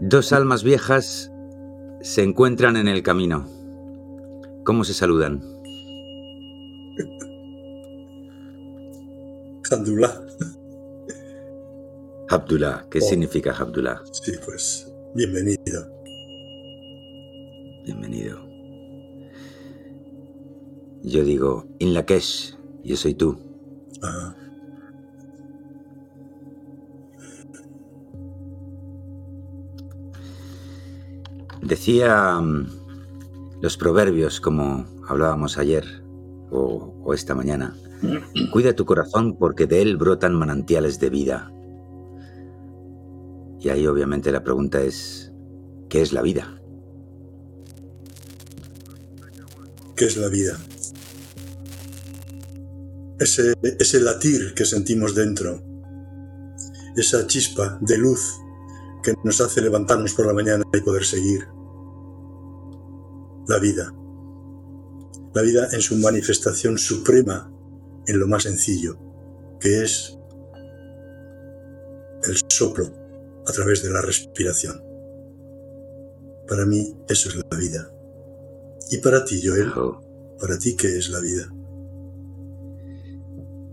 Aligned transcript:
Dos 0.00 0.32
almas 0.32 0.62
viejas 0.64 1.30
se 2.00 2.22
encuentran 2.22 2.76
en 2.76 2.88
el 2.88 3.02
camino. 3.02 3.46
¿Cómo 4.64 4.84
se 4.84 4.94
saludan? 4.94 5.42
Abdullah. 9.70 10.20
Abdullah, 12.28 12.86
¿qué 12.90 12.98
Oh. 13.02 13.08
significa 13.08 13.52
Abdullah? 13.58 14.00
Sí, 14.12 14.32
pues 14.44 14.92
bienvenido. 15.14 15.88
Bienvenido. 17.84 18.38
Yo 21.02 21.22
digo, 21.24 21.66
In 21.78 21.92
Lakesh, 21.94 22.56
yo 22.82 22.96
soy 22.96 23.14
tú. 23.14 23.38
Decía 31.74 32.40
mm, 32.40 33.60
los 33.60 33.76
proverbios, 33.76 34.40
como 34.40 34.86
hablábamos 35.08 35.58
ayer 35.58 35.84
o, 36.52 37.12
esta 37.12 37.34
mañana, 37.34 37.76
cuida 38.52 38.76
tu 38.76 38.84
corazón 38.84 39.36
porque 39.36 39.66
de 39.66 39.82
él 39.82 39.96
brotan 39.96 40.36
manantiales 40.36 41.00
de 41.00 41.10
vida. 41.10 41.50
Y 43.58 43.70
ahí 43.70 43.88
obviamente 43.88 44.30
la 44.30 44.44
pregunta 44.44 44.82
es, 44.82 45.32
¿qué 45.88 46.00
es 46.00 46.12
la 46.12 46.22
vida? 46.22 46.62
¿Qué 49.96 50.04
es 50.04 50.16
la 50.16 50.28
vida? 50.28 50.56
Ese 53.18 54.00
latir 54.00 54.54
que 54.54 54.64
sentimos 54.64 55.16
dentro, 55.16 55.60
esa 56.96 57.26
chispa 57.26 57.78
de 57.80 57.98
luz 57.98 58.38
que 59.02 59.12
nos 59.24 59.40
hace 59.40 59.60
levantarnos 59.60 60.14
por 60.14 60.26
la 60.26 60.34
mañana 60.34 60.62
y 60.72 60.80
poder 60.80 61.04
seguir. 61.04 61.48
La 63.46 63.58
vida. 63.58 63.92
La 65.34 65.42
vida 65.42 65.68
en 65.72 65.80
su 65.80 65.96
manifestación 65.96 66.78
suprema, 66.78 67.52
en 68.06 68.20
lo 68.20 68.26
más 68.26 68.44
sencillo, 68.44 68.98
que 69.60 69.82
es 69.82 70.18
el 72.24 72.36
soplo 72.48 72.86
a 73.46 73.52
través 73.52 73.82
de 73.82 73.90
la 73.90 74.00
respiración. 74.00 74.82
Para 76.48 76.64
mí 76.66 76.96
eso 77.08 77.28
es 77.28 77.36
la 77.36 77.58
vida. 77.58 77.90
Y 78.90 78.98
para 78.98 79.24
ti, 79.24 79.40
Joel, 79.44 79.72
para 80.38 80.58
ti, 80.58 80.76
¿qué 80.76 80.98
es 80.98 81.10
la 81.10 81.20
vida? 81.20 81.52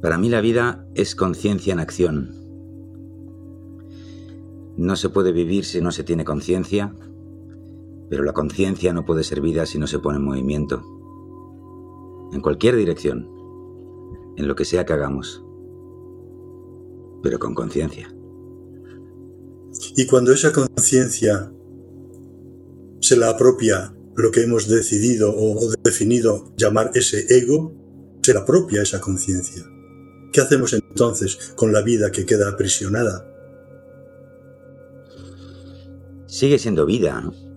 Para 0.02 0.18
mí 0.18 0.30
la 0.30 0.42
vida 0.42 0.86
es 0.96 1.16
conciencia 1.16 1.74
en 1.74 1.80
acción. 1.80 2.42
No 4.78 4.96
se 4.96 5.10
puede 5.10 5.32
vivir 5.32 5.64
si 5.64 5.80
no 5.80 5.92
se 5.92 6.04
tiene 6.04 6.26
conciencia, 6.26 6.94
pero 8.12 8.26
la 8.26 8.34
conciencia 8.34 8.92
no 8.92 9.06
puede 9.06 9.24
ser 9.24 9.40
vida 9.40 9.66
si 9.66 9.80
no 9.80 9.88
se 9.88 9.98
pone 9.98 10.18
en 10.18 10.26
movimiento. 10.26 10.84
En 12.34 12.42
cualquier 12.42 12.76
dirección, 12.76 13.26
en 14.36 14.50
lo 14.50 14.56
que 14.56 14.66
sea 14.66 14.86
que 14.86 14.92
hagamos, 14.92 15.42
pero 17.24 17.40
con 17.40 17.56
conciencia. 17.56 18.14
Y 19.96 20.08
cuando 20.08 20.34
esa 20.34 20.52
conciencia 20.52 21.54
se 23.00 23.16
la 23.16 23.30
apropia 23.30 23.96
lo 24.18 24.30
que 24.32 24.42
hemos 24.42 24.68
decidido 24.68 25.34
o 25.34 25.72
definido 25.82 26.54
llamar 26.58 26.92
ese 26.96 27.26
ego, 27.30 27.74
se 28.22 28.34
la 28.34 28.42
apropia 28.42 28.82
esa 28.82 29.00
conciencia. 29.00 29.64
¿Qué 30.34 30.42
hacemos 30.42 30.74
entonces 30.74 31.54
con 31.56 31.72
la 31.72 31.82
vida 31.82 32.12
que 32.12 32.26
queda 32.26 32.50
aprisionada? 32.50 33.26
Sigue 36.28 36.60
siendo 36.60 36.86
vida, 36.86 37.22
¿no? 37.22 37.51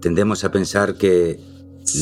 Tendemos 0.00 0.44
a 0.44 0.50
pensar 0.50 0.96
que 0.96 1.40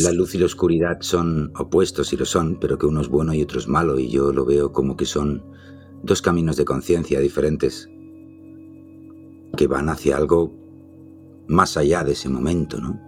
la 0.03 0.13
luz 0.13 0.35
y 0.35 0.39
la 0.39 0.47
oscuridad 0.47 0.99
son 1.01 1.53
opuestos 1.57 2.13
y 2.13 2.17
lo 2.17 2.25
son, 2.25 2.59
pero 2.59 2.79
que 2.79 2.87
uno 2.87 3.01
es 3.01 3.09
bueno 3.09 3.35
y 3.35 3.43
otro 3.43 3.59
es 3.59 3.69
malo, 3.69 3.99
y 3.99 4.09
yo 4.11 4.33
lo 4.33 4.45
veo 4.45 4.73
como 4.73 4.97
que 4.97 5.05
son 5.07 5.45
dos 6.03 6.21
caminos 6.23 6.57
de 6.57 6.65
conciencia 6.65 7.21
diferentes 7.21 7.89
que 9.57 9.67
van 9.67 9.89
hacia 9.89 10.17
algo 10.17 10.53
más 11.47 11.77
allá 11.77 12.03
de 12.03 12.13
ese 12.13 12.29
momento, 12.29 12.81
¿no? 12.81 13.01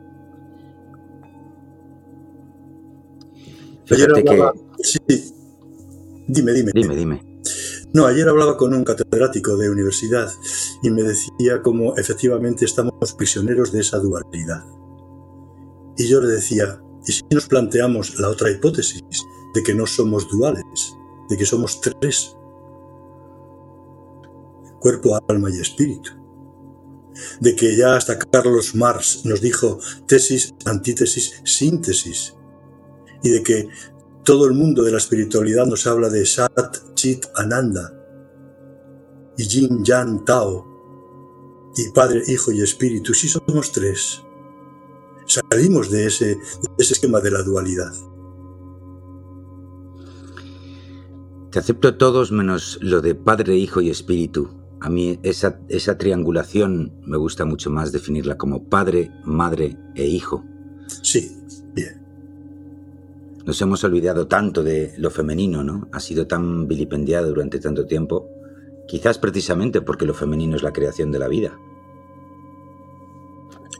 Ayer 3.91 4.09
Fíjate 4.09 4.25
que... 4.25 4.31
hablaba- 4.31 4.53
Sí, 4.79 4.99
dime, 6.29 6.53
dime. 6.53 6.73
Dime, 6.75 6.97
dime. 6.97 7.41
No, 7.93 8.07
ayer 8.07 8.29
hablaba 8.29 8.57
con 8.57 8.75
un 8.75 8.85
catedrático 8.85 9.57
de 9.57 9.71
universidad 9.71 10.29
y 10.83 10.91
me 10.91 11.03
decía 11.03 11.63
cómo 11.63 11.97
efectivamente 11.97 12.65
estamos 12.65 13.15
prisioneros 13.17 13.73
de 13.73 13.81
esa 13.81 13.99
dualidad. 13.99 14.65
Y 15.97 16.09
yo 16.09 16.21
le 16.21 16.29
decía, 16.29 16.81
¿y 17.07 17.13
si 17.13 17.23
nos 17.31 17.47
planteamos 17.47 18.19
la 18.21 18.29
otra 18.29 18.51
hipótesis 18.51 19.03
de 19.55 19.63
que 19.63 19.75
no 19.75 19.87
somos 19.87 20.29
duales, 20.29 20.65
de 21.29 21.37
que 21.37 21.47
somos 21.47 21.81
tres? 21.81 22.37
Cuerpo, 24.81 25.19
alma 25.29 25.51
y 25.51 25.61
espíritu. 25.61 26.11
De 27.41 27.57
que 27.57 27.77
ya 27.77 27.97
hasta 27.97 28.19
Carlos 28.19 28.75
Marx 28.75 29.25
nos 29.25 29.41
dijo 29.41 29.79
tesis, 30.07 30.55
antítesis, 30.67 31.41
síntesis. 31.45 32.35
Y 33.23 33.31
de 33.31 33.43
que 33.43 33.69
todo 34.23 34.45
el 34.47 34.53
mundo 34.53 34.83
de 34.83 34.93
la 34.93 34.99
espiritualidad 34.99 35.67
nos 35.67 35.87
habla 35.87 36.11
de 36.11 36.27
Sat, 36.27 36.95
Chit, 36.95 37.25
Ananda, 37.37 37.93
y 39.39 39.47
Yin, 39.47 39.85
Yang, 39.85 40.25
Tao, 40.25 41.73
y 41.77 41.91
Padre, 41.91 42.23
Hijo 42.27 42.53
y 42.53 42.61
Espíritu. 42.61 43.15
Si 43.15 43.29
somos 43.29 43.73
tres, 43.73 44.23
salimos 45.27 45.91
de 45.91 46.07
ese, 46.07 46.27
de 46.27 46.39
ese 46.79 46.95
esquema 46.95 47.21
de 47.21 47.31
la 47.31 47.43
dualidad. 47.43 47.93
Te 51.51 51.61
acepto 51.61 51.97
todos 51.97 52.33
menos 52.33 52.79
lo 52.83 53.01
de 53.01 53.15
Padre, 53.15 53.57
Hijo 53.57 53.81
y 53.81 53.89
Espíritu. 53.91 54.51
A 54.81 54.91
mí 54.91 55.19
esa, 55.23 55.61
esa 55.69 55.97
triangulación 55.97 56.93
me 57.07 57.17
gusta 57.17 57.45
mucho 57.45 57.71
más 57.71 57.93
definirla 57.93 58.37
como 58.37 58.69
Padre, 58.69 59.11
Madre 59.25 59.77
e 59.95 60.07
Hijo. 60.07 60.45
Sí, 61.03 61.37
bien. 61.75 62.03
Nos 63.47 63.63
hemos 63.63 63.85
olvidado 63.85 64.27
tanto 64.27 64.63
de 64.63 64.93
lo 64.99 65.11
femenino, 65.11 65.65
¿no? 65.65 65.89
Ha 65.93 66.01
sido 66.01 66.27
tan 66.27 66.67
vilipendiado 66.69 67.29
durante 67.29 67.59
tanto 67.59 67.87
tiempo, 67.87 68.29
quizás 68.87 69.19
precisamente 69.19 69.81
porque 69.81 70.05
lo 70.05 70.15
femenino 70.15 70.57
es 70.57 70.63
la 70.63 70.73
creación 70.73 71.11
de 71.11 71.21
la 71.21 71.29
vida. 71.29 71.57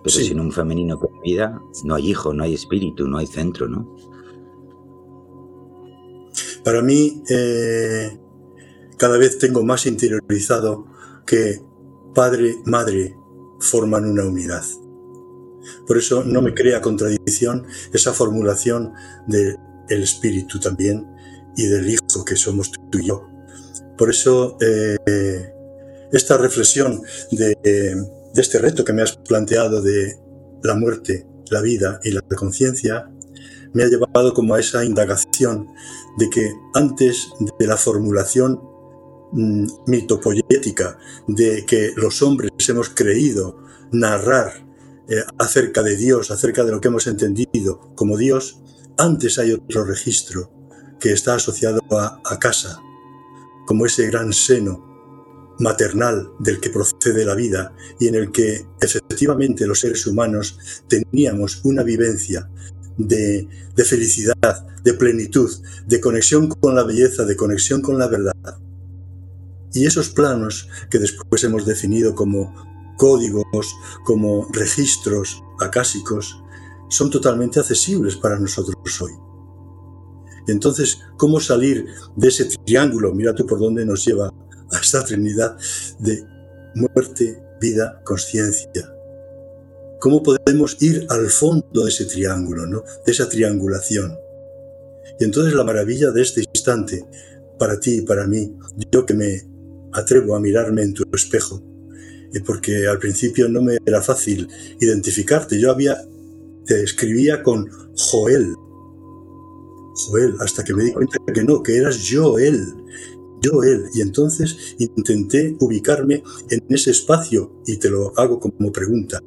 Pero 0.07 0.19
Sí. 0.19 0.27
sin 0.27 0.39
un 0.39 0.53
femenino 0.53 1.01
con 1.01 1.21
vida, 1.21 1.61
no 1.83 1.97
hay 1.97 2.11
hijo, 2.11 2.33
no 2.33 2.45
hay 2.45 2.55
espíritu, 2.55 3.09
no 3.09 3.19
hay 3.19 3.27
centro, 3.27 3.67
¿no? 3.69 3.93
Para 6.65 6.81
mí, 6.81 7.25
eh, 7.29 8.17
cada 8.99 9.19
vez 9.19 9.39
tengo 9.39 9.65
más 9.65 9.85
interiorizado 9.85 10.87
que 11.27 11.61
padre, 12.15 12.55
madre 12.67 13.17
forman 13.59 14.09
una 14.09 14.25
unidad. 14.25 14.63
Por 15.89 15.99
eso 15.99 16.23
no 16.23 16.41
me 16.41 16.55
crea 16.55 16.81
contradicción 16.81 17.67
esa 17.93 18.13
formulación 18.13 18.93
del 19.27 19.59
espíritu 19.89 20.61
también 20.61 21.05
y 21.57 21.67
del 21.67 21.89
hijo 21.91 22.25
que 22.25 22.37
somos 22.37 22.71
tú 22.91 22.99
y 23.01 23.09
yo. 23.09 23.27
Por 23.99 24.11
eso 24.11 24.57
eh, 24.61 24.97
esta 26.13 26.37
reflexión 26.37 27.03
de, 27.33 28.07
este 28.43 28.59
reto 28.59 28.85
que 28.85 28.93
me 28.93 29.03
has 29.03 29.17
planteado 29.17 29.83
de 29.83 30.19
la 30.63 30.75
muerte, 30.75 31.27
la 31.51 31.61
vida 31.61 32.01
y 32.03 32.11
la 32.11 32.23
conciencia 32.23 33.11
me 33.73 33.83
ha 33.83 33.89
llevado 33.89 34.33
como 34.35 34.55
a 34.55 34.61
esa 34.61 34.85
indagación 34.85 35.69
de 36.19 36.31
que 36.31 36.53
antes 36.75 37.29
de 37.59 37.67
la 37.67 37.77
formulación 37.77 38.61
mm, 39.33 39.67
mitopoética 39.87 40.99
de 41.29 41.65
que 41.67 41.93
los 41.97 42.23
hombres 42.23 42.51
hemos 42.69 42.89
creído 42.89 43.59
narrar 43.93 44.67
eh, 45.09 45.23
acerca 45.39 45.83
de 45.83 45.97
Dios, 45.97 46.31
acerca 46.31 46.65
de 46.65 46.73
lo 46.73 46.81
que 46.81 46.89
hemos 46.89 47.07
entendido 47.07 47.93
como 47.95 48.17
Dios, 48.17 48.61
antes 48.97 49.39
hay 49.39 49.53
otro 49.53 49.85
registro 49.85 50.51
que 50.99 51.13
está 51.13 51.35
asociado 51.35 51.81
a 51.91 52.39
casa, 52.39 52.81
como 53.67 53.85
ese 53.85 54.07
gran 54.07 54.33
seno 54.33 54.96
maternal 55.59 56.31
del 56.39 56.61
que 56.61 56.71
procede 56.71 57.25
la 57.25 57.35
vida 57.35 57.75
y 57.99 58.09
en 58.09 58.15
el 58.15 58.33
que 58.33 58.67
efectivamente 58.81 59.67
los 59.67 59.81
seres 59.81 60.07
humanos 60.07 60.59
teníamos 60.89 61.65
una 61.65 61.83
vivencia 61.83 62.51
de, 62.99 63.49
de, 63.75 63.85
felicidad, 63.85 64.67
de 64.83 64.95
plenitud, 64.95 65.51
de 65.87 66.01
conexión 66.01 66.49
con 66.49 66.75
la 66.75 66.85
belleza, 66.85 67.25
de 67.25 67.37
conexión 67.37 67.81
con 67.81 67.99
la 67.99 68.07
verdad. 68.07 68.33
Y 69.73 69.85
esos 69.85 70.09
planos 70.09 70.69
que 70.91 70.99
después 70.99 71.45
hemos 71.45 71.67
definido 71.67 72.15
como 72.15 72.55
códigos, 72.97 73.75
como 74.05 74.49
registros 74.53 75.43
acásicos, 75.61 76.43
son 76.89 77.11
totalmente 77.11 77.61
accesibles 77.61 78.17
para 78.17 78.39
nosotros 78.39 79.03
hoy. 79.03 79.13
Entonces, 80.47 81.01
¿cómo 81.17 81.41
salir 81.41 81.87
de 82.15 82.29
ese 82.29 82.45
triángulo? 82.45 83.13
Mira 83.13 83.35
tú 83.35 83.45
por 83.47 83.59
dónde 83.59 83.85
nos 83.85 84.05
lleva 84.05 84.33
a 84.73 84.79
esta 84.79 85.05
Trinidad 85.05 85.57
de 85.99 86.25
muerte, 86.75 87.43
vida, 87.61 88.01
conciencia. 88.05 88.93
¿Cómo 90.01 90.23
podemos 90.23 90.77
ir 90.81 91.07
al 91.09 91.31
fondo 91.31 91.85
de 91.85 91.89
ese 91.89 92.05
triángulo, 92.05 92.67
¿no? 92.67 92.85
de 93.05 93.13
esa 93.13 93.29
triangulación? 93.29 94.19
Y 95.19 95.25
entonces 95.25 95.55
la 95.55 95.65
maravilla 95.65 96.11
de 96.11 96.23
este 96.23 96.43
instante, 96.53 97.07
para 97.59 97.81
ti 97.81 97.99
y 97.99 98.03
para 98.03 98.27
mí, 98.27 98.55
yo 98.93 99.07
que 99.07 99.15
me 99.15 99.43
atrevo 99.93 100.37
a 100.37 100.41
mirarme 100.41 100.83
en 100.83 100.93
tu 100.93 101.05
espejo, 101.15 101.63
porque 102.45 102.87
al 102.87 102.99
principio 102.99 103.49
no 103.49 103.63
me 103.63 103.79
era 103.87 104.03
fácil 104.03 104.49
identificarte, 104.81 105.59
yo 105.59 105.71
había, 105.71 105.97
te 106.67 106.83
escribía 106.83 107.43
con 107.43 107.67
Joel, 107.97 108.55
Joel, 109.95 110.35
hasta 110.41 110.63
que 110.63 110.75
me 110.75 110.85
di 110.85 110.93
cuenta 110.93 111.19
que 111.33 111.43
no, 111.43 111.63
que 111.63 111.77
eras 111.79 111.97
yo 111.99 112.39
él, 112.39 112.75
yo 113.47 113.63
él. 113.63 113.85
Y 113.95 114.01
entonces 114.01 114.77
intenté 114.79 115.57
ubicarme 115.61 116.23
en 116.51 116.65
ese 116.69 116.91
espacio 116.91 117.63
y 117.67 117.79
te 117.79 117.91
lo 117.91 118.13
hago 118.19 118.39
como 118.41 118.73
pregunta. 118.73 119.21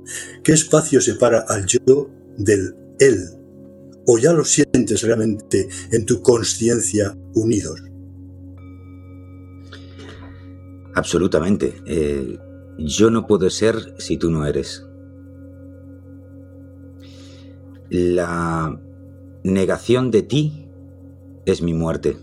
¿Qué 0.44 0.54
espacio 0.54 1.01
separa 1.01 1.45
al 1.48 1.66
yo 1.66 2.10
del 2.38 2.75
él? 3.00 3.18
¿O 4.06 4.18
ya 4.18 4.33
lo 4.33 4.44
sientes 4.44 5.01
realmente 5.04 5.69
en 5.92 6.06
tu 6.06 6.21
conciencia 6.21 7.16
unidos? 7.36 7.81
Absolutamente. 10.95 11.75
Eh, 11.86 12.38
yo 12.77 13.10
no 13.10 13.27
puedo 13.27 13.50
ser 13.50 13.95
si 13.98 14.18
tú 14.18 14.31
no 14.31 14.45
eres. 14.45 14.86
La 17.89 18.80
negación 19.44 20.12
de 20.12 20.21
ti 20.24 20.68
es 21.45 21.62
mi 21.62 21.74
muerte. 21.74 22.18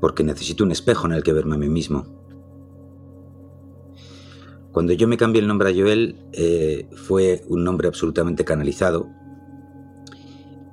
Porque 0.00 0.24
necesito 0.24 0.64
un 0.64 0.72
espejo 0.72 1.06
en 1.06 1.12
el 1.12 1.22
que 1.22 1.32
verme 1.32 1.56
a 1.56 1.58
mí 1.58 1.68
mismo. 1.68 2.06
Cuando 4.72 4.92
yo 4.92 5.08
me 5.08 5.16
cambié 5.16 5.42
el 5.42 5.48
nombre 5.48 5.70
a 5.70 5.74
Joel, 5.74 6.16
eh, 6.32 6.88
fue 6.94 7.44
un 7.48 7.64
nombre 7.64 7.88
absolutamente 7.88 8.44
canalizado. 8.44 9.08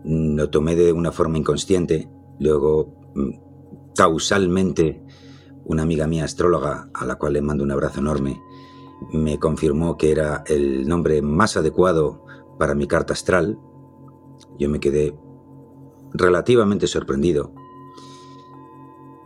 Lo 0.03 0.49
tomé 0.49 0.75
de 0.75 0.93
una 0.93 1.11
forma 1.11 1.37
inconsciente. 1.37 2.07
Luego, 2.39 2.93
mm, 3.15 3.93
causalmente, 3.95 5.01
una 5.63 5.83
amiga 5.83 6.05
mía 6.05 6.25
astróloga, 6.25 6.89
a 6.93 7.05
la 7.05 7.15
cual 7.15 7.33
le 7.33 7.41
mando 7.41 7.63
un 7.63 7.71
abrazo 7.71 7.99
enorme, 7.99 8.39
me 9.11 9.39
confirmó 9.39 9.97
que 9.97 10.11
era 10.11 10.43
el 10.47 10.87
nombre 10.87 11.21
más 11.21 11.57
adecuado 11.57 12.25
para 12.59 12.75
mi 12.75 12.87
carta 12.87 13.13
astral. 13.13 13.57
Yo 14.59 14.69
me 14.69 14.79
quedé 14.79 15.17
relativamente 16.13 16.87
sorprendido. 16.87 17.53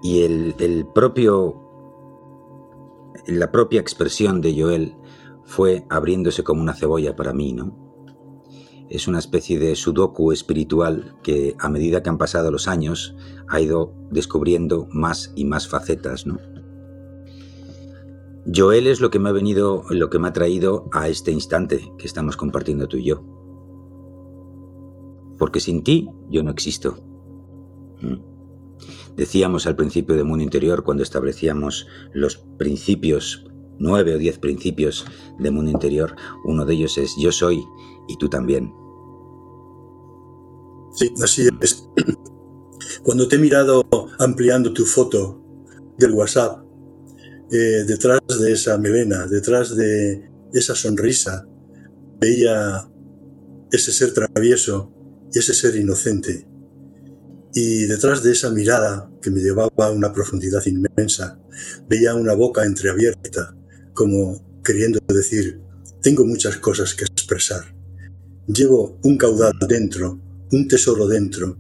Y 0.02 0.22
el, 0.22 0.88
propio. 0.94 1.66
La 3.28 3.52
propia 3.52 3.82
expresión 3.82 4.42
de 4.42 4.60
Joel 4.60 4.96
fue 5.44 5.86
abriéndose 5.90 6.44
como 6.44 6.62
una 6.62 6.74
cebolla 6.74 7.16
para 7.16 7.34
mí, 7.34 7.54
¿no? 7.54 7.76
Es 8.90 9.08
una 9.08 9.20
especie 9.20 9.60
de 9.60 9.76
sudoku 9.76 10.32
espiritual 10.32 11.18
que 11.22 11.56
a 11.60 11.70
medida 11.70 12.02
que 12.02 12.10
han 12.10 12.18
pasado 12.18 12.50
los 12.50 12.68
años 12.68 13.16
ha 13.48 13.60
ido 13.62 13.94
descubriendo 14.10 14.88
más 14.92 15.32
y 15.36 15.46
más 15.46 15.68
facetas, 15.68 16.26
¿no? 16.26 16.40
Joel 18.52 18.88
es 18.88 19.00
lo 19.00 19.12
que 19.12 19.20
me 19.20 19.30
ha 19.30 19.34
venido, 19.34 19.84
lo 19.90 20.10
que 20.10 20.18
me 20.18 20.30
ha 20.30 20.34
traído 20.34 20.90
a 20.92 21.08
este 21.08 21.32
instante 21.32 21.92
que 21.98 22.08
estamos 22.08 22.38
compartiendo 22.38 22.88
tú 22.88 22.98
y 22.98 23.04
yo 23.04 23.24
porque 25.40 25.62
sin 25.62 25.82
ti 25.82 26.08
yo 26.30 26.44
no 26.44 26.52
existo. 26.52 26.98
¿Mm? 28.02 28.39
Decíamos 29.20 29.68
al 29.68 29.76
principio 29.76 30.16
de 30.16 30.24
Mundo 30.24 30.46
Interior, 30.46 30.86
cuando 30.86 31.04
establecíamos 31.04 31.88
los 32.14 32.38
principios, 32.58 33.46
nueve 33.78 34.16
o 34.16 34.18
diez 34.18 34.40
principios 34.40 35.06
de 35.38 35.52
Mundo 35.52 35.72
Interior, 35.72 36.16
uno 36.46 36.66
de 36.66 36.76
ellos 36.76 36.98
es 36.98 37.12
yo 37.20 37.30
soy 37.30 37.62
y 38.08 38.18
tú 38.18 38.30
también. 38.30 38.72
Sí, 40.96 41.14
así 41.22 41.50
es. 41.60 41.86
Cuando 43.04 43.28
te 43.28 43.36
he 43.36 43.40
mirado 43.40 43.84
ampliando 44.20 44.72
tu 44.72 44.86
foto 44.86 45.44
del 45.98 46.14
WhatsApp, 46.14 46.64
eh, 47.52 47.84
detrás 47.86 48.22
de 48.40 48.54
esa 48.54 48.78
melena, 48.78 49.28
detrás 49.28 49.76
de 49.76 50.32
esa 50.54 50.76
sonrisa, 50.76 51.46
veía 52.22 52.90
ese 53.70 53.92
ser 53.92 54.14
travieso 54.14 54.94
y 55.34 55.40
ese 55.40 55.54
ser 55.54 55.76
inocente. 55.76 56.48
Y 57.54 57.84
detrás 57.84 58.24
de 58.24 58.32
esa 58.32 58.50
mirada 58.52 59.09
que 59.22 59.32
me 59.32 59.42
llevaba 59.42 59.88
a 59.88 59.92
una 59.92 60.14
profundidad 60.14 60.66
inmensa, 60.66 61.40
veía 61.88 62.16
una 62.16 62.34
boca 62.34 62.66
entreabierta, 62.66 63.56
como 63.94 64.62
queriendo 64.64 65.00
decir, 65.08 65.60
tengo 66.02 66.26
muchas 66.26 66.58
cosas 66.58 66.94
que 66.94 67.06
expresar. 67.06 67.76
Llevo 68.48 69.00
un 69.04 69.18
caudal 69.18 69.54
dentro, 69.68 70.20
un 70.52 70.68
tesoro 70.68 71.08
dentro, 71.08 71.58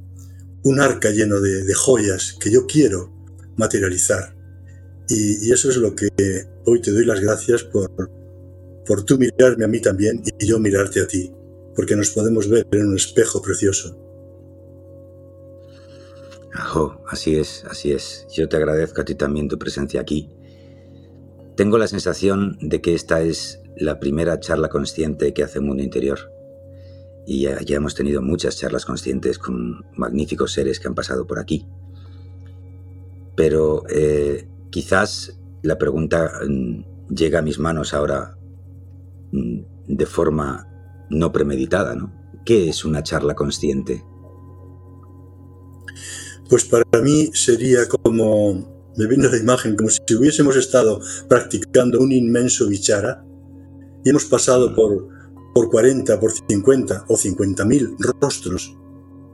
un 0.63 0.79
arca 0.79 1.11
lleno 1.11 1.39
de, 1.41 1.73
joyas 1.73 2.35
que 2.39 2.51
yo 2.51 2.65
quiero 2.65 3.13
materializar. 3.57 4.35
Y, 5.07 5.47
y, 5.47 5.51
eso 5.51 5.69
es 5.69 5.77
lo 5.77 5.95
que 5.95 6.07
hoy 6.65 6.81
te 6.81 6.91
doy 6.91 7.05
las 7.05 7.19
gracias 7.19 7.63
por, 7.63 7.91
por 8.85 9.03
tú 9.03 9.17
mirarme 9.17 9.65
a 9.65 9.67
mí 9.67 9.81
también 9.81 10.21
y 10.39 10.45
yo 10.45 10.59
mirarte 10.59 11.01
a 11.01 11.07
ti 11.07 11.33
porque 11.79 11.95
nos 11.95 12.09
podemos 12.09 12.50
ver 12.50 12.67
en 12.73 12.88
un 12.88 12.95
espejo 12.97 13.41
precioso. 13.41 13.97
Así 17.07 17.36
es, 17.36 17.66
así 17.69 17.92
es. 17.92 18.28
Yo 18.31 18.50
te 18.50 18.57
agradezco 18.57 19.01
a 19.01 19.06
ti 19.06 19.16
también 19.16 19.48
tu 19.48 19.57
presencia 19.57 20.01
aquí. 20.01 20.30
Tengo 21.56 21.78
la 21.78 21.88
sensación 21.88 22.57
de 22.62 22.81
que 22.81 22.94
esta 22.94 23.22
es 23.22 23.62
la 23.75 24.00
primera 24.00 24.40
charla 24.40 24.69
consciente 24.69 25.34
que 25.34 25.44
hace 25.44 25.60
Mundo 25.60 25.84
Interior. 25.84 26.31
Y 27.25 27.42
ya, 27.42 27.60
hemos 27.68 27.96
tenido 27.96 28.22
muchas 28.22 28.57
charlas 28.57 28.86
conscientes 28.86 29.38
con 29.38 29.86
magníficos 29.96 30.54
seres 30.54 30.80
que 30.80 30.88
han 30.88 30.96
pasado 30.96 31.28
por 31.28 31.40
aquí. 31.40 31.68
Pero 33.36 33.84
eh, 33.90 34.48
quizás 34.69 35.40
la 35.62 35.78
pregunta 35.78 36.31
mm, 36.48 37.13
llega 37.13 37.40
a 37.40 37.44
mis 37.44 37.60
manos 37.60 37.94
ahora 37.94 38.38
mm, 39.31 39.60
de 39.88 40.06
forma 40.06 40.68
no 41.10 41.31
premeditada, 41.31 41.96
¿no? 41.96 42.13
¿Qué 42.46 42.69
es 42.69 42.86
una 42.86 43.04
charla 43.04 43.36
consciente? 43.36 44.04
Pues 46.50 46.66
para 46.66 47.01
mí 47.01 47.30
sería 47.34 47.88
como, 47.88 48.91
me 48.98 49.08
viene 49.08 49.29
la 49.29 49.38
imagen, 49.38 49.75
como 49.75 49.89
si 49.89 50.00
hubiésemos 50.15 50.56
estado 50.56 51.00
practicando 51.27 52.00
un 52.00 52.12
inmenso 52.12 52.68
bichara 52.68 53.24
y 54.03 54.10
hemos 54.10 54.25
pasado 54.25 54.75
por, 54.75 55.08
por 55.53 55.70
40, 55.70 56.20
por 56.20 56.32
50 56.32 57.06
o 57.08 57.15
50 57.15 57.65
mil 57.65 57.96
rostros 58.20 58.75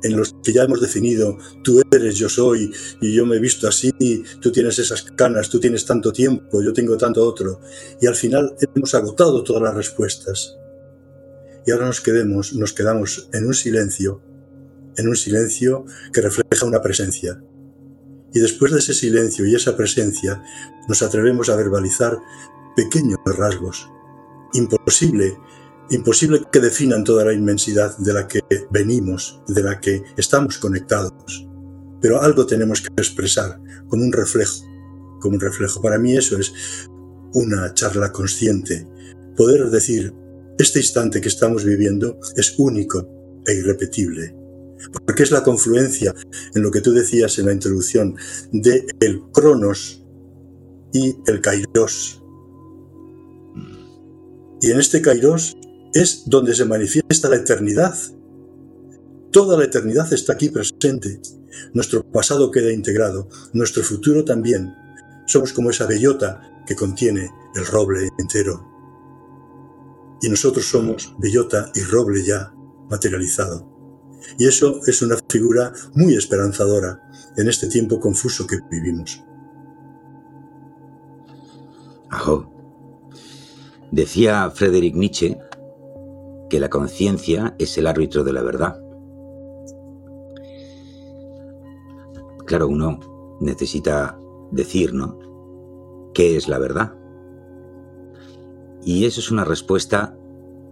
en 0.04 0.18
los 0.18 0.36
que 0.44 0.54
ya 0.54 0.64
hemos 0.64 0.82
definido, 0.82 1.38
tú 1.64 1.82
eres, 1.92 2.16
yo 2.16 2.30
soy, 2.30 2.72
y 3.02 3.14
yo 3.14 3.26
me 3.26 3.38
he 3.38 3.40
visto 3.40 3.68
así, 3.68 3.92
tú 4.40 4.52
tienes 4.52 4.78
esas 4.78 5.02
canas, 5.02 5.50
tú 5.50 5.60
tienes 5.60 5.86
tanto 5.86 6.12
tiempo, 6.12 6.62
yo 6.62 6.74
tengo 6.74 6.96
tanto 6.96 7.26
otro. 7.26 7.60
Y 8.00 8.06
al 8.06 8.16
final 8.16 8.56
hemos 8.76 8.94
agotado 8.94 9.44
todas 9.44 9.64
las 9.64 9.74
respuestas 9.74 10.58
y 11.66 11.72
ahora 11.72 11.88
nos, 11.88 12.02
quedemos, 12.02 12.54
nos 12.54 12.74
quedamos 12.74 13.30
en 13.34 13.48
un 13.48 13.54
silencio, 13.56 14.22
en 14.98 15.08
un 15.08 15.16
silencio 15.16 15.86
que 16.14 16.22
refleja 16.22 16.66
una 16.66 16.82
presencia. 16.82 17.42
Y 18.34 18.40
después 18.40 18.72
de 18.72 18.80
ese 18.80 18.94
silencio 18.94 19.46
y 19.46 19.56
esa 19.56 19.78
presencia, 19.78 20.44
nos 20.88 21.02
atrevemos 21.02 21.50
a 21.50 21.56
verbalizar 21.56 22.18
pequeños 22.76 23.20
rasgos. 23.26 23.90
Imposible, 24.54 25.38
imposible 25.90 26.42
que 26.52 26.60
definan 26.60 27.04
toda 27.04 27.26
la 27.26 27.34
inmensidad 27.34 27.98
de 27.98 28.14
la 28.14 28.28
que 28.28 28.42
venimos, 28.72 29.42
de 29.48 29.64
la 29.64 29.80
que 29.80 30.04
estamos 30.18 30.58
conectados. 30.58 31.48
Pero 32.02 32.22
algo 32.22 32.46
tenemos 32.46 32.82
que 32.82 32.90
expresar, 32.98 33.60
como 33.88 34.04
un 34.04 34.12
reflejo, 34.12 34.66
como 35.22 35.36
un 35.36 35.42
reflejo. 35.42 35.82
Para 35.82 35.98
mí 35.98 36.16
eso 36.16 36.38
es 36.38 36.54
una 37.34 37.74
charla 37.74 38.12
consciente. 38.12 38.88
Poder 39.36 39.70
decir, 39.70 40.14
este 40.58 40.80
instante 40.80 41.20
que 41.20 41.28
estamos 41.28 41.66
viviendo 41.66 42.20
es 42.36 42.56
único 42.58 43.08
e 43.46 43.54
irrepetible, 43.54 44.36
porque 45.06 45.24
es 45.24 45.32
la 45.32 45.44
confluencia, 45.44 46.14
en 46.54 46.62
lo 46.62 46.72
que 46.72 46.82
tú 46.82 46.92
decías 46.92 47.38
en 47.40 47.48
la 47.48 47.54
introducción, 47.54 48.16
de 48.52 48.86
el 49.00 49.22
cronos 49.32 50.04
y 50.94 51.16
el 51.28 51.42
kairos. 51.42 52.22
Y 54.62 54.72
en 54.72 54.80
este 54.80 55.02
kairos 55.02 55.58
es 55.94 56.24
donde 56.26 56.56
se 56.56 56.66
manifiesta 56.66 57.30
la 57.30 57.38
eternidad. 57.38 57.96
Toda 59.32 59.58
la 59.58 59.66
eternidad 59.66 60.12
está 60.14 60.34
aquí 60.34 60.50
presente. 60.50 61.22
Nuestro 61.74 62.04
pasado 62.04 62.52
queda 62.52 62.72
integrado, 62.72 63.30
nuestro 63.54 63.84
futuro 63.84 64.24
también. 64.26 64.74
Somos 65.28 65.54
como 65.54 65.70
esa 65.70 65.86
bellota 65.86 66.42
que 66.68 66.76
contiene 66.76 67.30
el 67.56 67.66
roble 67.66 68.10
entero 68.18 68.76
y 70.22 70.30
nosotros 70.30 70.66
somos 70.66 71.14
bellota 71.20 71.72
y 71.76 71.82
roble 71.82 72.24
ya 72.24 72.52
materializado. 72.90 73.75
Y 74.38 74.48
eso 74.48 74.82
es 74.86 75.02
una 75.02 75.18
figura 75.30 75.74
muy 75.94 76.16
esperanzadora 76.16 77.02
en 77.38 77.48
este 77.48 77.68
tiempo 77.68 78.00
confuso 78.00 78.48
que 78.48 78.60
vivimos. 78.70 79.24
Ajo. 82.10 82.52
Decía 83.92 84.50
Friedrich 84.52 84.96
Nietzsche 84.96 85.38
que 86.50 86.60
la 86.60 86.70
conciencia 86.70 87.56
es 87.60 87.78
el 87.78 87.88
árbitro 87.88 88.24
de 88.24 88.34
la 88.34 88.42
verdad. 88.42 88.82
Claro, 92.46 92.68
uno 92.68 93.00
necesita 93.42 94.20
decir, 94.52 94.94
¿no? 94.94 95.18
¿Qué 96.14 96.38
es 96.38 96.48
la 96.48 96.60
verdad? 96.60 96.94
Y 98.84 99.06
eso 99.06 99.20
es 99.20 99.32
una 99.32 99.44
respuesta 99.44 100.16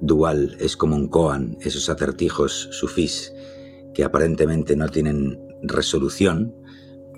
dual, 0.02 0.56
es 0.60 0.78
como 0.78 0.96
un 0.96 1.08
koan, 1.08 1.58
esos 1.62 1.90
acertijos 1.90 2.70
sufís 2.72 3.33
que 3.94 4.04
aparentemente 4.04 4.76
no 4.76 4.90
tienen 4.90 5.40
resolución, 5.62 6.54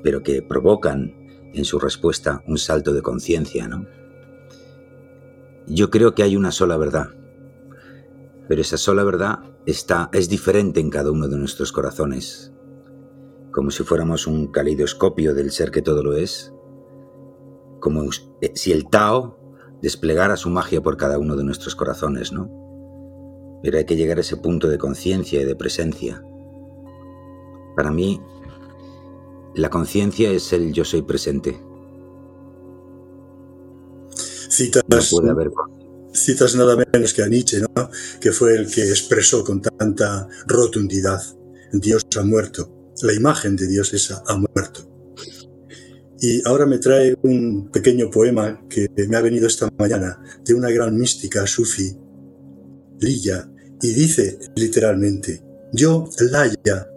pero 0.04 0.24
que 0.24 0.42
provocan 0.42 1.14
en 1.54 1.66
su 1.66 1.80
respuesta 1.80 2.44
un 2.48 2.58
salto 2.58 2.94
de 2.94 3.02
conciencia, 3.02 3.68
¿no? 3.68 3.86
Yo 5.68 5.90
creo 5.90 6.14
que 6.14 6.24
hay 6.24 6.36
una 6.36 6.52
sola 6.52 6.78
verdad, 6.78 7.10
pero 8.48 8.62
esa 8.62 8.78
sola 8.78 9.04
verdad 9.04 9.40
está, 9.66 10.10
es 10.14 10.30
diferente 10.30 10.80
en 10.80 10.90
cada 10.90 11.12
uno 11.12 11.28
de 11.28 11.38
nuestros 11.38 11.72
corazones, 11.72 12.54
como 13.52 13.72
si 13.72 13.84
fuéramos 13.84 14.28
un 14.28 14.52
caleidoscopio 14.52 15.34
del 15.34 15.52
ser 15.52 15.72
que 15.72 15.82
todo 15.82 16.04
lo 16.04 16.14
es, 16.14 16.54
como 17.80 18.04
eh, 18.42 18.52
si 18.54 18.72
el 18.72 18.88
Tao 18.90 19.40
desplegara 19.82 20.38
su 20.38 20.50
magia 20.50 20.82
por 20.82 20.98
cada 20.98 21.18
uno 21.18 21.36
de 21.36 21.44
nuestros 21.44 21.76
corazones, 21.76 22.32
¿no? 22.32 22.50
Pero 23.64 23.78
hay 23.78 23.86
que 23.86 23.96
llegar 23.96 24.18
a 24.18 24.22
ese 24.22 24.38
punto 24.38 24.68
de 24.68 24.78
conciencia 24.78 25.42
y 25.42 25.46
de 25.46 25.56
presencia. 25.56 26.24
Para 27.76 27.92
mí, 27.92 28.22
la 29.56 29.70
conciencia 29.70 30.32
es 30.32 30.52
el 30.54 30.74
yo 30.74 30.86
soy 30.86 31.02
presente. 31.02 31.60
Citas, 34.50 34.84
citas 36.14 36.56
nada 36.56 36.78
menos 36.94 37.14
que 37.14 37.24
a 37.24 37.28
Nietzsche, 37.28 37.60
¿no? 37.60 37.90
que 38.22 38.32
fue 38.32 38.56
el 38.56 38.72
que 38.72 38.84
expresó 38.84 39.44
con 39.44 39.62
tanta 39.62 40.28
rotundidad, 40.48 41.22
Dios 41.74 42.06
ha 42.18 42.24
muerto, 42.24 42.94
la 43.02 43.14
imagen 43.14 43.56
de 43.56 43.68
Dios 43.68 43.94
es 43.94 44.12
ha 44.12 44.38
muerto. 44.38 44.96
Y 46.22 46.42
ahora 46.48 46.66
me 46.66 46.78
trae 46.78 47.16
un 47.24 47.70
pequeño 47.70 48.10
poema 48.10 48.66
que 48.70 48.88
me 49.10 49.18
ha 49.18 49.22
venido 49.22 49.48
esta 49.48 49.70
mañana 49.78 50.22
de 50.44 50.54
una 50.54 50.70
gran 50.70 50.98
mística 50.98 51.46
sufi, 51.46 51.98
Lilla, 53.00 53.50
y 53.82 53.94
dice 53.94 54.40
literalmente, 54.56 55.44
yo, 55.74 56.10
Laya, 56.32 56.88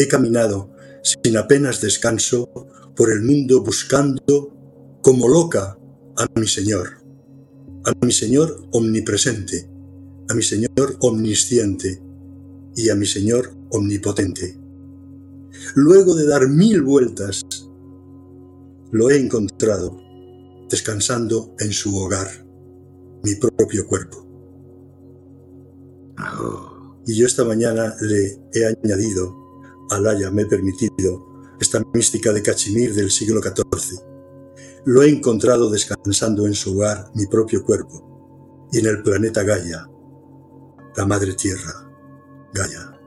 he 0.00 0.08
caminado 0.08 0.70
sin 1.02 1.36
apenas 1.36 1.82
descanso 1.82 2.48
por 2.96 3.12
el 3.12 3.22
mundo 3.22 3.62
buscando 3.62 4.98
como 5.02 5.28
loca 5.28 5.78
a 6.16 6.26
mi 6.40 6.46
Señor, 6.46 7.02
a 7.84 7.92
mi 8.04 8.10
Señor 8.10 8.66
omnipresente, 8.72 9.68
a 10.28 10.34
mi 10.34 10.42
Señor 10.42 10.96
omnisciente 11.00 12.02
y 12.74 12.88
a 12.88 12.94
mi 12.94 13.04
Señor 13.04 13.54
omnipotente. 13.70 14.58
Luego 15.74 16.14
de 16.14 16.26
dar 16.26 16.48
mil 16.48 16.80
vueltas 16.80 17.42
lo 18.92 19.10
he 19.10 19.18
encontrado 19.18 20.00
descansando 20.70 21.54
en 21.58 21.72
su 21.72 21.94
hogar, 21.96 22.28
mi 23.22 23.34
propio 23.34 23.86
cuerpo. 23.86 24.26
Y 27.06 27.16
yo 27.16 27.26
esta 27.26 27.44
mañana 27.44 27.94
le 28.00 28.38
he 28.54 28.64
añadido, 28.64 29.39
Alaya 29.90 30.30
me 30.30 30.42
he 30.42 30.46
permitido, 30.46 31.26
esta 31.60 31.82
mística 31.92 32.32
de 32.32 32.42
Cachemir 32.42 32.94
del 32.94 33.10
siglo 33.10 33.40
XIV. 33.42 34.00
Lo 34.86 35.02
he 35.02 35.10
encontrado 35.10 35.70
descansando 35.70 36.46
en 36.46 36.54
su 36.54 36.76
hogar, 36.76 37.10
mi 37.14 37.26
propio 37.26 37.64
cuerpo, 37.64 38.68
y 38.72 38.78
en 38.78 38.86
el 38.86 39.02
planeta 39.02 39.42
Gaia, 39.42 39.88
la 40.96 41.06
madre 41.06 41.34
tierra, 41.34 41.72
Gaia. 42.54 42.98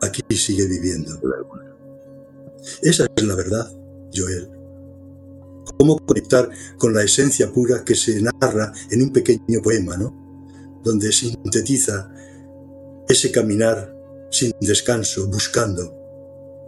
Aquí 0.00 0.22
sigue 0.36 0.66
viviendo. 0.66 1.20
Esa 2.82 3.06
es 3.16 3.24
la 3.24 3.36
verdad, 3.36 3.70
Joel 4.12 4.62
cómo 5.78 5.98
conectar 5.98 6.50
con 6.78 6.94
la 6.94 7.02
esencia 7.02 7.52
pura 7.52 7.84
que 7.84 7.94
se 7.94 8.20
narra 8.20 8.72
en 8.90 9.02
un 9.02 9.12
pequeño 9.12 9.60
poema, 9.62 9.96
¿no? 9.96 10.80
Donde 10.82 11.12
sintetiza 11.12 12.10
ese 13.08 13.30
caminar 13.30 13.94
sin 14.32 14.52
descanso, 14.60 15.28
buscando, 15.28 15.94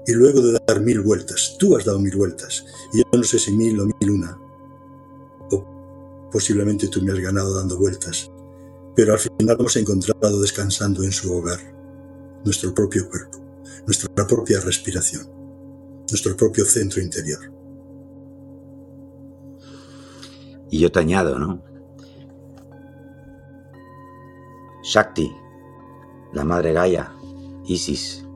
y 0.06 0.12
luego 0.12 0.42
de 0.42 0.60
dar 0.66 0.80
mil 0.80 1.00
vueltas. 1.00 1.56
Tú 1.58 1.76
has 1.76 1.84
dado 1.84 1.98
mil 1.98 2.14
vueltas, 2.14 2.64
y 2.92 2.98
yo 2.98 3.04
no 3.12 3.24
sé 3.24 3.38
si 3.38 3.50
mil 3.52 3.80
o 3.80 3.86
mil 3.86 4.10
una. 4.10 4.38
O 5.50 6.28
posiblemente 6.30 6.88
tú 6.88 7.02
me 7.02 7.12
has 7.12 7.18
ganado 7.18 7.54
dando 7.54 7.78
vueltas, 7.78 8.30
pero 8.94 9.14
al 9.14 9.18
final 9.18 9.56
hemos 9.58 9.76
encontrado 9.76 10.40
descansando 10.40 11.02
en 11.02 11.10
su 11.10 11.34
hogar, 11.34 11.58
nuestro 12.44 12.74
propio 12.74 13.08
cuerpo, 13.08 13.38
nuestra 13.86 14.26
propia 14.26 14.60
respiración, 14.60 15.26
nuestro 16.10 16.36
propio 16.36 16.66
centro 16.66 17.00
interior. 17.00 17.50
Y 20.70 20.80
yo 20.80 20.92
te 20.92 20.98
añado, 21.00 21.38
¿no? 21.38 21.62
Shakti, 24.82 25.30
la 26.34 26.44
madre 26.44 26.74
Gaia, 26.74 27.13
Isis, 27.66 28.28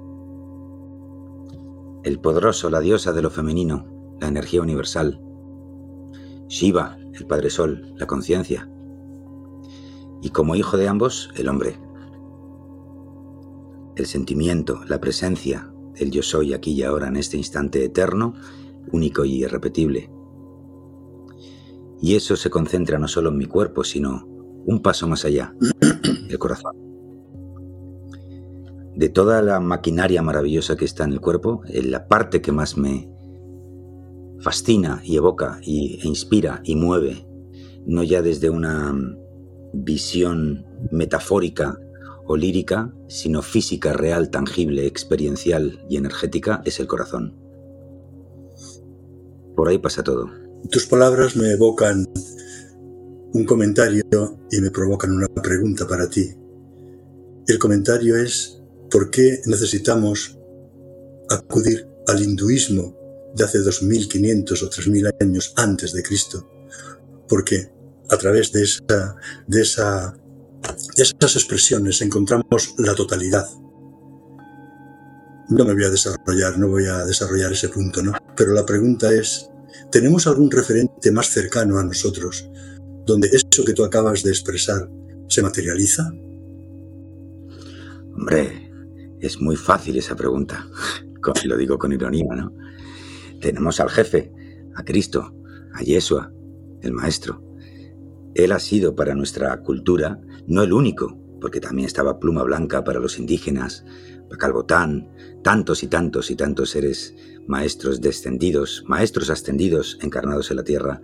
el 2.03 2.19
poderoso, 2.19 2.71
la 2.71 2.81
diosa 2.81 3.13
de 3.13 3.21
lo 3.21 3.29
femenino, 3.29 4.17
la 4.21 4.29
energía 4.29 4.63
universal, 4.63 5.21
Shiva, 6.49 6.97
el 7.13 7.27
Padre 7.27 7.51
Sol, 7.51 7.93
la 7.97 8.07
conciencia, 8.07 8.71
y 10.23 10.31
como 10.31 10.57
hijo 10.57 10.79
de 10.79 10.89
ambos, 10.89 11.31
el 11.37 11.49
hombre, 11.49 11.79
el 13.97 14.07
sentimiento, 14.07 14.81
la 14.87 14.99
presencia, 14.99 15.71
el 15.97 16.11
yo 16.11 16.23
soy 16.23 16.55
aquí 16.55 16.73
y 16.73 16.83
ahora 16.83 17.09
en 17.09 17.17
este 17.17 17.37
instante 17.37 17.85
eterno, 17.85 18.33
único 18.93 19.27
y 19.27 19.43
irrepetible, 19.45 20.11
y 22.01 22.15
eso 22.15 22.35
se 22.35 22.49
concentra 22.49 22.99
no 22.99 23.09
solo 23.09 23.29
en 23.29 23.37
mi 23.37 23.45
cuerpo, 23.45 23.85
sino 23.85 24.25
un 24.65 24.81
paso 24.81 25.07
más 25.07 25.27
allá, 25.27 25.55
el 26.31 26.39
corazón. 26.39 26.88
De 28.99 29.09
toda 29.09 29.43
la 29.43 29.61
maquinaria 29.61 30.23
maravillosa 30.23 30.77
que 30.77 30.85
está 30.85 31.05
en 31.05 31.13
el 31.13 31.21
cuerpo, 31.21 31.63
en 31.69 31.93
la 31.93 32.09
parte 32.09 32.43
que 32.43 32.51
más 32.51 32.77
me 32.77 33.09
fascina 34.41 35.01
y 35.05 35.17
evoca 35.17 35.61
y, 35.63 36.01
e 36.03 36.09
inspira 36.09 36.61
y 36.65 36.75
mueve, 36.75 37.25
no 37.87 38.03
ya 38.03 38.23
desde 38.23 38.51
una 38.51 38.93
visión 39.73 40.67
metafórica 40.91 41.79
o 42.27 42.37
lírica, 42.37 42.93
sino 43.07 43.41
física, 43.43 43.93
real, 43.93 44.31
tangible, 44.31 44.87
experiencial 44.87 45.81
y 45.89 45.97
energética, 45.97 46.61
es 46.65 46.81
el 46.81 46.89
corazón. 46.89 47.37
Por 49.55 49.69
ahí 49.69 49.79
pasa 49.79 50.03
todo. 50.03 50.29
Tus 50.71 50.87
palabras 50.87 51.37
me 51.37 51.53
evocan 51.53 52.05
un 53.33 53.45
comentario 53.45 54.03
y 54.51 54.61
me 54.61 54.71
provocan 54.71 55.13
una 55.13 55.29
pregunta 55.29 55.87
para 55.87 56.11
ti. 56.11 56.35
El 57.47 57.59
comentario 57.59 58.17
es, 58.17 58.63
¿por 58.91 59.11
qué 59.11 59.41
necesitamos 59.47 60.39
acudir 61.29 61.87
al 62.07 62.23
hinduismo 62.23 62.97
de 63.35 63.45
hace 63.45 63.59
2500 63.59 64.63
o 64.63 64.69
3000 64.69 65.11
años 65.21 65.53
antes 65.57 65.93
de 65.93 66.03
Cristo? 66.03 66.49
Porque 67.29 67.71
a 68.11 68.17
través 68.17 68.53
de, 68.53 68.63
esa, 68.63 69.17
de, 69.47 69.61
esa, 69.61 70.17
de 70.97 71.03
esas 71.03 71.37
expresiones 71.37 72.01
encontramos 72.01 72.75
la 72.79 72.95
totalidad. 72.95 73.47
No 75.51 75.65
me 75.65 75.75
voy 75.75 75.85
a 75.85 75.91
desarrollar, 75.91 76.59
no 76.59 76.69
voy 76.69 76.87
a 76.87 77.05
desarrollar 77.05 77.53
ese 77.53 77.69
punto, 77.69 78.03
¿no? 78.03 78.13
Pero 78.37 78.53
la 78.53 78.67
pregunta 78.67 79.13
es, 79.13 79.49
¿Tenemos 79.91 80.27
algún 80.27 80.51
referente 80.51 81.11
más 81.13 81.31
cercano 81.31 81.79
a 81.79 81.85
nosotros 81.85 82.51
donde 83.07 83.29
eso 83.29 83.65
que 83.65 83.73
tú 83.73 83.85
acabas 83.85 84.23
de 84.23 84.31
expresar 84.31 84.89
se 85.29 85.43
materializa? 85.43 86.13
Hombre, 88.15 88.68
es 89.21 89.41
muy 89.41 89.57
fácil 89.57 89.97
esa 89.97 90.17
pregunta. 90.17 90.67
Lo 91.45 91.57
digo 91.57 91.79
con 91.79 91.93
ironía, 91.93 92.35
¿no? 92.35 92.53
Tenemos 93.41 93.81
al 93.81 93.91
jefe, 93.91 94.33
a 94.75 94.85
Cristo, 94.85 95.35
a 95.75 95.83
Yeshua, 95.83 96.33
el 96.83 96.93
Maestro. 96.93 97.43
Él 98.35 98.53
ha 98.53 98.61
sido 98.61 98.95
para 98.95 99.15
nuestra 99.15 99.61
cultura 99.63 100.21
no 100.47 100.63
el 100.63 100.73
único, 100.73 101.19
porque 101.41 101.61
también 101.61 101.87
estaba 101.87 102.19
Pluma 102.19 102.43
Blanca 102.43 102.85
para 102.85 103.01
los 103.01 103.19
indígenas, 103.19 103.85
Calbotán, 104.39 105.09
tantos 105.43 105.83
y 105.83 105.89
tantos 105.89 106.31
y 106.31 106.37
tantos 106.37 106.71
seres 106.71 107.15
maestros 107.47 108.01
descendidos, 108.01 108.85
maestros 108.87 109.31
ascendidos 109.31 109.99
encarnados 110.03 110.51
en 110.51 110.59
la 110.59 110.65
tierra, 110.65 111.01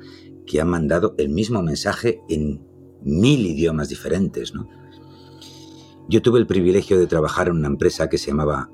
que 0.47 0.61
han 0.61 0.69
mandado 0.69 1.15
el 1.19 1.31
mismo 1.31 1.63
mensaje 1.63 2.21
en 2.29 2.61
mil 3.03 3.47
idiomas 3.47 3.89
diferentes. 3.89 4.55
¿no? 4.55 4.69
Yo 6.09 6.21
tuve 6.21 6.39
el 6.39 6.47
privilegio 6.47 6.99
de 6.99 7.07
trabajar 7.07 7.49
en 7.49 7.57
una 7.57 7.69
empresa 7.69 8.09
que 8.09 8.19
se 8.19 8.29
llamaba 8.29 8.71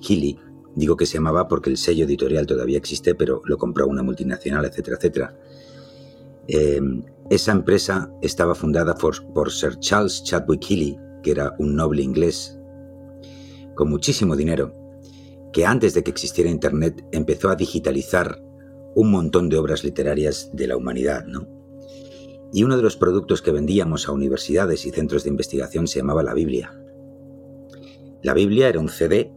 Kili. 0.00 0.38
Digo 0.74 0.96
que 0.96 1.06
se 1.06 1.14
llamaba 1.14 1.48
porque 1.48 1.70
el 1.70 1.78
sello 1.78 2.04
editorial 2.04 2.46
todavía 2.46 2.76
existe, 2.76 3.14
pero 3.14 3.40
lo 3.44 3.56
compró 3.56 3.86
una 3.86 4.02
multinacional, 4.02 4.64
etcétera, 4.66 4.96
etcétera. 4.96 5.36
Eh, 6.48 6.80
esa 7.30 7.52
empresa 7.52 8.12
estaba 8.20 8.54
fundada 8.54 8.94
por, 8.94 9.50
Sir 9.50 9.78
Charles 9.80 10.22
Chadwick 10.22 10.64
Healy, 10.68 10.98
que 11.22 11.30
era 11.32 11.54
un 11.58 11.74
noble 11.74 12.02
inglés 12.02 12.58
con 13.74 13.90
muchísimo 13.90 14.36
dinero, 14.36 14.74
que 15.52 15.66
antes 15.66 15.94
de 15.94 16.04
que 16.04 16.10
existiera 16.10 16.50
Internet 16.50 17.04
empezó 17.12 17.48
a 17.48 17.56
digitalizar 17.56 18.40
un 18.94 19.10
montón 19.10 19.48
de 19.48 19.58
obras 19.58 19.82
literarias 19.82 20.50
de 20.52 20.66
la 20.66 20.76
humanidad, 20.76 21.24
¿no? 21.26 21.55
Y 22.52 22.64
uno 22.64 22.76
de 22.76 22.82
los 22.82 22.96
productos 22.96 23.42
que 23.42 23.50
vendíamos 23.50 24.08
a 24.08 24.12
universidades 24.12 24.86
y 24.86 24.90
centros 24.90 25.24
de 25.24 25.30
investigación 25.30 25.86
se 25.86 25.98
llamaba 25.98 26.22
la 26.22 26.34
Biblia. 26.34 26.78
La 28.22 28.34
Biblia 28.34 28.68
era 28.68 28.80
un 28.80 28.88
CD 28.88 29.32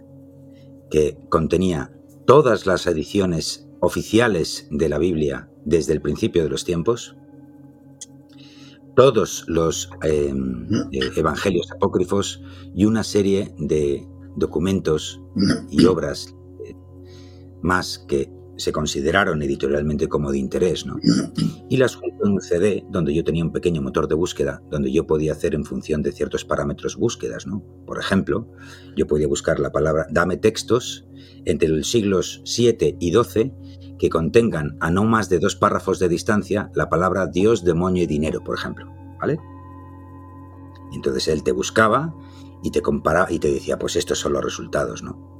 que 0.89 1.17
contenía 1.29 1.91
todas 2.25 2.65
las 2.65 2.87
ediciones 2.87 3.67
oficiales 3.79 4.67
de 4.71 4.89
la 4.89 4.97
Biblia 4.97 5.49
desde 5.65 5.93
el 5.93 6.01
principio 6.01 6.43
de 6.43 6.49
los 6.49 6.65
tiempos, 6.65 7.15
todos 8.95 9.45
los 9.47 9.89
em, 10.03 10.67
eh, 10.91 11.11
evangelios 11.15 11.71
apócrifos 11.71 12.41
y 12.75 12.85
una 12.85 13.03
serie 13.03 13.53
de 13.57 14.05
documentos 14.35 15.21
y 15.69 15.85
obras 15.85 16.35
eh, 16.65 16.75
más 17.61 17.99
que 17.99 18.29
se 18.59 18.71
consideraron 18.71 19.41
editorialmente 19.41 20.07
como 20.07 20.31
de 20.31 20.37
interés, 20.37 20.85
¿no? 20.85 20.97
Y 21.69 21.77
las 21.77 21.95
junto 21.95 22.25
en 22.25 22.33
un 22.33 22.41
CD 22.41 22.83
donde 22.89 23.13
yo 23.13 23.23
tenía 23.23 23.43
un 23.43 23.51
pequeño 23.51 23.81
motor 23.81 24.07
de 24.07 24.15
búsqueda, 24.15 24.61
donde 24.69 24.91
yo 24.91 25.07
podía 25.07 25.31
hacer 25.31 25.55
en 25.55 25.63
función 25.63 26.03
de 26.03 26.11
ciertos 26.11 26.43
parámetros 26.43 26.97
búsquedas, 26.97 27.47
¿no? 27.47 27.63
Por 27.85 27.99
ejemplo, 27.99 28.47
yo 28.95 29.07
podía 29.07 29.27
buscar 29.27 29.59
la 29.59 29.71
palabra 29.71 30.07
dame 30.11 30.37
textos 30.37 31.05
entre 31.45 31.69
los 31.69 31.89
siglos 31.89 32.41
7 32.43 32.97
y 32.99 33.11
12 33.11 33.53
que 33.97 34.09
contengan 34.09 34.77
a 34.79 34.91
no 34.91 35.03
más 35.05 35.29
de 35.29 35.39
dos 35.39 35.55
párrafos 35.55 35.99
de 35.99 36.09
distancia 36.09 36.71
la 36.75 36.89
palabra 36.89 37.27
Dios, 37.27 37.63
demonio 37.63 38.03
y 38.03 38.07
dinero, 38.07 38.43
por 38.43 38.57
ejemplo, 38.57 38.91
¿vale? 39.19 39.39
Entonces 40.93 41.27
él 41.27 41.43
te 41.43 41.51
buscaba 41.51 42.13
y 42.63 42.71
te 42.71 42.81
comparaba 42.81 43.31
y 43.31 43.39
te 43.39 43.51
decía, 43.51 43.79
pues 43.79 43.95
estos 43.95 44.19
son 44.19 44.33
los 44.33 44.43
resultados, 44.43 45.03
¿no? 45.03 45.38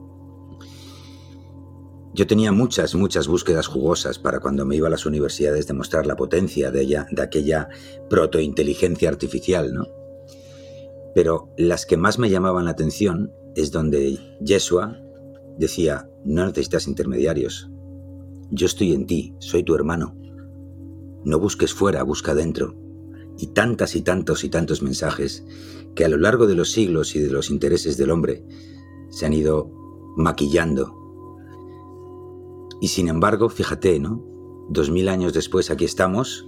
Yo 2.13 2.25
tenía 2.27 2.51
muchas, 2.51 2.95
muchas 2.95 3.27
búsquedas 3.27 3.67
jugosas 3.67 4.17
para 4.17 4.39
cuando 4.39 4.65
me 4.65 4.75
iba 4.75 4.87
a 4.87 4.91
las 4.91 5.05
universidades 5.05 5.67
demostrar 5.67 6.05
la 6.05 6.15
potencia 6.15 6.71
de, 6.71 6.81
ella, 6.81 7.07
de 7.11 7.21
aquella 7.21 7.69
protointeligencia 8.09 9.09
artificial, 9.09 9.73
¿no? 9.73 9.87
Pero 11.13 11.53
las 11.57 11.85
que 11.85 11.97
más 11.97 12.19
me 12.19 12.29
llamaban 12.29 12.65
la 12.65 12.71
atención 12.71 13.31
es 13.55 13.71
donde 13.71 14.17
Yeshua 14.41 14.99
decía, 15.57 16.09
no 16.23 16.45
necesitas 16.45 16.87
intermediarios, 16.87 17.69
yo 18.51 18.65
estoy 18.65 18.93
en 18.93 19.05
ti, 19.05 19.35
soy 19.37 19.63
tu 19.63 19.75
hermano. 19.75 20.15
No 21.23 21.39
busques 21.39 21.71
fuera, 21.71 22.01
busca 22.01 22.33
dentro. 22.33 22.75
Y 23.37 23.47
tantas 23.47 23.95
y 23.95 24.01
tantos 24.01 24.43
y 24.43 24.49
tantos 24.49 24.81
mensajes 24.81 25.45
que 25.93 26.03
a 26.03 26.09
lo 26.09 26.17
largo 26.17 26.47
de 26.47 26.55
los 26.55 26.71
siglos 26.71 27.15
y 27.15 27.19
de 27.19 27.29
los 27.29 27.51
intereses 27.51 27.95
del 27.97 28.09
hombre 28.09 28.43
se 29.09 29.27
han 29.27 29.33
ido 29.33 29.71
maquillando. 30.17 31.08
Y 32.81 32.87
sin 32.87 33.09
embargo, 33.09 33.49
fíjate, 33.49 33.99
¿no? 33.99 34.25
Dos 34.69 34.89
mil 34.89 35.09
años 35.09 35.33
después 35.33 35.71
aquí 35.71 35.85
estamos 35.85 36.47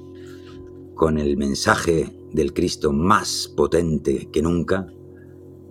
con 0.96 1.18
el 1.18 1.36
mensaje 1.36 2.16
del 2.32 2.54
Cristo 2.54 2.94
más 2.94 3.52
potente 3.56 4.30
que 4.32 4.42
nunca, 4.42 4.88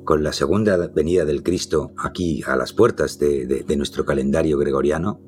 con 0.05 0.23
la 0.25 0.33
segunda 0.33 0.77
venida 0.89 1.25
del 1.25 1.43
Cristo 1.43 1.93
aquí 1.97 2.43
a 2.47 2.57
las 2.57 2.73
puertas 2.73 3.19
de, 3.19 3.65
nuestro 3.77 4.05
calendario 4.05 4.59
gregoriano, 4.59 5.21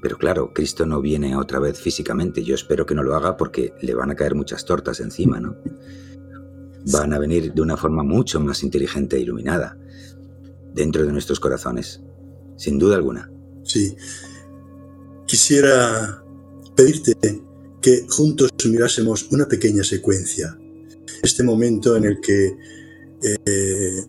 pero 0.00 0.16
claro, 0.16 0.52
Cristo 0.52 0.86
no 0.86 1.00
viene 1.00 1.36
otra 1.36 1.60
vez 1.60 1.78
físicamente. 1.78 2.42
Yo 2.42 2.54
espero 2.54 2.86
que 2.86 2.94
no 2.94 3.02
lo 3.02 3.14
haga 3.14 3.36
porque 3.36 3.74
le 3.82 3.94
van 3.94 4.10
a 4.10 4.16
caer 4.16 4.34
muchas 4.34 4.64
tortas 4.64 4.98
encima, 4.98 5.38
¿no? 5.38 5.56
Van 6.90 7.12
a 7.12 7.18
venir 7.20 7.52
de 7.52 7.62
una 7.62 7.76
forma 7.76 8.02
mucho 8.02 8.40
más 8.40 8.64
inteligente 8.64 9.16
e 9.16 9.20
iluminada 9.20 9.78
dentro 10.74 11.04
de 11.04 11.12
nuestros 11.12 11.38
corazones, 11.38 12.02
sin 12.56 12.78
duda 12.78 12.96
alguna. 12.96 13.30
Sí. 13.64 13.96
Quisiera 15.26 16.22
pedirte 16.74 17.14
que 17.80 18.06
juntos 18.08 18.50
mirásemos 18.64 19.28
una 19.30 19.46
pequeña 19.46 19.82
secuencia. 19.82 20.58
Este 21.22 21.42
momento 21.42 21.96
en 21.96 22.04
el 22.04 22.20
que 22.20 22.56
eh, 23.22 24.04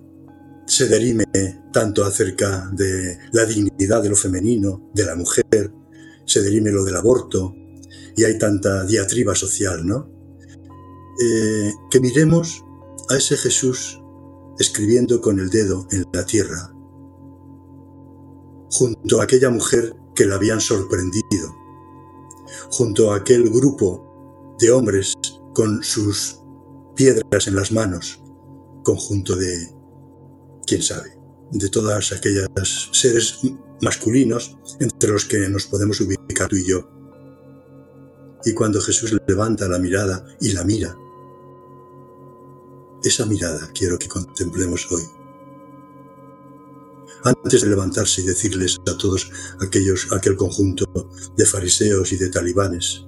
se 0.65 0.87
derime 0.87 1.25
tanto 1.71 2.03
acerca 2.03 2.69
de 2.73 3.17
la 3.31 3.45
dignidad 3.45 4.01
de 4.01 4.09
lo 4.09 4.15
femenino, 4.15 4.89
de 4.93 5.05
la 5.05 5.15
mujer, 5.15 5.71
se 6.25 6.41
derime 6.41 6.71
lo 6.71 6.83
del 6.83 6.95
aborto 6.95 7.55
y 8.15 8.23
hay 8.23 8.37
tanta 8.37 8.85
diatriba 8.85 9.35
social, 9.35 9.85
¿no? 9.85 10.09
Eh, 11.21 11.71
que 11.91 11.99
miremos 11.99 12.63
a 13.09 13.17
ese 13.17 13.37
Jesús 13.37 13.99
escribiendo 14.59 15.21
con 15.21 15.39
el 15.39 15.49
dedo 15.49 15.87
en 15.91 16.05
la 16.13 16.25
tierra, 16.25 16.72
junto 18.73 19.21
a 19.21 19.25
aquella 19.25 19.51
mujer 19.51 19.95
que 20.15 20.25
la 20.25 20.35
habían 20.35 20.59
sorprendido, 20.59 21.55
junto 22.71 23.11
a 23.11 23.17
aquel 23.17 23.49
grupo 23.49 24.55
de 24.59 24.71
hombres 24.71 25.13
con 25.53 25.83
sus 25.83 26.39
piedras 26.95 27.47
en 27.47 27.55
las 27.55 27.71
manos, 27.71 28.19
conjunto 28.83 29.35
de, 29.35 29.69
quién 30.65 30.81
sabe, 30.81 31.15
de 31.51 31.69
todas 31.69 32.13
aquellas 32.13 32.49
seres 32.91 33.41
masculinos 33.81 34.57
entre 34.79 35.11
los 35.11 35.25
que 35.25 35.47
nos 35.49 35.67
podemos 35.67 36.01
ubicar 36.01 36.49
tú 36.49 36.55
y 36.55 36.65
yo. 36.65 36.89
Y 38.43 38.53
cuando 38.53 38.81
Jesús 38.81 39.15
levanta 39.27 39.67
la 39.67 39.77
mirada 39.77 40.25
y 40.41 40.51
la 40.51 40.63
mira, 40.63 40.97
esa 43.03 43.25
mirada 43.27 43.69
quiero 43.73 43.99
que 43.99 44.07
contemplemos 44.07 44.91
hoy. 44.91 45.03
Antes 47.25 47.61
de 47.61 47.69
levantarse 47.69 48.21
y 48.21 48.25
decirles 48.25 48.77
a 48.91 48.97
todos 48.97 49.31
aquellos, 49.61 50.11
aquel 50.11 50.35
conjunto 50.35 50.85
de 51.37 51.45
fariseos 51.45 52.11
y 52.11 52.17
de 52.17 52.29
talibanes, 52.29 53.05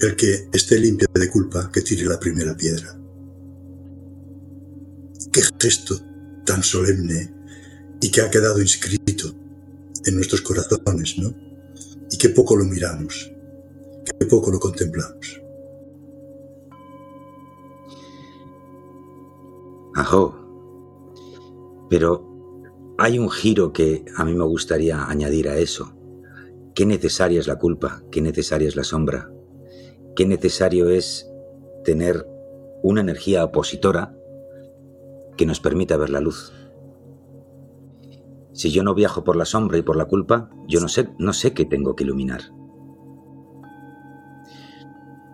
el 0.00 0.16
que 0.16 0.48
esté 0.52 0.78
limpio 0.78 1.06
de 1.12 1.30
culpa, 1.30 1.70
que 1.70 1.82
tire 1.82 2.04
la 2.04 2.18
primera 2.18 2.56
piedra. 2.56 2.98
Qué 5.30 5.42
gesto 5.60 6.00
tan 6.46 6.62
solemne 6.62 7.34
y 8.00 8.10
que 8.10 8.22
ha 8.22 8.30
quedado 8.30 8.60
inscrito 8.60 9.34
en 10.04 10.16
nuestros 10.16 10.40
corazones, 10.40 11.18
¿no? 11.18 11.32
Y 12.10 12.16
que 12.16 12.30
poco 12.30 12.56
lo 12.56 12.64
miramos, 12.64 13.30
que 14.04 14.26
poco 14.26 14.50
lo 14.50 14.58
contemplamos. 14.58 15.40
Ajo. 19.94 20.38
Pero 21.90 22.31
hay 23.02 23.18
un 23.18 23.30
giro 23.30 23.72
que 23.72 24.04
a 24.16 24.24
mí 24.24 24.32
me 24.32 24.44
gustaría 24.44 25.06
añadir 25.06 25.48
a 25.48 25.58
eso. 25.58 25.92
Qué 26.72 26.86
necesaria 26.86 27.40
es 27.40 27.48
la 27.48 27.58
culpa, 27.58 28.04
qué 28.12 28.22
necesaria 28.22 28.68
es 28.68 28.76
la 28.76 28.84
sombra, 28.84 29.28
qué 30.14 30.24
necesario 30.24 30.88
es 30.88 31.28
tener 31.82 32.24
una 32.80 33.00
energía 33.00 33.44
opositora 33.44 34.14
que 35.36 35.46
nos 35.46 35.58
permita 35.58 35.96
ver 35.96 36.10
la 36.10 36.20
luz. 36.20 36.52
Si 38.52 38.70
yo 38.70 38.84
no 38.84 38.94
viajo 38.94 39.24
por 39.24 39.34
la 39.34 39.46
sombra 39.46 39.78
y 39.78 39.82
por 39.82 39.96
la 39.96 40.04
culpa, 40.04 40.48
yo 40.68 40.78
no 40.78 40.86
sé, 40.86 41.08
no 41.18 41.32
sé 41.32 41.54
qué 41.54 41.64
tengo 41.64 41.96
que 41.96 42.04
iluminar. 42.04 42.52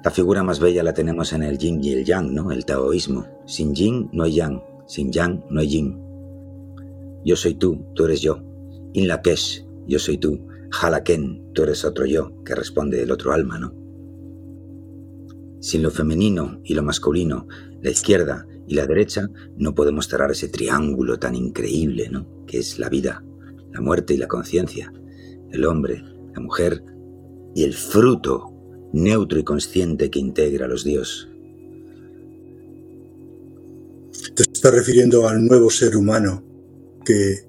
La 0.02 0.10
figura 0.10 0.42
más 0.42 0.58
bella 0.58 0.82
la 0.82 0.94
tenemos 0.94 1.34
en 1.34 1.42
el 1.42 1.58
yin 1.58 1.84
y 1.84 1.92
el 1.92 2.06
yang, 2.06 2.32
¿no? 2.32 2.50
El 2.50 2.64
taoísmo. 2.64 3.26
Sin 3.44 3.74
yin 3.74 4.08
no 4.14 4.24
hay 4.24 4.36
yang, 4.36 4.62
sin 4.86 5.12
yang 5.12 5.44
no 5.50 5.60
hay 5.60 5.68
yin. 5.68 6.07
Yo 7.28 7.36
soy 7.36 7.56
tú, 7.56 7.84
tú 7.94 8.06
eres 8.06 8.22
yo. 8.22 8.42
In 8.94 9.06
Lakesh, 9.06 9.62
yo 9.86 9.98
soy 9.98 10.16
tú. 10.16 10.46
Halaken, 10.80 11.52
tú 11.52 11.64
eres 11.64 11.84
otro 11.84 12.06
yo, 12.06 12.42
que 12.42 12.54
responde 12.54 13.02
el 13.02 13.10
otro 13.10 13.34
alma, 13.34 13.58
¿no? 13.58 13.74
Sin 15.60 15.82
lo 15.82 15.90
femenino 15.90 16.58
y 16.64 16.72
lo 16.72 16.82
masculino, 16.82 17.46
la 17.82 17.90
izquierda 17.90 18.46
y 18.66 18.76
la 18.76 18.86
derecha, 18.86 19.28
no 19.58 19.74
podemos 19.74 20.08
cerrar 20.08 20.30
ese 20.30 20.48
triángulo 20.48 21.18
tan 21.18 21.34
increíble, 21.34 22.08
¿no? 22.08 22.46
Que 22.46 22.60
es 22.60 22.78
la 22.78 22.88
vida, 22.88 23.22
la 23.72 23.82
muerte 23.82 24.14
y 24.14 24.16
la 24.16 24.26
conciencia, 24.26 24.90
el 25.52 25.66
hombre, 25.66 26.02
la 26.34 26.40
mujer 26.40 26.82
y 27.54 27.64
el 27.64 27.74
fruto 27.74 28.54
neutro 28.94 29.38
y 29.38 29.44
consciente 29.44 30.08
que 30.10 30.18
integra 30.18 30.64
a 30.64 30.68
los 30.68 30.82
dios. 30.82 31.28
Te 34.34 34.44
estás 34.44 34.72
refiriendo 34.72 35.28
al 35.28 35.44
nuevo 35.44 35.68
ser 35.68 35.94
humano 35.94 36.47
que 37.08 37.48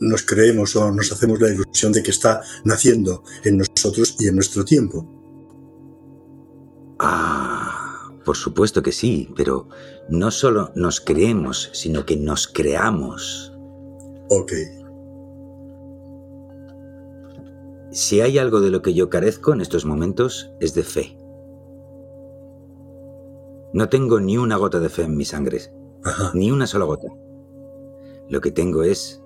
nos 0.00 0.22
creemos 0.22 0.76
o 0.76 0.92
nos 0.92 1.10
hacemos 1.10 1.40
la 1.40 1.48
ilusión 1.48 1.92
de 1.92 2.02
que 2.02 2.10
está 2.10 2.42
naciendo 2.64 3.24
en 3.44 3.58
nosotros 3.58 4.16
y 4.20 4.28
en 4.28 4.34
nuestro 4.34 4.62
tiempo. 4.64 5.08
Ah, 6.98 8.10
por 8.26 8.36
supuesto 8.36 8.82
que 8.82 8.92
sí, 8.92 9.30
pero 9.34 9.68
no 10.10 10.30
solo 10.30 10.70
nos 10.74 11.00
creemos, 11.00 11.70
sino 11.72 12.04
que 12.04 12.16
nos 12.16 12.46
creamos. 12.46 13.52
Ok. 14.28 14.52
si 17.90 18.20
hay 18.20 18.38
algo 18.38 18.60
de 18.60 18.70
lo 18.70 18.82
que 18.82 18.94
yo 18.94 19.08
carezco 19.08 19.52
en 19.52 19.60
estos 19.60 19.84
momentos 19.84 20.52
es 20.60 20.74
de 20.74 20.82
fe. 20.84 21.18
No 23.72 23.88
tengo 23.88 24.20
ni 24.20 24.38
una 24.38 24.56
gota 24.56 24.78
de 24.78 24.88
fe 24.88 25.02
en 25.02 25.16
mis 25.16 25.28
sangres, 25.28 25.72
ni 26.34 26.50
una 26.50 26.66
sola 26.66 26.84
gota. 26.84 27.08
Lo 28.28 28.40
que 28.40 28.50
tengo 28.50 28.82
es 28.82 29.22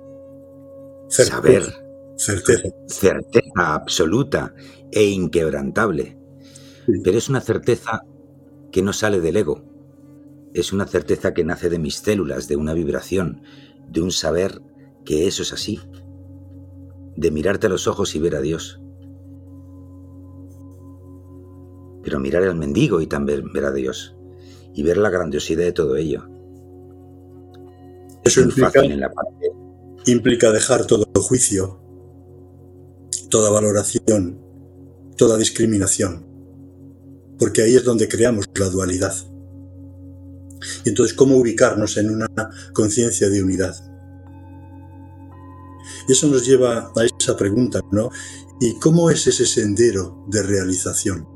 saber, 1.09 1.65
certeza. 2.17 2.69
certeza 2.87 3.75
absoluta 3.75 4.55
e 4.91 5.05
inquebrantable. 5.05 6.17
Pero 7.03 7.19
es 7.19 7.29
una 7.29 7.41
certeza 7.41 8.03
que 8.71 8.83
no 8.83 8.93
sale 8.93 9.21
del 9.21 9.37
ego. 9.37 9.65
Es 10.55 10.73
una 10.73 10.87
certeza 10.87 11.33
que 11.35 11.45
nace 11.45 11.69
de 11.69 11.79
mis 11.79 11.97
células, 11.97 12.49
de 12.49 12.57
una 12.57 12.75
vibración, 12.75 13.43
de 13.89 14.03
un 14.03 14.11
saber 14.11 14.61
que 15.05 15.27
eso 15.27 15.43
es 15.43 15.53
así. 15.53 15.81
De 17.17 17.31
mirarte 17.31 17.67
a 17.67 17.71
los 17.71 17.87
ojos 17.87 18.15
y 18.15 18.19
ver 18.19 18.37
a 18.37 18.41
Dios. 18.41 18.81
Pero 22.03 22.21
mirar 22.21 22.43
al 22.43 22.57
mendigo 22.57 23.01
y 23.01 23.07
también 23.07 23.53
ver 23.53 23.65
a 23.65 23.73
Dios. 23.73 24.17
Y 24.75 24.83
ver 24.83 24.97
la 24.97 25.11
grandiosidad 25.11 25.65
de 25.65 25.73
todo 25.73 25.97
ello. 25.97 26.32
Eso 28.25 28.41
implica, 28.41 28.83
implica 30.07 30.51
dejar 30.53 30.87
todo 30.87 31.05
juicio, 31.15 31.81
toda 33.31 33.51
valoración, 33.51 34.39
toda 35.17 35.37
discriminación, 35.37 36.25
porque 37.39 37.63
ahí 37.63 37.75
es 37.75 37.85
donde 37.85 38.09
creamos 38.09 38.47
la 38.55 38.69
dualidad. 38.69 39.15
Y 40.85 40.91
entonces, 40.91 41.15
¿cómo 41.17 41.37
ubicarnos 41.37 41.97
en 41.97 42.11
una 42.11 42.29
conciencia 42.73 43.29
de 43.29 43.43
unidad? 43.43 43.75
Y 46.09 46.13
eso 46.13 46.29
nos 46.29 46.47
lleva 46.47 46.93
a 46.95 47.05
esa 47.05 47.37
pregunta, 47.37 47.81
¿no? 47.91 48.11
¿Y 48.61 48.79
cómo 48.79 49.11
es 49.11 49.27
ese 49.27 49.47
sendero 49.47 50.25
de 50.29 50.43
realización? 50.43 51.27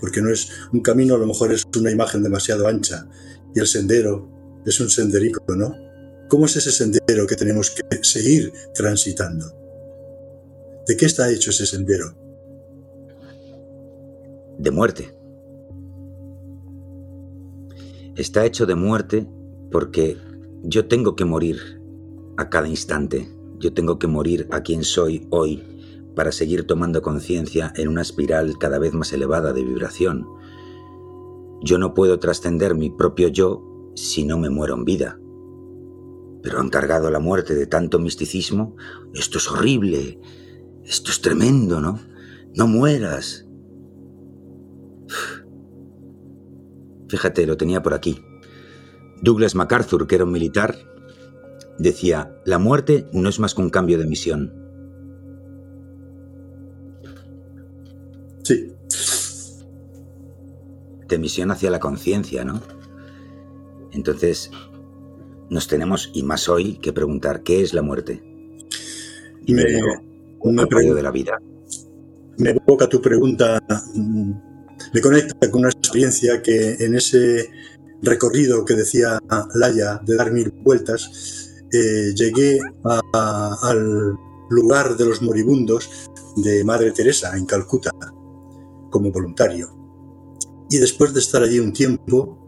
Porque 0.00 0.22
no 0.22 0.30
es 0.30 0.50
un 0.72 0.80
camino, 0.80 1.14
a 1.14 1.18
lo 1.18 1.26
mejor 1.26 1.52
es 1.52 1.64
una 1.78 1.90
imagen 1.90 2.22
demasiado 2.22 2.66
ancha, 2.66 3.08
y 3.54 3.60
el 3.60 3.66
sendero 3.66 4.30
es 4.64 4.80
un 4.80 4.88
senderico, 4.88 5.42
¿no? 5.54 5.74
¿Cómo 6.32 6.46
es 6.46 6.56
ese 6.56 6.72
sendero 6.72 7.26
que 7.26 7.36
tenemos 7.36 7.68
que 7.68 7.82
seguir 8.02 8.54
transitando? 8.72 9.44
¿De 10.86 10.96
qué 10.96 11.04
está 11.04 11.30
hecho 11.30 11.50
ese 11.50 11.66
sendero? 11.66 12.14
De 14.56 14.70
muerte. 14.70 15.14
Está 18.16 18.46
hecho 18.46 18.64
de 18.64 18.74
muerte 18.74 19.28
porque 19.70 20.16
yo 20.62 20.88
tengo 20.88 21.16
que 21.16 21.26
morir 21.26 21.82
a 22.38 22.48
cada 22.48 22.66
instante. 22.66 23.28
Yo 23.58 23.74
tengo 23.74 23.98
que 23.98 24.06
morir 24.06 24.48
a 24.52 24.62
quien 24.62 24.84
soy 24.84 25.26
hoy 25.28 25.62
para 26.16 26.32
seguir 26.32 26.66
tomando 26.66 27.02
conciencia 27.02 27.74
en 27.76 27.88
una 27.88 28.00
espiral 28.00 28.56
cada 28.58 28.78
vez 28.78 28.94
más 28.94 29.12
elevada 29.12 29.52
de 29.52 29.64
vibración. 29.64 30.26
Yo 31.62 31.76
no 31.76 31.92
puedo 31.92 32.18
trascender 32.18 32.74
mi 32.74 32.88
propio 32.88 33.28
yo 33.28 33.92
si 33.94 34.24
no 34.24 34.38
me 34.38 34.48
muero 34.48 34.72
en 34.76 34.86
vida 34.86 35.18
pero 36.42 36.60
han 36.60 36.70
cargado 36.70 37.10
la 37.10 37.20
muerte 37.20 37.54
de 37.54 37.66
tanto 37.66 37.98
misticismo. 37.98 38.76
Esto 39.14 39.38
es 39.38 39.50
horrible, 39.50 40.18
esto 40.84 41.10
es 41.10 41.20
tremendo, 41.20 41.80
¿no? 41.80 42.00
No 42.54 42.66
mueras. 42.66 43.46
Fíjate, 47.08 47.46
lo 47.46 47.56
tenía 47.56 47.82
por 47.82 47.94
aquí. 47.94 48.22
Douglas 49.20 49.54
MacArthur, 49.54 50.06
que 50.06 50.16
era 50.16 50.24
un 50.24 50.32
militar, 50.32 50.76
decía, 51.78 52.36
la 52.44 52.58
muerte 52.58 53.06
no 53.12 53.28
es 53.28 53.38
más 53.38 53.54
que 53.54 53.62
un 53.62 53.70
cambio 53.70 53.98
de 53.98 54.06
misión. 54.06 54.52
Sí. 58.42 58.72
De 61.06 61.18
misión 61.18 61.50
hacia 61.50 61.70
la 61.70 61.78
conciencia, 61.78 62.44
¿no? 62.44 62.60
Entonces, 63.92 64.50
nos 65.52 65.68
tenemos, 65.68 66.10
y 66.14 66.22
más 66.22 66.48
hoy, 66.48 66.78
que 66.78 66.92
preguntar 66.92 67.42
qué 67.42 67.60
es 67.60 67.74
la 67.74 67.82
muerte. 67.82 68.22
Y 69.46 69.54
me, 69.54 69.64
me 70.44 70.94
de 70.94 71.02
la 71.02 71.10
vida. 71.10 71.38
Me 72.38 72.50
evoca 72.50 72.88
tu 72.88 73.02
pregunta, 73.02 73.62
mm, 73.94 74.32
me 74.94 75.00
conecta 75.02 75.50
con 75.50 75.60
una 75.60 75.68
experiencia 75.68 76.40
que 76.42 76.76
en 76.80 76.94
ese 76.94 77.50
recorrido 78.00 78.64
que 78.64 78.74
decía 78.74 79.18
Laya 79.54 80.00
de 80.04 80.16
dar 80.16 80.32
mil 80.32 80.50
vueltas, 80.50 81.50
eh, 81.70 82.14
llegué 82.14 82.58
al 82.82 84.14
lugar 84.48 84.96
de 84.96 85.04
los 85.04 85.20
moribundos 85.20 86.08
de 86.36 86.64
Madre 86.64 86.92
Teresa 86.92 87.36
en 87.36 87.44
Calcuta 87.44 87.90
como 88.90 89.12
voluntario. 89.12 89.68
Y 90.70 90.78
después 90.78 91.12
de 91.12 91.20
estar 91.20 91.42
allí 91.42 91.58
un 91.58 91.74
tiempo, 91.74 92.41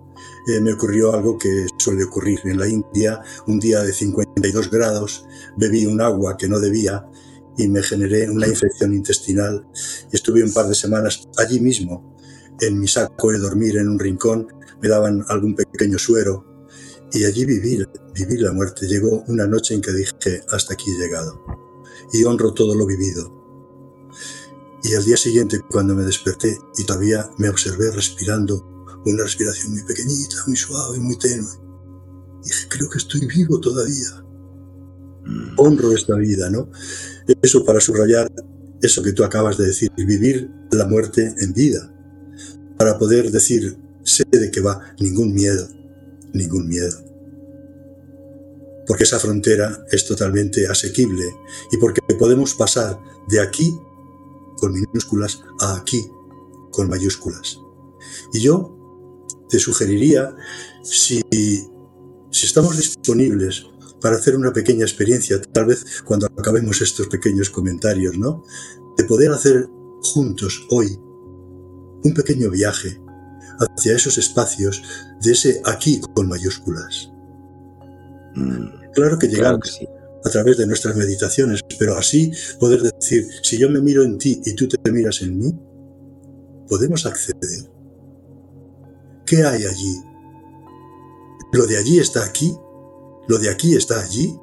eh, 0.47 0.61
me 0.61 0.73
ocurrió 0.73 1.15
algo 1.15 1.39
que 1.39 1.67
suele 1.79 2.05
ocurrir 2.05 2.41
en 2.45 2.59
la 2.59 2.69
India. 2.69 3.21
Un 3.47 3.59
día 3.59 3.83
de 3.83 3.93
52 3.93 4.71
grados 4.71 5.27
bebí 5.57 5.87
un 5.87 6.01
agua 6.01 6.37
que 6.37 6.49
no 6.49 6.61
debía 6.61 7.07
y 7.57 7.69
me 7.69 7.83
generé 7.83 8.29
una 8.29 8.47
infección 8.47 8.95
intestinal 8.95 9.67
y 10.11 10.17
estuve 10.17 10.43
un 10.43 10.53
par 10.53 10.67
de 10.67 10.75
semanas 10.75 11.29
allí 11.39 11.61
mismo, 11.61 12.17
en 12.61 12.79
mi 12.79 12.89
saco 12.89 13.31
de 13.31 13.39
dormir 13.39 13.77
en 13.77 13.89
un 13.89 13.99
rincón, 13.99 14.49
me 14.83 14.89
daban 14.89 15.25
algún 15.29 15.55
pequeño 15.55 15.99
suero 15.99 16.45
y 17.13 17.25
allí 17.25 17.45
viví, 17.45 17.85
viví 18.15 18.37
la 18.39 18.53
muerte. 18.53 18.87
Llegó 18.87 19.25
una 19.29 19.47
noche 19.47 19.75
en 19.75 19.81
que 19.81 19.93
dije, 19.93 20.43
hasta 20.51 20.75
aquí 20.75 20.91
he 20.91 20.99
llegado 20.99 21.41
y 22.13 22.25
honro 22.25 22.53
todo 22.53 22.75
lo 22.75 22.87
vivido. 22.87 23.33
Y 24.83 24.95
al 24.95 25.05
día 25.05 25.17
siguiente, 25.17 25.61
cuando 25.71 25.95
me 25.95 26.05
desperté 26.05 26.59
y 26.77 26.85
todavía 26.85 27.31
me 27.39 27.49
observé 27.49 27.91
respirando 27.91 28.74
una 29.11 29.25
respiración 29.25 29.73
muy 29.73 29.83
pequeñita, 29.85 30.37
muy 30.47 30.57
suave, 30.57 30.99
muy 30.99 31.17
tenue. 31.19 31.51
Y 32.45 32.49
dije, 32.49 32.69
creo 32.69 32.89
que 32.89 32.99
estoy 32.99 33.27
vivo 33.27 33.61
todavía. 33.61 34.25
Mm. 35.25 35.59
Honro 35.59 35.93
esta 35.93 36.17
vida, 36.17 36.51
¿no? 36.51 36.71
Eso 37.43 37.65
para 37.65 37.81
subrayar 37.81 38.31
eso 38.83 39.03
que 39.03 39.13
tú 39.13 39.25
acabas 39.25 39.57
de 39.57 39.67
decir, 39.67 39.91
vivir 39.97 40.51
la 40.71 40.87
muerte 40.87 41.35
en 41.39 41.53
vida. 41.53 41.91
Para 42.77 42.99
poder 42.99 43.31
decir, 43.31 43.79
sé 44.03 44.25
de 44.31 44.51
qué 44.51 44.61
va, 44.61 44.95
ningún 45.01 45.33
miedo, 45.33 45.67
ningún 46.33 46.69
miedo. 46.69 46.99
Porque 48.87 49.05
esa 49.05 49.19
frontera 49.19 49.87
es 49.91 50.07
totalmente 50.07 50.67
asequible 50.67 51.25
y 51.73 51.79
porque 51.79 52.01
podemos 52.19 52.55
pasar 52.55 52.99
de 53.29 53.41
aquí 53.41 53.75
con 54.59 54.73
minúsculas 54.73 55.41
a 55.61 55.77
aquí 55.77 56.07
con 56.71 56.89
mayúsculas. 56.89 57.59
Y 58.35 58.41
yo 58.41 58.84
te 59.55 59.61
sugeriría, 59.61 60.35
si, 60.83 61.23
si 61.31 62.47
estamos 62.47 62.77
disponibles 62.77 63.65
para 64.01 64.17
hacer 64.17 64.35
una 64.35 64.53
pequeña 64.53 64.83
experiencia, 64.85 65.41
tal 65.41 65.67
vez 65.67 66.03
cuando 66.05 66.27
acabemos 66.27 66.83
estos 66.83 67.07
pequeños 67.07 67.51
comentarios, 67.51 68.19
¿no? 68.19 68.43
De 68.99 69.05
poder 69.05 69.31
hacer 69.31 69.69
juntos 70.03 70.67
hoy 70.71 70.99
un 72.03 72.15
pequeño 72.15 72.51
viaje 72.51 73.01
hacia 73.61 73.95
esos 73.95 74.19
espacios 74.19 74.83
de 75.23 75.31
ese 75.31 75.63
aquí 75.65 76.01
con 76.17 76.29
mayúsculas. 76.29 77.13
Mm, 78.35 78.91
claro 78.93 79.21
que 79.21 79.29
llegamos 79.29 79.79
a 80.25 80.31
través 80.31 80.59
de 80.59 80.67
nuestras 80.67 80.97
meditaciones, 80.97 81.61
pero 81.79 81.97
así 81.97 82.33
poder 82.59 82.83
decir, 82.83 83.29
si 83.45 83.57
yo 83.57 83.71
me 83.71 83.81
miro 83.81 84.03
en 84.03 84.19
ti 84.19 84.43
y 84.45 84.57
tú 84.57 84.67
te 84.67 84.91
miras 84.91 85.23
en 85.23 85.39
mí, 85.39 85.55
podemos 86.69 87.07
acceder 87.07 87.74
¿Qué 89.35 89.43
hay 89.43 89.65
allí? 89.65 90.01
¿Lo 91.53 91.67
de 91.67 91.77
allí 91.77 91.99
está 91.99 92.25
aquí? 92.25 92.57
¿Lo 93.27 93.37
de 93.37 93.51
aquí 93.51 93.75
está 93.75 94.01
allí? 94.01 94.39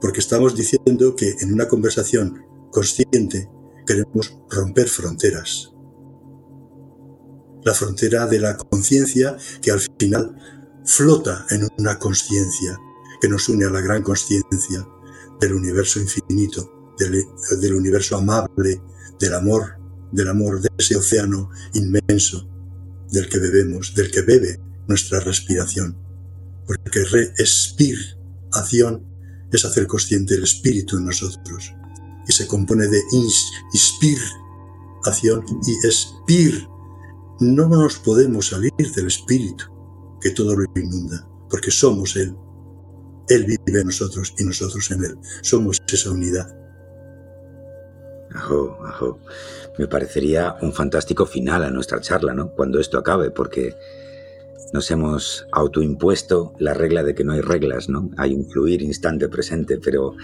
Porque 0.00 0.18
estamos 0.18 0.56
diciendo 0.56 1.14
que 1.14 1.36
en 1.38 1.52
una 1.52 1.68
conversación 1.68 2.44
consciente 2.72 3.48
queremos 3.86 4.36
romper 4.50 4.88
fronteras. 4.88 5.72
La 7.62 7.72
frontera 7.72 8.26
de 8.26 8.40
la 8.40 8.56
conciencia 8.56 9.36
que 9.62 9.70
al 9.70 9.78
final 9.78 10.34
flota 10.84 11.46
en 11.50 11.68
una 11.78 11.96
conciencia 12.00 12.80
que 13.20 13.28
nos 13.28 13.48
une 13.48 13.64
a 13.64 13.70
la 13.70 13.80
gran 13.80 14.02
conciencia 14.02 14.84
del 15.40 15.54
universo 15.54 16.00
infinito, 16.00 16.92
del, 16.98 17.24
del, 17.60 17.74
universo 17.74 18.16
amable, 18.16 18.82
del 19.20 19.34
amor, 19.34 19.78
del 20.10 20.26
amor 20.26 20.60
de 20.60 20.68
ese 20.78 20.96
océano 20.96 21.50
inmenso 21.74 22.49
del 23.10 23.28
que 23.28 23.38
bebemos, 23.38 23.94
del 23.94 24.10
que 24.10 24.22
bebe 24.22 24.60
nuestra 24.86 25.20
respiración. 25.20 25.96
Porque 26.66 27.04
respiración 27.38 29.06
es 29.52 29.64
hacer 29.64 29.86
consciente 29.86 30.34
el 30.34 30.44
espíritu 30.44 30.98
en 30.98 31.06
nosotros. 31.06 31.72
Y 32.28 32.32
se 32.32 32.46
compone 32.46 32.86
de 32.86 33.00
inspiración 33.72 35.44
y 35.66 35.86
expir. 35.86 36.66
No 37.40 37.68
nos 37.68 37.98
podemos 37.98 38.48
salir 38.48 38.72
del 38.94 39.06
espíritu, 39.06 39.64
que 40.20 40.30
todo 40.30 40.54
lo 40.54 40.64
inunda, 40.76 41.26
porque 41.48 41.70
somos 41.70 42.16
Él. 42.16 42.36
Él 43.28 43.46
vive 43.46 43.80
en 43.80 43.86
nosotros 43.86 44.34
y 44.38 44.44
nosotros 44.44 44.90
en 44.90 45.04
Él. 45.04 45.16
Somos 45.42 45.80
esa 45.88 46.10
unidad. 46.10 46.54
Ajo, 48.34 48.78
ajo. 48.84 49.18
Me 49.78 49.86
parecería 49.88 50.56
un 50.62 50.72
fantástico 50.72 51.26
final 51.26 51.64
a 51.64 51.70
nuestra 51.70 52.00
charla, 52.00 52.34
¿no? 52.34 52.50
Cuando 52.50 52.78
esto 52.78 52.98
acabe, 52.98 53.30
porque 53.30 53.74
nos 54.72 54.90
hemos 54.90 55.46
autoimpuesto 55.50 56.54
la 56.58 56.74
regla 56.74 57.02
de 57.02 57.14
que 57.14 57.24
no 57.24 57.32
hay 57.32 57.40
reglas, 57.40 57.88
¿no? 57.88 58.10
Hay 58.16 58.34
un 58.34 58.48
fluir 58.48 58.82
instante 58.82 59.28
presente, 59.28 59.78
pero 59.78 60.14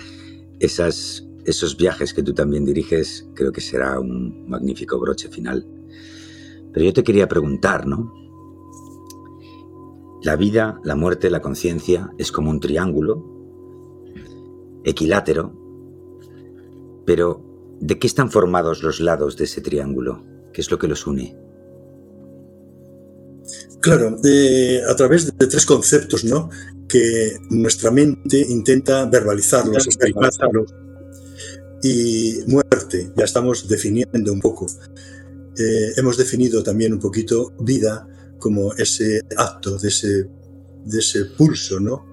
esas, 0.61 1.27
esos 1.45 1.77
viajes 1.77 2.15
que 2.15 2.23
tú 2.23 2.33
también 2.33 2.65
diriges 2.65 3.29
creo 3.35 3.51
que 3.51 3.61
será 3.61 3.99
un 3.99 4.49
magnífico 4.49 5.01
broche 5.01 5.29
final. 5.29 5.67
Pero 6.73 6.87
yo 6.87 6.93
te 6.93 7.03
quería 7.03 7.27
preguntar, 7.27 7.87
¿no? 7.87 8.13
La 10.23 10.37
vida, 10.37 10.81
la 10.85 10.95
muerte, 10.95 11.31
la 11.31 11.41
conciencia 11.41 12.13
es 12.19 12.31
como 12.31 12.51
un 12.51 12.61
triángulo 12.61 13.25
equilátero, 14.85 15.53
pero 17.05 17.46
¿de 17.81 17.99
qué 17.99 18.07
están 18.07 18.31
formados 18.31 18.83
los 18.83 19.01
lados 19.01 19.37
de 19.37 19.45
ese 19.45 19.61
triángulo? 19.61 20.25
¿Qué 20.53 20.61
es 20.61 20.71
lo 20.71 20.79
que 20.79 20.89
los 20.89 21.07
une? 21.07 21.37
Claro, 23.81 24.17
a 24.89 24.97
través 24.97 25.27
de 25.27 25.47
tres 25.47 25.65
conceptos, 25.65 26.25
¿no? 26.25 26.51
Que 26.89 27.39
nuestra 27.51 27.91
mente 27.91 28.39
intenta 28.49 29.05
verbalizarlos, 29.07 29.87
experimentarlos. 29.87 30.75
Y 31.83 32.39
muerte, 32.49 33.13
ya 33.17 33.25
estamos 33.25 33.69
definiendo 33.69 34.33
un 34.33 34.41
poco. 34.41 34.67
Eh, 35.59 35.93
hemos 35.97 36.17
definido 36.17 36.63
también 36.63 36.93
un 36.93 36.99
poquito 36.99 37.53
vida 37.61 38.09
como 38.39 38.73
ese 38.75 39.21
acto 39.37 39.79
de 39.79 39.89
ese, 39.89 40.29
de 40.85 40.99
ese 40.99 41.27
pulso, 41.27 41.79
¿no? 41.79 42.05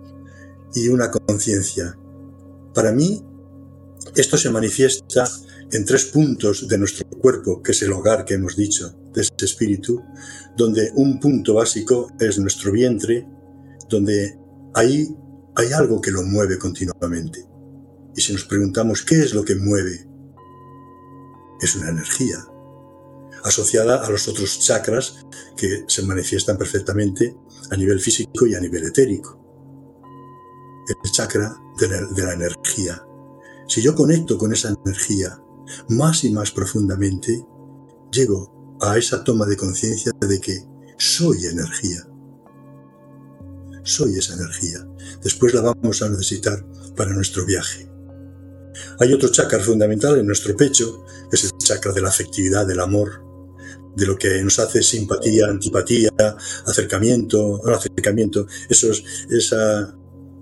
Y 0.76 0.90
una 0.90 1.10
conciencia. 1.10 1.98
Para 2.74 2.92
mí, 2.92 3.24
esto 4.16 4.38
se 4.38 4.50
manifiesta 4.50 5.28
en 5.74 5.86
tres 5.86 6.06
puntos 6.06 6.68
de 6.68 6.78
nuestro 6.78 7.10
cuerpo, 7.10 7.64
que 7.64 7.72
es 7.72 7.82
el 7.82 7.92
hogar 7.94 8.26
que 8.26 8.36
hemos 8.36 8.56
dicho, 8.56 8.96
de 9.12 9.22
ese 9.22 9.34
espíritu, 9.42 10.00
donde 10.56 10.92
un 10.96 11.20
punto 11.20 11.56
básico 11.56 12.12
es 12.20 12.38
nuestro 12.38 12.72
vientre, 12.72 13.28
donde 13.90 14.38
ahí 14.76 15.10
hay 15.56 15.74
algo 15.74 16.00
que 16.00 16.12
lo 16.12 16.22
mueve 16.22 16.60
continuamente. 16.60 17.44
Y 18.16 18.22
si 18.22 18.34
nos 18.34 18.46
preguntamos 18.46 19.02
qué 19.02 19.20
es 19.20 19.34
lo 19.34 19.44
que 19.44 19.56
mueve, 19.56 20.08
es 21.60 21.76
una 21.76 21.90
energía 21.90 22.46
asociada 23.44 24.06
a 24.06 24.10
los 24.12 24.28
otros 24.28 24.60
chakras 24.60 25.26
que 25.58 25.86
se 25.88 26.04
manifiestan 26.04 26.56
perfectamente 26.56 27.36
a 27.72 27.76
nivel 27.76 28.00
físico 28.00 28.46
y 28.46 28.54
a 28.54 28.60
nivel 28.60 28.86
etérico. 28.86 29.40
El 30.88 31.12
chakra 31.12 31.56
de 31.80 31.88
la, 31.88 32.08
de 32.14 32.24
la 32.24 32.34
energía. 32.34 33.04
Si 33.68 33.82
yo 33.82 33.96
conecto 33.96 34.38
con 34.38 34.54
esa 34.54 34.76
energía 34.86 35.43
más 35.90 36.24
y 36.24 36.32
más 36.32 36.52
profundamente, 36.52 37.46
llego 38.12 38.78
a 38.82 38.98
esa 38.98 39.24
toma 39.24 39.46
de 39.46 39.58
conciencia 39.58 40.12
de 40.20 40.40
que 40.40 40.64
soy 40.98 41.46
energía. 41.46 42.08
Soy 43.84 44.18
esa 44.18 44.36
energía. 44.36 44.88
Después 45.22 45.54
la 45.54 45.62
vamos 45.62 46.02
a 46.02 46.10
necesitar 46.10 46.66
para 46.96 47.14
nuestro 47.14 47.46
viaje. 47.46 47.90
Hay 49.00 49.14
otro 49.14 49.30
chakra 49.30 49.60
fundamental 49.60 50.18
en 50.18 50.26
nuestro 50.26 50.56
pecho, 50.56 51.06
es 51.32 51.44
el 51.44 51.52
chakra 51.58 51.92
de 51.92 52.02
la 52.02 52.10
afectividad, 52.10 52.66
del 52.66 52.80
amor, 52.80 53.24
de 53.96 54.06
lo 54.06 54.18
que 54.18 54.42
nos 54.42 54.60
hace 54.60 54.82
simpatía, 54.82 55.48
antipatía, 55.48 56.10
acercamiento, 56.66 57.62
no 57.64 57.76
acercamiento, 57.76 58.48
eso 58.70 58.92
es, 58.92 59.04
esa, 59.30 59.96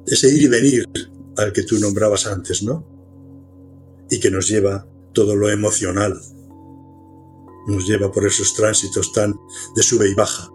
ese 0.06 0.30
ir 0.30 0.44
y 0.44 0.48
venir 0.48 0.90
al 1.38 1.52
que 1.52 1.64
tú 1.64 1.78
nombrabas 1.80 2.28
antes, 2.28 2.64
¿no? 2.64 2.88
Y 4.10 4.20
que 4.20 4.32
nos 4.32 4.48
lleva 4.48 4.88
todo 5.14 5.36
lo 5.36 5.50
emocional, 5.50 6.20
nos 7.68 7.88
lleva 7.88 8.12
por 8.12 8.26
esos 8.26 8.54
tránsitos 8.54 9.14
tan 9.14 9.36
de 9.76 9.84
sube 9.84 10.10
y 10.10 10.14
baja. 10.14 10.50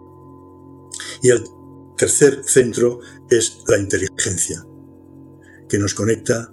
Y 1.21 1.29
el 1.29 1.43
tercer 1.97 2.43
centro 2.45 2.99
es 3.29 3.59
la 3.67 3.77
inteligencia, 3.77 4.65
que 5.69 5.77
nos 5.77 5.93
conecta 5.93 6.51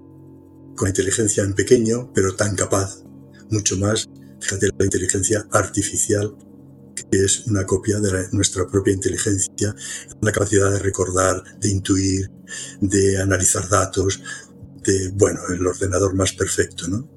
con 0.77 0.89
inteligencia 0.89 1.43
en 1.43 1.55
pequeño, 1.55 2.11
pero 2.13 2.35
tan 2.35 2.57
capaz, 2.57 3.03
mucho 3.51 3.77
más 3.77 4.09
Fíjate 4.45 4.69
la 4.77 4.85
inteligencia 4.85 5.47
artificial, 5.53 6.37
que 6.95 7.25
es 7.25 7.47
una 7.47 7.65
copia 7.65 7.99
de 7.99 8.29
nuestra 8.33 8.67
propia 8.67 8.93
inteligencia, 8.93 9.75
la 10.21 10.33
capacidad 10.33 10.71
de 10.71 10.81
recordar, 10.81 11.43
de 11.61 11.71
intuir, 11.71 12.31
de 12.83 13.17
analizar 13.23 13.67
datos, 13.71 14.21
de, 14.83 15.09
bueno, 15.15 15.41
el 15.49 15.67
ordenador 15.67 16.15
más 16.15 16.35
perfecto, 16.35 16.89
¿no? 16.89 17.09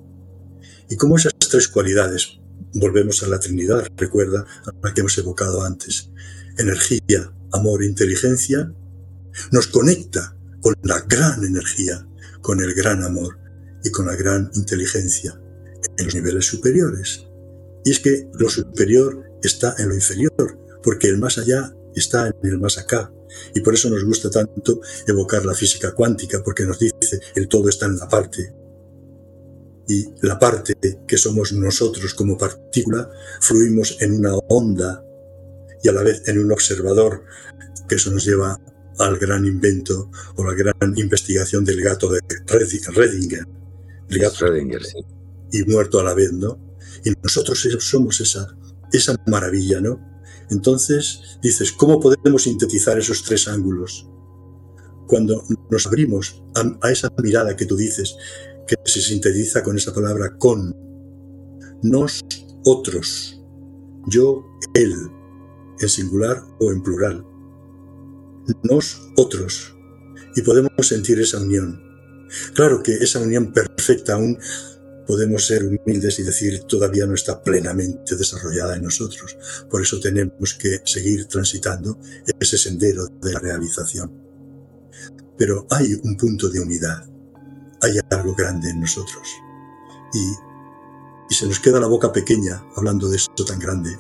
Y 0.90 0.96
como 0.96 1.18
esas 1.18 1.34
tres 1.38 1.68
cualidades, 1.68 2.40
volvemos 2.74 3.24
a 3.24 3.28
la 3.28 3.40
Trinidad, 3.40 3.88
recuerda 3.98 4.46
a 4.66 4.72
la 4.88 4.94
que 4.94 5.02
hemos 5.02 5.18
evocado 5.18 5.64
antes, 5.64 6.12
energía, 6.58 7.34
amor, 7.52 7.84
inteligencia, 7.84 8.74
nos 9.52 9.68
conecta 9.68 10.36
con 10.62 10.76
la 10.84 11.02
gran 11.02 11.44
energía, 11.44 12.08
con 12.42 12.62
el 12.62 12.74
gran 12.74 13.04
amor 13.04 13.38
y 13.84 13.92
con 13.92 14.08
la 14.08 14.16
gran 14.16 14.50
inteligencia 14.56 15.40
en 15.98 16.06
los 16.06 16.16
niveles 16.16 16.46
superiores. 16.46 17.26
Y 17.86 17.92
es 17.92 18.00
que 18.00 18.30
lo 18.34 18.50
superior 18.50 19.24
está 19.44 19.76
en 19.78 19.90
lo 19.90 19.96
inferior, 19.96 20.60
porque 20.84 21.08
el 21.08 21.18
más 21.18 21.38
allá 21.38 21.74
está 21.96 22.28
en 22.28 22.50
el 22.50 22.60
más 22.60 22.78
acá. 22.78 23.12
Y 23.54 23.62
por 23.62 23.74
eso 23.74 23.90
nos 23.90 24.04
gusta 24.04 24.30
tanto 24.30 24.82
evocar 25.08 25.46
la 25.46 25.54
física 25.54 25.94
cuántica, 25.94 26.42
porque 26.44 26.66
nos 26.66 26.80
dice 26.80 27.20
el 27.36 27.48
todo 27.48 27.70
está 27.70 27.86
en 27.86 27.98
la 27.98 28.08
parte. 28.08 28.54
Y 29.88 30.06
la 30.22 30.38
parte 30.38 30.76
que 31.08 31.18
somos 31.18 31.54
nosotros 31.54 32.14
como 32.14 32.38
partícula, 32.38 33.10
fluimos 33.40 33.98
en 34.02 34.14
una 34.14 34.36
onda 34.50 35.04
y 35.82 35.90
a 35.90 35.94
la 35.94 36.04
vez 36.04 36.28
en 36.28 36.40
un 36.40 36.52
observador, 36.52 37.24
que 37.88 37.96
eso 37.96 38.12
nos 38.12 38.26
lleva 38.26 38.60
al 39.00 39.18
gran 39.18 39.46
invento 39.46 40.12
o 40.36 40.44
la 40.44 40.54
gran 40.54 40.98
investigación 40.98 41.64
del 41.64 41.82
gato 41.82 42.12
de 42.12 42.20
Redinger. 42.48 43.46
El 44.10 44.20
gato 44.20 44.48
Redinger, 44.48 44.84
sí 44.84 44.98
y 45.52 45.64
muerto 45.64 46.00
a 46.00 46.04
la 46.04 46.14
vez, 46.14 46.32
¿no? 46.34 46.60
Y 47.04 47.12
nosotros 47.22 47.68
somos 47.80 48.20
esa, 48.22 48.56
esa 48.92 49.16
maravilla, 49.28 49.80
¿no? 49.80 50.00
Entonces 50.50 51.40
dices, 51.42 51.72
¿cómo 51.72 52.00
podemos 52.00 52.44
sintetizar 52.44 52.98
esos 52.98 53.24
tres 53.24 53.48
ángulos? 53.48 54.08
Cuando 55.08 55.44
nos 55.70 55.88
abrimos 55.88 56.44
a, 56.82 56.92
esa 56.92 57.10
mirada 57.22 57.56
que 57.56 57.66
tú 57.66 57.76
dices, 57.76 58.18
que 58.68 58.76
se 58.86 59.02
sintetiza 59.02 59.64
con 59.64 59.78
esa 59.78 59.94
palabra 59.94 60.38
con, 60.38 60.76
nos, 61.82 62.24
otros, 62.64 63.42
yo, 64.08 64.46
él, 64.74 64.94
en 65.80 65.90
singular 65.90 66.44
o 66.60 66.72
en 66.72 66.82
plural, 66.82 67.26
nos, 68.64 69.10
otros, 69.16 69.76
y 70.36 70.42
podemos 70.42 70.72
sentir 70.80 71.20
esa 71.20 71.40
unión. 71.40 71.82
Claro 72.54 72.84
que 72.84 72.94
esa 72.94 73.20
unión 73.20 73.54
perfecta 73.54 74.14
aún 74.14 74.38
podemos 75.08 75.48
ser 75.48 75.64
humildes 75.66 76.20
y 76.20 76.24
decir 76.24 76.64
todavía 76.64 77.06
no 77.06 77.14
está 77.14 77.42
plenamente 77.42 78.16
desarrollada 78.16 78.76
en 78.76 78.84
nosotros. 78.84 79.38
Por 79.70 79.82
eso 79.82 80.00
tenemos 80.00 80.54
que 80.56 80.82
seguir 80.84 81.26
transitando 81.28 81.98
ese 82.40 82.58
sendero 82.58 83.08
de 83.08 83.32
la 83.32 83.40
realización. 83.40 84.12
Pero 85.38 85.66
hay 85.70 85.94
un 86.04 86.18
punto 86.18 86.50
de 86.50 86.60
unidad, 86.60 87.08
hay 87.82 88.00
algo 88.12 88.36
grande 88.36 88.70
en 88.70 88.82
nosotros. 88.82 89.28
Y, 90.14 90.32
y 91.30 91.34
se 91.34 91.48
nos 91.48 91.60
queda 91.60 91.80
la 91.80 91.88
boca 91.88 92.12
pequeña 92.12 92.64
hablando 92.76 93.10
de 93.10 93.18
esto 93.18 93.46
tan 93.46 93.60
grande. 93.60 93.98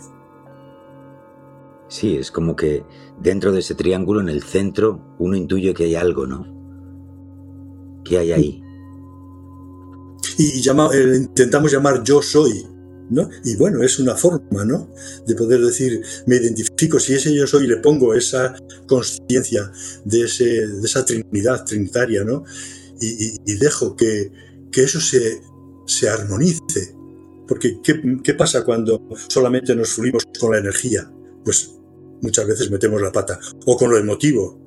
Sí, 1.89 2.17
es 2.17 2.31
como 2.31 2.55
que 2.55 2.85
dentro 3.19 3.51
de 3.51 3.59
ese 3.59 3.75
triángulo, 3.75 4.19
en 4.19 4.29
el 4.29 4.43
centro, 4.43 5.15
uno 5.19 5.35
intuye 5.37 5.73
que 5.73 5.85
hay 5.85 5.95
algo, 5.95 6.27
¿no? 6.27 6.45
¿Qué 8.03 8.17
hay 8.17 8.31
ahí? 8.31 8.63
y 10.37 10.69
eh, 10.69 11.15
intentamos 11.15 11.71
llamar 11.71 12.03
yo 12.03 12.21
soy, 12.21 12.65
¿no? 13.09 13.29
Y 13.43 13.55
bueno, 13.55 13.81
es 13.83 13.99
una 13.99 14.15
forma, 14.15 14.65
¿no? 14.65 14.89
De 15.25 15.35
poder 15.35 15.61
decir, 15.61 16.01
me 16.27 16.35
identifico, 16.35 16.99
si 16.99 17.13
ese 17.13 17.33
yo 17.33 17.47
soy, 17.47 17.67
le 17.67 17.77
pongo 17.77 18.13
esa 18.13 18.55
conciencia 18.87 19.71
de, 20.05 20.19
de 20.19 20.85
esa 20.85 21.05
trinidad 21.05 21.65
trinitaria, 21.65 22.23
¿no? 22.23 22.43
Y, 22.99 23.55
dejo 23.55 23.95
que, 23.95 24.31
que 24.71 24.83
eso 24.83 24.99
se, 24.99 25.41
se 25.85 26.09
armonice. 26.09 26.95
Porque 27.47 27.79
¿qué, 27.81 28.01
¿qué 28.23 28.33
pasa 28.33 28.65
cuando 28.65 29.01
solamente 29.29 29.75
nos 29.75 29.89
fluimos 29.89 30.23
con 30.39 30.51
la 30.51 30.59
energía? 30.59 31.11
Pues 31.45 31.71
muchas 32.21 32.47
veces 32.47 32.71
metemos 32.71 33.01
la 33.01 33.11
pata. 33.11 33.39
O 33.65 33.77
con 33.77 33.89
lo 33.89 33.97
emotivo. 33.97 34.59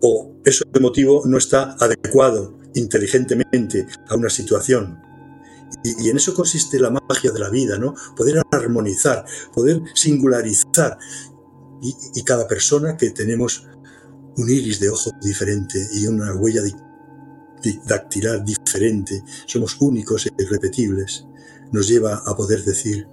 O 0.00 0.36
eso 0.44 0.64
emotivo 0.72 1.22
no 1.26 1.38
está 1.38 1.76
adecuado 1.80 2.58
inteligentemente 2.74 3.86
a 4.08 4.16
una 4.16 4.30
situación. 4.30 4.98
Y, 5.82 6.08
en 6.08 6.16
eso 6.16 6.34
consiste 6.34 6.78
la 6.78 6.90
magia 6.90 7.32
de 7.32 7.38
la 7.38 7.50
vida, 7.50 7.78
¿no? 7.78 7.94
Poder 8.16 8.42
armonizar, 8.50 9.24
poder 9.52 9.82
singularizar. 9.94 10.98
Y, 11.82 12.22
cada 12.22 12.46
persona 12.46 12.96
que 12.96 13.10
tenemos 13.10 13.66
un 14.36 14.50
iris 14.50 14.80
de 14.80 14.88
ojo 14.88 15.10
diferente 15.20 15.86
y 15.92 16.06
una 16.06 16.34
huella 16.34 16.62
dactilar 17.86 18.44
diferente, 18.44 19.22
somos 19.46 19.76
únicos 19.80 20.26
e 20.26 20.30
irrepetibles. 20.38 21.26
nos 21.72 21.88
lleva 21.88 22.22
a 22.24 22.36
poder 22.36 22.62
decir, 22.64 23.08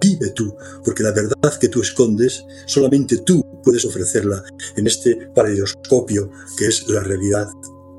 vive 0.00 0.30
tú, 0.30 0.54
porque 0.84 1.02
la 1.02 1.12
verdad 1.12 1.58
que 1.60 1.68
tú 1.68 1.80
escondes, 1.80 2.44
solamente 2.66 3.18
tú 3.18 3.42
puedes 3.62 3.84
ofrecerla 3.84 4.42
en 4.76 4.86
este 4.86 5.28
paradigoscopio 5.34 6.30
que 6.56 6.66
es 6.66 6.86
la 6.88 7.00
realidad 7.00 7.48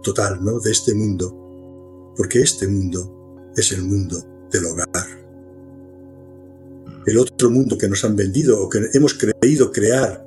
total 0.04 0.44
¿no? 0.44 0.60
de 0.60 0.72
este 0.72 0.94
mundo, 0.94 2.14
porque 2.16 2.42
este 2.42 2.68
mundo 2.68 3.52
es 3.56 3.72
el 3.72 3.82
mundo 3.82 4.24
del 4.52 4.66
hogar. 4.66 4.88
El 7.06 7.18
otro 7.18 7.50
mundo 7.50 7.78
que 7.78 7.90
nos 7.90 8.04
han 8.06 8.16
vendido 8.16 8.62
o 8.62 8.70
que 8.70 8.90
hemos 8.94 9.16
creído 9.16 9.72
crear, 9.72 10.26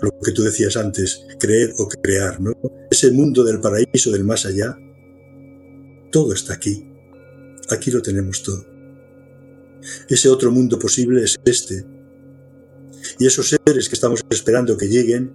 lo 0.00 0.10
que 0.22 0.32
tú 0.32 0.42
decías 0.42 0.76
antes, 0.76 1.26
creer 1.38 1.74
o 1.78 1.88
crear, 1.88 2.40
¿no? 2.40 2.52
Ese 2.90 3.10
mundo 3.10 3.44
del 3.44 3.60
paraíso, 3.60 4.10
del 4.10 4.24
más 4.24 4.46
allá, 4.46 4.76
todo 6.10 6.32
está 6.32 6.54
aquí. 6.54 6.86
Aquí 7.70 7.90
lo 7.90 8.02
tenemos 8.02 8.42
todo. 8.42 8.64
Ese 10.08 10.28
otro 10.28 10.50
mundo 10.50 10.78
posible 10.78 11.22
es 11.22 11.36
este. 11.44 11.86
Y 13.18 13.26
esos 13.26 13.48
seres 13.48 13.88
que 13.88 13.94
estamos 13.94 14.22
esperando 14.30 14.76
que 14.76 14.88
lleguen, 14.88 15.34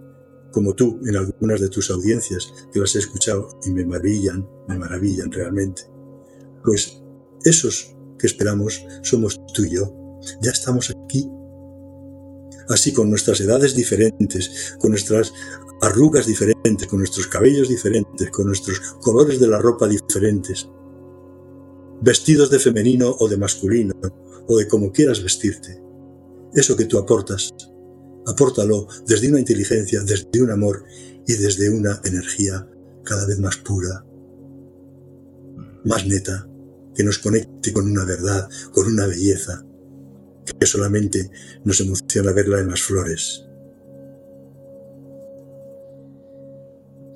como 0.51 0.73
tú 0.73 0.99
en 1.06 1.15
algunas 1.15 1.62
de 1.62 1.69
tus 1.69 1.89
audiencias, 1.91 2.51
que 2.71 2.80
las 2.80 2.95
he 2.95 2.99
escuchado 2.99 3.60
y 3.65 3.71
me 3.71 3.86
maravillan, 3.86 4.47
me 4.67 4.78
maravillan 4.78 5.32
realmente, 5.32 5.84
pues 6.63 7.01
esos 7.43 7.95
que 8.17 8.28
esperamos 8.28 8.86
somos 9.04 9.39
tú 9.54 9.63
y 9.65 9.75
yo. 9.75 10.19
Ya 10.41 10.51
estamos 10.51 10.89
aquí. 10.89 11.30
Así 12.69 12.93
con 12.93 13.10
nuestras 13.10 13.39
edades 13.41 13.75
diferentes, 13.75 14.75
con 14.80 14.91
nuestras 14.91 15.34
arrugas 15.82 16.25
diferentes, 16.25 16.88
con 16.88 16.99
nuestros 16.99 17.28
cabellos 17.28 17.69
diferentes, 17.69 18.30
con 18.32 18.47
nuestros 18.47 18.80
colores 19.01 19.39
de 19.39 19.47
la 19.47 19.60
ropa 19.60 19.88
diferentes, 19.88 20.67
vestidos 22.01 22.49
de 22.49 22.60
femenino 22.60 23.15
o 23.19 23.28
de 23.28 23.38
masculino, 23.38 23.93
o 24.47 24.58
de 24.58 24.67
como 24.67 24.91
quieras 24.91 25.21
vestirte. 25.21 25.82
Eso 26.54 26.75
que 26.75 26.86
tú 26.86 26.97
aportas, 26.97 27.54
apórtalo 28.25 28.88
desde 29.06 29.30
una 29.30 29.39
inteligencia, 29.39 30.01
desde 30.01 30.41
un 30.41 30.51
amor 30.51 30.84
y 31.28 31.34
desde 31.34 31.69
una 31.69 31.99
energía 32.04 32.67
cada 33.04 33.25
vez 33.28 33.39
más 33.39 33.58
pura, 33.58 34.06
más 35.84 36.06
neta, 36.08 36.47
que 36.95 37.04
nos 37.04 37.19
conecte 37.19 37.73
con 37.73 37.89
una 37.91 38.06
verdad, 38.06 38.49
con 38.71 38.88
una 38.88 39.06
belleza, 39.06 39.65
que 40.53 40.65
solamente 40.65 41.29
nos 41.63 41.79
emociona 41.81 42.31
verla 42.31 42.60
en 42.60 42.69
las 42.69 42.81
flores. 42.81 43.45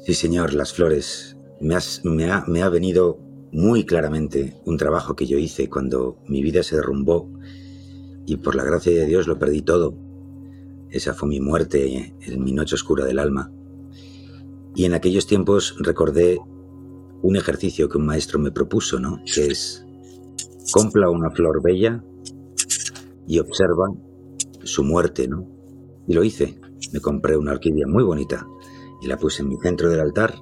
Sí, 0.05 0.13
señor, 0.13 0.53
las 0.53 0.73
flores. 0.73 1.37
Me, 1.61 2.61
ha 2.61 2.69
venido 2.69 3.19
muy 3.51 3.85
claramente 3.85 4.55
un 4.65 4.77
trabajo 4.77 5.15
que 5.15 5.27
yo 5.27 5.37
hice 5.37 5.69
cuando 5.69 6.17
mi 6.27 6.41
vida 6.41 6.63
se 6.63 6.77
derrumbó 6.77 7.29
y 8.25 8.37
por 8.37 8.55
la 8.55 8.63
gracia 8.63 8.93
de 8.93 9.05
Dios 9.05 9.27
lo 9.27 9.37
perdí 9.37 9.61
todo. 9.61 9.93
Esa 10.89 11.13
fue 11.13 11.29
mi 11.29 11.39
muerte 11.39 12.15
en 12.21 12.43
mi 12.43 12.53
noche 12.53 12.75
oscura 12.75 13.05
del 13.05 13.19
alma. 13.19 13.51
Y 14.75 14.85
en 14.85 14.93
aquellos 14.93 15.27
tiempos 15.27 15.75
recordé 15.79 16.39
un 17.21 17.35
ejercicio 17.35 17.89
que 17.89 17.97
un 17.97 18.05
maestro 18.05 18.39
me 18.39 18.51
propuso, 18.51 18.99
¿no? 18.99 19.21
Que 19.25 19.47
es, 19.47 19.85
compra 20.71 21.09
una 21.09 21.29
flor 21.31 21.61
bella 21.61 22.03
y 23.29 23.37
observa 23.37 23.93
su 24.63 24.83
muerte, 24.83 25.27
¿no? 25.27 25.47
Y 26.07 26.13
lo 26.13 26.23
hice. 26.23 26.59
Me 26.91 26.99
compré 26.99 27.37
una 27.37 27.51
orquídea 27.51 27.85
muy 27.87 28.03
bonita 28.03 28.47
y 29.01 29.07
la 29.07 29.17
puse 29.17 29.43
en 29.43 29.49
mi 29.49 29.57
centro 29.57 29.87
del 29.87 29.99
altar 29.99 30.33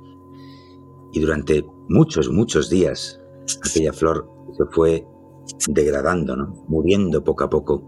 y 1.12 1.20
durante 1.20 1.66
muchos, 1.90 2.30
muchos 2.30 2.70
días 2.70 3.20
aquella 3.70 3.92
flor 3.92 4.30
se 4.58 4.66
fue 4.72 5.06
degradando, 5.68 6.38
¿no? 6.38 6.64
muriendo 6.70 7.26
poco 7.26 7.44
a 7.44 7.50
poco. 7.50 7.84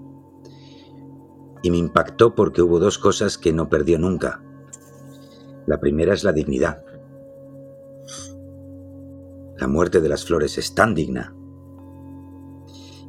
Y 1.64 1.72
me 1.72 1.78
impactó 1.78 2.36
porque 2.36 2.62
hubo 2.62 2.80
dos 2.80 2.98
cosas 2.98 3.38
que 3.38 3.54
no 3.54 3.70
perdió 3.70 4.00
nunca. 4.00 4.44
La 5.66 5.80
primera 5.80 6.14
es 6.14 6.26
la 6.26 6.34
dignidad. 6.34 6.84
La 9.58 9.68
muerte 9.70 10.02
de 10.02 10.10
las 10.10 10.26
flores 10.26 10.58
es 10.58 10.76
tan 10.76 10.94
digna. 10.94 11.34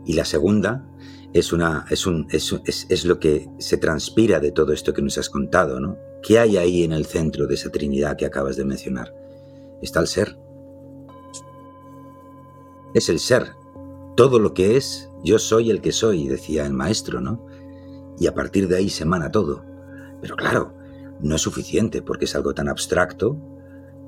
Y 0.05 0.13
la 0.13 0.25
segunda 0.25 0.90
es, 1.33 1.53
una, 1.53 1.87
es, 1.91 2.07
un, 2.07 2.27
es, 2.31 2.87
es 2.89 3.05
lo 3.05 3.19
que 3.19 3.49
se 3.59 3.77
transpira 3.77 4.41
de 4.41 4.53
todo 4.53 4.73
esto 4.73 4.93
que 4.93 5.03
nos 5.03 5.19
has 5.19 5.31
contado, 5.31 5.81
¿no? 5.81 5.97
¿Qué 6.23 6.39
hay 6.39 6.57
ahí 6.57 6.83
en 6.83 6.93
el 6.93 7.07
centro 7.07 7.47
de 7.47 7.55
esa 7.55 7.71
Trinidad 7.71 8.17
que 8.17 8.27
acabas 8.27 8.57
de 8.57 8.65
mencionar? 8.65 9.15
está 9.83 10.01
el 10.01 10.07
ser. 10.07 10.39
Es 12.95 13.09
el 13.09 13.19
ser. 13.19 13.55
Todo 14.17 14.39
lo 14.39 14.53
que 14.55 14.77
es, 14.77 15.11
yo 15.25 15.39
soy 15.39 15.71
el 15.71 15.81
que 15.81 15.93
soy, 15.93 16.29
decía 16.29 16.67
el 16.67 16.73
maestro, 16.73 17.21
¿no? 17.21 17.47
Y 18.19 18.27
a 18.27 18.35
partir 18.35 18.69
de 18.69 18.77
ahí 18.77 18.91
se 18.91 19.05
emana 19.05 19.31
todo. 19.31 19.65
Pero 20.21 20.37
claro, 20.37 20.75
no 21.21 21.37
es 21.37 21.41
suficiente 21.41 22.03
porque 22.03 22.27
es 22.27 22.35
algo 22.35 22.53
tan 22.53 22.69
abstracto 22.69 23.37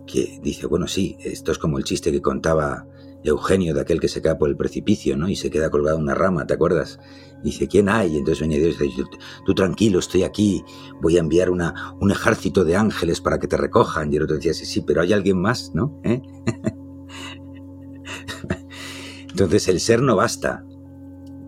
que 0.07 0.41
dice, 0.43 0.67
bueno, 0.67 0.89
sí, 0.89 1.17
esto 1.21 1.53
es 1.53 1.59
como 1.59 1.79
el 1.79 1.85
chiste 1.85 2.13
que 2.13 2.21
contaba 2.21 2.87
Eugenio 3.25 3.75
de 3.75 3.81
aquel 3.81 4.01
que 4.01 4.09
se 4.09 4.21
cae 4.21 4.37
por 4.37 4.49
el 4.49 4.57
precipicio, 4.57 5.17
¿no? 5.17 5.29
Y 5.29 5.37
se 5.37 5.51
queda 5.51 5.71
colgado 5.71 5.97
en 5.97 6.03
una 6.03 6.15
rama, 6.15 6.47
¿te 6.47 6.55
acuerdas? 6.55 6.99
dice, 7.43 7.69
¿quién 7.69 7.89
hay? 7.89 8.15
Y 8.15 8.19
entonces 8.19 8.49
Dios 8.49 8.81
y 8.81 8.85
dice, 8.85 9.05
tú 9.45 9.55
tranquilo, 9.55 9.99
estoy 9.99 10.23
aquí, 10.23 10.65
voy 11.01 11.17
a 11.17 11.21
enviar 11.21 11.51
una, 11.51 11.95
un 12.01 12.11
ejército 12.11 12.65
de 12.65 12.77
ángeles 12.77 13.21
para 13.21 13.39
que 13.39 13.49
te 13.49 13.57
recojan. 13.57 14.13
Y 14.13 14.17
el 14.17 14.23
otro 14.23 14.37
decía, 14.37 14.55
sí, 14.55 14.65
sí, 14.65 14.83
pero 14.83 15.03
hay 15.03 15.13
alguien 15.13 15.41
más, 15.41 15.73
¿no? 15.75 16.01
¿Eh? 16.05 16.23
entonces 19.31 19.69
el 19.69 19.81
ser 19.81 20.03
no 20.03 20.17
basta, 20.17 20.65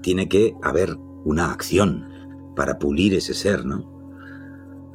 tiene 0.02 0.28
que 0.28 0.54
haber 0.62 0.96
una 1.24 1.52
acción 1.52 2.06
para 2.56 2.78
pulir 2.78 3.14
ese 3.14 3.34
ser, 3.34 3.64
¿no? 3.64 3.92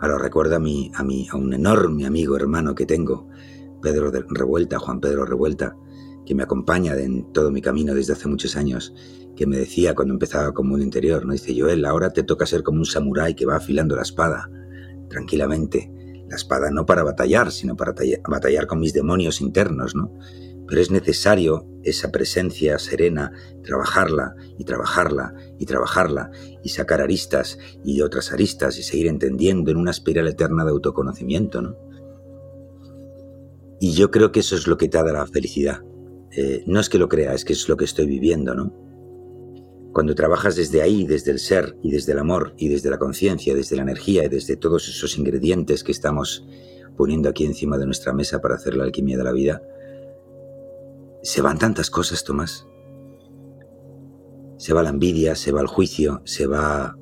Ahora 0.01 0.17
recuerda 0.17 0.57
a, 0.57 0.59
mí, 0.59 0.91
a, 0.95 1.03
mí, 1.03 1.27
a 1.31 1.35
un 1.35 1.53
enorme 1.53 2.05
amigo, 2.05 2.37
hermano 2.37 2.73
que 2.73 2.85
tengo, 2.85 3.27
Pedro 3.81 4.11
de 4.11 4.23
Revuelta, 4.29 4.79
Juan 4.79 5.01
Pedro 5.01 5.25
Revuelta, 5.25 5.75
que 6.29 6.35
me 6.35 6.43
acompaña 6.43 6.95
en 6.95 7.33
todo 7.33 7.49
mi 7.49 7.59
camino 7.59 7.95
desde 7.95 8.13
hace 8.13 8.27
muchos 8.27 8.55
años, 8.55 8.93
que 9.35 9.47
me 9.47 9.57
decía 9.57 9.95
cuando 9.95 10.13
empezaba 10.13 10.53
como 10.53 10.75
un 10.75 10.81
interior, 10.83 11.25
¿no? 11.25 11.33
Dice, 11.33 11.59
Joel, 11.59 11.83
ahora 11.85 12.11
te 12.11 12.21
toca 12.21 12.45
ser 12.45 12.61
como 12.61 12.77
un 12.77 12.85
samurái 12.85 13.33
que 13.33 13.47
va 13.47 13.55
afilando 13.55 13.95
la 13.95 14.03
espada, 14.03 14.47
tranquilamente. 15.09 15.91
La 16.29 16.35
espada 16.35 16.69
no 16.69 16.85
para 16.85 17.01
batallar, 17.01 17.51
sino 17.51 17.75
para 17.75 17.95
batallar 18.27 18.67
con 18.67 18.79
mis 18.79 18.93
demonios 18.93 19.41
internos, 19.41 19.95
¿no? 19.95 20.13
Pero 20.67 20.79
es 20.79 20.91
necesario 20.91 21.67
esa 21.81 22.11
presencia 22.11 22.77
serena, 22.77 23.31
trabajarla 23.63 24.35
y 24.59 24.65
trabajarla 24.65 25.33
y 25.57 25.65
trabajarla 25.65 26.29
y 26.63 26.69
sacar 26.69 27.01
aristas 27.01 27.57
y 27.83 28.01
otras 28.01 28.31
aristas 28.31 28.77
y 28.77 28.83
seguir 28.83 29.07
entendiendo 29.07 29.71
en 29.71 29.77
una 29.77 29.89
espiral 29.89 30.27
eterna 30.27 30.63
de 30.63 30.69
autoconocimiento, 30.69 31.63
¿no? 31.63 31.75
Y 33.79 33.93
yo 33.93 34.11
creo 34.11 34.31
que 34.31 34.41
eso 34.41 34.55
es 34.55 34.67
lo 34.67 34.77
que 34.77 34.89
te 34.89 34.99
da 34.99 35.11
la 35.11 35.25
felicidad. 35.25 35.81
Eh, 36.41 36.63
no 36.67 36.79
es 36.79 36.87
que 36.87 36.97
lo 36.97 37.09
crea, 37.09 37.33
es 37.33 37.43
que 37.43 37.51
es 37.51 37.67
lo 37.67 37.75
que 37.75 37.83
estoy 37.83 38.05
viviendo, 38.05 38.55
¿no? 38.55 38.71
Cuando 39.91 40.15
trabajas 40.15 40.55
desde 40.55 40.81
ahí, 40.81 41.05
desde 41.05 41.31
el 41.31 41.39
ser 41.39 41.75
y 41.83 41.91
desde 41.91 42.13
el 42.13 42.19
amor 42.19 42.53
y 42.57 42.69
desde 42.69 42.89
la 42.89 42.97
conciencia, 42.97 43.53
desde 43.53 43.75
la 43.75 43.81
energía 43.81 44.23
y 44.23 44.29
desde 44.29 44.55
todos 44.55 44.87
esos 44.87 45.17
ingredientes 45.17 45.83
que 45.83 45.91
estamos 45.91 46.47
poniendo 46.95 47.27
aquí 47.27 47.43
encima 47.43 47.77
de 47.77 47.85
nuestra 47.85 48.13
mesa 48.13 48.39
para 48.39 48.55
hacer 48.55 48.77
la 48.77 48.85
alquimia 48.85 49.17
de 49.17 49.23
la 49.25 49.33
vida, 49.33 49.61
se 51.23 51.41
van 51.41 51.57
tantas 51.57 51.89
cosas, 51.89 52.23
Tomás. 52.23 52.65
Se 54.55 54.73
va 54.73 54.81
la 54.81 54.91
envidia, 54.91 55.35
se 55.35 55.51
va 55.51 55.59
el 55.59 55.67
juicio, 55.67 56.21
se 56.23 56.47
va 56.47 56.97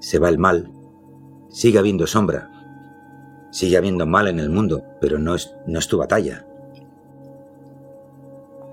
se 0.00 0.18
va 0.18 0.30
el 0.30 0.38
mal. 0.38 0.70
Sigue 1.50 1.78
habiendo 1.78 2.06
sombra. 2.06 2.50
Sigue 3.52 3.76
habiendo 3.76 4.06
mal 4.06 4.26
en 4.26 4.40
el 4.40 4.48
mundo, 4.48 4.84
pero 5.02 5.18
no 5.18 5.34
es, 5.34 5.54
no 5.66 5.78
es 5.78 5.86
tu 5.86 5.98
batalla. 5.98 6.46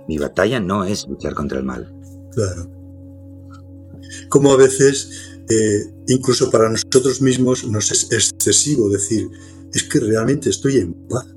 Mi 0.07 0.17
batalla 0.17 0.59
no 0.59 0.83
es 0.83 1.07
luchar 1.07 1.33
contra 1.33 1.59
el 1.59 1.65
mal. 1.65 1.93
Claro. 2.31 2.69
Como 4.29 4.51
a 4.51 4.57
veces, 4.57 5.09
eh, 5.49 5.93
incluso 6.07 6.49
para 6.49 6.69
nosotros 6.69 7.21
mismos, 7.21 7.65
nos 7.67 7.91
es 7.91 8.11
excesivo 8.11 8.89
decir, 8.89 9.29
es 9.73 9.83
que 9.83 9.99
realmente 9.99 10.49
estoy 10.49 10.77
en 10.77 10.93
paz. 11.07 11.27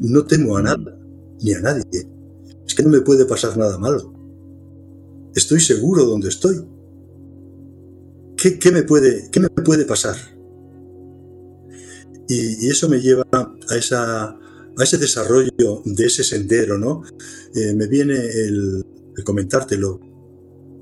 No 0.00 0.24
temo 0.24 0.56
a 0.56 0.62
nada, 0.62 0.98
ni 1.40 1.52
a 1.52 1.60
nadie. 1.60 2.08
Es 2.66 2.74
que 2.74 2.82
no 2.82 2.90
me 2.90 3.00
puede 3.00 3.24
pasar 3.26 3.56
nada 3.56 3.78
malo. 3.78 4.14
Estoy 5.34 5.60
seguro 5.60 6.04
donde 6.04 6.28
estoy. 6.28 6.64
¿Qué, 8.36 8.72
me, 8.72 8.82
puede, 8.82 9.30
qué 9.30 9.38
me 9.38 9.48
puede 9.50 9.84
pasar? 9.84 10.16
Y, 12.26 12.66
y 12.66 12.70
eso 12.70 12.88
me 12.88 13.00
lleva 13.00 13.26
a 13.32 13.76
esa 13.76 14.38
a 14.78 14.84
ese 14.84 14.98
desarrollo 14.98 15.82
de 15.84 16.06
ese 16.06 16.24
sendero, 16.24 16.78
¿no? 16.78 17.02
Eh, 17.54 17.74
me 17.74 17.86
viene 17.86 18.14
el, 18.14 18.84
comentártelo. 19.24 20.00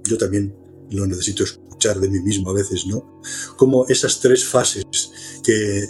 Yo 0.05 0.17
también 0.17 0.55
lo 0.91 1.07
necesito 1.07 1.45
escuchar 1.45 1.99
de 1.99 2.09
mí 2.09 2.21
mismo 2.21 2.51
a 2.51 2.55
veces, 2.55 2.87
¿no? 2.87 3.21
Como 3.57 3.87
esas 3.89 4.21
tres 4.21 4.45
fases 4.45 4.85
que 5.43 5.89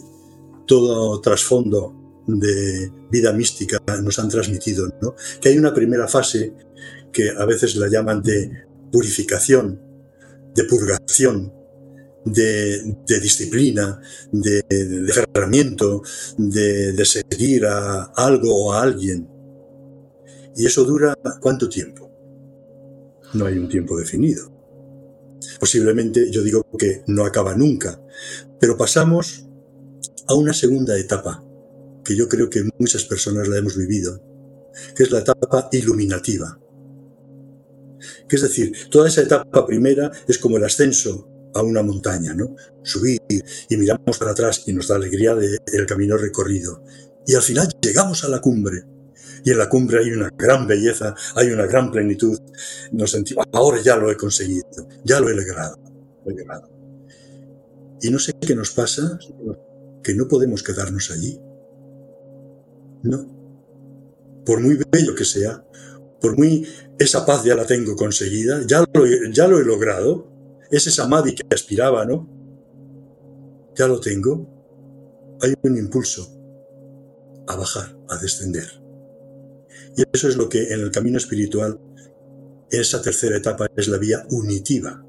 todo 0.66 1.20
trasfondo 1.20 2.24
de 2.26 2.90
vida 3.10 3.32
mística 3.32 3.78
nos 4.02 4.18
han 4.18 4.28
transmitido, 4.28 4.88
¿no? 5.02 5.14
Que 5.40 5.50
hay 5.50 5.58
una 5.58 5.74
primera 5.74 6.08
fase 6.08 6.52
que 7.12 7.30
a 7.30 7.44
veces 7.44 7.76
la 7.76 7.88
llaman 7.88 8.22
de 8.22 8.50
purificación, 8.92 9.80
de 10.54 10.64
purgación, 10.64 11.52
de, 12.24 13.20
disciplina, 13.20 14.00
de, 14.32 14.62
de 14.68 15.12
cerramiento, 15.12 16.02
de, 16.36 16.92
de 16.92 17.04
seguir 17.04 17.66
a 17.66 18.04
algo 18.16 18.66
o 18.66 18.72
a 18.72 18.82
alguien. 18.82 19.28
¿Y 20.56 20.66
eso 20.66 20.84
dura 20.84 21.14
cuánto 21.40 21.68
tiempo? 21.68 22.10
No 23.34 23.46
hay 23.46 23.58
un 23.58 23.68
tiempo 23.68 23.96
definido. 23.96 24.50
Posiblemente 25.60 26.30
yo 26.30 26.42
digo 26.42 26.66
que 26.78 27.02
no 27.06 27.24
acaba 27.24 27.54
nunca, 27.54 28.00
pero 28.58 28.76
pasamos 28.76 29.46
a 30.26 30.34
una 30.34 30.52
segunda 30.52 30.98
etapa, 30.98 31.44
que 32.04 32.16
yo 32.16 32.28
creo 32.28 32.50
que 32.50 32.68
muchas 32.78 33.04
personas 33.04 33.48
la 33.48 33.58
hemos 33.58 33.76
vivido, 33.76 34.22
que 34.94 35.04
es 35.04 35.10
la 35.10 35.20
etapa 35.20 35.68
iluminativa. 35.72 36.60
Que 38.28 38.36
es 38.36 38.42
decir, 38.42 38.72
toda 38.90 39.08
esa 39.08 39.22
etapa 39.22 39.66
primera 39.66 40.10
es 40.26 40.38
como 40.38 40.56
el 40.56 40.64
ascenso 40.64 41.28
a 41.58 41.62
una 41.62 41.82
montaña, 41.82 42.34
¿no? 42.34 42.56
Subir 42.82 43.20
y 43.28 43.76
miramos 43.76 44.18
para 44.18 44.32
atrás 44.32 44.62
y 44.66 44.72
nos 44.72 44.88
da 44.88 44.96
alegría 44.96 45.34
del 45.34 45.86
camino 45.86 46.16
recorrido. 46.16 46.82
Y 47.26 47.34
al 47.34 47.42
final 47.42 47.68
llegamos 47.80 48.24
a 48.24 48.28
la 48.28 48.40
cumbre. 48.40 48.84
Y 49.44 49.50
en 49.50 49.58
la 49.58 49.68
cumbre 49.68 49.98
hay 50.00 50.10
una 50.10 50.30
gran 50.36 50.66
belleza, 50.66 51.14
hay 51.34 51.50
una 51.50 51.66
gran 51.66 51.90
plenitud. 51.90 52.38
Nos 52.92 53.10
sentimos, 53.10 53.44
ahora 53.52 53.80
ya 53.82 53.96
lo 53.96 54.10
he 54.10 54.16
conseguido, 54.16 54.88
ya 55.04 55.20
lo 55.20 55.28
he 55.28 55.34
logrado. 55.34 55.78
Lo 56.24 56.32
he 56.32 56.34
logrado. 56.34 56.70
Y 58.00 58.10
no 58.10 58.18
sé 58.18 58.32
qué 58.40 58.54
nos 58.54 58.70
pasa, 58.70 59.18
que 60.02 60.14
no 60.14 60.26
podemos 60.28 60.62
quedarnos 60.62 61.10
allí. 61.10 61.40
No. 63.02 63.26
Por 64.44 64.60
muy 64.60 64.78
bello 64.90 65.14
que 65.14 65.24
sea, 65.24 65.64
por 66.20 66.36
muy 66.36 66.66
esa 66.98 67.24
paz 67.24 67.44
ya 67.44 67.54
la 67.54 67.66
tengo 67.66 67.94
conseguida, 67.96 68.62
ya 68.66 68.84
lo, 68.92 69.06
ya 69.32 69.46
lo 69.46 69.58
he 69.58 69.64
logrado, 69.64 70.26
es 70.70 70.86
esa 70.86 71.08
Madi 71.08 71.34
que 71.34 71.42
aspiraba, 71.54 72.04
¿no? 72.04 72.28
Ya 73.76 73.86
lo 73.86 74.00
tengo. 74.00 75.38
Hay 75.40 75.54
un 75.62 75.78
impulso 75.78 76.28
a 77.46 77.56
bajar, 77.56 77.96
a 78.08 78.18
descender. 78.18 78.68
Y 79.96 80.02
eso 80.12 80.28
es 80.28 80.36
lo 80.36 80.48
que 80.48 80.72
en 80.72 80.80
el 80.80 80.90
camino 80.90 81.16
espiritual, 81.18 81.80
esa 82.70 83.00
tercera 83.00 83.36
etapa 83.36 83.66
es 83.74 83.88
la 83.88 83.98
vía 83.98 84.26
unitiva, 84.30 85.04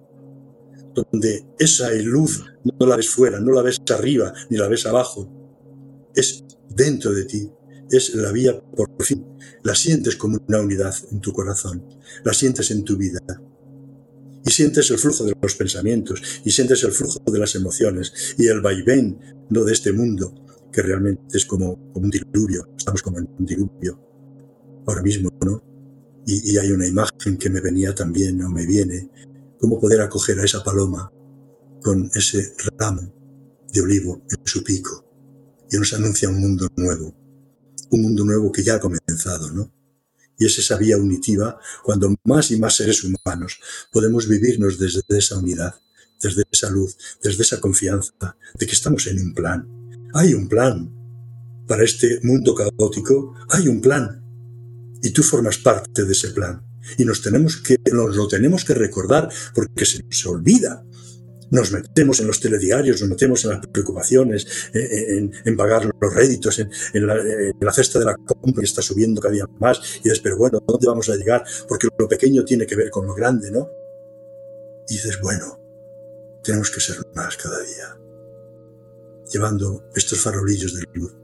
donde 0.93 1.45
esa 1.57 1.91
luz 1.91 2.43
no 2.63 2.87
la 2.87 2.95
ves 2.95 3.09
fuera, 3.09 3.39
no 3.39 3.51
la 3.51 3.61
ves 3.61 3.81
arriba, 3.93 4.33
ni 4.49 4.57
la 4.57 4.67
ves 4.67 4.85
abajo, 4.85 5.29
es 6.15 6.43
dentro 6.69 7.11
de 7.11 7.25
ti, 7.25 7.51
es 7.91 8.15
la 8.15 8.31
vía 8.31 8.59
por 8.59 8.89
fin, 9.03 9.25
la 9.63 9.75
sientes 9.75 10.15
como 10.15 10.37
una 10.47 10.61
unidad 10.61 10.95
en 11.11 11.19
tu 11.19 11.33
corazón, 11.33 11.85
la 12.23 12.33
sientes 12.33 12.71
en 12.71 12.83
tu 12.83 12.95
vida, 12.95 13.19
y 14.45 14.51
sientes 14.51 14.89
el 14.91 14.97
flujo 14.97 15.25
de 15.25 15.33
los 15.41 15.55
pensamientos, 15.55 16.21
y 16.45 16.51
sientes 16.51 16.83
el 16.83 16.91
flujo 16.91 17.19
de 17.25 17.39
las 17.39 17.55
emociones, 17.55 18.35
y 18.37 18.47
el 18.47 18.61
vaivén 18.61 19.19
¿no? 19.49 19.63
de 19.63 19.73
este 19.73 19.91
mundo, 19.91 20.33
que 20.71 20.81
realmente 20.81 21.37
es 21.37 21.45
como, 21.45 21.73
un 21.93 22.09
diluvio, 22.09 22.67
estamos 22.77 23.01
como 23.01 23.19
en 23.19 23.29
un 23.37 23.45
diluvio 23.45 23.99
ahora 24.87 25.01
mismo, 25.01 25.29
¿no? 25.45 25.63
Y, 26.25 26.57
hay 26.57 26.71
una 26.71 26.87
imagen 26.87 27.37
que 27.37 27.49
me 27.49 27.59
venía 27.59 27.95
también, 27.95 28.41
o 28.43 28.49
me 28.49 28.65
viene, 28.65 29.09
cómo 29.59 29.79
poder 29.79 30.01
acoger 30.01 30.39
a 30.39 30.45
esa 30.45 30.63
paloma 30.63 31.11
con 31.81 32.09
ese 32.13 32.53
ramo 32.77 33.13
de 33.73 33.81
olivo 33.81 34.21
en 34.29 34.37
su 34.45 34.63
pico, 34.63 35.05
y 35.71 35.77
nos 35.77 35.93
anuncia 35.93 36.29
un 36.29 36.39
mundo 36.39 36.67
nuevo, 36.75 37.15
un 37.91 38.01
mundo 38.01 38.25
nuevo 38.25 38.51
que 38.51 38.63
ya 38.63 38.75
ha 38.75 38.79
comenzado, 38.79 39.51
¿no? 39.51 39.71
Y 40.39 40.45
es 40.45 40.57
esa 40.57 40.77
vía 40.77 40.97
unitiva 40.97 41.59
cuando 41.83 42.15
más 42.23 42.49
y 42.51 42.57
más 42.57 42.75
seres 42.75 43.03
humanos 43.03 43.59
podemos 43.91 44.27
vivirnos 44.27 44.79
desde 44.79 45.01
esa 45.09 45.37
unidad, 45.37 45.75
desde 46.21 46.43
esa 46.51 46.69
luz, 46.69 46.97
desde 47.21 47.43
esa 47.43 47.59
confianza 47.59 48.37
de 48.57 48.65
que 48.65 48.73
estamos 48.73 49.05
en 49.07 49.19
un 49.19 49.33
plan. 49.33 49.67
Hay 50.13 50.33
un 50.33 50.47
plan. 50.47 50.95
Para 51.67 51.83
este 51.83 52.19
mundo 52.23 52.55
caótico 52.55 53.35
hay 53.49 53.67
un 53.67 53.81
plan. 53.81 54.23
Y 55.03 55.11
tú 55.11 55.23
formas 55.23 55.57
parte 55.57 56.03
de 56.03 56.13
ese 56.13 56.29
plan. 56.29 56.63
Y 56.97 57.05
nos 57.05 57.21
tenemos 57.21 57.57
que, 57.57 57.77
nos 57.91 58.15
lo 58.15 58.27
tenemos 58.27 58.63
que 58.65 58.73
recordar 58.73 59.29
porque 59.53 59.85
se 59.85 60.03
nos 60.03 60.25
olvida 60.25 60.83
nos 61.51 61.71
metemos 61.71 62.19
en 62.19 62.27
los 62.27 62.39
telediarios, 62.39 63.01
nos 63.01 63.09
metemos 63.09 63.43
en 63.45 63.51
las 63.51 63.67
preocupaciones, 63.67 64.47
en, 64.73 65.57
pagar 65.57 65.85
los 65.85 66.13
réditos, 66.13 66.59
en, 66.59 66.69
la, 67.07 67.73
cesta 67.73 67.99
de 67.99 68.05
la 68.05 68.15
compra 68.15 68.61
que 68.61 68.65
está 68.65 68.81
subiendo 68.81 69.21
cada 69.21 69.33
día 69.33 69.45
más. 69.59 69.81
Y 69.99 70.03
dices, 70.03 70.19
pero 70.19 70.37
bueno, 70.37 70.59
¿dónde 70.65 70.87
vamos 70.87 71.09
a 71.09 71.15
llegar? 71.15 71.43
Porque 71.67 71.87
lo 71.97 72.07
pequeño 72.07 72.43
tiene 72.43 72.65
que 72.65 72.75
ver 72.75 72.89
con 72.89 73.07
lo 73.07 73.13
grande, 73.13 73.51
¿no? 73.51 73.69
Y 74.87 74.93
dices, 74.93 75.19
bueno, 75.21 75.59
tenemos 76.43 76.71
que 76.71 76.79
ser 76.79 76.97
más 77.13 77.37
cada 77.37 77.59
día, 77.59 77.97
llevando 79.31 79.89
estos 79.95 80.19
farolillos 80.21 80.73
de 80.75 80.83
luz. 80.93 81.15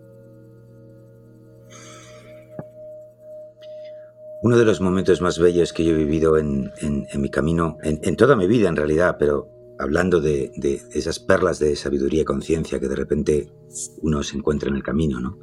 Uno 4.43 4.57
de 4.59 4.65
los 4.65 4.79
momentos 4.79 5.21
más 5.21 5.39
bellos 5.39 5.73
que 5.73 5.83
yo 5.83 5.93
he 5.93 5.97
vivido 5.97 6.37
en, 6.37 6.71
mi 7.15 7.31
camino, 7.31 7.79
en, 7.81 8.15
toda 8.15 8.35
mi 8.35 8.45
vida 8.45 8.69
en 8.69 8.75
realidad, 8.75 9.15
pero 9.17 9.49
hablando 9.79 10.21
de, 10.21 10.51
esas 10.93 11.19
perlas 11.19 11.59
de 11.59 11.75
sabiduría 11.75 12.21
y 12.21 12.25
conciencia 12.25 12.79
que 12.79 12.87
de 12.87 12.95
repente 12.95 13.51
uno 14.01 14.23
se 14.23 14.37
encuentra 14.37 14.69
en 14.69 14.75
el 14.75 14.83
camino, 14.83 15.19
¿no? 15.19 15.39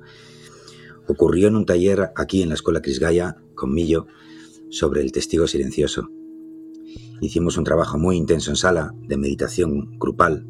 Ocurrió 1.09 1.49
en 1.49 1.57
un 1.57 1.67
taller 1.67 2.13
aquí 2.17 2.43
en 2.43 2.49
la 2.49 2.55
Escuela 2.55 2.81
Crisgaya 2.81 3.37
con 3.55 3.75
Millo 3.75 4.07
sobre 4.71 5.01
el 5.01 5.13
testigo 5.13 5.47
silencioso. 5.47 6.09
Hicimos 7.21 7.57
un 7.57 7.65
trabajo 7.65 7.99
muy 7.99 8.17
intenso 8.17 8.51
en 8.51 8.57
sala 8.57 8.95
de 9.09 9.17
meditación 9.17 9.99
grupal 9.99 10.47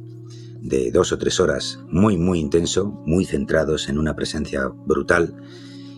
de 0.60 0.92
dos 0.92 1.12
o 1.12 1.18
tres 1.18 1.40
horas, 1.40 1.80
muy, 1.88 2.16
muy 2.16 2.38
intenso, 2.38 2.86
muy 3.06 3.24
centrados 3.24 3.88
en 3.88 3.98
una 3.98 4.14
presencia 4.14 4.68
brutal. 4.68 5.34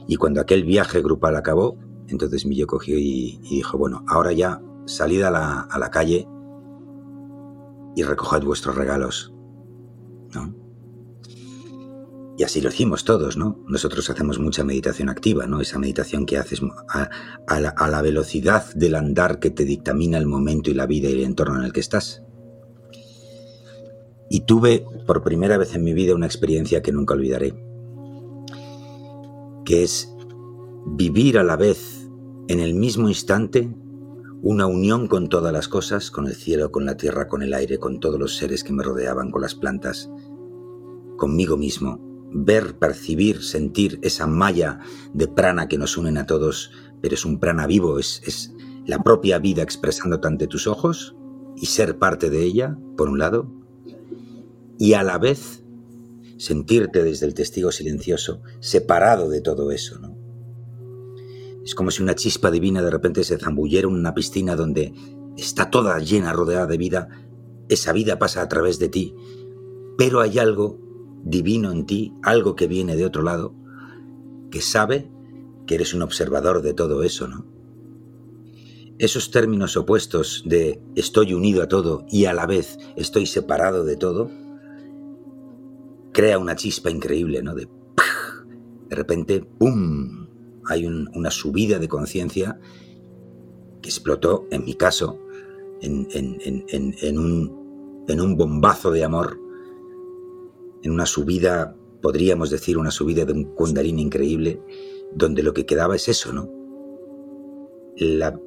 Y 0.07 0.17
cuando 0.17 0.41
aquel 0.41 0.65
viaje 0.65 1.03
grupal 1.03 1.37
acabó, 1.37 1.79
entonces 2.09 2.47
Millo 2.47 2.67
cogió 2.67 2.99
y, 2.99 3.39
dijo, 3.51 3.77
bueno, 3.77 4.05
ahora 4.09 4.33
ya 4.33 4.63
salida 4.87 5.29
a 5.29 5.79
la 5.79 5.91
calle 5.91 6.27
y 7.97 8.03
recoged 8.03 8.45
vuestros 8.45 8.77
regalos. 8.77 9.33
¿no? 10.35 10.65
Y 12.37 12.43
así 12.43 12.61
lo 12.61 12.69
hicimos 12.69 13.05
todos, 13.05 13.37
¿no? 13.37 13.63
Nosotros 13.69 14.11
hacemos 14.11 14.41
mucha 14.41 14.65
meditación 14.65 15.09
activa, 15.09 15.47
¿no? 15.47 15.61
Esa 15.61 15.79
meditación 15.79 16.27
que 16.27 16.37
haces 16.37 16.61
a, 16.89 17.61
la, 17.61 17.69
a, 17.69 17.89
la, 17.89 18.03
velocidad 18.03 18.65
del 18.75 18.97
andar 18.97 19.39
que 19.39 19.51
te 19.51 19.65
dictamina 19.65 20.19
el 20.19 20.27
momento 20.27 20.69
y 20.71 20.75
la 20.75 20.87
vida 20.87 21.09
y 21.09 21.13
el 21.13 21.23
entorno 21.23 21.61
en 21.61 21.65
el 21.65 21.73
que 21.73 21.79
estás. 21.79 22.25
Y 24.29 24.41
tuve 24.41 24.85
por 25.07 25.23
primera 25.23 25.59
vez 25.59 25.77
en 25.77 25.85
mi 25.85 25.93
vida 25.93 26.17
una 26.17 26.27
experiencia 26.27 26.83
que 26.83 26.91
nunca 26.91 27.15
olvidaré, 27.15 27.55
que 29.65 29.85
es 29.85 30.13
vivir 30.87 31.39
a 31.39 31.45
la 31.45 31.55
vez 31.55 32.09
en 32.49 32.59
el 32.59 32.75
mismo 32.75 33.09
instante 33.09 33.73
una 34.47 34.67
unión 34.67 35.09
con 35.09 35.31
todas 35.31 35.55
las 35.55 35.69
cosas, 35.69 36.11
con 36.11 36.27
el 36.27 36.35
cielo, 36.35 36.71
con 36.71 36.85
la 36.85 36.99
tierra, 36.99 37.29
con 37.29 37.43
el 37.43 37.55
aire, 37.55 37.79
con 37.79 37.99
todos 37.99 38.21
los 38.21 38.37
seres 38.37 38.63
que 38.63 38.75
me 38.75 38.83
rodeaban, 38.83 39.31
con 39.31 39.41
las 39.41 39.55
plantas, 39.55 40.11
conmigo 41.17 41.57
mismo, 41.57 41.99
ver, 42.31 42.79
percibir, 42.79 43.43
sentir 43.43 43.99
esa 44.03 44.27
malla 44.27 44.81
de 45.15 45.29
prana 45.29 45.67
que 45.67 45.79
nos 45.79 45.97
unen 45.97 46.19
a 46.19 46.27
todos, 46.27 46.73
pero 47.01 47.15
es 47.15 47.25
un 47.25 47.41
prana 47.41 47.67
vivo, 47.67 47.99
es, 47.99 48.21
es 48.27 48.53
la 48.85 49.03
propia 49.03 49.39
vida 49.39 49.63
expresándote 49.63 50.29
ante 50.29 50.47
tus 50.47 50.67
ojos 50.67 51.17
y 51.57 51.65
ser 51.65 51.99
parte 51.99 52.29
de 52.29 52.43
ella, 52.43 52.77
por 52.99 53.09
un 53.09 53.19
lado, 53.19 53.51
y 54.79 54.93
a 54.93 55.03
la 55.03 55.17
vez 55.17 55.65
sentirte 56.37 57.03
desde 57.03 57.25
el 57.25 57.33
testigo 57.33 57.73
silencioso, 57.73 58.43
separado 58.61 59.31
de 59.31 59.41
todo 59.41 59.71
eso, 59.71 59.99
¿no? 60.01 60.14
Es 61.65 61.75
como 61.75 61.91
si 61.91 62.03
una 62.03 62.15
chispa 62.15 62.51
divina 62.51 62.83
de 62.83 62.91
repente 62.91 63.25
se 63.25 63.39
zambullara 63.39 63.89
en 63.89 63.95
una 63.95 64.15
piscina 64.15 64.55
donde 64.55 64.93
está 65.37 65.71
toda 65.71 65.99
llena, 65.99 66.33
rodeada 66.33 66.67
de 66.67 66.77
vida. 66.77 67.09
Esa 67.69 67.93
vida 67.93 68.19
pasa 68.19 68.43
a 68.43 68.49
través 68.49 68.79
de 68.79 68.91
ti, 68.91 69.15
pero 69.97 70.21
hay 70.21 70.39
algo 70.39 70.79
divino 71.25 71.73
en 71.73 71.87
ti, 71.87 72.13
algo 72.23 72.55
que 72.55 72.67
viene 72.67 72.97
de 72.97 73.07
otro 73.07 73.23
lado, 73.23 73.55
que 74.51 74.61
sabe 74.61 75.11
que 75.67 75.77
eres 75.77 75.95
un 75.95 76.03
observador 76.03 76.61
de 76.61 76.75
todo 76.75 77.03
eso, 77.03 77.27
¿no? 77.29 77.47
Esos 78.99 79.31
términos 79.31 79.77
opuestos 79.77 80.45
de 80.47 80.81
estoy 80.95 81.35
unido 81.35 81.63
a 81.63 81.69
todo 81.69 82.07
y 82.09 82.27
a 82.27 82.35
la 82.35 82.47
vez 82.47 82.79
estoy 82.95 83.27
separado 83.27 83.85
de 83.85 83.97
todo, 83.97 84.31
crea 86.13 86.39
una 86.39 86.55
chispa 86.55 86.91
increíble, 86.91 87.43
¿no? 87.43 87.55
De, 87.55 87.67
de 88.89 88.97
repente, 88.97 89.41
¡pum! 89.41 90.24
Hay 90.67 90.87
una 90.87 91.31
subida 91.31 91.79
de 91.79 91.89
conciencia 91.89 92.59
que 93.83 93.89
explotó, 93.89 94.47
en 94.51 94.65
mi 94.65 94.75
caso, 94.75 95.19
en, 95.83 97.19
un, 97.19 98.05
en 98.09 98.21
un 98.21 98.37
bombazo 98.37 98.91
de 98.91 99.05
amor, 99.05 99.39
en 100.83 100.91
una 100.91 101.07
subida, 101.07 101.77
podríamos 102.01 102.51
decir, 102.51 102.79
una 102.79 102.91
subida 102.91 103.25
de 103.25 103.33
un 103.33 103.55
kundalini 103.55 104.03
increíble, 104.03 104.61
donde 105.15 105.43
lo 105.43 105.53
que 105.53 105.67
quedaba 105.67 105.97
es 105.97 106.09
eso, 106.09 106.33
¿no? 106.33 106.51
La 107.97 108.39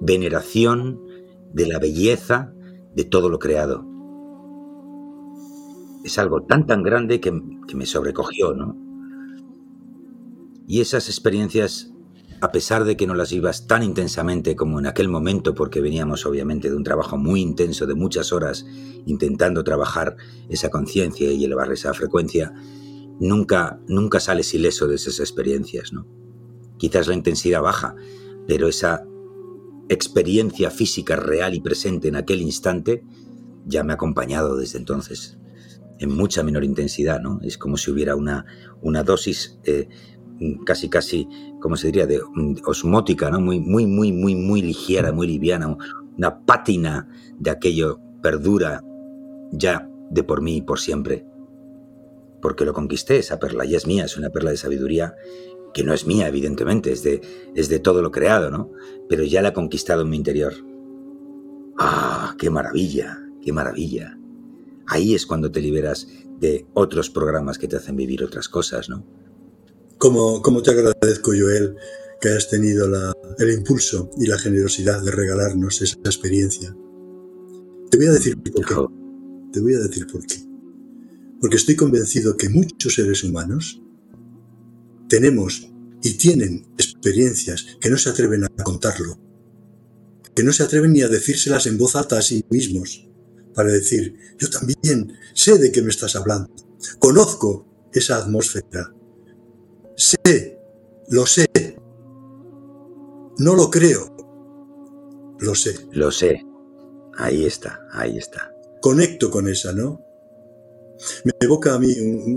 veneración 0.00 1.00
de 1.52 1.66
la 1.66 1.78
belleza 1.78 2.52
de 2.94 3.04
todo 3.04 3.28
lo 3.28 3.38
creado. 3.38 3.84
Es 6.04 6.18
algo 6.18 6.42
tan 6.44 6.66
tan 6.66 6.82
grande 6.82 7.20
que, 7.20 7.32
que 7.66 7.76
me 7.76 7.86
sobrecogió, 7.86 8.54
¿no? 8.54 8.87
Y 10.68 10.80
esas 10.80 11.08
experiencias 11.08 11.90
a 12.40 12.52
pesar 12.52 12.84
de 12.84 12.96
que 12.96 13.06
no 13.06 13.14
las 13.14 13.32
vivas 13.32 13.66
tan 13.66 13.82
intensamente 13.82 14.54
como 14.54 14.78
en 14.78 14.86
aquel 14.86 15.08
momento, 15.08 15.54
porque 15.54 15.80
veníamos 15.80 16.24
obviamente 16.24 16.70
de 16.70 16.76
un 16.76 16.84
trabajo 16.84 17.16
muy 17.16 17.40
intenso, 17.40 17.86
de 17.86 17.94
muchas 17.94 18.32
horas, 18.32 18.64
intentando 19.06 19.64
trabajar 19.64 20.16
esa 20.48 20.70
conciencia 20.70 21.32
y 21.32 21.44
elevar 21.44 21.72
esa 21.72 21.92
frecuencia, 21.94 22.52
nunca, 23.18 23.80
nunca 23.88 24.20
sales 24.20 24.54
ileso 24.54 24.86
de 24.86 24.96
esas 24.96 25.18
experiencias, 25.18 25.92
¿no? 25.92 26.06
Quizás 26.76 27.08
la 27.08 27.14
intensidad 27.14 27.60
baja, 27.60 27.96
pero 28.46 28.68
esa 28.68 29.04
experiencia 29.88 30.70
física 30.70 31.16
real 31.16 31.54
y 31.54 31.60
presente 31.60 32.08
en 32.08 32.16
aquel 32.16 32.40
instante 32.40 33.02
ya 33.66 33.82
me 33.82 33.92
ha 33.92 33.94
acompañado 33.94 34.56
desde 34.56 34.78
entonces, 34.78 35.38
en 35.98 36.14
mucha 36.14 36.44
menor 36.44 36.62
intensidad, 36.62 37.20
¿no? 37.20 37.40
Es 37.42 37.58
como 37.58 37.76
si 37.76 37.90
hubiera 37.90 38.14
una, 38.14 38.46
una 38.80 39.02
dosis 39.02 39.58
eh, 39.64 39.88
casi, 40.64 40.88
casi, 40.88 41.28
como 41.60 41.76
se 41.76 41.88
diría?, 41.88 42.06
de 42.06 42.20
osmótica, 42.64 43.30
¿no? 43.30 43.40
Muy, 43.40 43.60
muy, 43.60 43.86
muy, 43.86 44.12
muy, 44.12 44.34
muy 44.34 44.62
ligera, 44.62 45.12
muy 45.12 45.26
liviana, 45.26 45.76
una 46.16 46.40
pátina 46.40 47.08
de 47.38 47.50
aquello 47.50 48.00
perdura 48.22 48.84
ya 49.52 49.88
de 50.10 50.22
por 50.22 50.42
mí 50.42 50.56
y 50.56 50.62
por 50.62 50.80
siempre. 50.80 51.26
Porque 52.40 52.64
lo 52.64 52.72
conquisté, 52.72 53.18
esa 53.18 53.38
perla 53.38 53.64
ya 53.64 53.76
es 53.76 53.86
mía, 53.86 54.04
es 54.04 54.16
una 54.16 54.30
perla 54.30 54.50
de 54.50 54.56
sabiduría 54.56 55.14
que 55.74 55.84
no 55.84 55.92
es 55.92 56.06
mía, 56.06 56.28
evidentemente, 56.28 56.92
es 56.92 57.02
de, 57.02 57.20
es 57.54 57.68
de 57.68 57.78
todo 57.78 58.02
lo 58.02 58.10
creado, 58.10 58.50
¿no? 58.50 58.70
Pero 59.08 59.24
ya 59.24 59.42
la 59.42 59.50
he 59.50 59.52
conquistado 59.52 60.02
en 60.02 60.10
mi 60.10 60.16
interior. 60.16 60.54
¡Ah, 61.78 62.34
qué 62.38 62.50
maravilla, 62.50 63.22
qué 63.42 63.52
maravilla! 63.52 64.18
Ahí 64.86 65.14
es 65.14 65.26
cuando 65.26 65.50
te 65.50 65.60
liberas 65.60 66.08
de 66.40 66.66
otros 66.74 67.10
programas 67.10 67.58
que 67.58 67.68
te 67.68 67.76
hacen 67.76 67.96
vivir 67.96 68.24
otras 68.24 68.48
cosas, 68.48 68.88
¿no? 68.88 69.04
Como, 69.98 70.62
te 70.62 70.70
agradezco, 70.70 71.32
Joel, 71.38 71.76
que 72.20 72.28
hayas 72.28 72.48
tenido 72.48 72.86
el 73.38 73.50
impulso 73.50 74.10
y 74.16 74.26
la 74.26 74.38
generosidad 74.38 75.02
de 75.02 75.10
regalarnos 75.10 75.82
esa 75.82 75.98
experiencia. 76.04 76.74
Te 77.90 77.96
voy 77.96 78.06
a 78.06 78.12
decir 78.12 78.36
por 78.36 78.64
qué. 78.64 78.74
Te 79.52 79.60
voy 79.60 79.74
a 79.74 79.80
decir 79.80 80.06
por 80.06 80.24
qué. 80.26 80.36
Porque 81.40 81.56
estoy 81.56 81.76
convencido 81.76 82.36
que 82.36 82.48
muchos 82.48 82.94
seres 82.94 83.24
humanos 83.24 83.82
tenemos 85.08 85.72
y 86.02 86.14
tienen 86.14 86.66
experiencias 86.76 87.66
que 87.80 87.90
no 87.90 87.96
se 87.96 88.10
atreven 88.10 88.44
a 88.44 88.48
contarlo, 88.62 89.18
que 90.34 90.42
no 90.42 90.52
se 90.52 90.62
atreven 90.62 90.92
ni 90.92 91.02
a 91.02 91.08
decírselas 91.08 91.66
en 91.66 91.78
voz 91.78 91.96
alta 91.96 92.18
a 92.18 92.22
sí 92.22 92.44
mismos, 92.50 93.08
para 93.54 93.72
decir, 93.72 94.16
yo 94.38 94.48
también 94.50 95.12
sé 95.34 95.58
de 95.58 95.72
qué 95.72 95.82
me 95.82 95.90
estás 95.90 96.14
hablando, 96.14 96.54
conozco 96.98 97.88
esa 97.92 98.18
atmósfera, 98.18 98.94
Sé, 99.98 100.60
lo 101.08 101.26
sé. 101.26 101.48
No 103.38 103.56
lo 103.56 103.68
creo. 103.68 104.14
Lo 105.40 105.56
sé. 105.56 105.74
Lo 105.90 106.12
sé. 106.12 106.40
Ahí 107.16 107.44
está, 107.44 107.80
ahí 107.90 108.16
está. 108.16 108.54
Conecto 108.80 109.28
con 109.28 109.48
esa, 109.48 109.72
¿no? 109.72 110.00
Me 111.24 111.32
evoca 111.40 111.74
a 111.74 111.80
mí 111.80 111.92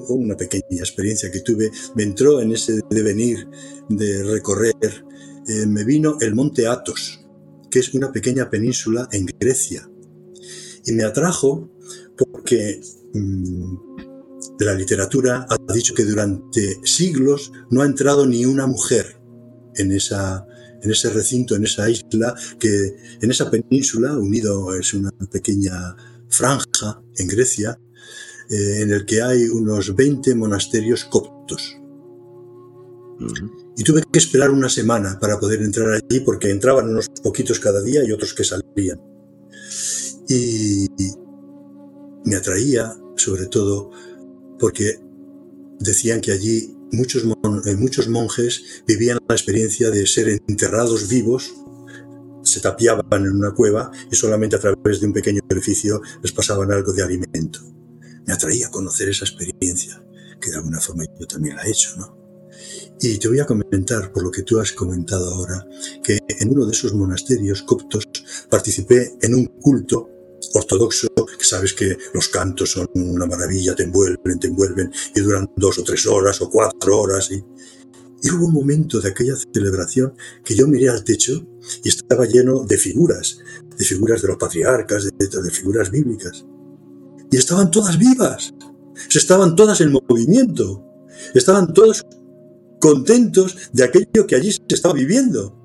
una 0.10 0.36
pequeña 0.36 0.80
experiencia 0.80 1.30
que 1.30 1.42
tuve. 1.42 1.70
Me 1.94 2.02
entró 2.02 2.42
en 2.42 2.52
ese 2.52 2.82
devenir 2.90 3.48
de 3.90 4.24
recorrer. 4.24 5.06
Eh, 5.48 5.68
me 5.68 5.84
vino 5.84 6.18
el 6.20 6.34
monte 6.34 6.66
Athos, 6.66 7.24
que 7.70 7.78
es 7.78 7.94
una 7.94 8.12
pequeña 8.12 8.50
península 8.50 9.08
en 9.12 9.28
Grecia. 9.40 9.88
Y 10.84 10.94
me 10.94 11.04
atrajo 11.04 11.70
porque 12.18 12.82
mm, 13.14 13.91
de 14.62 14.68
la 14.68 14.76
literatura 14.76 15.48
ha 15.50 15.74
dicho 15.74 15.96
que 15.96 16.06
durante 16.06 16.80
siglos 16.84 17.52
no 17.72 17.82
ha 17.82 17.86
entrado 17.88 18.28
ni 18.28 18.46
una 18.46 18.68
mujer 18.68 19.20
en, 19.74 19.92
esa, 19.92 20.46
en 20.84 20.92
ese 20.92 21.10
recinto, 21.10 21.56
en 21.56 21.64
esa 21.64 21.90
isla, 21.90 22.36
que 22.60 22.96
en 23.22 23.32
esa 23.32 23.50
península, 23.50 24.16
unido 24.16 24.76
es 24.76 24.94
una 24.94 25.10
pequeña 25.32 25.96
franja 26.30 27.02
en 27.18 27.28
Grecia, 27.28 27.80
eh, 28.52 28.82
en 28.82 28.92
el 28.92 29.04
que 29.06 29.24
hay 29.24 29.46
unos 29.46 29.96
20 29.96 30.36
monasterios 30.36 31.06
coptos. 31.06 31.78
Y 33.78 33.84
tuve 33.84 34.04
que 34.12 34.20
esperar 34.20 34.52
una 34.52 34.70
semana 34.70 35.18
para 35.20 35.40
poder 35.40 35.64
entrar 35.64 35.90
allí 35.90 36.20
porque 36.20 36.52
entraban 36.52 36.88
unos 36.88 37.10
poquitos 37.24 37.60
cada 37.60 37.82
día 37.82 38.04
y 38.04 38.12
otros 38.12 38.36
que 38.36 38.44
salían. 38.44 39.02
Y 40.30 40.88
me 42.26 42.36
atraía 42.36 42.94
sobre 43.16 43.48
todo 43.48 43.92
porque 44.62 45.00
decían 45.80 46.22
que 46.22 46.32
allí 46.32 46.78
muchos, 46.92 47.24
eh, 47.66 47.76
muchos 47.76 48.08
monjes 48.08 48.84
vivían 48.88 49.18
la 49.28 49.36
experiencia 49.36 49.90
de 49.90 50.06
ser 50.06 50.30
enterrados 50.48 51.10
vivos, 51.10 51.52
se 52.44 52.62
tapiaban 52.62 53.26
en 53.26 53.32
una 53.32 53.52
cueva 53.52 53.92
y 54.12 54.16
solamente 54.16 54.56
a 54.56 54.60
través 54.60 55.02
de 55.02 55.08
un 55.08 55.14
pequeño 55.14 55.42
orificio 55.50 56.02
les 56.22 56.32
pasaban 56.32 56.72
algo 56.72 56.94
de 56.94 57.04
alimento. 57.04 57.60
Me 58.26 58.34
atraía 58.34 58.70
conocer 58.70 59.10
esa 59.10 59.26
experiencia, 59.26 60.04
que 60.40 60.52
de 60.52 60.58
alguna 60.58 60.80
forma 60.80 61.06
yo 61.20 61.26
también 61.26 61.56
la 61.56 61.64
he 61.64 61.72
hecho, 61.72 61.96
¿no? 61.98 62.22
Y 63.00 63.18
te 63.18 63.28
voy 63.28 63.40
a 63.40 63.48
comentar, 63.48 64.12
por 64.14 64.22
lo 64.24 64.30
que 64.30 64.44
tú 64.44 64.60
has 64.60 64.74
comentado 64.74 65.34
ahora, 65.34 65.66
que 66.04 66.20
en 66.28 66.50
uno 66.52 66.68
de 66.68 66.74
esos 66.74 66.94
monasterios 66.94 67.64
coptos 67.64 68.04
participé 68.48 69.18
en 69.22 69.34
un 69.34 69.46
culto 69.46 70.08
ortodoxo, 70.54 71.08
que 71.38 71.46
sabes 71.46 71.74
que 71.74 71.98
los 72.14 72.30
cantos 72.30 72.72
son 72.72 72.90
una 72.96 73.26
maravilla, 73.26 73.76
te 73.76 73.84
envuelven, 73.84 74.40
te 74.40 74.48
envuelven 74.48 74.92
y 75.16 75.20
duran 75.22 75.50
dos 75.56 75.80
o 75.80 75.84
tres 75.84 76.06
horas 76.08 76.42
o 76.42 76.50
cuatro 76.50 77.00
horas. 77.00 77.32
Y, 77.32 77.44
hubo 78.30 78.46
un 78.46 78.54
momento 78.54 79.02
de 79.02 79.10
aquella 79.10 79.36
celebración 79.36 80.14
que 80.44 80.56
yo 80.56 80.68
miré 80.68 80.90
al 80.90 81.04
techo 81.04 81.44
y 81.84 81.90
estaba 81.90 82.26
lleno 82.26 82.64
de 82.64 82.78
figuras, 82.78 83.40
de 83.78 83.84
figuras 83.84 84.22
de 84.22 84.28
los 84.28 84.38
patriarcas, 84.38 85.06
de, 85.06 85.52
figuras 85.52 85.90
bíblicas. 85.90 86.46
Y 87.32 87.38
estaban 87.38 87.72
todas 87.72 87.98
vivas, 87.98 88.54
estaban 89.10 89.56
todas 89.56 89.82
en 89.82 89.92
movimiento, 89.92 90.84
estaban 91.34 91.74
todos 91.74 92.06
contentos 92.80 93.58
de 93.72 93.84
aquello 93.84 94.28
que 94.28 94.36
allí 94.36 94.52
se 94.52 94.62
estaba 94.70 94.94
viviendo. 94.94 95.61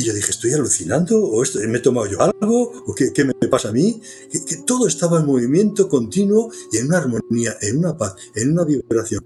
Y 0.00 0.04
yo 0.04 0.14
dije, 0.14 0.30
¿estoy 0.30 0.54
alucinando? 0.54 1.22
¿O 1.22 1.42
esto, 1.42 1.58
me 1.68 1.76
he 1.76 1.80
tomado 1.82 2.06
yo 2.06 2.22
algo? 2.22 2.72
¿O 2.86 2.94
qué, 2.94 3.12
me 3.22 3.34
pasa 3.50 3.68
a 3.68 3.72
mí? 3.72 4.00
Que, 4.30 4.56
todo 4.64 4.86
estaba 4.86 5.20
en 5.20 5.26
movimiento 5.26 5.90
continuo 5.90 6.50
y 6.72 6.78
en 6.78 6.86
una 6.86 6.96
armonía, 6.96 7.54
en 7.60 7.80
una 7.80 7.98
paz, 7.98 8.16
en 8.34 8.52
una 8.52 8.64
vibración, 8.64 9.22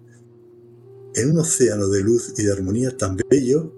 en 1.14 1.31
un 1.31 1.39
océano 1.39 1.87
de 1.87 2.03
luz 2.03 2.35
y 2.37 2.43
de 2.43 2.51
armonía 2.51 2.97
tan 2.97 3.16
bello 3.31 3.72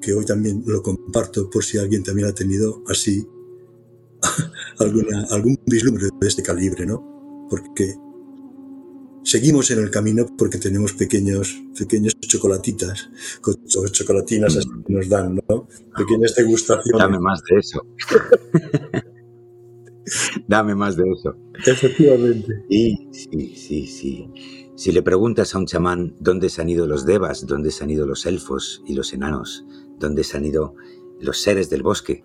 que 0.00 0.12
hoy 0.12 0.24
también 0.24 0.64
lo 0.66 0.82
comparto 0.82 1.48
por 1.48 1.62
si 1.62 1.78
alguien 1.78 2.02
también 2.02 2.26
ha 2.26 2.34
tenido 2.34 2.82
así 2.88 3.24
alguna, 4.80 5.24
algún 5.30 5.56
vislumbre 5.66 6.08
de 6.20 6.26
este 6.26 6.42
calibre, 6.42 6.84
¿no? 6.84 7.46
Porque 7.48 7.94
seguimos 9.26 9.70
en 9.72 9.80
el 9.80 9.90
camino 9.90 10.26
porque 10.38 10.58
tenemos 10.58 10.92
pequeños, 10.92 11.60
pequeños 11.76 12.14
chocolatitas, 12.20 13.10
chocolatinas 13.90 14.56
así 14.56 14.68
que 14.86 14.92
nos 14.92 15.08
dan, 15.08 15.34
¿no? 15.34 15.66
Pequeñas 15.96 16.36
degustaciones. 16.36 16.98
Dame 16.98 17.18
más 17.18 17.42
de 17.42 17.58
eso. 17.58 17.84
Dame 20.46 20.76
más 20.76 20.96
de 20.96 21.02
eso. 21.10 21.34
Efectivamente. 21.66 22.62
Sí, 22.70 23.08
sí, 23.10 23.56
sí, 23.56 23.86
sí. 23.88 24.30
Si 24.76 24.92
le 24.92 25.02
preguntas 25.02 25.52
a 25.54 25.58
un 25.58 25.66
chamán 25.66 26.14
dónde 26.20 26.48
se 26.48 26.62
han 26.62 26.68
ido 26.68 26.86
los 26.86 27.04
devas, 27.04 27.44
dónde 27.46 27.72
se 27.72 27.82
han 27.82 27.90
ido 27.90 28.06
los 28.06 28.26
elfos 28.26 28.84
y 28.86 28.94
los 28.94 29.12
enanos, 29.12 29.64
dónde 29.98 30.22
se 30.22 30.36
han 30.36 30.44
ido 30.44 30.76
los 31.18 31.38
seres 31.38 31.68
del 31.68 31.82
bosque, 31.82 32.22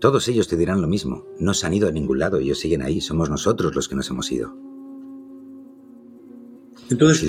todos 0.00 0.26
ellos 0.28 0.48
te 0.48 0.56
dirán 0.56 0.80
lo 0.80 0.88
mismo. 0.88 1.26
No 1.38 1.52
se 1.52 1.66
han 1.66 1.74
ido 1.74 1.88
a 1.88 1.92
ningún 1.92 2.18
lado, 2.18 2.38
ellos 2.38 2.58
siguen 2.58 2.80
ahí, 2.80 3.02
somos 3.02 3.28
nosotros 3.28 3.74
los 3.74 3.88
que 3.88 3.94
nos 3.94 4.08
hemos 4.08 4.32
ido. 4.32 4.71
Entonces, 6.92 7.28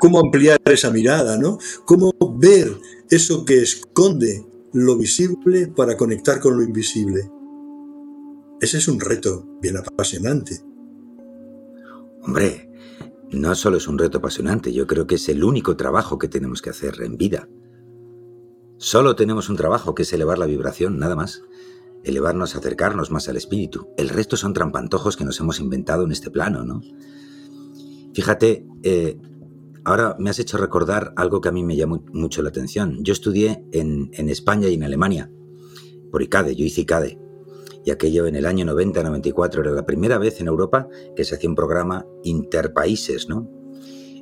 ¿cómo, 0.00 0.20
ampliar 0.20 0.60
esa 0.66 0.90
mirada? 0.90 1.38
¿no? 1.38 1.58
¿Cómo 1.86 2.12
ver 2.36 2.76
eso 3.10 3.44
que 3.44 3.62
esconde 3.62 4.46
lo 4.72 4.96
visible 4.96 5.68
para 5.68 5.96
conectar 5.96 6.38
con 6.40 6.56
lo 6.56 6.62
invisible? 6.62 7.30
Ese 8.60 8.78
es 8.78 8.88
un 8.88 9.00
reto 9.00 9.46
bien 9.60 9.78
apasionante. 9.78 10.60
Hombre, 12.22 12.70
no 13.30 13.54
solo 13.54 13.78
es 13.78 13.88
un 13.88 13.98
reto 13.98 14.18
apasionante, 14.18 14.72
yo 14.72 14.86
creo 14.86 15.06
que 15.06 15.16
es 15.16 15.28
el 15.28 15.42
único 15.42 15.76
trabajo 15.76 16.18
que 16.18 16.28
tenemos 16.28 16.62
que 16.62 16.70
hacer 16.70 17.00
en 17.00 17.16
vida. 17.16 17.48
Solo 18.76 19.16
tenemos 19.16 19.48
un 19.48 19.56
trabajo 19.56 19.94
que 19.94 20.02
es 20.02 20.12
elevar 20.12 20.38
la 20.38 20.46
vibración, 20.46 20.98
nada 20.98 21.16
más. 21.16 21.42
Elevarnos, 22.04 22.54
acercarnos 22.56 23.10
más 23.10 23.28
al 23.28 23.36
espíritu. 23.36 23.88
El 23.96 24.08
resto 24.08 24.36
son 24.36 24.52
trampantojos 24.52 25.16
que 25.16 25.24
nos 25.24 25.38
hemos 25.40 25.60
inventado 25.60 26.04
en 26.04 26.12
este 26.12 26.30
plano, 26.30 26.64
¿no? 26.64 26.82
Fíjate, 28.12 28.66
eh, 28.82 29.18
Ahora 29.84 30.14
me 30.18 30.30
has 30.30 30.38
hecho 30.38 30.58
recordar 30.58 31.12
algo 31.16 31.40
que 31.40 31.48
a 31.48 31.52
mí 31.52 31.64
me 31.64 31.76
llamó 31.76 32.04
mucho 32.12 32.40
la 32.42 32.50
atención. 32.50 33.02
Yo 33.02 33.12
estudié 33.12 33.64
en, 33.72 34.10
en 34.12 34.28
España 34.28 34.68
y 34.68 34.74
en 34.74 34.84
Alemania, 34.84 35.30
por 36.12 36.22
ICADE, 36.22 36.54
yo 36.54 36.64
hice 36.64 36.82
ICADE. 36.82 37.18
Y 37.84 37.90
aquello 37.90 38.26
en 38.26 38.36
el 38.36 38.46
año 38.46 38.64
90-94 38.64 39.60
era 39.60 39.72
la 39.72 39.84
primera 39.84 40.18
vez 40.18 40.40
en 40.40 40.46
Europa 40.46 40.86
que 41.16 41.24
se 41.24 41.34
hacía 41.34 41.50
un 41.50 41.56
programa 41.56 42.06
interpaíses, 42.22 43.28
¿no? 43.28 43.50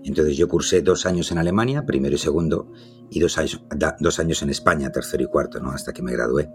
Entonces 0.02 0.34
yo 0.38 0.48
cursé 0.48 0.80
dos 0.80 1.04
años 1.04 1.30
en 1.30 1.36
Alemania, 1.36 1.84
primero 1.84 2.14
y 2.14 2.18
segundo, 2.18 2.72
y 3.10 3.20
dos 3.20 3.36
años, 3.36 3.62
dos 4.00 4.18
años 4.18 4.42
en 4.42 4.48
España, 4.48 4.90
tercero 4.90 5.24
y 5.24 5.26
cuarto, 5.26 5.60
¿no? 5.60 5.72
Hasta 5.72 5.92
que 5.92 6.00
me 6.00 6.12
gradué. 6.12 6.48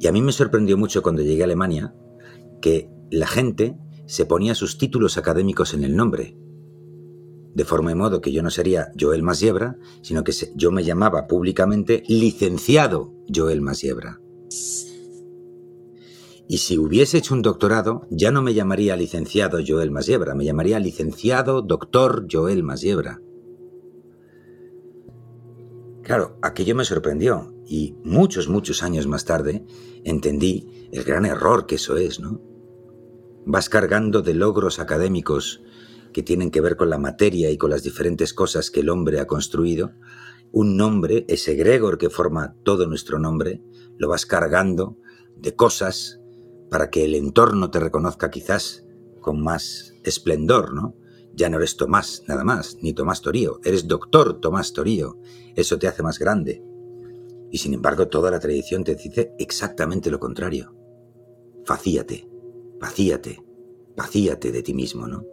Y 0.00 0.06
a 0.06 0.12
mí 0.12 0.22
me 0.22 0.32
sorprendió 0.32 0.78
mucho 0.78 1.02
cuando 1.02 1.20
llegué 1.20 1.42
a 1.42 1.44
Alemania 1.44 1.94
que 2.62 2.88
la 3.10 3.26
gente 3.26 3.76
se 4.06 4.26
ponía 4.26 4.54
sus 4.54 4.78
títulos 4.78 5.18
académicos 5.18 5.74
en 5.74 5.84
el 5.84 5.96
nombre 5.96 6.36
de 7.56 7.64
forma 7.64 7.90
y 7.90 7.94
modo 7.94 8.20
que 8.20 8.32
yo 8.32 8.42
no 8.42 8.50
sería 8.50 8.92
Joel 9.00 9.22
Masiebra, 9.22 9.78
sino 10.02 10.24
que 10.24 10.32
yo 10.56 10.70
me 10.70 10.84
llamaba 10.84 11.26
públicamente 11.26 12.02
licenciado 12.06 13.14
Joel 13.34 13.62
Masiebra. 13.62 14.20
Y 16.48 16.58
si 16.58 16.76
hubiese 16.76 17.16
hecho 17.16 17.32
un 17.32 17.40
doctorado, 17.40 18.06
ya 18.10 18.30
no 18.30 18.42
me 18.42 18.52
llamaría 18.52 18.94
licenciado 18.94 19.60
Joel 19.66 19.90
Masiebra, 19.90 20.34
me 20.34 20.44
llamaría 20.44 20.78
licenciado 20.78 21.62
doctor 21.62 22.26
Joel 22.30 22.62
Masiebra. 22.62 23.22
Claro, 26.02 26.38
aquello 26.42 26.74
me 26.74 26.84
sorprendió 26.84 27.54
y 27.66 27.94
muchos, 28.04 28.50
muchos 28.50 28.82
años 28.82 29.06
más 29.06 29.24
tarde 29.24 29.64
entendí 30.04 30.88
el 30.92 31.04
gran 31.04 31.24
error 31.24 31.64
que 31.64 31.76
eso 31.76 31.96
es, 31.96 32.20
¿no? 32.20 32.55
Vas 33.48 33.68
cargando 33.68 34.22
de 34.22 34.34
logros 34.34 34.80
académicos 34.80 35.62
que 36.12 36.24
tienen 36.24 36.50
que 36.50 36.60
ver 36.60 36.76
con 36.76 36.90
la 36.90 36.98
materia 36.98 37.48
y 37.52 37.56
con 37.56 37.70
las 37.70 37.84
diferentes 37.84 38.34
cosas 38.34 38.72
que 38.72 38.80
el 38.80 38.88
hombre 38.88 39.20
ha 39.20 39.28
construido, 39.28 39.92
un 40.50 40.76
nombre, 40.76 41.24
ese 41.28 41.54
Gregor 41.54 41.96
que 41.96 42.10
forma 42.10 42.56
todo 42.64 42.88
nuestro 42.88 43.20
nombre, 43.20 43.62
lo 43.98 44.08
vas 44.08 44.26
cargando 44.26 44.98
de 45.36 45.54
cosas 45.54 46.20
para 46.70 46.90
que 46.90 47.04
el 47.04 47.14
entorno 47.14 47.70
te 47.70 47.78
reconozca 47.78 48.30
quizás 48.30 48.84
con 49.20 49.40
más 49.40 49.94
esplendor, 50.02 50.74
¿no? 50.74 50.96
Ya 51.32 51.48
no 51.48 51.58
eres 51.58 51.76
Tomás 51.76 52.24
nada 52.26 52.42
más, 52.42 52.78
ni 52.82 52.94
Tomás 52.94 53.20
Torío, 53.20 53.60
eres 53.62 53.86
doctor 53.86 54.40
Tomás 54.40 54.72
Torío, 54.72 55.20
eso 55.54 55.78
te 55.78 55.86
hace 55.86 56.02
más 56.02 56.18
grande. 56.18 56.64
Y 57.52 57.58
sin 57.58 57.74
embargo 57.74 58.08
toda 58.08 58.32
la 58.32 58.40
tradición 58.40 58.82
te 58.82 58.96
dice 58.96 59.34
exactamente 59.38 60.10
lo 60.10 60.18
contrario. 60.18 60.74
Vacíate, 61.68 62.28
vacíate, 62.80 63.42
vacíate 63.96 64.52
de 64.52 64.62
ti 64.62 64.74
mismo, 64.74 65.06
¿no? 65.06 65.26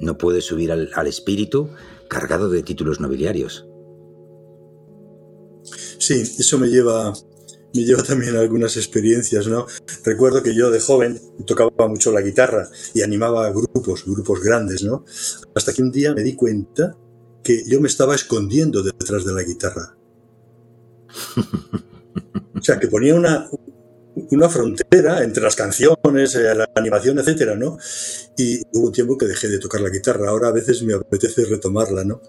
No 0.00 0.18
puedes 0.18 0.44
subir 0.44 0.72
al, 0.72 1.06
espíritu 1.06 1.70
cargado 2.08 2.48
de 2.48 2.62
títulos 2.62 3.00
nobiliarios. 3.00 3.68
Sí, 5.98 6.20
eso 6.20 6.58
me 6.58 6.68
lleva, 6.68 7.12
me 7.74 7.84
lleva 7.84 8.02
también 8.02 8.36
a 8.36 8.40
algunas 8.40 8.76
experiencias, 8.76 9.46
¿no? 9.46 9.66
Recuerdo 10.04 10.42
que 10.42 10.54
yo 10.54 10.70
de 10.70 10.80
joven 10.80 11.20
tocaba 11.46 11.86
mucho 11.86 12.10
la 12.10 12.20
guitarra 12.20 12.68
y 12.94 13.02
animaba 13.02 13.46
a 13.46 13.50
grupos, 13.50 14.04
grupos 14.04 14.40
grandes, 14.40 14.82
¿no? 14.82 15.04
Hasta 15.54 15.72
que 15.72 15.82
un 15.82 15.92
día 15.92 16.14
me 16.14 16.22
di 16.22 16.34
cuenta 16.34 16.96
que 17.44 17.62
yo 17.66 17.80
me 17.80 17.88
estaba 17.88 18.14
escondiendo 18.14 18.82
detrás 18.82 19.24
de 19.24 19.32
la 19.32 19.42
guitarra. 19.42 19.96
O 22.54 22.64
sea, 22.64 22.78
que 22.78 22.86
ponía 22.86 23.16
una, 23.16 23.50
una 24.30 24.48
frontera 24.48 25.22
entre 25.22 25.42
las 25.42 25.56
canciones, 25.56 26.34
eh, 26.34 26.54
la 26.54 26.68
animación, 26.74 27.18
etcétera, 27.18 27.56
¿no? 27.56 27.78
Y 28.36 28.60
hubo 28.72 28.86
un 28.86 28.92
tiempo 28.92 29.16
que 29.16 29.26
dejé 29.26 29.48
de 29.48 29.58
tocar 29.58 29.80
la 29.80 29.90
guitarra, 29.90 30.28
ahora 30.28 30.48
a 30.48 30.52
veces 30.52 30.82
me 30.82 30.94
apetece 30.94 31.44
retomarla, 31.44 32.04
¿no? 32.04 32.20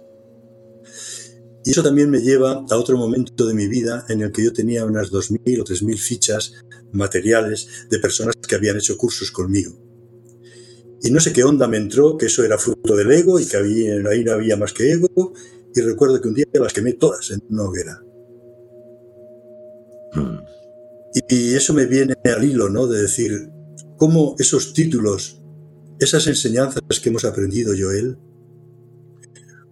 Y 1.65 1.71
eso 1.71 1.81
también 1.81 2.09
me 2.09 2.19
lleva 2.19 2.65
a 2.69 2.77
otro 2.77 2.97
momento 2.97 3.45
de 3.45 3.53
mi 3.53 3.67
vida 3.67 4.05
en 4.09 4.21
el 4.21 4.31
que 4.31 4.43
yo 4.43 4.51
tenía 4.51 4.85
unas 4.85 5.11
2.000 5.11 5.61
o 5.61 5.63
3.000 5.63 5.97
fichas 5.97 6.53
materiales 6.91 7.87
de 7.89 7.99
personas 7.99 8.35
que 8.35 8.55
habían 8.55 8.77
hecho 8.77 8.97
cursos 8.97 9.31
conmigo. 9.31 9.71
Y 11.01 11.11
no 11.11 11.19
sé 11.19 11.31
qué 11.31 11.43
onda 11.43 11.67
me 11.67 11.77
entró, 11.77 12.17
que 12.17 12.27
eso 12.27 12.43
era 12.43 12.57
fruto 12.57 12.95
del 12.95 13.11
ego 13.11 13.39
y 13.39 13.45
que 13.45 13.57
ahí 13.57 14.23
no 14.23 14.31
había 14.31 14.57
más 14.57 14.73
que 14.73 14.91
ego. 14.91 15.33
Y 15.75 15.81
recuerdo 15.81 16.21
que 16.21 16.27
un 16.27 16.33
día 16.33 16.45
las 16.53 16.73
quemé 16.73 16.93
todas 16.93 17.31
en 17.31 17.41
una 17.49 17.63
hoguera. 17.63 18.01
Hmm. 20.13 20.52
Y 21.29 21.53
eso 21.53 21.73
me 21.73 21.85
viene 21.85 22.15
al 22.25 22.43
hilo, 22.43 22.69
¿no? 22.69 22.87
De 22.87 23.01
decir, 23.01 23.49
cómo 23.97 24.35
esos 24.39 24.73
títulos, 24.73 25.41
esas 25.99 26.27
enseñanzas 26.27 26.81
que 27.01 27.09
hemos 27.09 27.25
aprendido, 27.25 27.73
Joel, 27.77 28.17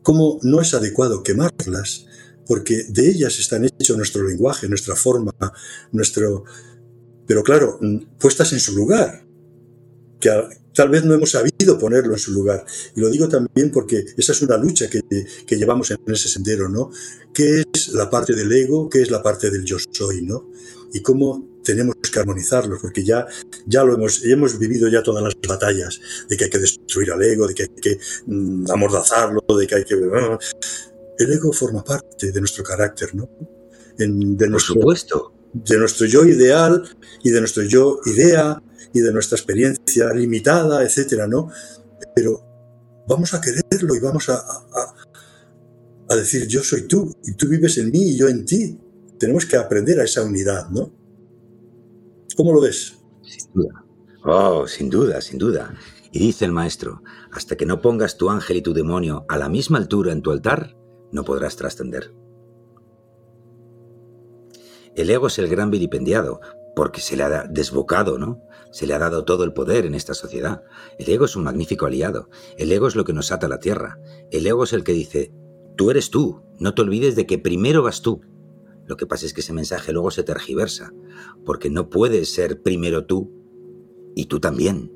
cómo 0.03 0.39
no 0.43 0.61
es 0.61 0.73
adecuado 0.73 1.23
quemarlas, 1.23 2.05
porque 2.45 2.85
de 2.89 3.09
ellas 3.09 3.39
están 3.39 3.65
hechos 3.65 3.97
nuestro 3.97 4.27
lenguaje, 4.27 4.67
nuestra 4.67 4.95
forma, 4.95 5.33
nuestro... 5.91 6.43
Pero 7.27 7.43
claro, 7.43 7.79
puestas 8.19 8.51
en 8.53 8.59
su 8.59 8.75
lugar, 8.75 9.25
que 10.19 10.29
tal 10.73 10.89
vez 10.89 11.05
no 11.05 11.13
hemos 11.13 11.31
sabido 11.31 11.77
ponerlo 11.79 12.13
en 12.13 12.19
su 12.19 12.31
lugar. 12.31 12.65
Y 12.95 12.99
lo 12.99 13.09
digo 13.09 13.29
también 13.29 13.71
porque 13.71 14.05
esa 14.17 14.33
es 14.33 14.41
una 14.41 14.57
lucha 14.57 14.89
que, 14.89 15.01
que 15.45 15.55
llevamos 15.55 15.91
en 15.91 15.97
ese 16.07 16.29
sendero, 16.29 16.67
¿no? 16.67 16.91
¿Qué 17.33 17.63
es 17.73 17.89
la 17.89 18.09
parte 18.09 18.33
del 18.35 18.51
ego? 18.51 18.89
¿Qué 18.89 19.01
es 19.01 19.11
la 19.11 19.23
parte 19.23 19.49
del 19.49 19.63
yo 19.63 19.77
soy, 19.91 20.21
¿no? 20.23 20.49
Y 20.93 21.01
cómo 21.01 21.51
tenemos 21.63 21.95
que 21.95 22.19
armonizarlos, 22.19 22.79
porque 22.81 23.03
ya, 23.03 23.25
ya 23.65 23.83
lo 23.83 23.95
hemos, 23.95 24.23
hemos 24.25 24.57
vivido 24.57 24.89
ya 24.89 25.03
todas 25.03 25.23
las 25.23 25.35
batallas 25.47 25.99
de 26.29 26.37
que 26.37 26.45
hay 26.45 26.49
que 26.49 26.59
destruir 26.59 27.11
al 27.11 27.21
ego, 27.23 27.47
de 27.47 27.53
que 27.53 27.63
hay 27.63 27.69
que 27.69 27.99
mm, 28.25 28.69
amordazarlo, 28.71 29.41
de 29.57 29.67
que 29.67 29.75
hay 29.75 29.83
que... 29.85 29.95
el 29.95 31.31
ego 31.31 31.53
forma 31.53 31.83
parte 31.83 32.31
de 32.31 32.39
nuestro 32.39 32.63
carácter, 32.63 33.13
¿no? 33.13 33.29
En, 33.97 34.37
de 34.37 34.47
nuestro, 34.47 34.75
Por 34.75 34.81
supuesto. 34.81 35.33
De 35.53 35.77
nuestro 35.77 36.05
yo 36.07 36.25
ideal 36.25 36.81
y 37.23 37.29
de 37.29 37.39
nuestro 37.39 37.63
yo 37.63 37.99
idea 38.05 38.61
y 38.93 39.01
de 39.01 39.11
nuestra 39.11 39.37
experiencia 39.37 40.13
limitada, 40.13 40.83
etcétera, 40.83 41.27
¿no? 41.27 41.49
Pero 42.15 42.41
vamos 43.07 43.33
a 43.33 43.41
quererlo 43.41 43.95
y 43.95 43.99
vamos 43.99 44.29
a, 44.29 44.35
a, 44.35 44.95
a 46.09 46.15
decir 46.15 46.47
yo 46.47 46.63
soy 46.63 46.87
tú 46.87 47.13
y 47.23 47.33
tú 47.33 47.47
vives 47.47 47.77
en 47.77 47.91
mí 47.91 48.11
y 48.11 48.17
yo 48.17 48.29
en 48.29 48.45
ti 48.45 48.77
tenemos 49.21 49.45
que 49.45 49.55
aprender 49.55 49.99
a 49.99 50.03
esa 50.03 50.23
unidad, 50.23 50.69
¿no? 50.71 50.91
¿Cómo 52.35 52.53
lo 52.53 52.61
ves? 52.61 52.97
Sin 53.21 53.53
duda. 53.53 53.85
Oh, 54.23 54.67
sin 54.67 54.89
duda, 54.89 55.21
sin 55.21 55.37
duda. 55.37 55.75
Y 56.11 56.17
dice 56.19 56.43
el 56.43 56.51
maestro, 56.51 57.03
hasta 57.31 57.55
que 57.55 57.67
no 57.67 57.81
pongas 57.81 58.17
tu 58.17 58.31
ángel 58.31 58.57
y 58.57 58.61
tu 58.63 58.73
demonio 58.73 59.25
a 59.29 59.37
la 59.37 59.47
misma 59.47 59.77
altura 59.77 60.11
en 60.11 60.23
tu 60.23 60.31
altar, 60.31 60.75
no 61.11 61.23
podrás 61.23 61.55
trascender. 61.55 62.15
El 64.95 65.09
ego 65.11 65.27
es 65.27 65.37
el 65.37 65.47
gran 65.47 65.69
vilipendiado, 65.69 66.41
porque 66.75 66.99
se 66.99 67.15
le 67.15 67.23
ha 67.23 67.45
desbocado, 67.47 68.17
¿no? 68.17 68.41
Se 68.71 68.87
le 68.87 68.95
ha 68.95 68.99
dado 68.99 69.23
todo 69.23 69.43
el 69.43 69.53
poder 69.53 69.85
en 69.85 69.93
esta 69.93 70.15
sociedad. 70.15 70.63
El 70.97 71.09
ego 71.09 71.25
es 71.25 71.35
un 71.35 71.43
magnífico 71.43 71.85
aliado. 71.85 72.29
El 72.57 72.71
ego 72.71 72.87
es 72.87 72.95
lo 72.95 73.05
que 73.05 73.13
nos 73.13 73.31
ata 73.31 73.45
a 73.45 73.49
la 73.49 73.59
tierra. 73.59 73.99
El 74.31 74.47
ego 74.47 74.63
es 74.63 74.73
el 74.73 74.83
que 74.83 74.93
dice, 74.93 75.31
tú 75.77 75.91
eres 75.91 76.09
tú, 76.09 76.41
no 76.59 76.73
te 76.73 76.81
olvides 76.81 77.15
de 77.15 77.27
que 77.27 77.37
primero 77.37 77.83
vas 77.83 78.01
tú. 78.01 78.21
Lo 78.91 78.97
que 78.97 79.07
pasa 79.07 79.25
es 79.25 79.33
que 79.33 79.39
ese 79.39 79.53
mensaje 79.53 79.93
luego 79.93 80.11
se 80.11 80.21
tergiversa, 80.21 80.91
porque 81.45 81.69
no 81.69 81.89
puedes 81.89 82.33
ser 82.33 82.61
primero 82.61 83.05
tú 83.05 83.31
y 84.17 84.25
tú 84.25 84.41
también. 84.41 84.91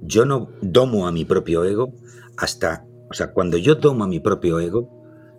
Yo 0.00 0.24
no 0.24 0.48
domo 0.62 1.06
a 1.06 1.12
mi 1.12 1.24
propio 1.24 1.62
ego 1.62 1.94
hasta, 2.36 2.88
o 3.08 3.14
sea, 3.14 3.32
cuando 3.32 3.56
yo 3.56 3.76
domo 3.76 4.02
a 4.02 4.08
mi 4.08 4.18
propio 4.18 4.58
ego, 4.58 4.90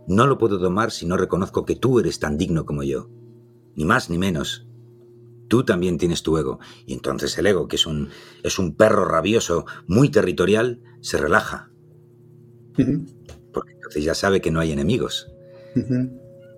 no 0.07 0.25
lo 0.25 0.37
puedo 0.37 0.57
domar 0.57 0.91
si 0.91 1.05
no 1.05 1.17
reconozco 1.17 1.65
que 1.65 1.75
tú 1.75 1.99
eres 1.99 2.19
tan 2.19 2.37
digno 2.37 2.65
como 2.65 2.83
yo. 2.83 3.09
Ni 3.75 3.83
más 3.83 4.09
ni 4.09 4.17
menos. 4.17 4.65
Tú 5.49 5.65
también 5.65 5.97
tienes 5.97 6.23
tu 6.23 6.37
ego. 6.37 6.59
Y 6.85 6.93
entonces 6.93 7.37
el 7.37 7.47
ego, 7.47 7.67
que 7.67 7.75
es 7.75 7.85
un, 7.85 8.07
es 8.41 8.57
un 8.57 8.73
perro 8.73 9.03
rabioso, 9.03 9.65
muy 9.85 10.07
territorial, 10.07 10.81
se 11.01 11.17
relaja. 11.17 11.73
Porque 12.73 13.73
entonces 13.73 14.05
ya 14.05 14.15
sabe 14.15 14.39
que 14.39 14.49
no 14.49 14.61
hay 14.61 14.71
enemigos. 14.71 15.27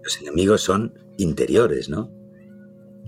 Los 0.06 0.22
enemigos 0.22 0.62
son 0.62 0.94
interiores, 1.18 1.90
¿no? 1.90 2.12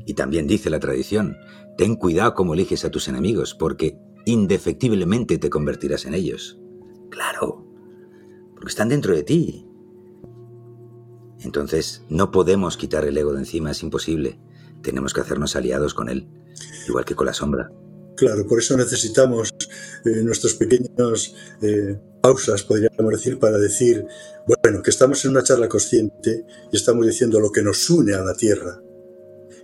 Y 0.07 0.15
también 0.15 0.47
dice 0.47 0.71
la 0.71 0.79
tradición, 0.79 1.37
ten 1.77 1.95
cuidado 1.95 2.33
cómo 2.33 2.55
eliges 2.55 2.83
a 2.85 2.89
tus 2.89 3.07
enemigos, 3.07 3.53
porque 3.53 3.99
indefectiblemente 4.25 5.37
te 5.37 5.51
convertirás 5.51 6.05
en 6.05 6.15
ellos. 6.15 6.59
Claro, 7.11 7.67
porque 8.55 8.69
están 8.69 8.89
dentro 8.89 9.13
de 9.13 9.21
ti. 9.21 9.67
Entonces, 11.41 12.03
no 12.09 12.31
podemos 12.31 12.77
quitar 12.77 13.05
el 13.05 13.15
ego 13.15 13.33
de 13.33 13.39
encima, 13.39 13.69
es 13.69 13.83
imposible. 13.83 14.39
Tenemos 14.81 15.13
que 15.13 15.21
hacernos 15.21 15.55
aliados 15.55 15.93
con 15.93 16.09
él, 16.09 16.27
igual 16.87 17.05
que 17.05 17.13
con 17.13 17.27
la 17.27 17.33
sombra. 17.33 17.71
Claro, 18.15 18.47
por 18.47 18.57
eso 18.57 18.75
necesitamos 18.75 19.53
eh, 20.03 20.23
nuestros 20.23 20.55
pequeños 20.55 21.35
eh, 21.61 21.95
pausas, 22.23 22.63
podríamos 22.63 22.86
para 23.39 23.57
decir, 23.57 24.05
bueno, 24.45 24.81
que 24.81 24.89
estamos 24.89 25.23
en 25.25 25.31
una 25.31 25.43
charla 25.43 25.67
consciente 25.67 26.45
y 26.71 26.75
estamos 26.75 27.05
diciendo 27.05 27.39
lo 27.39 27.51
que 27.51 27.61
nos 27.61 27.89
une 27.89 28.13
a 28.13 28.23
la 28.23 28.35
tierra 28.35 28.81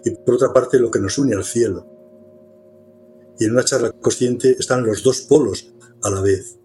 y 0.05 0.11
por 0.11 0.35
otra 0.35 0.53
parte 0.53 0.79
lo 0.79 0.91
que 0.91 0.99
nos 0.99 1.17
une 1.17 1.35
al 1.35 1.43
cielo. 1.43 1.89
Y 3.39 3.45
en 3.45 3.51
una 3.51 3.63
charla 3.63 3.91
consciente 3.91 4.55
están 4.59 4.85
los 4.85 5.03
dos 5.03 5.21
polos 5.21 5.73
a 6.03 6.09
la 6.09 6.21
vez. 6.21 6.59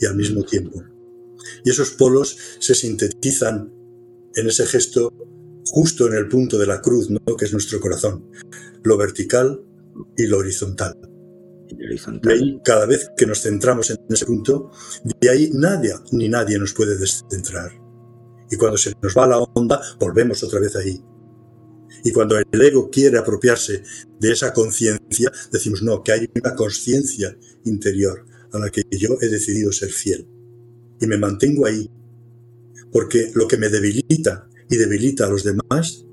y 0.00 0.06
al 0.06 0.16
mismo 0.16 0.42
tiempo. 0.42 0.82
Y 1.64 1.70
esos 1.70 1.90
polos 1.90 2.36
se 2.58 2.74
sintetizan 2.74 3.72
en 4.34 4.48
ese 4.48 4.66
gesto 4.66 5.12
justo 5.64 6.08
en 6.08 6.14
el 6.14 6.28
punto 6.28 6.58
de 6.58 6.66
la 6.66 6.82
cruz, 6.82 7.08
¿no? 7.08 7.36
que 7.36 7.44
es 7.44 7.52
nuestro 7.52 7.78
corazón, 7.78 8.28
lo 8.82 8.96
vertical 8.96 9.64
y 10.16 10.26
lo 10.26 10.38
horizontal. 10.38 11.11
Cada 12.64 12.86
vez 12.86 13.10
que 13.16 13.26
nos 13.26 13.42
centramos 13.42 13.90
en 13.90 13.98
ese 14.08 14.26
punto, 14.26 14.70
de 15.20 15.30
ahí 15.30 15.50
nadie 15.52 15.94
ni 16.12 16.28
nadie 16.28 16.58
nos 16.58 16.74
puede 16.74 16.96
descentrar. 16.96 17.72
Y 18.50 18.56
cuando 18.56 18.76
se 18.76 18.92
nos 19.02 19.16
va 19.16 19.26
la 19.26 19.38
onda, 19.38 19.80
volvemos 19.98 20.42
otra 20.42 20.60
vez 20.60 20.76
ahí. 20.76 21.02
Y 22.04 22.12
cuando 22.12 22.36
el 22.36 22.62
ego 22.62 22.90
quiere 22.90 23.18
apropiarse 23.18 23.82
de 24.18 24.32
esa 24.32 24.52
conciencia, 24.52 25.30
decimos 25.50 25.82
no, 25.82 26.02
que 26.02 26.12
hay 26.12 26.28
una 26.34 26.54
conciencia 26.54 27.36
interior 27.64 28.26
a 28.52 28.58
la 28.58 28.70
que 28.70 28.82
yo 28.90 29.16
he 29.20 29.28
decidido 29.28 29.72
ser 29.72 29.90
fiel. 29.90 30.26
Y 31.00 31.06
me 31.06 31.18
mantengo 31.18 31.66
ahí. 31.66 31.90
Porque 32.92 33.30
lo 33.34 33.48
que 33.48 33.56
me 33.56 33.68
debilita 33.68 34.48
y 34.68 34.76
debilita 34.76 35.26
a 35.26 35.30
los 35.30 35.44
demás, 35.44 36.04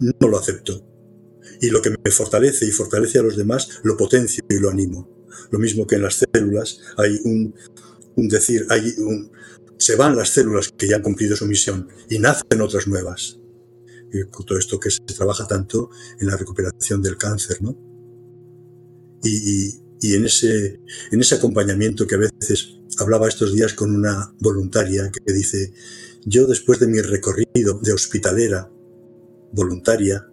no 0.00 0.28
lo 0.28 0.38
acepto. 0.38 0.91
Y 1.62 1.70
lo 1.70 1.80
que 1.80 1.90
me 1.90 2.10
fortalece 2.10 2.66
y 2.66 2.72
fortalece 2.72 3.20
a 3.20 3.22
los 3.22 3.36
demás, 3.36 3.80
lo 3.84 3.96
potencio 3.96 4.44
y 4.50 4.58
lo 4.58 4.68
animo. 4.68 5.08
Lo 5.50 5.58
mismo 5.58 5.86
que 5.86 5.94
en 5.94 6.02
las 6.02 6.16
células 6.16 6.80
hay 6.96 7.18
un, 7.24 7.54
decir, 8.16 8.66
hay 8.68 8.92
un, 8.98 9.30
se 9.78 9.96
van 9.96 10.16
las 10.16 10.30
células 10.30 10.70
que 10.76 10.88
ya 10.88 10.96
han 10.96 11.02
cumplido 11.02 11.36
su 11.36 11.46
misión 11.46 11.88
y 12.10 12.18
nacen 12.18 12.60
otras 12.60 12.88
nuevas. 12.88 13.38
Y 14.12 14.24
todo 14.44 14.58
esto 14.58 14.78
que 14.78 14.90
se 14.90 15.00
trabaja 15.16 15.46
tanto 15.46 15.88
en 16.20 16.26
la 16.26 16.36
recuperación 16.36 17.00
del 17.00 17.16
cáncer, 17.16 17.62
¿no? 17.62 17.78
Y, 19.22 19.80
y 20.02 20.16
en, 20.16 20.26
ese, 20.26 20.80
en 21.12 21.20
ese 21.20 21.36
acompañamiento 21.36 22.08
que 22.08 22.16
a 22.16 22.18
veces 22.18 22.80
hablaba 22.98 23.28
estos 23.28 23.54
días 23.54 23.72
con 23.72 23.94
una 23.94 24.34
voluntaria 24.40 25.10
que 25.12 25.32
dice, 25.32 25.72
yo 26.24 26.48
después 26.48 26.80
de 26.80 26.88
mi 26.88 27.00
recorrido 27.00 27.78
de 27.80 27.92
hospitalera 27.92 28.68
voluntaria, 29.52 30.28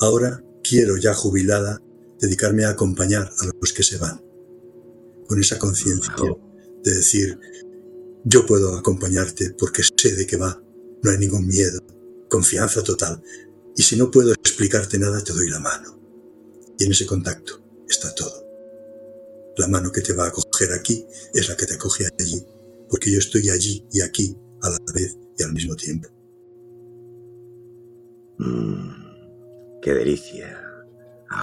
ahora 0.00 0.42
quiero 0.62 0.96
ya 0.96 1.14
jubilada 1.14 1.80
dedicarme 2.18 2.64
a 2.64 2.70
acompañar 2.70 3.30
a 3.38 3.44
los 3.60 3.72
que 3.72 3.82
se 3.82 3.98
van, 3.98 4.22
con 5.26 5.40
esa 5.40 5.58
conciencia 5.58 6.14
de 6.82 6.94
decir, 6.94 7.38
yo 8.24 8.46
puedo 8.46 8.76
acompañarte 8.76 9.50
porque 9.50 9.82
sé 9.82 10.14
de 10.14 10.26
qué 10.26 10.36
va, 10.36 10.62
no 11.02 11.10
hay 11.10 11.18
ningún 11.18 11.46
miedo, 11.46 11.80
confianza 12.28 12.82
total, 12.82 13.22
y 13.76 13.82
si 13.82 13.96
no 13.96 14.10
puedo 14.10 14.32
explicarte 14.32 14.98
nada, 14.98 15.22
te 15.22 15.32
doy 15.32 15.50
la 15.50 15.60
mano. 15.60 16.00
Y 16.78 16.84
en 16.84 16.92
ese 16.92 17.06
contacto 17.06 17.62
está 17.88 18.14
todo. 18.14 18.44
La 19.58 19.68
mano 19.68 19.92
que 19.92 20.00
te 20.00 20.12
va 20.12 20.26
a 20.26 20.32
coger 20.32 20.72
aquí 20.72 21.06
es 21.34 21.48
la 21.48 21.56
que 21.56 21.66
te 21.66 21.74
acoge 21.74 22.06
allí, 22.18 22.42
porque 22.88 23.10
yo 23.10 23.18
estoy 23.18 23.50
allí 23.50 23.86
y 23.92 24.00
aquí 24.00 24.36
a 24.62 24.70
la 24.70 24.78
vez 24.94 25.16
y 25.38 25.42
al 25.42 25.52
mismo 25.52 25.76
tiempo. 25.76 26.08
Mm, 28.38 29.05
qué 29.86 29.94
delicia. 29.94 30.60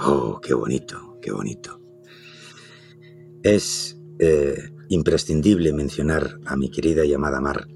Oh, 0.04 0.38
qué 0.38 0.52
bonito, 0.52 1.18
qué 1.22 1.32
bonito. 1.32 1.80
Es 3.42 3.98
eh, 4.18 4.68
imprescindible 4.90 5.72
mencionar 5.72 6.40
a 6.44 6.54
mi 6.54 6.70
querida 6.70 7.06
y 7.06 7.14
amada 7.14 7.40
Mar, 7.40 7.66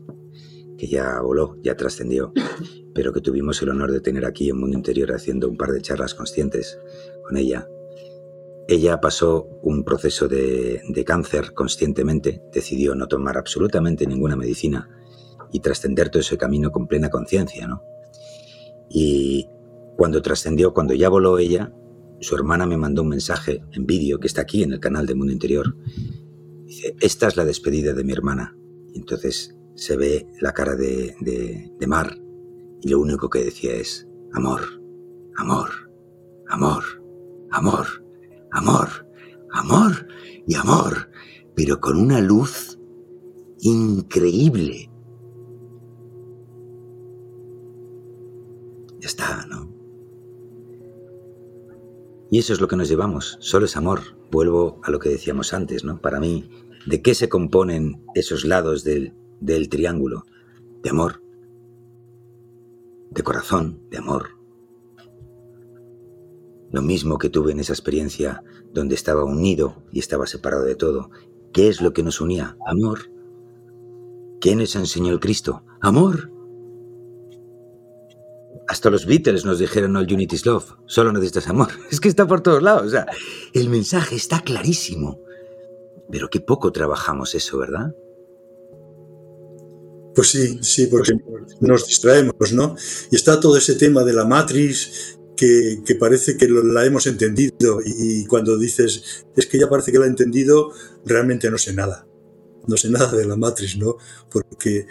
que 0.76 0.86
ya 0.86 1.22
voló, 1.22 1.56
ya 1.62 1.74
trascendió, 1.74 2.34
pero 2.94 3.14
que 3.14 3.22
tuvimos 3.22 3.62
el 3.62 3.70
honor 3.70 3.92
de 3.92 4.02
tener 4.02 4.26
aquí 4.26 4.50
en 4.50 4.58
Mundo 4.58 4.76
Interior 4.76 5.12
haciendo 5.12 5.48
un 5.48 5.56
par 5.56 5.72
de 5.72 5.80
charlas 5.80 6.12
conscientes 6.12 6.78
con 7.26 7.38
ella. 7.38 7.66
Ella 8.68 9.00
pasó 9.00 9.48
un 9.62 9.84
proceso 9.84 10.28
de 10.28 11.02
cáncer 11.06 11.54
conscientemente, 11.54 12.42
decidió 12.52 12.94
no 12.94 13.08
tomar 13.08 13.38
absolutamente 13.38 14.06
ninguna 14.06 14.36
medicina 14.36 14.86
y 15.50 15.60
trascender 15.60 16.10
todo 16.10 16.20
ese 16.20 16.36
camino 16.36 16.70
con 16.70 16.86
plena 16.86 17.08
conciencia, 17.08 17.66
¿no? 17.66 17.82
Y 18.90 19.48
cuando 19.98 20.22
trascendió, 20.22 20.72
cuando 20.72 20.94
ya 20.94 21.08
voló 21.08 21.40
ella, 21.40 21.74
su 22.20 22.36
hermana 22.36 22.66
me 22.66 22.76
mandó 22.76 23.02
un 23.02 23.08
mensaje 23.08 23.64
en 23.72 23.84
vídeo 23.84 24.20
que 24.20 24.28
está 24.28 24.42
aquí 24.42 24.62
en 24.62 24.72
el 24.72 24.78
canal 24.78 25.06
de 25.06 25.16
Mundo 25.16 25.32
Interior. 25.32 25.76
Dice, 26.66 26.94
esta 27.00 27.26
es 27.26 27.36
la 27.36 27.44
despedida 27.44 27.92
de 27.94 28.04
mi 28.04 28.12
hermana. 28.12 28.56
Y 28.94 29.00
entonces 29.00 29.58
se 29.74 29.96
ve 29.96 30.28
la 30.40 30.52
cara 30.52 30.76
de, 30.76 31.16
de, 31.20 31.72
de 31.76 31.86
Mar 31.88 32.16
y 32.80 32.90
lo 32.90 33.00
único 33.00 33.28
que 33.28 33.44
decía 33.44 33.74
es, 33.74 34.08
amor, 34.32 34.60
amor, 35.36 35.70
amor, 36.46 36.84
amor, 37.50 37.86
amor, 38.52 38.88
amor 39.50 40.06
y 40.46 40.54
amor, 40.54 41.10
pero 41.56 41.80
con 41.80 41.98
una 41.98 42.20
luz 42.20 42.78
increíble 43.62 44.92
Ya 49.00 49.06
está, 49.06 49.46
¿no? 49.46 49.67
Y 52.30 52.38
eso 52.38 52.52
es 52.52 52.60
lo 52.60 52.68
que 52.68 52.76
nos 52.76 52.88
llevamos, 52.88 53.38
solo 53.40 53.64
es 53.64 53.76
amor. 53.76 54.00
Vuelvo 54.30 54.80
a 54.84 54.90
lo 54.90 54.98
que 54.98 55.08
decíamos 55.08 55.54
antes, 55.54 55.84
¿no? 55.84 56.00
Para 56.00 56.20
mí, 56.20 56.50
¿de 56.86 57.00
qué 57.00 57.14
se 57.14 57.28
componen 57.28 58.04
esos 58.14 58.44
lados 58.44 58.84
del, 58.84 59.14
del 59.40 59.68
triángulo? 59.68 60.24
De 60.82 60.90
amor, 60.90 61.22
de 63.10 63.22
corazón, 63.22 63.80
de 63.90 63.98
amor. 63.98 64.38
Lo 66.70 66.82
mismo 66.82 67.18
que 67.18 67.30
tuve 67.30 67.52
en 67.52 67.60
esa 67.60 67.72
experiencia 67.72 68.44
donde 68.74 68.94
estaba 68.94 69.24
unido 69.24 69.82
y 69.90 69.98
estaba 69.98 70.26
separado 70.26 70.64
de 70.64 70.74
todo. 70.74 71.10
¿Qué 71.52 71.68
es 71.68 71.80
lo 71.80 71.94
que 71.94 72.02
nos 72.02 72.20
unía? 72.20 72.58
Amor. 72.66 73.10
¿Qué 74.40 74.54
nos 74.54 74.76
enseñó 74.76 75.12
el 75.12 75.20
Cristo? 75.20 75.64
Amor. 75.80 76.30
Hasta 78.68 78.90
los 78.90 79.06
Beatles 79.06 79.46
nos 79.46 79.58
dijeron 79.58 79.96
All 79.96 80.12
Unity 80.12 80.36
is 80.36 80.44
Love, 80.44 80.74
solo 80.86 81.10
necesitas 81.10 81.48
amor. 81.48 81.68
Es 81.90 82.00
que 82.00 82.08
está 82.08 82.26
por 82.26 82.42
todos 82.42 82.62
lados. 82.62 82.86
O 82.86 82.90
sea, 82.90 83.06
el 83.54 83.70
mensaje 83.70 84.14
está 84.14 84.40
clarísimo. 84.40 85.20
Pero 86.10 86.28
qué 86.28 86.40
poco 86.40 86.70
trabajamos 86.70 87.34
eso, 87.34 87.58
¿verdad? 87.58 87.94
Pues 90.14 90.28
sí, 90.28 90.58
sí, 90.62 90.86
porque 90.86 91.14
nos 91.60 91.86
distraemos, 91.86 92.52
¿no? 92.52 92.76
Y 93.10 93.16
está 93.16 93.40
todo 93.40 93.56
ese 93.56 93.74
tema 93.74 94.04
de 94.04 94.12
la 94.12 94.24
matriz 94.24 95.18
que, 95.36 95.96
parece 95.98 96.36
que 96.36 96.48
la 96.48 96.84
hemos 96.84 97.06
entendido 97.06 97.78
y 97.84 98.26
cuando 98.26 98.58
dices, 98.58 99.24
es 99.36 99.46
que 99.46 99.58
ya 99.58 99.68
parece 99.68 99.92
que 99.92 99.98
la 99.98 100.06
he 100.06 100.08
entendido, 100.08 100.72
realmente 101.04 101.50
no 101.50 101.58
sé 101.58 101.72
nada. 101.72 102.06
No 102.66 102.76
sé 102.76 102.90
nada 102.90 103.12
de 103.12 103.26
la 103.26 103.36
matriz, 103.36 103.78
¿no? 103.78 103.96
Porque 104.30 104.86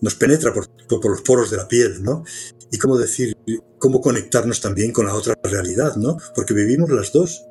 nos 0.00 0.14
penetra 0.14 0.52
por, 0.52 0.68
los 0.88 1.22
poros 1.22 1.50
de 1.50 1.56
la 1.56 1.68
piel, 1.68 2.02
¿no? 2.02 2.24
Y 2.72 2.78
cómo 2.78 2.96
decir, 2.96 3.36
cómo 3.78 4.00
conectarnos 4.00 4.60
también 4.60 4.92
con 4.92 5.06
la 5.06 5.14
otra 5.14 5.38
realidad, 5.42 5.96
¿no? 5.96 6.16
Porque 6.34 6.54
vivimos 6.54 6.90
las 6.90 7.12
dos. 7.12 7.44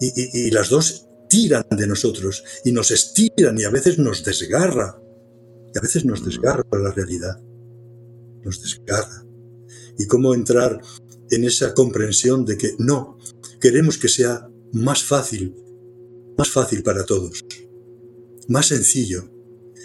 Y, 0.00 0.50
las 0.50 0.68
dos 0.68 1.06
tiran 1.28 1.64
de 1.70 1.86
nosotros 1.86 2.44
y 2.64 2.72
nos 2.72 2.90
estiran 2.90 3.58
y 3.58 3.64
a 3.64 3.70
veces 3.70 3.98
nos 3.98 4.24
desgarra. 4.24 5.00
Y 5.74 5.78
a 5.78 5.80
veces 5.80 6.04
nos 6.04 6.24
desgarra 6.24 6.62
la 6.72 6.90
realidad. 6.90 7.40
Nos 8.42 8.62
desgarra. 8.62 9.24
Y 9.98 10.06
cómo 10.06 10.34
entrar 10.34 10.80
en 11.30 11.44
esa 11.44 11.74
comprensión 11.74 12.44
de 12.44 12.56
que 12.56 12.74
no, 12.78 13.18
queremos 13.60 13.98
que 13.98 14.08
sea 14.08 14.48
más 14.72 15.02
fácil, 15.02 15.54
más 16.36 16.50
fácil 16.50 16.82
para 16.82 17.04
todos, 17.04 17.44
más 18.48 18.66
sencillo. 18.66 19.30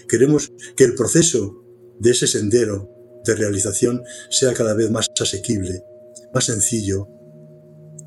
Queremos 0.07 0.51
que 0.75 0.83
el 0.83 0.95
proceso 0.95 1.60
de 2.01 2.09
ese 2.09 2.25
sendero 2.25 2.89
de 3.23 3.35
realización 3.35 4.03
sea 4.31 4.53
cada 4.53 4.73
vez 4.73 4.89
más 4.89 5.05
asequible, 5.19 5.83
más 6.33 6.45
sencillo, 6.45 7.07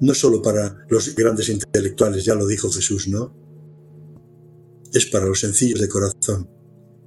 no 0.01 0.15
solo 0.15 0.43
para 0.43 0.85
los 0.89 1.15
grandes 1.15 1.49
intelectuales, 1.49 2.25
ya 2.25 2.35
lo 2.35 2.49
dijo 2.49 2.71
Jesús, 2.73 3.07
¿no? 3.07 3.33
Es 4.93 5.07
para 5.07 5.27
los 5.27 5.39
sencillos 5.39 5.81
de 5.81 5.89
corazón 5.89 6.51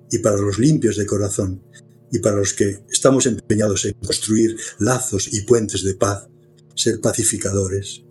y 0.10 0.20
para 0.20 0.38
los 0.38 0.60
limpios 0.60 0.96
de 0.96 1.06
corazón 1.06 1.62
y 2.10 2.20
para 2.20 2.38
los 2.38 2.54
que 2.54 2.80
estamos 2.90 3.26
empeñados 3.26 3.84
en 3.84 3.94
construir 3.94 4.56
lazos 4.80 5.34
y 5.34 5.42
puentes 5.42 5.84
de 5.84 5.96
paz, 5.96 6.30
ser 6.74 7.02
pacificadores. 7.02 8.04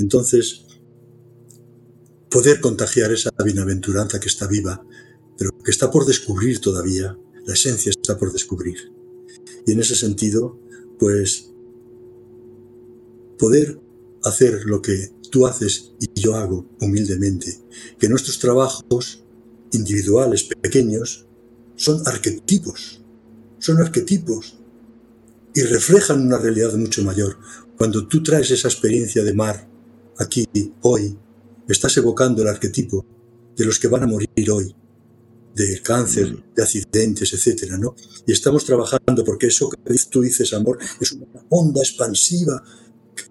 Entonces, 0.00 0.64
poder 2.28 2.60
contagiar 2.60 3.12
esa 3.12 3.30
bienaventuranza 3.44 4.18
que 4.18 4.28
está 4.28 4.48
viva, 4.48 4.84
pero 5.38 5.56
que 5.64 5.70
está 5.70 5.88
por 5.88 6.04
descubrir 6.04 6.60
todavía, 6.60 7.16
la 7.48 7.54
esencia 7.54 7.88
está 7.88 8.18
por 8.18 8.30
descubrir. 8.30 8.92
Y 9.66 9.72
en 9.72 9.80
ese 9.80 9.96
sentido, 9.96 10.60
pues 10.98 11.50
poder 13.38 13.80
hacer 14.22 14.66
lo 14.66 14.82
que 14.82 15.10
tú 15.30 15.46
haces 15.46 15.92
y 15.98 16.20
yo 16.20 16.34
hago 16.34 16.68
humildemente, 16.78 17.58
que 17.98 18.10
nuestros 18.10 18.38
trabajos 18.38 19.24
individuales, 19.72 20.44
pequeños, 20.60 21.26
son 21.74 22.02
arquetipos, 22.06 23.02
son 23.58 23.78
arquetipos 23.78 24.58
y 25.54 25.62
reflejan 25.62 26.20
una 26.20 26.36
realidad 26.36 26.74
mucho 26.74 27.02
mayor. 27.02 27.38
Cuando 27.78 28.06
tú 28.06 28.22
traes 28.22 28.50
esa 28.50 28.68
experiencia 28.68 29.24
de 29.24 29.32
mar 29.32 29.70
aquí, 30.18 30.46
hoy, 30.82 31.16
estás 31.66 31.96
evocando 31.96 32.42
el 32.42 32.48
arquetipo 32.48 33.06
de 33.56 33.64
los 33.64 33.78
que 33.78 33.88
van 33.88 34.02
a 34.02 34.06
morir 34.06 34.50
hoy, 34.50 34.74
de 35.58 35.82
cáncer, 35.82 36.36
de 36.54 36.62
accidentes, 36.62 37.32
etcétera, 37.32 37.76
¿no? 37.76 37.96
Y 38.26 38.32
estamos 38.32 38.64
trabajando 38.64 39.24
porque 39.24 39.48
eso 39.48 39.68
que 39.68 39.94
tú 40.08 40.22
dices, 40.22 40.52
amor, 40.52 40.78
es 41.00 41.12
una 41.12 41.26
onda 41.48 41.80
expansiva 41.82 42.62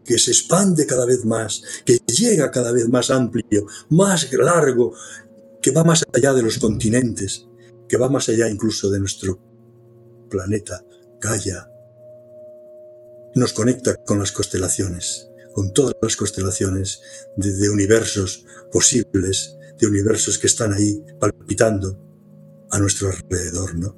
que 0.03 0.19
se 0.19 0.31
expande 0.31 0.85
cada 0.85 1.05
vez 1.05 1.23
más, 1.23 1.63
que 1.85 1.99
llega 2.05 2.51
cada 2.51 2.73
vez 2.73 2.89
más 2.89 3.09
amplio, 3.09 3.65
más 3.89 4.31
largo, 4.33 4.93
que 5.61 5.71
va 5.71 5.85
más 5.85 6.03
allá 6.13 6.33
de 6.33 6.41
los 6.41 6.59
continentes, 6.59 7.47
que 7.87 7.95
va 7.95 8.09
más 8.09 8.27
allá 8.27 8.49
incluso 8.49 8.89
de 8.89 8.99
nuestro 8.99 9.39
planeta, 10.29 10.83
Gaia. 11.21 11.71
Nos 13.35 13.53
conecta 13.53 13.95
con 14.03 14.19
las 14.19 14.33
constelaciones, 14.33 15.29
con 15.53 15.71
todas 15.73 15.95
las 16.01 16.17
constelaciones 16.17 17.01
de, 17.37 17.53
de 17.53 17.69
universos 17.69 18.45
posibles, 18.71 19.55
de 19.79 19.87
universos 19.87 20.37
que 20.37 20.47
están 20.47 20.73
ahí 20.73 21.01
palpitando 21.19 22.06
a 22.71 22.79
nuestro 22.79 23.09
alrededor, 23.09 23.75
¿no? 23.75 23.95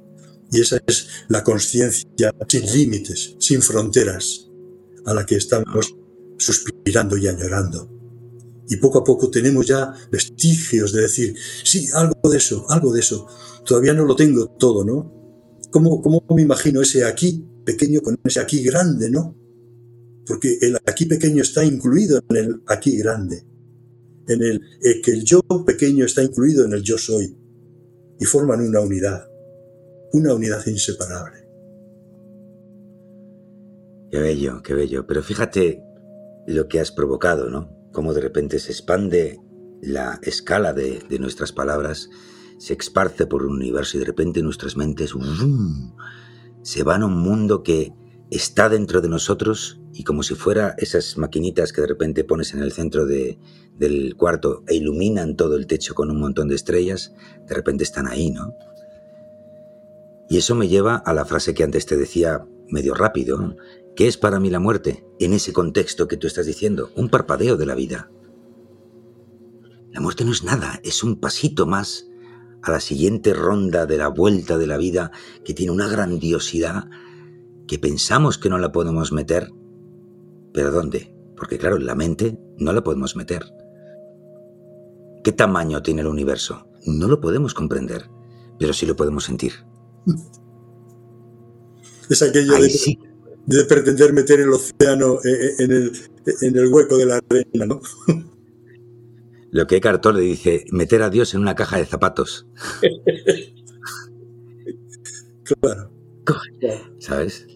Y 0.52 0.60
esa 0.60 0.80
es 0.86 1.08
la 1.28 1.44
conciencia 1.44 2.34
sin 2.48 2.72
límites, 2.72 3.36
sin 3.38 3.62
fronteras, 3.62 4.48
a 5.06 5.14
la 5.14 5.24
que 5.24 5.36
estamos 5.36 5.94
suspirando 6.38 7.16
y 7.16 7.28
añorando. 7.28 7.88
Y 8.68 8.76
poco 8.76 8.98
a 8.98 9.04
poco 9.04 9.30
tenemos 9.30 9.66
ya 9.66 9.92
vestigios 10.10 10.92
de 10.92 11.02
decir, 11.02 11.34
sí, 11.64 11.88
algo 11.92 12.30
de 12.30 12.38
eso, 12.38 12.66
algo 12.68 12.92
de 12.92 13.00
eso. 13.00 13.26
Todavía 13.64 13.94
no 13.94 14.04
lo 14.04 14.16
tengo 14.16 14.46
todo, 14.58 14.84
¿no? 14.84 15.12
¿Cómo, 15.70 16.00
cómo 16.02 16.24
me 16.34 16.42
imagino 16.42 16.80
ese 16.80 17.04
aquí 17.04 17.44
pequeño 17.64 18.00
con 18.00 18.18
ese 18.24 18.40
aquí 18.40 18.62
grande, 18.62 19.10
¿no? 19.10 19.36
Porque 20.26 20.58
el 20.60 20.76
aquí 20.86 21.06
pequeño 21.06 21.42
está 21.42 21.64
incluido 21.64 22.20
en 22.30 22.36
el 22.36 22.62
aquí 22.66 22.96
grande. 22.96 23.44
En 24.28 24.42
el 24.42 24.60
eh, 24.82 25.00
que 25.00 25.12
el 25.12 25.24
yo 25.24 25.40
pequeño 25.66 26.04
está 26.04 26.22
incluido 26.22 26.64
en 26.64 26.72
el 26.72 26.82
yo 26.82 26.98
soy. 26.98 27.36
Y 28.20 28.26
forman 28.26 28.60
una 28.60 28.80
unidad. 28.80 29.28
Una 30.12 30.34
unidad 30.34 30.64
inseparable. 30.66 31.48
Qué 34.10 34.18
bello, 34.18 34.62
qué 34.62 34.74
bello. 34.74 35.06
Pero 35.06 35.22
fíjate 35.22 35.82
lo 36.46 36.68
que 36.68 36.80
has 36.80 36.92
provocado, 36.92 37.50
¿no? 37.50 37.76
Cómo 37.92 38.14
de 38.14 38.20
repente 38.20 38.58
se 38.58 38.70
expande 38.70 39.40
la 39.82 40.20
escala 40.22 40.72
de, 40.72 41.00
de 41.08 41.18
nuestras 41.18 41.52
palabras, 41.52 42.08
se 42.58 42.74
esparce 42.74 43.26
por 43.26 43.44
un 43.44 43.56
universo 43.56 43.96
y 43.96 44.00
de 44.00 44.06
repente 44.06 44.42
nuestras 44.42 44.76
mentes 44.76 45.14
se 46.62 46.82
van 46.82 47.02
a 47.02 47.06
un 47.06 47.18
mundo 47.18 47.62
que 47.62 47.92
está 48.30 48.68
dentro 48.68 49.00
de 49.00 49.08
nosotros 49.08 49.79
y 50.00 50.02
como 50.02 50.22
si 50.22 50.34
fuera 50.34 50.74
esas 50.78 51.18
maquinitas 51.18 51.74
que 51.74 51.82
de 51.82 51.86
repente 51.86 52.24
pones 52.24 52.54
en 52.54 52.60
el 52.60 52.72
centro 52.72 53.04
de, 53.04 53.38
del 53.76 54.16
cuarto 54.16 54.64
e 54.66 54.76
iluminan 54.76 55.36
todo 55.36 55.56
el 55.56 55.66
techo 55.66 55.94
con 55.94 56.10
un 56.10 56.18
montón 56.18 56.48
de 56.48 56.54
estrellas, 56.54 57.12
de 57.46 57.54
repente 57.54 57.84
están 57.84 58.06
ahí, 58.06 58.30
¿no? 58.30 58.54
Y 60.30 60.38
eso 60.38 60.54
me 60.54 60.68
lleva 60.68 60.96
a 60.96 61.12
la 61.12 61.26
frase 61.26 61.52
que 61.52 61.64
antes 61.64 61.84
te 61.84 61.98
decía 61.98 62.46
medio 62.70 62.94
rápido, 62.94 63.36
¿no? 63.36 63.56
¿Qué 63.94 64.08
es 64.08 64.16
para 64.16 64.40
mí 64.40 64.48
la 64.48 64.58
muerte 64.58 65.04
en 65.18 65.34
ese 65.34 65.52
contexto 65.52 66.08
que 66.08 66.16
tú 66.16 66.26
estás 66.26 66.46
diciendo? 66.46 66.90
Un 66.96 67.10
parpadeo 67.10 67.58
de 67.58 67.66
la 67.66 67.74
vida. 67.74 68.10
La 69.92 70.00
muerte 70.00 70.24
no 70.24 70.32
es 70.32 70.44
nada, 70.44 70.80
es 70.82 71.04
un 71.04 71.20
pasito 71.20 71.66
más 71.66 72.06
a 72.62 72.70
la 72.70 72.80
siguiente 72.80 73.34
ronda 73.34 73.84
de 73.84 73.98
la 73.98 74.08
vuelta 74.08 74.56
de 74.56 74.66
la 74.66 74.78
vida 74.78 75.10
que 75.44 75.52
tiene 75.52 75.72
una 75.72 75.88
grandiosidad 75.88 76.88
que 77.68 77.78
pensamos 77.78 78.38
que 78.38 78.48
no 78.48 78.56
la 78.56 78.72
podemos 78.72 79.12
meter. 79.12 79.50
¿Pero 80.52 80.70
dónde? 80.70 81.14
Porque 81.36 81.58
claro, 81.58 81.76
en 81.76 81.86
la 81.86 81.94
mente 81.94 82.38
no 82.58 82.72
la 82.72 82.82
podemos 82.82 83.16
meter. 83.16 83.42
¿Qué 85.22 85.32
tamaño 85.32 85.82
tiene 85.82 86.00
el 86.02 86.06
universo? 86.06 86.66
No 86.86 87.08
lo 87.08 87.20
podemos 87.20 87.54
comprender, 87.54 88.10
pero 88.58 88.72
sí 88.72 88.86
lo 88.86 88.96
podemos 88.96 89.24
sentir. 89.24 89.52
Es 92.10 92.22
aquello 92.22 92.54
de, 92.54 92.68
sí, 92.68 92.98
de 93.46 93.64
pretender 93.66 94.12
meter 94.12 94.40
el 94.40 94.50
océano 94.50 95.20
eh, 95.24 95.54
en 95.60 95.70
el, 95.70 95.92
en 96.40 96.58
el 96.58 96.66
hueco 96.66 96.96
de 96.96 97.06
la 97.06 97.20
arena, 97.30 97.66
¿no? 97.66 97.80
lo 99.52 99.66
que 99.68 99.76
Eckhart 99.76 100.02
Tolle 100.02 100.22
dice, 100.22 100.64
meter 100.72 101.02
a 101.02 101.10
Dios 101.10 101.34
en 101.34 101.40
una 101.42 101.54
caja 101.54 101.78
de 101.78 101.86
zapatos, 101.86 102.48
Claro. 105.60 105.90
¿sabes? 106.98 107.46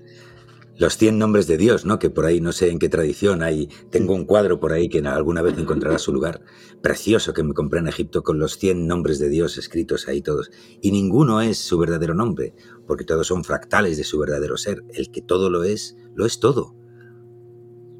Los 0.77 0.97
100 0.97 1.19
nombres 1.19 1.47
de 1.47 1.57
Dios, 1.57 1.85
¿no? 1.85 2.01
Que 2.01 2.11
por 2.11 2.25
ahí 2.27 2.41
no 2.41 2.51
sé 2.51 2.71
en 2.71 2.81
qué 2.81 2.89
tradición 2.89 3.43
hay. 3.43 3.69
Tengo 3.91 4.13
un 4.13 4.25
cuadro 4.25 4.59
por 4.59 4.73
ahí 4.73 4.89
que 4.89 4.99
alguna 4.99 5.41
vez 5.41 5.57
encontrará 5.57 5.99
su 5.99 6.13
lugar. 6.13 6.43
Precioso 6.83 7.33
que 7.33 7.45
me 7.45 7.55
compré 7.55 7.79
en 7.79 7.87
Egipto 7.87 8.25
con 8.25 8.41
los 8.41 8.59
100 8.59 8.89
nombres 8.89 9.21
de 9.21 9.29
Dios 9.29 9.57
escritos 9.57 10.09
ahí 10.09 10.21
todos. 10.21 10.51
Y 10.83 10.91
ninguno 10.91 11.41
es 11.41 11.59
su 11.59 11.79
verdadero 11.79 12.15
nombre, 12.15 12.55
porque 12.89 13.05
todos 13.05 13.29
son 13.29 13.45
fractales 13.45 13.97
de 13.97 14.05
su 14.05 14.19
verdadero 14.19 14.57
ser. 14.57 14.83
El 14.93 15.13
que 15.13 15.23
todo 15.23 15.49
lo 15.49 15.63
es, 15.63 15.97
lo 16.17 16.27
es 16.27 16.41
todo. 16.41 16.75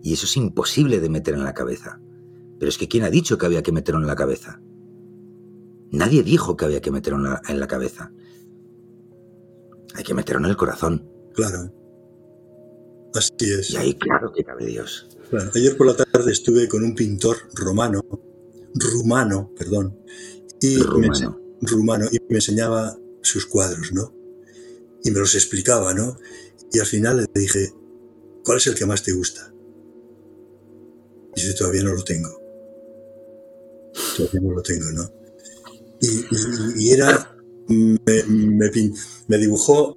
Y 0.03 0.13
eso 0.15 0.27
es 0.27 0.37
imposible 0.37 0.99
de 0.99 1.09
meter 1.09 1.35
en 1.35 1.45
la 1.45 1.55
cabeza. 1.55 2.01
Pero 2.59 2.69
es 2.69 2.77
que 2.77 2.89
¿quién 2.89 3.05
ha 3.05 3.11
dicho 3.11 3.39
que 3.39 3.47
había 3.47 3.63
que 3.63 3.73
meterlo 3.73 4.01
en 4.01 4.09
la 4.09 4.17
cabeza? 4.17 4.61
Nadie 5.93 6.25
dijo 6.25 6.57
que 6.57 6.65
había 6.65 6.81
que 6.81 6.91
meterlo 6.91 7.19
en 7.19 7.25
la, 7.25 7.43
en 7.49 7.61
la 7.61 7.69
cabeza. 7.69 8.13
Hay 9.95 10.03
que 10.03 10.15
meterlo 10.15 10.45
en 10.45 10.51
el 10.51 10.57
corazón. 10.57 11.09
Claro. 11.35 11.73
Así 13.15 13.53
es. 13.53 13.71
Y 13.71 13.77
ahí 13.77 13.95
claro 13.95 14.33
que 14.33 14.45
cabe 14.45 14.67
Dios. 14.67 15.09
Ayer 15.55 15.77
por 15.77 15.87
la 15.87 15.97
tarde 15.97 16.33
estuve 16.33 16.69
con 16.69 16.85
un 16.85 16.95
pintor 16.95 17.37
romano, 17.55 18.03
rumano, 18.75 19.51
perdón, 19.57 19.99
y 20.61 20.77
me, 20.77 20.83
Rumano. 20.85 21.13
ense- 21.13 21.39
rumano, 21.63 22.07
y 22.11 22.19
me 22.29 22.37
enseñaba 22.37 22.97
sus 23.23 23.47
cuadros, 23.47 23.93
¿no? 23.93 24.15
Y 25.03 25.11
me 25.11 25.19
los 25.21 25.35
explicaba, 25.35 25.93
¿no? 25.95 26.17
Y 26.73 26.79
al 26.79 26.87
final 26.87 27.17
le 27.35 27.41
dije, 27.41 27.73
¿cuál 28.45 28.59
es 28.59 28.67
el 28.67 28.75
que 28.75 28.87
más 28.87 29.03
te 29.03 29.13
gusta? 29.13 29.53
Dice, 31.35 31.55
todavía 31.55 31.83
no 31.83 31.95
lo 31.95 32.05
tengo. 32.05 32.29
Todavía 34.17 34.41
no 34.41 34.51
lo 34.53 34.63
tengo, 34.63 34.91
¿no? 34.93 35.11
Y, 36.01 36.09
y- 36.09 36.75
y 36.89 36.91
era, 36.93 37.37
me, 37.69 38.23
me 38.29 38.71
me 39.29 39.39
dibujó 39.39 39.97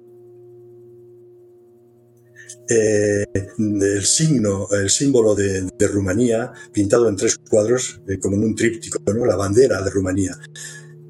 eh, 2.68 3.24
el 3.58 4.04
signo, 4.04 4.68
el 4.72 4.90
símbolo 4.90 5.34
de, 5.34 5.62
de 5.78 5.88
Rumanía, 5.88 6.52
pintado 6.72 7.08
en 7.08 7.16
tres 7.16 7.38
cuadros, 7.38 8.00
eh, 8.08 8.18
como 8.18 8.36
en 8.36 8.44
un 8.44 8.54
tríptico, 8.54 8.98
¿no? 9.12 9.24
la 9.24 9.36
bandera 9.36 9.80
de 9.82 9.90
Rumanía. 9.90 10.38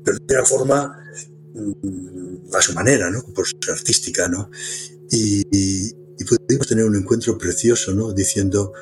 Pero 0.05 0.19
de 0.27 0.35
una 0.35 0.45
forma 0.45 0.97
mm, 1.55 2.55
a 2.55 2.63
su 2.63 2.73
manera, 2.75 3.11
¿no? 3.11 3.23
Por 3.35 3.47
su 3.47 3.57
artística, 3.71 4.29
¿no? 4.29 4.51
Y, 5.11 5.43
y- 5.51 5.93
pudimos 6.25 6.67
tener 6.67 6.85
un 6.85 6.97
encuentro 6.97 7.39
precioso, 7.39 7.95
¿no? 7.95 8.13
Diciendo, 8.13 8.73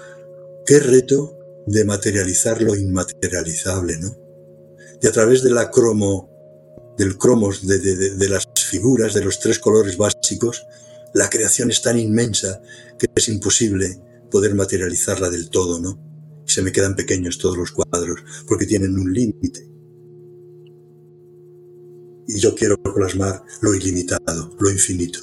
qué 0.66 0.80
reto 0.80 1.36
de 1.66 1.84
materializar 1.84 2.60
lo 2.62 2.74
inmaterializable, 2.74 3.98
¿no? 3.98 4.16
Y 5.02 5.06
a 5.06 5.12
través 5.12 5.42
de 5.42 5.50
la 5.50 5.70
cromo, 5.70 6.30
del 6.98 7.16
cromos, 7.18 7.66
de- 7.66 7.78
de 7.78 8.28
las 8.28 8.48
figuras, 8.70 9.14
de 9.14 9.22
los 9.24 9.38
tres 9.38 9.58
colores 9.58 9.96
básicos, 9.96 10.66
la 11.16 11.30
creación 11.30 11.70
es 11.70 11.80
tan 11.80 11.98
inmensa 11.98 12.60
que 12.98 13.06
es 13.14 13.28
imposible 13.28 14.02
poder 14.30 14.54
materializarla 14.54 15.30
del 15.30 15.48
todo, 15.48 15.80
¿no? 15.80 15.98
Se 16.44 16.60
me 16.60 16.72
quedan 16.72 16.94
pequeños 16.94 17.38
todos 17.38 17.56
los 17.56 17.72
cuadros 17.72 18.20
porque 18.46 18.66
tienen 18.66 18.98
un 18.98 19.12
límite. 19.14 19.66
Y 22.28 22.38
yo 22.38 22.54
quiero 22.54 22.76
plasmar 22.76 23.42
lo 23.62 23.74
ilimitado, 23.74 24.54
lo 24.60 24.70
infinito. 24.70 25.20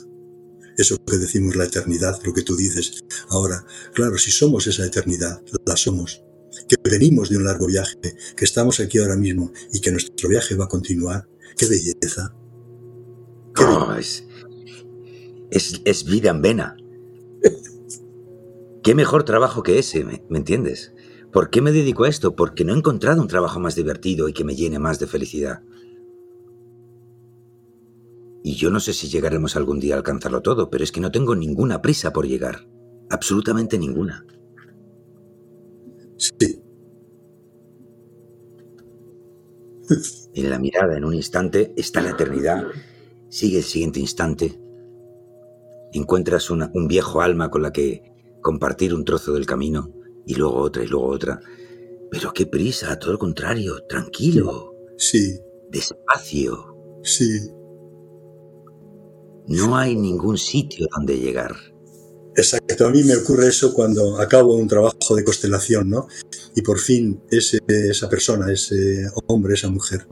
Eso 0.80 0.98
que 1.06 1.18
decimos 1.18 1.56
la 1.56 1.66
eternidad, 1.66 2.20
lo 2.24 2.34
que 2.34 2.42
tú 2.42 2.56
dices 2.56 3.04
ahora. 3.30 3.64
Claro, 3.94 4.18
si 4.18 4.32
somos 4.32 4.66
esa 4.66 4.88
eternidad, 4.88 5.44
la 5.64 5.78
somos. 5.78 6.24
Que 6.68 6.76
venimos 6.90 7.30
de 7.30 7.38
un 7.38 7.44
largo 7.44 7.68
viaje, 7.68 7.98
que 8.36 8.46
estamos 8.46 8.80
aquí 8.80 8.98
ahora 8.98 9.16
mismo 9.16 9.52
y 9.72 9.80
que 9.80 9.92
nuestro 9.92 10.28
viaje 10.28 10.56
va 10.56 10.66
a 10.66 10.70
continuar. 10.70 11.30
¡Qué 11.56 11.68
belleza! 11.68 12.34
¡Qué 13.54 13.64
belleza! 13.64 14.33
Es 15.54 16.04
vida 16.06 16.32
en 16.32 16.42
vena. 16.42 16.76
¿Qué 18.84 18.96
mejor 18.96 19.24
trabajo 19.24 19.64
que 19.64 19.80
ese? 19.80 20.04
¿Me, 20.04 20.24
me 20.30 20.38
entiendes? 20.40 20.94
¿Por 21.32 21.50
qué 21.50 21.62
me 21.62 21.72
dedico 21.72 22.04
a 22.04 22.10
esto? 22.10 22.36
Porque 22.36 22.66
no 22.66 22.74
he 22.74 22.78
encontrado 22.78 23.22
un 23.22 23.28
trabajo 23.28 23.60
más 23.60 23.76
divertido 23.76 24.28
y 24.28 24.34
que 24.34 24.44
me 24.44 24.56
llene 24.56 24.80
más 24.80 25.00
de 25.00 25.08
felicidad. 25.08 25.62
Y 28.44 28.56
yo 28.56 28.70
no 28.70 28.80
sé 28.80 28.94
si 28.94 29.08
llegaremos 29.08 29.56
algún 29.56 29.80
día 29.80 29.96
a 29.96 29.98
alcanzarlo 29.98 30.42
todo, 30.42 30.70
pero 30.70 30.84
es 30.84 30.92
que 30.92 31.00
no 31.00 31.12
tengo 31.12 31.36
ninguna 31.36 31.82
prisa 31.82 32.12
por 32.12 32.28
llegar. 32.28 32.68
Absolutamente 33.10 33.78
ninguna. 33.78 34.26
Sí, 36.18 36.64
En 40.34 40.50
la 40.50 40.60
mirada, 40.60 40.98
en 40.98 41.06
un 41.06 41.14
instante, 41.14 41.74
está 41.78 42.02
la 42.02 42.12
eternidad. 42.12 42.66
Sigue 43.30 43.58
el 43.60 43.64
siguiente 43.64 44.00
instante. 44.00 44.60
Encuentras 45.94 46.50
una- 46.50 46.72
un 46.74 46.88
viejo 46.88 47.22
alma 47.22 47.50
con 47.50 47.62
la 47.62 47.72
que 47.72 48.04
compartir 48.42 48.94
un 48.94 49.06
trozo 49.06 49.34
del 49.34 49.46
camino 49.46 49.92
y 50.26 50.36
luego 50.36 50.56
otra 50.58 50.84
y 50.84 50.88
luego 50.88 51.08
otra. 51.08 51.40
Pero 52.12 52.34
qué 52.34 52.46
prisa, 52.46 52.98
todo 53.00 53.14
lo 53.14 53.20
contrario, 53.20 53.84
tranquilo. 53.88 54.70
sí, 54.98 55.40
espacio. 55.72 56.76
Sí. 57.04 57.50
No 59.48 59.76
hay 59.76 59.96
ningún 59.96 60.38
sitio 60.38 60.88
donde 60.96 61.18
llegar. 61.20 61.56
Exacto, 62.36 62.88
a 62.88 62.90
mí 62.90 63.04
me 63.04 63.16
ocurre 63.16 63.48
eso 63.48 63.74
cuando 63.74 64.18
acabo 64.18 64.56
un 64.56 64.68
trabajo 64.68 65.16
de 65.16 65.24
constelación, 65.24 65.90
¿no? 65.90 66.08
Y 66.56 66.62
por 66.62 66.80
fin 66.80 67.22
ese, 67.30 67.60
esa 67.68 68.10
persona, 68.10 68.52
ese 68.52 69.08
hombre, 69.28 69.54
esa 69.56 69.70
mujer, 69.70 70.08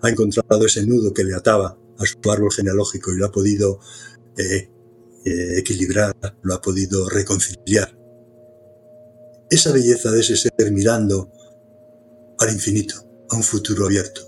ha 0.00 0.08
encontrado 0.08 0.64
ese 0.64 0.86
nudo 0.86 1.12
que 1.12 1.24
le 1.24 1.34
ataba 1.34 1.78
a 1.98 2.04
su 2.06 2.30
árbol 2.30 2.52
genealógico 2.52 3.12
y 3.12 3.18
lo 3.18 3.26
ha 3.26 3.32
podido 3.32 3.80
eh, 4.38 4.70
eh, 5.26 5.58
equilibrar, 5.58 6.14
lo 6.42 6.54
ha 6.54 6.60
podido 6.60 7.08
reconciliar. 7.08 7.98
Esa 9.50 9.72
belleza 9.72 10.12
de 10.12 10.20
ese 10.20 10.36
ser 10.36 10.70
mirando 10.70 11.32
al 12.38 12.52
infinito, 12.52 12.94
a 13.28 13.36
un 13.36 13.42
futuro 13.42 13.86
abierto, 13.86 14.20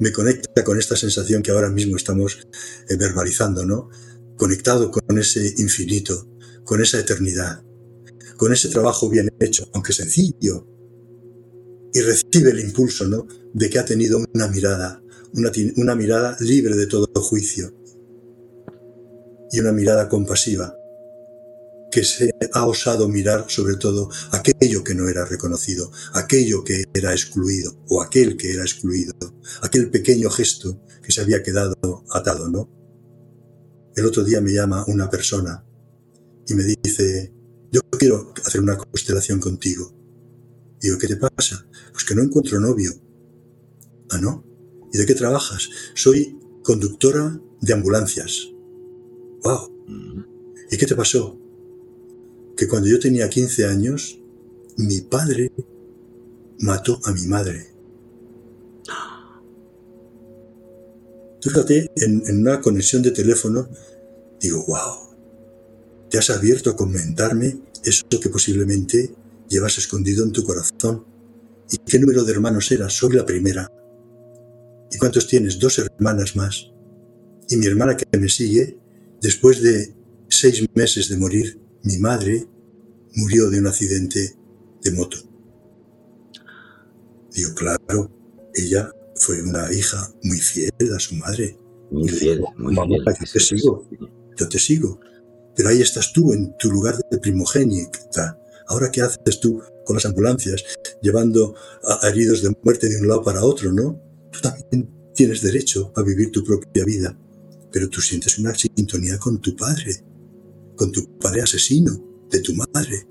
me 0.00 0.12
conecta 0.12 0.64
con 0.64 0.78
esta 0.78 0.96
sensación 0.96 1.42
que 1.42 1.50
ahora 1.50 1.70
mismo 1.70 1.96
estamos 1.96 2.46
eh, 2.90 2.96
verbalizando, 2.96 3.64
¿no? 3.64 3.88
Conectado 4.36 4.90
con 4.90 5.18
ese 5.18 5.54
infinito, 5.56 6.28
con 6.62 6.82
esa 6.82 7.00
eternidad, 7.00 7.62
con 8.36 8.52
ese 8.52 8.68
trabajo 8.68 9.08
bien 9.08 9.30
hecho, 9.40 9.70
aunque 9.72 9.94
sencillo, 9.94 10.66
y 11.94 12.02
recibe 12.02 12.50
el 12.50 12.60
impulso, 12.60 13.06
¿no? 13.06 13.26
De 13.54 13.70
que 13.70 13.78
ha 13.78 13.86
tenido 13.86 14.22
una 14.34 14.48
mirada, 14.48 15.02
una, 15.32 15.50
una 15.76 15.94
mirada 15.94 16.36
libre 16.40 16.76
de 16.76 16.86
todo 16.86 17.08
juicio 17.14 17.78
y 19.50 19.60
una 19.60 19.72
mirada 19.72 20.08
compasiva, 20.08 20.74
que 21.90 22.04
se 22.04 22.30
ha 22.52 22.66
osado 22.66 23.08
mirar 23.08 23.46
sobre 23.48 23.76
todo 23.76 24.10
aquello 24.32 24.84
que 24.84 24.94
no 24.94 25.08
era 25.08 25.24
reconocido, 25.24 25.90
aquello 26.12 26.64
que 26.64 26.84
era 26.92 27.12
excluido 27.12 27.82
o 27.88 28.02
aquel 28.02 28.36
que 28.36 28.52
era 28.52 28.62
excluido, 28.62 29.14
aquel 29.62 29.90
pequeño 29.90 30.30
gesto 30.30 30.82
que 31.02 31.12
se 31.12 31.20
había 31.20 31.42
quedado 31.42 32.04
atado, 32.10 32.48
¿no? 32.48 32.68
El 33.96 34.06
otro 34.06 34.22
día 34.22 34.40
me 34.40 34.52
llama 34.52 34.84
una 34.86 35.08
persona 35.10 35.64
y 36.46 36.54
me 36.54 36.64
dice, 36.64 37.32
yo 37.72 37.80
quiero 37.98 38.32
hacer 38.44 38.60
una 38.60 38.76
constelación 38.76 39.40
contigo. 39.40 39.94
Digo, 40.80 40.98
¿qué 40.98 41.08
te 41.08 41.16
pasa? 41.16 41.66
Pues 41.92 42.04
que 42.04 42.14
no 42.14 42.22
encuentro 42.22 42.60
novio. 42.60 42.92
Ah, 44.10 44.18
¿no? 44.18 44.44
¿Y 44.92 44.98
de 44.98 45.06
qué 45.06 45.14
trabajas? 45.14 45.68
Soy 45.94 46.38
conductora 46.62 47.40
de 47.60 47.72
ambulancias. 47.72 48.48
¡Wow! 49.42 49.72
¿Y 50.70 50.76
qué 50.76 50.86
te 50.86 50.94
pasó? 50.94 51.38
que 52.58 52.66
cuando 52.66 52.88
yo 52.88 52.98
tenía 52.98 53.30
15 53.30 53.66
años, 53.66 54.18
mi 54.76 55.00
padre 55.00 55.52
mató 56.58 56.98
a 57.04 57.12
mi 57.12 57.24
madre. 57.28 57.68
Fíjate, 61.40 61.92
en, 61.94 62.24
en 62.26 62.40
una 62.40 62.60
conexión 62.60 63.00
de 63.02 63.12
teléfono, 63.12 63.68
digo, 64.40 64.64
wow, 64.66 65.14
te 66.10 66.18
has 66.18 66.30
abierto 66.30 66.70
a 66.70 66.76
comentarme 66.76 67.60
eso 67.84 68.04
que 68.08 68.28
posiblemente 68.28 69.14
llevas 69.48 69.78
escondido 69.78 70.24
en 70.24 70.32
tu 70.32 70.42
corazón. 70.42 71.06
¿Y 71.70 71.78
qué 71.78 72.00
número 72.00 72.24
de 72.24 72.32
hermanos 72.32 72.72
eras? 72.72 72.92
Soy 72.92 73.14
la 73.14 73.24
primera. 73.24 73.70
¿Y 74.90 74.98
cuántos 74.98 75.28
tienes? 75.28 75.60
Dos 75.60 75.78
hermanas 75.78 76.34
más. 76.34 76.72
Y 77.48 77.56
mi 77.56 77.66
hermana 77.66 77.96
que 77.96 78.04
me 78.18 78.28
sigue, 78.28 78.77
después 79.20 79.62
de 79.62 79.94
seis 80.28 80.64
meses 80.74 81.08
de 81.08 81.16
morir, 81.16 81.60
mi 81.82 81.98
madre 81.98 82.46
murió 83.14 83.50
de 83.50 83.60
un 83.60 83.66
accidente 83.66 84.36
de 84.82 84.90
moto. 84.92 85.16
Digo, 87.32 87.54
claro, 87.54 88.10
ella 88.54 88.90
fue 89.16 89.42
una 89.42 89.72
hija 89.72 90.12
muy 90.22 90.38
fiel 90.38 90.72
a 90.94 90.98
su 90.98 91.14
madre. 91.16 91.58
Muy 91.90 92.08
fiel, 92.08 92.42
muy 92.56 92.74
fiel. 92.74 93.04
Yo 93.06 93.32
te 93.32 93.40
sigo, 93.40 93.88
yo 94.36 94.48
te 94.48 94.58
sigo. 94.58 95.00
Pero 95.56 95.70
ahí 95.70 95.82
estás 95.82 96.12
tú 96.12 96.32
en 96.32 96.56
tu 96.58 96.70
lugar 96.70 96.96
de 97.10 97.18
primogénita. 97.18 98.38
Ahora, 98.68 98.90
¿qué 98.90 99.02
haces 99.02 99.40
tú 99.40 99.60
con 99.84 99.96
las 99.96 100.04
ambulancias, 100.04 100.62
llevando 101.02 101.54
a 101.82 102.08
heridos 102.08 102.42
de 102.42 102.54
muerte 102.62 102.88
de 102.88 103.00
un 103.00 103.08
lado 103.08 103.24
para 103.24 103.42
otro, 103.42 103.72
no? 103.72 104.00
Tú 104.30 104.40
también 104.40 104.88
tienes 105.14 105.40
derecho 105.42 105.92
a 105.96 106.02
vivir 106.02 106.30
tu 106.30 106.44
propia 106.44 106.84
vida, 106.84 107.18
pero 107.72 107.88
tú 107.88 108.00
sientes 108.00 108.38
una 108.38 108.54
sintonía 108.54 109.18
con 109.18 109.40
tu 109.40 109.54
padre 109.54 110.04
con 110.78 110.92
tu 110.92 111.18
padre 111.18 111.42
asesino, 111.42 111.92
de 112.30 112.40
tu 112.40 112.54
madre, 112.54 113.06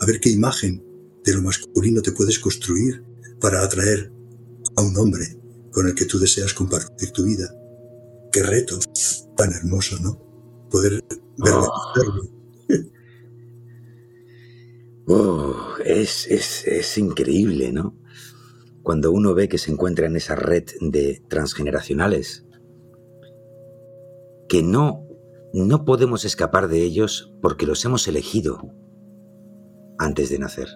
a 0.00 0.06
ver 0.06 0.20
qué 0.20 0.28
imagen 0.28 0.84
de 1.24 1.34
lo 1.34 1.42
masculino 1.42 2.02
te 2.02 2.12
puedes 2.12 2.38
construir 2.38 3.02
para 3.40 3.62
atraer 3.62 4.12
a 4.76 4.82
un 4.82 4.96
hombre 4.98 5.38
con 5.70 5.86
el 5.86 5.94
que 5.94 6.04
tú 6.04 6.18
deseas 6.18 6.52
compartir 6.52 7.12
tu 7.12 7.24
vida. 7.24 7.54
Qué 8.32 8.42
reto 8.42 8.78
tan 9.36 9.52
hermoso, 9.52 9.98
¿no? 10.00 10.18
Poder 10.68 11.02
verlo. 11.38 11.70
Oh. 15.04 15.74
es, 15.84 16.28
es, 16.28 16.64
es 16.64 16.96
increíble, 16.96 17.72
¿no? 17.72 17.98
Cuando 18.84 19.10
uno 19.10 19.34
ve 19.34 19.48
que 19.48 19.58
se 19.58 19.72
encuentra 19.72 20.06
en 20.06 20.14
esa 20.14 20.36
red 20.36 20.64
de 20.80 21.20
transgeneracionales, 21.28 22.44
que 24.52 24.62
no 24.62 25.08
no 25.54 25.86
podemos 25.86 26.26
escapar 26.26 26.68
de 26.68 26.82
ellos 26.82 27.32
porque 27.40 27.64
los 27.64 27.82
hemos 27.86 28.06
elegido 28.06 28.70
antes 29.98 30.28
de 30.28 30.38
nacer. 30.38 30.68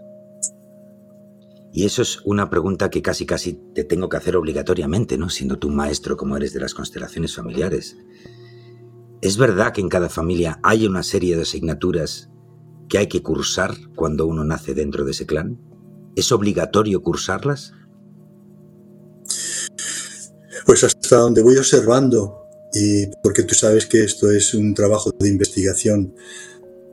Y 1.75 1.85
eso 1.85 2.01
es 2.01 2.23
una 2.25 2.49
pregunta 2.49 2.89
que 2.89 3.03
casi 3.03 3.27
casi 3.27 3.61
te 3.75 3.85
tengo 3.85 4.09
que 4.09 4.17
hacer 4.17 4.35
obligatoriamente, 4.35 5.19
¿no? 5.19 5.29
Siendo 5.29 5.59
tú 5.59 5.69
maestro 5.69 6.17
como 6.17 6.39
eres 6.39 6.55
de 6.55 6.61
las 6.61 6.73
constelaciones 6.73 7.35
familiares. 7.35 7.99
¿Es 9.21 9.37
verdad 9.37 9.75
que 9.75 9.83
en 9.83 9.91
cada 9.91 10.09
familia 10.09 10.59
hay 10.63 10.87
una 10.87 11.03
serie 11.03 11.37
de 11.37 11.43
asignaturas 11.43 12.31
que 12.89 12.97
hay 12.97 13.09
que 13.09 13.23
cursar 13.23 13.75
cuando 13.95 14.27
uno 14.27 14.43
nace 14.43 14.73
dentro 14.73 15.05
de 15.05 15.11
ese 15.11 15.27
clan? 15.27 15.61
¿Es 16.17 16.33
obligatorio 16.33 17.03
cursarlas? 17.03 17.75
Pues 20.65 20.83
hasta 20.83 21.17
donde 21.19 21.43
voy 21.43 21.59
observando 21.59 22.46
y 22.79 23.11
porque 23.23 23.43
tú 23.43 23.55
sabes 23.55 23.87
que 23.87 24.05
esto 24.05 24.31
es 24.31 24.53
un 24.53 24.75
trabajo 24.75 25.11
de 25.19 25.31
investigación 25.31 26.15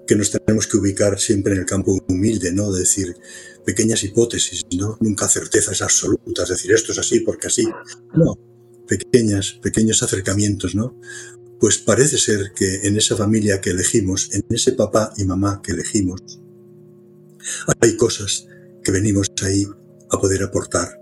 que 0.08 0.16
nos 0.16 0.32
tenemos 0.32 0.66
que 0.66 0.78
ubicar 0.78 1.20
siempre 1.20 1.54
en 1.54 1.60
el 1.60 1.66
campo 1.66 1.98
humilde, 2.08 2.54
¿no? 2.54 2.72
De 2.72 2.82
decir 2.82 3.16
pequeñas 3.66 4.04
hipótesis, 4.04 4.64
¿no? 4.78 4.98
Nunca 5.02 5.28
certezas 5.28 5.82
absolutas, 5.82 6.48
decir 6.48 6.72
esto 6.72 6.94
es 6.94 7.00
así 7.00 7.20
porque 7.20 7.48
así. 7.48 7.66
No, 8.16 8.38
pequeñas, 8.88 9.60
pequeños 9.62 10.02
acercamientos, 10.04 10.74
¿no? 10.74 10.98
Pues 11.60 11.80
parece 11.80 12.18
ser 12.18 12.54
que 12.56 12.88
en 12.88 12.96
esa 12.96 13.18
familia 13.18 13.60
que 13.60 13.72
elegimos, 13.72 14.30
en 14.34 14.46
ese 14.50 14.74
papá 14.74 15.14
y 15.18 15.26
mamá 15.26 15.62
que 15.62 15.74
elegimos, 15.74 16.22
hay 17.82 17.98
cosas 17.98 18.48
que 18.84 18.92
venimos 18.92 19.28
ahí 19.42 19.66
a 20.10 20.20
poder 20.20 20.44
aportar, 20.44 20.98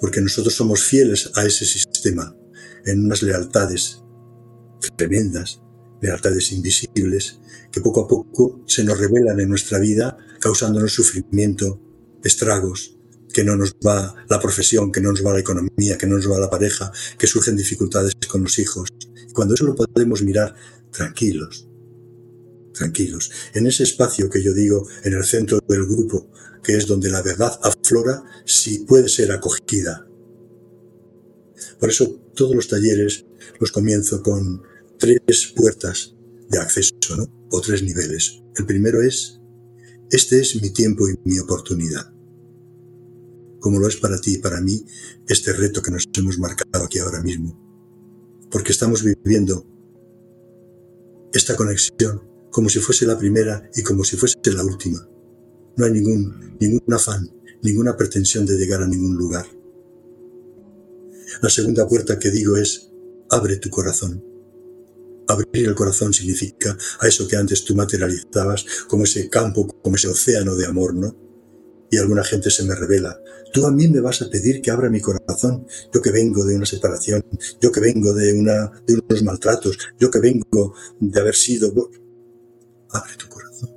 porque 0.00 0.22
nosotros 0.22 0.54
somos 0.54 0.84
fieles 0.84 1.30
a 1.34 1.44
ese 1.44 1.66
sistema, 1.66 2.34
en 2.86 3.04
unas 3.04 3.22
lealtades 3.22 4.02
tremendas, 4.96 5.62
lealtades 6.00 6.52
invisibles, 6.52 7.40
que 7.70 7.80
poco 7.80 8.02
a 8.02 8.08
poco 8.08 8.62
se 8.66 8.84
nos 8.84 8.98
revelan 8.98 9.40
en 9.40 9.48
nuestra 9.48 9.78
vida, 9.78 10.16
causándonos 10.40 10.92
sufrimiento, 10.92 11.80
estragos, 12.22 12.96
que 13.32 13.44
no 13.44 13.56
nos 13.56 13.74
va 13.86 14.14
la 14.28 14.40
profesión, 14.40 14.90
que 14.90 15.00
no 15.00 15.10
nos 15.10 15.24
va 15.24 15.34
la 15.34 15.40
economía, 15.40 15.98
que 15.98 16.06
no 16.06 16.16
nos 16.16 16.30
va 16.30 16.38
la 16.38 16.50
pareja, 16.50 16.90
que 17.18 17.26
surgen 17.26 17.56
dificultades 17.56 18.14
con 18.28 18.42
los 18.42 18.58
hijos. 18.58 18.88
Cuando 19.34 19.54
eso 19.54 19.64
lo 19.64 19.74
podemos 19.74 20.22
mirar 20.22 20.54
tranquilos, 20.90 21.68
tranquilos, 22.72 23.30
en 23.54 23.66
ese 23.66 23.82
espacio 23.82 24.30
que 24.30 24.42
yo 24.42 24.54
digo, 24.54 24.88
en 25.04 25.12
el 25.12 25.24
centro 25.24 25.60
del 25.68 25.84
grupo, 25.84 26.30
que 26.62 26.76
es 26.76 26.86
donde 26.86 27.10
la 27.10 27.22
verdad 27.22 27.58
aflora, 27.62 28.24
si 28.44 28.80
puede 28.80 29.08
ser 29.08 29.30
acogida. 29.32 30.06
Por 31.78 31.90
eso 31.90 32.08
todos 32.34 32.54
los 32.54 32.68
talleres 32.68 33.26
los 33.60 33.70
comienzo 33.70 34.22
con 34.22 34.62
tres 34.98 35.52
puertas 35.54 36.14
de 36.48 36.58
acceso, 36.58 37.16
¿no? 37.16 37.48
O 37.50 37.60
tres 37.60 37.82
niveles. 37.82 38.42
El 38.56 38.66
primero 38.66 39.02
es, 39.02 39.40
este 40.10 40.40
es 40.40 40.60
mi 40.60 40.70
tiempo 40.70 41.08
y 41.08 41.18
mi 41.24 41.38
oportunidad. 41.38 42.12
Como 43.60 43.80
lo 43.80 43.88
es 43.88 43.96
para 43.96 44.20
ti 44.20 44.34
y 44.34 44.38
para 44.38 44.60
mí 44.60 44.84
este 45.28 45.52
reto 45.52 45.82
que 45.82 45.90
nos 45.90 46.04
hemos 46.16 46.38
marcado 46.38 46.84
aquí 46.84 46.98
ahora 46.98 47.22
mismo. 47.22 47.58
Porque 48.50 48.72
estamos 48.72 49.02
viviendo 49.02 49.66
esta 51.32 51.56
conexión 51.56 52.22
como 52.50 52.68
si 52.68 52.78
fuese 52.78 53.06
la 53.06 53.18
primera 53.18 53.68
y 53.74 53.82
como 53.82 54.04
si 54.04 54.16
fuese 54.16 54.38
la 54.52 54.64
última. 54.64 55.06
No 55.76 55.84
hay 55.84 55.92
ningún, 55.92 56.56
ningún 56.58 56.94
afán, 56.94 57.28
ninguna 57.62 57.96
pretensión 57.96 58.46
de 58.46 58.56
llegar 58.56 58.82
a 58.82 58.88
ningún 58.88 59.16
lugar. 59.16 59.46
La 61.42 61.50
segunda 61.50 61.86
puerta 61.86 62.18
que 62.18 62.30
digo 62.30 62.56
es, 62.56 62.90
abre 63.28 63.56
tu 63.56 63.68
corazón. 63.68 64.24
Abrir 65.28 65.66
el 65.66 65.74
corazón 65.74 66.12
significa 66.12 66.76
a 67.00 67.08
eso 67.08 67.26
que 67.26 67.36
antes 67.36 67.64
tú 67.64 67.74
materializabas 67.74 68.64
como 68.88 69.04
ese 69.04 69.28
campo, 69.28 69.66
como 69.66 69.96
ese 69.96 70.08
océano 70.08 70.54
de 70.54 70.66
amor, 70.66 70.94
¿no? 70.94 71.26
y 71.90 71.98
alguna 71.98 72.24
gente 72.24 72.50
se 72.50 72.64
me 72.64 72.74
revela. 72.74 73.20
Tú 73.52 73.66
a 73.66 73.70
mí 73.70 73.88
me 73.88 74.00
vas 74.00 74.22
a 74.22 74.28
pedir 74.28 74.60
que 74.60 74.70
abra 74.70 74.90
mi 74.90 75.00
corazón, 75.00 75.66
yo 75.92 76.02
que 76.02 76.10
vengo 76.10 76.44
de 76.44 76.56
una 76.56 76.66
separación, 76.66 77.24
yo 77.60 77.72
que 77.72 77.80
vengo 77.80 78.12
de, 78.12 78.32
una, 78.38 78.70
de 78.86 78.94
unos 78.94 79.22
maltratos, 79.22 79.78
yo 79.98 80.10
que 80.10 80.20
vengo 80.20 80.74
de 81.00 81.20
haber 81.20 81.34
sido... 81.34 81.72
Abre 82.90 83.12
tu 83.16 83.28
corazón. 83.28 83.70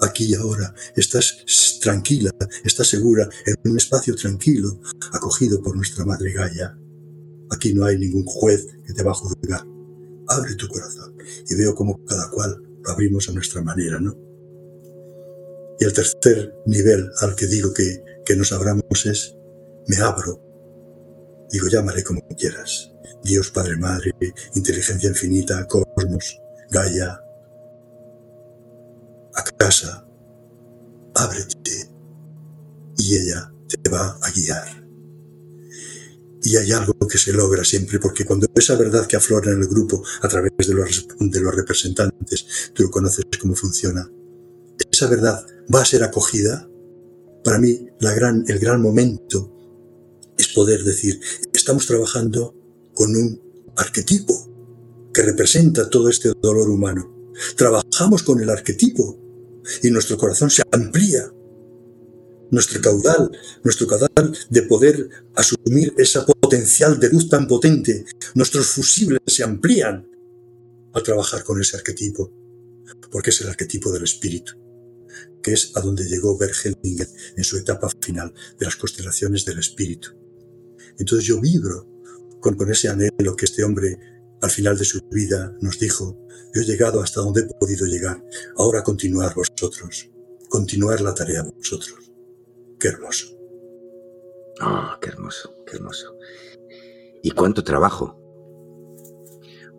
Aquí 0.00 0.26
y 0.26 0.34
ahora 0.34 0.74
estás 0.96 1.78
tranquila, 1.80 2.30
estás 2.64 2.88
segura, 2.88 3.28
en 3.46 3.70
un 3.70 3.76
espacio 3.76 4.14
tranquilo, 4.14 4.80
acogido 5.12 5.62
por 5.62 5.76
nuestra 5.76 6.04
Madre 6.04 6.32
Gaia. 6.32 6.76
Aquí 7.50 7.74
no 7.74 7.84
hay 7.84 7.98
ningún 7.98 8.24
juez 8.24 8.66
que 8.86 8.92
te 8.92 9.02
va 9.02 9.12
a 9.12 9.14
juzgar. 9.14 9.71
Abre 10.28 10.54
tu 10.54 10.68
corazón 10.68 11.16
y 11.48 11.54
veo 11.54 11.74
como 11.74 12.04
cada 12.04 12.30
cual 12.30 12.62
lo 12.82 12.90
abrimos 12.90 13.28
a 13.28 13.32
nuestra 13.32 13.62
manera, 13.62 13.98
¿no? 14.00 14.16
Y 15.78 15.84
el 15.84 15.92
tercer 15.92 16.54
nivel 16.66 17.10
al 17.20 17.34
que 17.34 17.46
digo 17.46 17.72
que, 17.72 18.02
que 18.24 18.36
nos 18.36 18.52
abramos 18.52 19.06
es, 19.06 19.36
me 19.88 19.96
abro. 19.96 20.40
Digo, 21.50 21.68
llámale 21.68 22.02
como 22.02 22.20
quieras. 22.36 22.92
Dios, 23.24 23.50
Padre, 23.50 23.76
Madre, 23.76 24.12
inteligencia 24.54 25.08
infinita, 25.08 25.66
cosmos, 25.66 26.40
Gaia, 26.70 27.20
a 29.34 29.42
casa, 29.56 30.06
ábrete 31.14 31.90
y 32.98 33.16
ella 33.16 33.52
te 33.68 33.90
va 33.90 34.18
a 34.22 34.30
guiar. 34.30 34.81
Y 36.42 36.56
hay 36.56 36.72
algo 36.72 36.94
que 37.08 37.18
se 37.18 37.32
logra 37.32 37.64
siempre, 37.64 38.00
porque 38.00 38.24
cuando 38.24 38.48
esa 38.54 38.74
verdad 38.76 39.06
que 39.06 39.16
aflora 39.16 39.52
en 39.52 39.60
el 39.60 39.68
grupo 39.68 40.02
a 40.22 40.28
través 40.28 40.52
de 40.58 40.74
los, 40.74 41.06
de 41.18 41.40
los 41.40 41.54
representantes, 41.54 42.72
tú 42.74 42.90
conoces 42.90 43.24
cómo 43.40 43.54
funciona, 43.54 44.10
esa 44.90 45.08
verdad 45.08 45.46
va 45.72 45.82
a 45.82 45.84
ser 45.84 46.02
acogida. 46.02 46.68
Para 47.44 47.58
mí, 47.58 47.86
la 48.00 48.12
gran, 48.12 48.44
el 48.48 48.58
gran 48.58 48.82
momento 48.82 49.52
es 50.36 50.48
poder 50.48 50.82
decir, 50.84 51.20
estamos 51.52 51.86
trabajando 51.86 52.54
con 52.94 53.14
un 53.14 53.72
arquetipo 53.76 54.52
que 55.12 55.22
representa 55.22 55.88
todo 55.88 56.08
este 56.08 56.32
dolor 56.40 56.68
humano. 56.68 57.32
Trabajamos 57.56 58.22
con 58.22 58.40
el 58.40 58.50
arquetipo 58.50 59.18
y 59.82 59.90
nuestro 59.90 60.16
corazón 60.16 60.50
se 60.50 60.62
amplía 60.72 61.32
nuestro 62.52 62.80
caudal, 62.80 63.32
nuestro 63.64 63.86
caudal 63.88 64.36
de 64.50 64.62
poder 64.62 65.08
asumir 65.34 65.92
esa 65.96 66.24
potencial 66.24 67.00
de 67.00 67.08
luz 67.08 67.28
tan 67.28 67.48
potente. 67.48 68.04
Nuestros 68.34 68.66
fusibles 68.66 69.20
se 69.26 69.42
amplían 69.42 70.06
al 70.92 71.02
trabajar 71.02 71.42
con 71.42 71.60
ese 71.60 71.76
arquetipo, 71.76 72.30
porque 73.10 73.30
es 73.30 73.40
el 73.40 73.48
arquetipo 73.48 73.90
del 73.90 74.04
espíritu, 74.04 74.52
que 75.42 75.54
es 75.54 75.72
a 75.74 75.80
donde 75.80 76.04
llegó 76.04 76.36
Bert 76.36 76.54
en 76.64 77.44
su 77.44 77.56
etapa 77.56 77.88
final 78.00 78.32
de 78.58 78.66
las 78.66 78.76
constelaciones 78.76 79.46
del 79.46 79.58
espíritu. 79.58 80.10
Entonces 80.98 81.26
yo 81.26 81.40
vibro 81.40 81.88
con, 82.40 82.54
con 82.54 82.70
ese 82.70 82.88
anhelo 82.88 83.34
que 83.34 83.46
este 83.46 83.64
hombre 83.64 83.98
al 84.42 84.50
final 84.50 84.76
de 84.76 84.84
su 84.84 85.00
vida 85.10 85.56
nos 85.62 85.78
dijo, 85.78 86.26
yo 86.54 86.60
he 86.60 86.66
llegado 86.66 87.00
hasta 87.00 87.22
donde 87.22 87.42
he 87.42 87.54
podido 87.54 87.86
llegar, 87.86 88.22
ahora 88.56 88.82
continuar 88.82 89.34
vosotros, 89.34 90.10
continuar 90.50 91.00
la 91.00 91.14
tarea 91.14 91.44
vosotros. 91.44 92.01
Qué 92.82 92.88
hermoso. 92.88 93.28
Ah, 94.60 94.98
qué 95.00 95.10
hermoso, 95.10 95.54
qué 95.64 95.76
hermoso. 95.76 96.16
Y 97.22 97.30
cuánto 97.30 97.62
trabajo. 97.62 98.18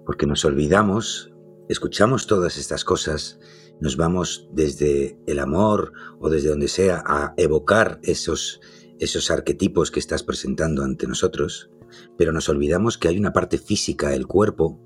Porque 0.05 0.25
nos 0.25 0.45
olvidamos, 0.45 1.29
escuchamos 1.67 2.27
todas 2.27 2.57
estas 2.57 2.85
cosas, 2.85 3.41
nos 3.81 3.97
vamos 3.97 4.47
desde 4.53 5.19
el 5.27 5.39
amor 5.39 5.91
o 6.21 6.29
desde 6.29 6.47
donde 6.47 6.69
sea 6.69 7.03
a 7.05 7.33
evocar 7.35 7.99
esos, 8.03 8.61
esos 8.99 9.29
arquetipos 9.31 9.91
que 9.91 9.99
estás 9.99 10.23
presentando 10.23 10.81
ante 10.81 11.05
nosotros, 11.05 11.71
pero 12.17 12.31
nos 12.31 12.47
olvidamos 12.47 12.97
que 12.97 13.09
hay 13.09 13.17
una 13.17 13.33
parte 13.33 13.57
física 13.57 14.11
del 14.11 14.27
cuerpo 14.27 14.79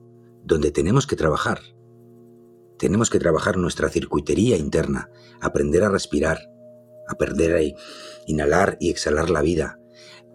donde 0.43 0.71
tenemos 0.71 1.05
que 1.05 1.17
trabajar. 1.17 1.59
Tenemos 2.79 3.11
que 3.11 3.19
trabajar 3.19 3.57
nuestra 3.57 3.89
circuitería 3.89 4.57
interna, 4.57 5.11
aprender 5.39 5.83
a 5.83 5.89
respirar, 5.89 6.56
a 7.07 7.15
perder 7.15 7.55
ahí, 7.55 7.75
inhalar 8.25 8.77
y 8.79 8.89
exhalar 8.89 9.29
la 9.29 9.41
vida, 9.41 9.79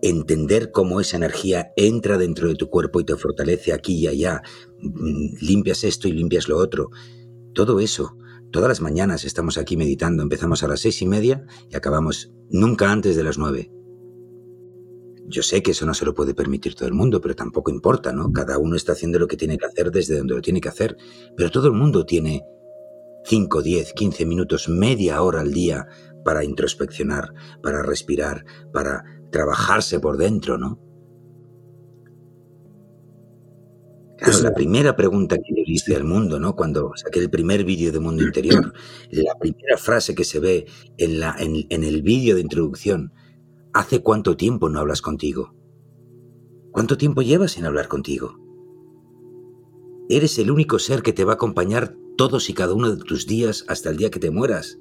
entender 0.03 0.73
cómo 0.73 1.01
esa 1.01 1.17
energía 1.17 1.73
entra 1.77 2.19
dentro 2.19 2.49
de 2.49 2.57
tu 2.57 2.69
cuerpo 2.69 3.01
y 3.01 3.05
te 3.05 3.17
fortalece 3.17 3.73
aquí 3.73 3.95
y 3.95 4.09
allá, 4.09 4.43
mm, 4.81 5.37
limpias 5.41 5.85
esto 5.85 6.09
y 6.09 6.13
limpias 6.13 6.49
lo 6.49 6.59
otro. 6.59 6.91
Todo 7.55 7.81
eso, 7.81 8.17
todas 8.51 8.69
las 8.69 8.81
mañanas 8.81 9.25
estamos 9.25 9.59
aquí 9.59 9.77
meditando, 9.77 10.23
empezamos 10.23 10.63
a 10.63 10.69
las 10.69 10.81
seis 10.81 11.01
y 11.03 11.07
media 11.07 11.47
y 11.71 11.77
acabamos 11.77 12.33
nunca 12.51 12.91
antes 12.91 13.17
de 13.17 13.23
las 13.23 13.39
nueve. 13.39 13.71
Yo 15.29 15.43
sé 15.43 15.63
que 15.63 15.71
eso 15.71 15.87
no 15.87 15.95
se 15.95 16.05
lo 16.05 16.15
puede 16.15 16.35
permitir 16.35 16.75
todo 16.75 16.89
el 16.89 16.95
mundo, 16.95 17.21
pero 17.21 17.37
tampoco 17.37 17.71
importa, 17.71 18.13
¿no? 18.13 18.33
Cada 18.33 18.59
uno 18.59 18.75
está 18.75 18.93
haciendo 18.93 19.19
lo 19.19 19.29
que 19.29 19.37
tiene 19.37 19.57
que 19.57 19.67
hacer 19.67 19.91
desde 19.91 20.19
donde 20.19 20.35
lo 20.35 20.43
tiene 20.43 20.61
que 20.61 20.69
hacer, 20.69 20.97
pero 21.37 21.51
todo 21.51 21.69
el 21.69 21.75
mundo 21.75 22.05
tiene 22.05 22.43
5, 23.25 23.63
10, 23.63 23.93
15 23.93 24.27
minutos, 24.27 24.69
media 24.69 25.23
hora 25.23 25.41
al 25.41 25.53
día 25.53 25.87
para 26.25 26.45
introspeccionar, 26.45 27.33
para 27.63 27.83
respirar, 27.83 28.45
para 28.73 29.05
trabajarse 29.31 30.01
por 30.01 30.17
dentro, 30.17 30.59
¿no? 30.59 30.79
Claro, 34.19 34.41
la 34.41 34.55
primera 34.55 34.95
pregunta 34.95 35.37
que 35.37 35.43
yo 35.49 35.63
hice 35.67 35.97
al 35.97 36.05
mundo, 36.05 36.39
¿no? 36.39 36.55
Cuando 36.55 36.93
saqué 36.95 37.19
el 37.19 37.29
primer 37.31 37.65
vídeo 37.65 37.91
de 37.91 37.99
Mundo 37.99 38.23
Interior, 38.23 38.73
la 39.11 39.35
primera 39.41 39.77
frase 39.77 40.15
que 40.15 40.25
se 40.25 40.39
ve 40.39 40.67
en, 40.97 41.19
la, 41.19 41.35
en, 41.39 41.67
en 41.71 41.83
el 41.83 42.03
vídeo 42.03 42.37
de 42.37 42.43
introducción, 42.43 43.13
¿hace 43.73 44.01
cuánto 44.01 44.37
tiempo 44.37 44.69
no 44.69 44.79
hablas 44.79 45.03
contigo? 45.03 45.57
¿Cuánto 46.71 46.97
tiempo 46.97 47.23
llevas 47.23 47.53
sin 47.53 47.65
hablar 47.65 47.89
contigo? 47.89 48.39
Eres 50.09 50.39
el 50.39 50.51
único 50.51 50.79
ser 50.79 51.03
que 51.03 51.13
te 51.13 51.25
va 51.25 51.33
a 51.33 51.35
acompañar 51.35 51.97
todos 52.17 52.49
y 52.49 52.55
cada 52.55 52.75
uno 52.75 52.95
de 52.95 53.03
tus 53.03 53.27
días 53.27 53.65
hasta 53.67 53.91
el 53.91 53.97
día 53.97 54.11
que 54.11 54.21
te 54.21 54.31
mueras 54.31 54.79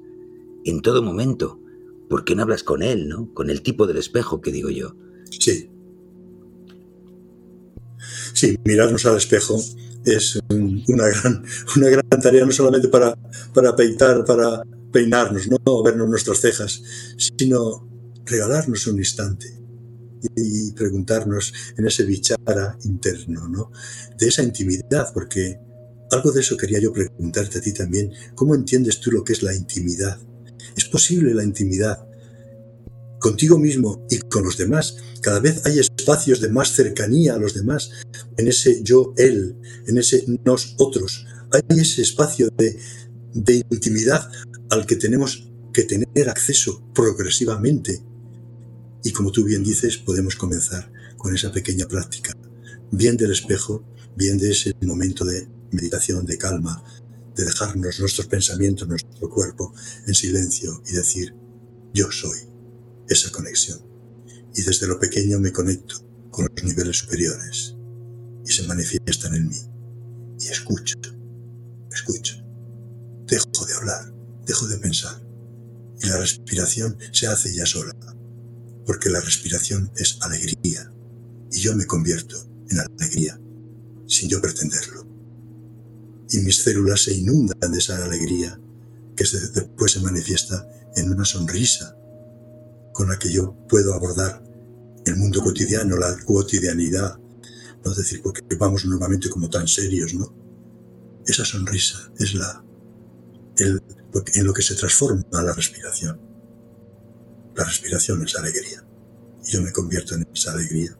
en 0.64 0.80
todo 0.80 1.02
momento. 1.02 1.60
¿Por 2.08 2.24
qué 2.24 2.34
no 2.34 2.42
hablas 2.42 2.62
con 2.62 2.82
él, 2.82 3.08
no? 3.08 3.32
Con 3.32 3.50
el 3.50 3.62
tipo 3.62 3.86
del 3.86 3.96
espejo 3.96 4.40
que 4.40 4.52
digo 4.52 4.70
yo. 4.70 4.94
Sí. 5.30 5.70
Sí, 8.34 8.58
mirarnos 8.64 9.06
al 9.06 9.16
espejo 9.16 9.58
es 10.04 10.38
una 10.50 11.06
gran, 11.08 11.44
una 11.76 11.88
gran 11.88 12.20
tarea, 12.20 12.44
no 12.44 12.52
solamente 12.52 12.88
para, 12.88 13.16
para 13.54 13.74
peitar, 13.74 14.24
para 14.24 14.62
peinarnos, 14.92 15.48
no 15.48 15.82
vernos 15.82 16.08
nuestras 16.08 16.40
cejas, 16.40 16.82
sino 17.16 17.88
regalarnos 18.24 18.86
un 18.86 18.98
instante 18.98 19.46
y 20.36 20.72
preguntarnos 20.72 21.52
en 21.76 21.86
ese 21.86 22.04
bichara 22.04 22.78
interno, 22.84 23.48
¿no? 23.48 23.72
De 24.18 24.28
esa 24.28 24.42
intimidad, 24.42 25.12
porque 25.12 25.58
algo 26.10 26.30
de 26.30 26.40
eso 26.40 26.56
quería 26.56 26.78
yo 26.78 26.92
preguntarte 26.92 27.58
a 27.58 27.60
ti 27.60 27.72
también. 27.72 28.12
¿Cómo 28.34 28.54
entiendes 28.54 29.00
tú 29.00 29.10
lo 29.10 29.24
que 29.24 29.32
es 29.32 29.42
la 29.42 29.54
intimidad? 29.54 30.18
Es 30.76 30.84
posible 30.84 31.34
la 31.34 31.44
intimidad 31.44 32.06
contigo 33.18 33.58
mismo 33.58 34.04
y 34.10 34.18
con 34.18 34.44
los 34.44 34.58
demás. 34.58 34.96
Cada 35.20 35.40
vez 35.40 35.64
hay 35.64 35.78
espacios 35.78 36.40
de 36.40 36.50
más 36.50 36.72
cercanía 36.72 37.34
a 37.34 37.38
los 37.38 37.54
demás, 37.54 37.90
en 38.36 38.48
ese 38.48 38.82
yo, 38.82 39.14
él, 39.16 39.56
en 39.86 39.98
ese 39.98 40.24
nosotros. 40.44 41.24
Hay 41.52 41.62
ese 41.78 42.02
espacio 42.02 42.48
de, 42.56 42.78
de 43.32 43.64
intimidad 43.70 44.28
al 44.70 44.86
que 44.86 44.96
tenemos 44.96 45.48
que 45.72 45.84
tener 45.84 46.28
acceso 46.28 46.82
progresivamente. 46.94 48.02
Y 49.04 49.12
como 49.12 49.32
tú 49.32 49.44
bien 49.44 49.62
dices, 49.62 49.98
podemos 49.98 50.36
comenzar 50.36 50.92
con 51.16 51.34
esa 51.34 51.52
pequeña 51.52 51.86
práctica, 51.86 52.32
bien 52.90 53.16
del 53.16 53.32
espejo, 53.32 53.84
bien 54.16 54.38
de 54.38 54.50
ese 54.50 54.74
momento 54.82 55.24
de 55.24 55.48
meditación, 55.70 56.26
de 56.26 56.38
calma, 56.38 56.82
de 57.34 57.44
dejarnos 57.44 57.98
nuestros 58.00 58.26
pensamientos, 58.26 58.88
nuestro 58.88 59.28
cuerpo 59.30 59.72
en 60.06 60.14
silencio 60.14 60.82
y 60.86 60.92
decir, 60.92 61.34
yo 61.94 62.10
soy 62.10 62.38
esa 63.08 63.30
conexión. 63.30 63.80
Y 64.54 64.62
desde 64.62 64.86
lo 64.86 64.98
pequeño 64.98 65.40
me 65.40 65.52
conecto 65.52 65.96
con 66.30 66.46
los 66.46 66.64
niveles 66.64 66.98
superiores 66.98 67.74
y 68.44 68.52
se 68.52 68.66
manifiestan 68.66 69.34
en 69.34 69.48
mí. 69.48 69.56
Y 70.38 70.48
escucho, 70.48 70.96
escucho. 71.90 72.36
Dejo 73.26 73.66
de 73.66 73.74
hablar, 73.74 74.12
dejo 74.46 74.66
de 74.66 74.78
pensar. 74.78 75.22
Y 76.00 76.06
la 76.06 76.18
respiración 76.18 76.98
se 77.12 77.28
hace 77.28 77.54
ya 77.54 77.64
sola, 77.64 77.94
porque 78.84 79.08
la 79.08 79.20
respiración 79.20 79.90
es 79.96 80.18
alegría. 80.20 80.92
Y 81.50 81.60
yo 81.60 81.74
me 81.76 81.86
convierto 81.86 82.36
en 82.70 82.80
alegría, 82.80 83.40
sin 84.06 84.28
yo 84.28 84.40
pretenderlo 84.40 85.11
y 86.32 86.38
mis 86.40 86.62
células 86.62 87.02
se 87.02 87.14
inundan 87.14 87.72
de 87.72 87.78
esa 87.78 88.02
alegría 88.02 88.58
que 89.16 89.24
después 89.54 89.92
se 89.92 90.00
manifiesta 90.00 90.66
en 90.96 91.10
una 91.10 91.24
sonrisa 91.24 91.96
con 92.92 93.08
la 93.08 93.18
que 93.18 93.30
yo 93.30 93.54
puedo 93.68 93.94
abordar 93.94 94.42
el 95.04 95.16
mundo 95.16 95.42
cotidiano, 95.42 95.96
la 95.96 96.16
cotidianidad. 96.24 97.18
No 97.84 97.90
es 97.90 97.98
decir, 97.98 98.22
porque 98.22 98.42
vamos 98.56 98.84
normalmente 98.84 99.28
como 99.28 99.50
tan 99.50 99.68
serios, 99.68 100.14
¿no? 100.14 100.32
Esa 101.26 101.44
sonrisa 101.44 102.10
es 102.18 102.34
la, 102.34 102.64
en 103.58 104.46
lo 104.46 104.52
que 104.52 104.62
se 104.62 104.74
transforma 104.74 105.24
la 105.30 105.52
respiración. 105.52 106.20
La 107.54 107.64
respiración 107.64 108.22
es 108.24 108.36
alegría. 108.36 108.84
Y 109.44 109.52
yo 109.52 109.62
me 109.62 109.72
convierto 109.72 110.14
en 110.14 110.26
esa 110.32 110.52
alegría. 110.52 110.96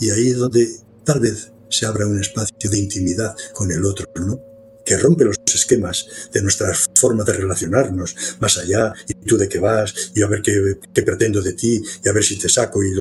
Y 0.00 0.10
ahí 0.10 0.28
es 0.28 0.36
donde 0.36 0.68
tal 1.04 1.20
vez 1.20 1.52
se 1.70 1.86
abra 1.86 2.06
un 2.06 2.20
espacio 2.20 2.70
de 2.70 2.78
intimidad 2.78 3.34
con 3.52 3.70
el 3.70 3.84
otro, 3.84 4.06
¿no? 4.16 4.40
Que 4.84 4.96
rompe 4.96 5.24
los 5.24 5.36
esquemas 5.46 6.06
de 6.32 6.42
nuestra 6.42 6.72
forma 6.94 7.24
de 7.24 7.34
relacionarnos, 7.34 8.16
más 8.40 8.56
allá, 8.58 8.92
y 9.06 9.14
tú 9.14 9.36
de 9.36 9.48
qué 9.48 9.58
vas, 9.58 10.12
y 10.14 10.22
a 10.22 10.28
ver 10.28 10.40
qué, 10.42 10.78
qué 10.94 11.02
pretendo 11.02 11.42
de 11.42 11.52
ti, 11.52 11.82
y 12.04 12.08
a 12.08 12.12
ver 12.12 12.24
si 12.24 12.38
te 12.38 12.48
saco. 12.48 12.82
Y 12.82 12.92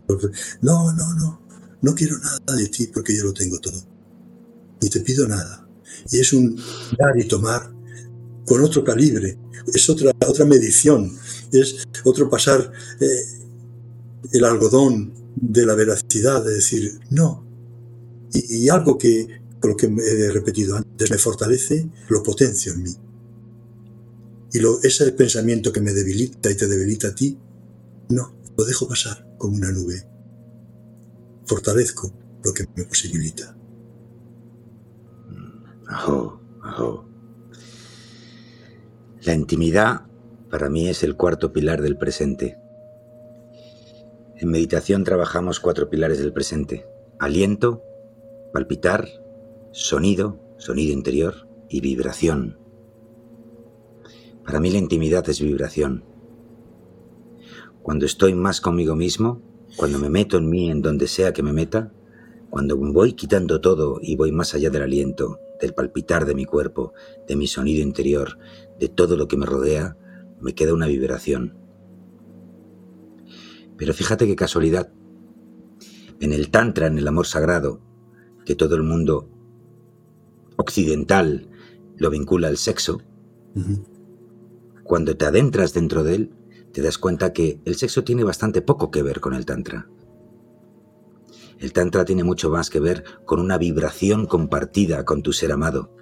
No, 0.62 0.92
no, 0.94 1.14
no, 1.14 1.42
no 1.82 1.96
quiero 1.96 2.18
nada 2.18 2.58
de 2.58 2.68
ti 2.68 2.88
porque 2.94 3.16
yo 3.16 3.24
lo 3.24 3.34
tengo 3.34 3.60
todo. 3.60 3.82
Ni 4.82 4.90
te 4.90 5.00
pido 5.00 5.28
nada. 5.28 5.68
Y 6.12 6.20
es 6.20 6.34
un 6.34 6.62
dar 6.98 7.18
y 7.18 7.28
tomar 7.28 7.72
con 8.46 8.64
otro 8.64 8.84
calibre, 8.84 9.38
es 9.74 9.90
otra, 9.90 10.12
otra 10.26 10.46
medición, 10.46 11.18
es 11.52 11.86
otro 12.06 12.30
pasar 12.30 12.72
eh, 13.00 13.22
el 14.32 14.44
algodón 14.46 15.14
de 15.36 15.66
la 15.66 15.76
veracidad, 15.76 16.44
de 16.44 16.56
decir, 16.56 17.00
no. 17.10 17.47
Y, 18.34 18.70
algo 18.70 18.98
que, 18.98 19.42
lo 19.64 19.76
que 19.76 19.88
he 19.88 20.32
repetido 20.32 20.76
antes, 20.76 21.10
me 21.10 21.18
fortalece, 21.18 21.90
lo 22.10 22.24
potencio 22.24 22.74
en 22.74 22.84
mí. 22.84 22.96
Y 24.54 24.60
lo, 24.60 24.82
ese 24.82 25.12
pensamiento 25.12 25.72
que 25.72 25.82
me 25.82 25.94
debilita 25.94 26.52
y 26.52 26.56
te 26.56 26.68
debilita 26.68 27.10
a 27.10 27.16
ti, 27.16 27.38
no, 28.10 28.36
lo 28.58 28.66
dejo 28.66 28.88
pasar 28.88 29.28
como 29.38 29.56
una 29.56 29.72
nube. 29.72 30.08
Fortalezco 31.46 32.14
lo 32.44 32.54
que 32.54 32.66
me 32.76 32.84
posibilita. 32.84 33.58
Ajo, 35.88 36.42
ajo. 36.62 37.06
La 39.24 39.34
intimidad 39.34 40.06
para 40.50 40.70
mí 40.70 40.90
es 40.90 41.04
el 41.04 41.16
cuarto 41.16 41.52
pilar 41.52 41.82
del 41.82 41.98
presente. 41.98 42.58
En 44.36 44.50
meditación 44.50 45.04
trabajamos 45.04 45.60
cuatro 45.60 45.90
pilares 45.90 46.20
del 46.20 46.32
presente. 46.32 46.86
Aliento, 47.20 47.84
palpitar, 48.58 49.08
sonido, 49.72 50.42
sonido 50.58 50.92
interior 50.92 51.48
y 51.70 51.80
vibración. 51.80 52.58
Para 54.44 54.60
mí 54.60 54.72
la 54.72 54.80
intimidad 54.80 55.30
es 55.30 55.40
vibración. 55.40 56.04
Cuando 57.84 58.08
estoy 58.08 58.34
más 58.34 58.60
conmigo 58.60 58.96
mismo, 58.96 59.44
cuando 59.76 60.00
me 60.00 60.10
meto 60.10 60.38
en 60.38 60.50
mí 60.50 60.72
en 60.72 60.82
donde 60.82 61.08
sea 61.08 61.34
que 61.34 61.44
me 61.44 61.54
meta, 61.54 61.94
cuando 62.50 62.76
voy 62.78 63.14
quitando 63.14 63.62
todo 63.62 64.00
y 64.02 64.16
voy 64.16 64.32
más 64.32 64.56
allá 64.56 64.72
del 64.72 64.82
aliento, 64.82 65.40
del 65.62 65.76
palpitar 65.76 66.26
de 66.26 66.34
mi 66.34 66.46
cuerpo, 66.46 66.94
de 67.28 67.36
mi 67.36 67.46
sonido 67.46 67.84
interior, 67.84 68.40
de 68.80 68.90
todo 68.90 69.18
lo 69.18 69.28
que 69.28 69.38
me 69.38 69.46
rodea, 69.46 69.98
me 70.42 70.56
queda 70.56 70.74
una 70.74 70.88
vibración. 70.88 71.60
Pero 73.78 73.94
fíjate 73.94 74.26
qué 74.26 74.36
casualidad. 74.36 74.92
En 76.20 76.34
el 76.34 76.50
Tantra, 76.50 76.88
en 76.88 76.98
el 76.98 77.08
amor 77.08 77.28
sagrado, 77.28 77.86
que 78.48 78.56
todo 78.56 78.76
el 78.76 78.84
mundo 78.84 79.28
occidental 80.56 81.50
lo 81.98 82.10
vincula 82.10 82.48
al 82.48 82.56
sexo, 82.56 83.02
cuando 84.86 85.18
te 85.18 85.26
adentras 85.26 85.74
dentro 85.74 86.06
de 86.06 86.16
él, 86.16 86.34
te 86.72 86.82
das 86.82 86.98
cuenta 86.98 87.34
que 87.34 87.60
el 87.66 87.76
sexo 87.76 88.06
tiene 88.06 88.24
bastante 88.24 88.62
poco 88.62 88.90
que 88.90 89.04
ver 89.04 89.20
con 89.20 89.34
el 89.34 89.46
Tantra. 89.46 89.90
El 91.60 91.74
Tantra 91.74 92.06
tiene 92.06 92.24
mucho 92.24 92.50
más 92.50 92.70
que 92.70 92.80
ver 92.80 93.04
con 93.26 93.42
una 93.42 93.58
vibración 93.58 94.28
compartida 94.28 95.04
con 95.04 95.24
tu 95.24 95.34
ser 95.34 95.52
amado. 95.52 95.94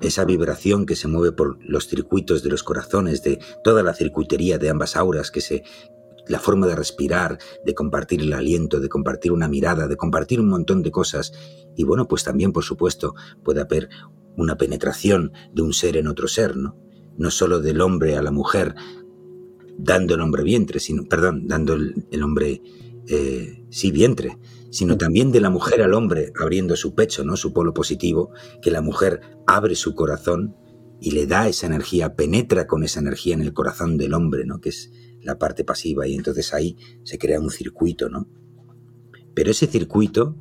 Esa 0.00 0.24
vibración 0.24 0.86
que 0.86 0.94
se 0.94 1.08
mueve 1.08 1.32
por 1.32 1.58
los 1.64 1.88
circuitos 1.88 2.44
de 2.44 2.50
los 2.50 2.62
corazones, 2.62 3.24
de 3.24 3.40
toda 3.64 3.82
la 3.82 3.92
circuitería 3.92 4.58
de 4.58 4.70
ambas 4.70 4.94
auras 4.94 5.32
que 5.32 5.40
se, 5.40 5.64
la 6.28 6.38
forma 6.38 6.66
de 6.66 6.76
respirar, 6.76 7.38
de 7.64 7.74
compartir 7.74 8.20
el 8.20 8.32
aliento, 8.32 8.80
de 8.80 8.88
compartir 8.88 9.32
una 9.32 9.48
mirada, 9.48 9.88
de 9.88 9.96
compartir 9.96 10.40
un 10.40 10.48
montón 10.48 10.82
de 10.82 10.90
cosas. 10.90 11.32
Y 11.76 11.84
bueno, 11.84 12.08
pues 12.08 12.24
también, 12.24 12.52
por 12.52 12.64
supuesto, 12.64 13.14
puede 13.44 13.60
haber 13.60 13.88
una 14.36 14.56
penetración 14.56 15.32
de 15.52 15.62
un 15.62 15.72
ser 15.72 15.96
en 15.96 16.06
otro 16.06 16.28
ser, 16.28 16.56
¿no? 16.56 16.76
No 17.16 17.30
solo 17.30 17.60
del 17.60 17.80
hombre 17.80 18.16
a 18.16 18.22
la 18.22 18.30
mujer, 18.30 18.74
dando 19.78 20.14
el 20.14 20.20
hombre 20.20 20.42
vientre, 20.42 20.80
sino, 20.80 21.04
perdón, 21.04 21.46
dando 21.46 21.74
el, 21.74 22.22
hombre, 22.22 22.62
eh, 23.08 23.64
sí, 23.70 23.90
vientre, 23.90 24.38
sino 24.70 24.98
también 24.98 25.32
de 25.32 25.40
la 25.40 25.50
mujer 25.50 25.82
al 25.82 25.94
hombre 25.94 26.32
abriendo 26.38 26.76
su 26.76 26.94
pecho, 26.94 27.24
¿no? 27.24 27.36
Su 27.36 27.52
polo 27.52 27.72
positivo, 27.72 28.30
que 28.60 28.70
la 28.70 28.82
mujer 28.82 29.20
abre 29.46 29.74
su 29.74 29.94
corazón 29.94 30.56
y 31.00 31.12
le 31.12 31.26
da 31.26 31.48
esa 31.48 31.66
energía, 31.66 32.14
penetra 32.14 32.66
con 32.66 32.82
esa 32.82 33.00
energía 33.00 33.34
en 33.34 33.42
el 33.42 33.52
corazón 33.52 33.96
del 33.96 34.14
hombre, 34.14 34.44
¿no? 34.44 34.60
Que 34.60 34.70
es 34.70 34.90
la 35.26 35.38
parte 35.38 35.64
pasiva 35.64 36.06
y 36.06 36.14
entonces 36.14 36.54
ahí 36.54 36.76
se 37.02 37.18
crea 37.18 37.40
un 37.40 37.50
circuito, 37.50 38.08
¿no? 38.08 38.28
Pero 39.34 39.50
ese 39.50 39.66
circuito, 39.66 40.36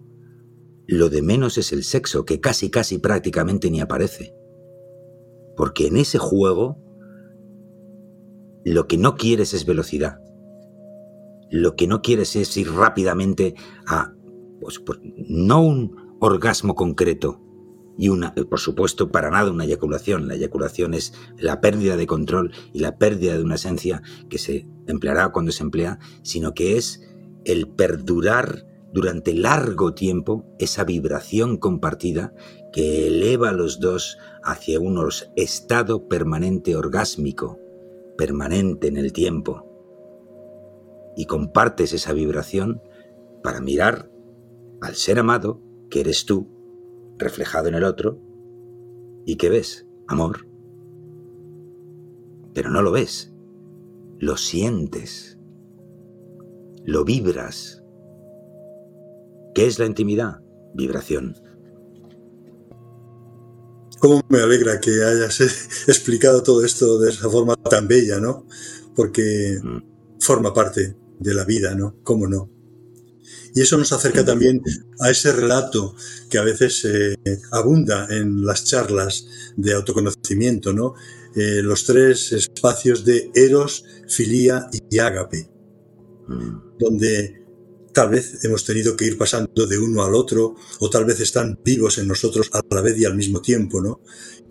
lo 0.88 1.10
de 1.10 1.22
menos 1.22 1.58
es 1.58 1.74
el 1.74 1.84
sexo, 1.84 2.24
que 2.24 2.40
casi 2.40 2.70
casi 2.70 2.98
prácticamente 2.98 3.70
ni 3.70 3.82
aparece. 3.82 4.34
Porque 5.58 5.88
en 5.88 5.98
ese 5.98 6.18
juego 6.18 6.78
lo 8.64 8.88
que 8.88 8.98
no 8.98 9.16
quieres 9.16 9.54
es 9.54 9.66
velocidad. 9.66 10.20
Lo 11.52 11.76
que 11.76 11.88
no 11.88 12.02
quieres 12.02 12.36
es 12.36 12.56
ir 12.58 12.72
rápidamente 12.72 13.56
a, 13.86 14.14
pues, 14.60 14.80
no 15.28 15.62
un 15.62 16.18
orgasmo 16.20 16.76
concreto, 16.76 17.45
y 17.98 18.10
una, 18.10 18.34
por 18.34 18.60
supuesto, 18.60 19.12
para 19.12 19.30
nada 19.30 19.52
una 19.52 19.66
eyaculación. 19.66 20.28
La 20.28 20.36
eyaculación 20.36 20.94
es 20.94 21.14
la 21.38 21.62
pérdida 21.62 21.98
de 21.98 22.08
control 22.08 22.52
y 22.74 22.80
la 22.80 22.98
pérdida 22.98 23.38
de 23.38 23.44
una 23.44 23.56
esencia 23.56 24.02
que 24.30 24.38
se 24.38 24.68
empleará 24.88 25.30
cuando 25.30 25.52
se 25.52 25.64
emplea, 25.64 26.00
sino 26.24 26.54
que 26.54 26.78
es 26.78 27.02
el 27.46 27.68
perdurar 27.68 28.66
durante 28.94 29.34
largo 29.34 29.94
tiempo 29.94 30.46
esa 30.58 30.84
vibración 30.86 31.58
compartida 31.58 32.34
que 32.72 33.08
eleva 33.08 33.50
a 33.50 33.54
los 33.54 33.80
dos 33.80 34.18
hacia 34.44 34.80
un 34.80 34.98
estado 35.36 36.08
permanente 36.08 36.76
orgásmico, 36.76 37.60
permanente 38.18 38.88
en 38.88 38.98
el 38.98 39.12
tiempo. 39.12 39.70
Y 41.16 41.26
compartes 41.26 41.94
esa 41.94 42.14
vibración 42.14 42.82
para 43.44 43.62
mirar 43.62 44.10
al 44.82 44.96
ser 44.96 45.20
amado, 45.20 45.62
que 45.90 46.02
eres 46.02 46.26
tú, 46.26 46.55
reflejado 47.18 47.68
en 47.68 47.76
el 47.76 47.84
otro, 47.84 48.20
y 49.26 49.38
¿qué 49.38 49.50
ves? 49.50 49.88
Amor. 50.08 50.48
Pero 52.54 52.70
no 52.70 52.82
lo 52.82 52.92
ves, 52.92 53.34
lo 54.20 54.38
sientes, 54.38 55.38
lo 56.84 57.04
vibras. 57.04 57.84
¿Qué 59.54 59.66
es 59.66 59.80
la 59.80 59.86
intimidad? 59.86 60.42
Vibración. 60.74 61.36
Cómo 64.00 64.22
me 64.30 64.40
alegra 64.40 64.80
que 64.80 65.04
hayas 65.04 65.42
explicado 65.88 66.44
todo 66.44 66.64
esto 66.64 67.00
de 67.00 67.10
esa 67.10 67.30
forma 67.30 67.56
tan 67.56 67.88
bella, 67.88 68.20
¿no? 68.20 68.46
Porque 68.96 69.58
mm. 69.64 70.20
forma 70.20 70.54
parte 70.54 70.96
de 71.20 71.34
la 71.34 71.46
vida, 71.46 71.76
¿no? 71.76 71.96
¿Cómo 72.04 72.28
no? 72.28 72.55
Y 73.56 73.62
eso 73.62 73.78
nos 73.78 73.94
acerca 73.94 74.26
también 74.26 74.62
a 75.00 75.10
ese 75.10 75.32
relato 75.32 75.96
que 76.30 76.38
a 76.38 76.44
veces 76.44 76.84
eh, 76.84 77.16
abunda 77.52 78.06
en 78.10 78.46
las 78.46 78.66
charlas 78.66 79.26
de 79.56 79.74
autoconocimiento, 79.74 80.74
¿no? 80.74 80.94
Eh, 81.34 81.62
los 81.62 81.86
tres 81.86 82.34
espacios 82.34 83.06
de 83.06 83.32
Eros, 83.34 83.86
Filía 84.10 84.68
y 84.74 85.00
Ágape, 85.00 85.50
mm. 86.28 86.78
donde 86.78 87.46
tal 87.94 88.10
vez 88.10 88.44
hemos 88.44 88.66
tenido 88.66 88.98
que 88.98 89.06
ir 89.06 89.18
pasando 89.18 89.66
de 89.66 89.78
uno 89.78 90.04
al 90.04 90.16
otro, 90.16 90.56
o 90.80 90.90
tal 90.90 91.06
vez 91.06 91.22
están 91.22 91.58
vivos 91.64 91.98
en 91.98 92.10
nosotros 92.10 92.50
a 92.52 92.60
la 92.70 92.82
vez 92.82 92.98
y 93.00 93.06
al 93.06 93.16
mismo 93.16 93.42
tiempo, 93.42 93.82
¿no? 93.82 94.02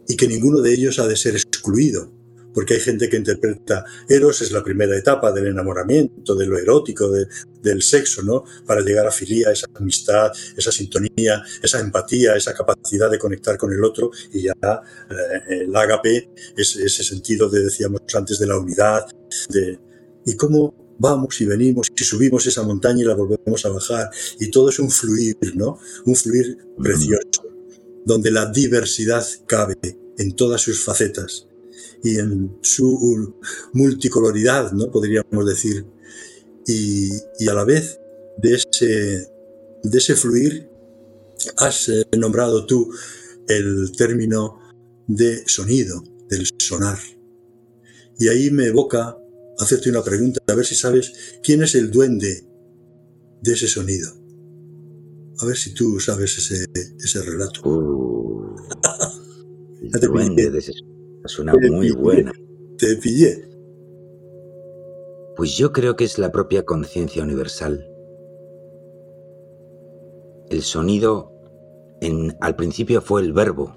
Y 0.08 0.16
que 0.16 0.26
ninguno 0.26 0.62
de 0.62 0.72
ellos 0.72 0.98
ha 0.98 1.06
de 1.06 1.16
ser 1.16 1.34
excluido 1.34 2.23
porque 2.54 2.74
hay 2.74 2.80
gente 2.80 3.08
que 3.08 3.16
interpreta 3.16 3.84
Eros 4.08 4.40
es 4.40 4.52
la 4.52 4.62
primera 4.62 4.96
etapa 4.96 5.32
del 5.32 5.48
enamoramiento, 5.48 6.34
de 6.34 6.46
lo 6.46 6.56
erótico, 6.56 7.10
del 7.10 7.82
sexo, 7.82 8.22
¿no? 8.22 8.44
Para 8.64 8.80
llegar 8.80 9.06
a 9.06 9.10
filía, 9.10 9.50
esa 9.50 9.66
amistad, 9.74 10.30
esa 10.56 10.70
sintonía, 10.70 11.42
esa 11.62 11.80
empatía, 11.80 12.36
esa 12.36 12.54
capacidad 12.54 13.10
de 13.10 13.18
conectar 13.18 13.58
con 13.58 13.72
el 13.72 13.82
otro 13.84 14.10
y 14.32 14.42
ya 14.42 14.52
eh, 14.62 15.64
el 15.64 15.76
ágape 15.76 16.30
es 16.56 16.76
ese 16.76 17.02
sentido 17.02 17.48
de, 17.48 17.64
decíamos 17.64 18.02
antes, 18.14 18.38
de 18.38 18.46
la 18.46 18.58
unidad, 18.58 19.06
de, 19.50 19.78
y 20.24 20.36
cómo 20.36 20.96
vamos 20.98 21.40
y 21.40 21.46
venimos 21.46 21.88
y 21.94 22.04
subimos 22.04 22.46
esa 22.46 22.62
montaña 22.62 23.02
y 23.02 23.06
la 23.06 23.14
volvemos 23.14 23.66
a 23.66 23.70
bajar 23.70 24.10
y 24.38 24.50
todo 24.50 24.68
es 24.68 24.78
un 24.78 24.90
fluir, 24.90 25.36
¿no? 25.54 25.78
Un 26.06 26.14
fluir 26.14 26.58
precioso, 26.78 27.42
donde 28.04 28.30
la 28.30 28.46
diversidad 28.46 29.26
cabe 29.46 29.76
en 30.18 30.36
todas 30.36 30.60
sus 30.60 30.84
facetas 30.84 31.48
y 32.04 32.18
en 32.18 32.58
su 32.60 33.34
multicoloridad, 33.72 34.72
¿no? 34.72 34.90
Podríamos 34.90 35.46
decir. 35.46 35.86
Y, 36.66 37.10
y 37.38 37.48
a 37.48 37.54
la 37.54 37.64
vez 37.64 37.98
de 38.36 38.54
ese, 38.54 39.28
de 39.82 39.98
ese 39.98 40.14
fluir 40.14 40.68
has 41.56 41.88
eh, 41.88 42.04
nombrado 42.16 42.66
tú 42.66 42.90
el 43.48 43.90
término 43.96 44.60
de 45.06 45.44
sonido, 45.46 46.04
del 46.28 46.46
sonar. 46.58 46.98
Y 48.18 48.28
ahí 48.28 48.50
me 48.50 48.66
evoca 48.66 49.16
hacerte 49.58 49.88
una 49.88 50.02
pregunta, 50.02 50.40
a 50.46 50.54
ver 50.54 50.66
si 50.66 50.74
sabes 50.74 51.12
quién 51.42 51.62
es 51.62 51.74
el 51.74 51.90
duende 51.90 52.46
de 53.42 53.52
ese 53.52 53.66
sonido. 53.66 54.10
A 55.38 55.46
ver 55.46 55.56
si 55.56 55.72
tú 55.72 55.98
sabes 56.00 56.36
ese, 56.36 56.66
ese 56.98 57.22
relato. 57.22 57.60
Uh, 57.64 58.56
el 59.82 60.00
duende 60.00 60.50
de 60.50 60.58
ese 60.58 60.72
suena 61.26 61.54
muy 61.54 61.90
buena. 61.90 62.32
Te 62.78 62.96
pillé. 62.96 63.48
Pues 65.36 65.56
yo 65.56 65.72
creo 65.72 65.96
que 65.96 66.04
es 66.04 66.18
la 66.18 66.30
propia 66.30 66.64
conciencia 66.64 67.22
universal. 67.22 67.90
El 70.48 70.62
sonido 70.62 71.32
en, 72.00 72.36
al 72.40 72.54
principio 72.56 73.00
fue 73.00 73.22
el 73.22 73.32
verbo, 73.32 73.76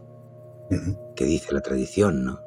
que 1.15 1.25
dice 1.25 1.53
la 1.53 1.61
tradición, 1.61 2.25
¿no? 2.25 2.39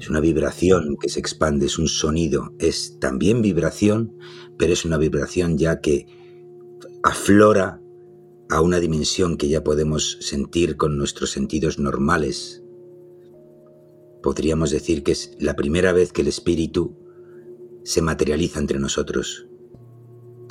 Es 0.00 0.10
una 0.10 0.20
vibración 0.20 0.96
que 1.00 1.08
se 1.08 1.20
expande, 1.20 1.66
es 1.66 1.78
un 1.78 1.86
sonido, 1.86 2.50
es 2.58 2.98
también 2.98 3.42
vibración, 3.42 4.16
pero 4.58 4.72
es 4.72 4.84
una 4.84 4.96
vibración 4.96 5.58
ya 5.58 5.80
que 5.80 6.06
aflora 7.04 7.81
a 8.52 8.60
una 8.60 8.80
dimensión 8.80 9.38
que 9.38 9.48
ya 9.48 9.64
podemos 9.64 10.18
sentir 10.20 10.76
con 10.76 10.98
nuestros 10.98 11.30
sentidos 11.30 11.78
normales. 11.78 12.62
Podríamos 14.22 14.70
decir 14.70 15.02
que 15.02 15.12
es 15.12 15.34
la 15.40 15.56
primera 15.56 15.94
vez 15.94 16.12
que 16.12 16.20
el 16.20 16.28
espíritu 16.28 16.94
se 17.82 18.02
materializa 18.02 18.58
entre 18.60 18.78
nosotros 18.78 19.48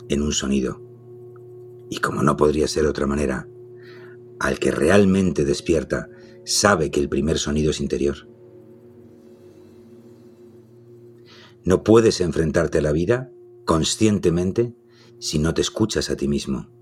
en 0.09 0.23
un 0.23 0.31
sonido. 0.31 0.81
Y 1.91 1.97
como 1.97 2.23
no 2.23 2.37
podría 2.37 2.67
ser 2.67 2.83
de 2.83 2.89
otra 2.89 3.05
manera, 3.05 3.47
al 4.39 4.57
que 4.57 4.71
realmente 4.71 5.45
despierta 5.45 6.09
sabe 6.43 6.89
que 6.89 7.01
el 7.01 7.07
primer 7.07 7.37
sonido 7.37 7.69
es 7.69 7.79
interior. 7.79 8.27
No 11.63 11.83
puedes 11.83 12.19
enfrentarte 12.19 12.79
a 12.79 12.81
la 12.81 12.93
vida 12.93 13.31
conscientemente 13.63 14.73
si 15.19 15.37
no 15.37 15.53
te 15.53 15.61
escuchas 15.61 16.09
a 16.09 16.15
ti 16.15 16.27
mismo. 16.27 16.80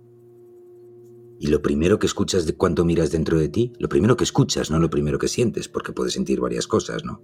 Y 1.39 1.47
lo 1.47 1.61
primero 1.61 1.99
que 1.99 2.05
escuchas 2.05 2.45
de 2.45 2.53
cuánto 2.53 2.83
miras 2.83 3.11
dentro 3.11 3.39
de 3.39 3.47
ti, 3.47 3.71
lo 3.79 3.87
primero 3.87 4.17
que 4.17 4.25
escuchas, 4.25 4.69
no 4.69 4.77
lo 4.77 4.89
primero 4.89 5.17
que 5.17 5.29
sientes, 5.29 5.69
porque 5.69 5.93
puedes 5.93 6.13
sentir 6.13 6.41
varias 6.41 6.67
cosas, 6.67 7.05
¿no? 7.05 7.23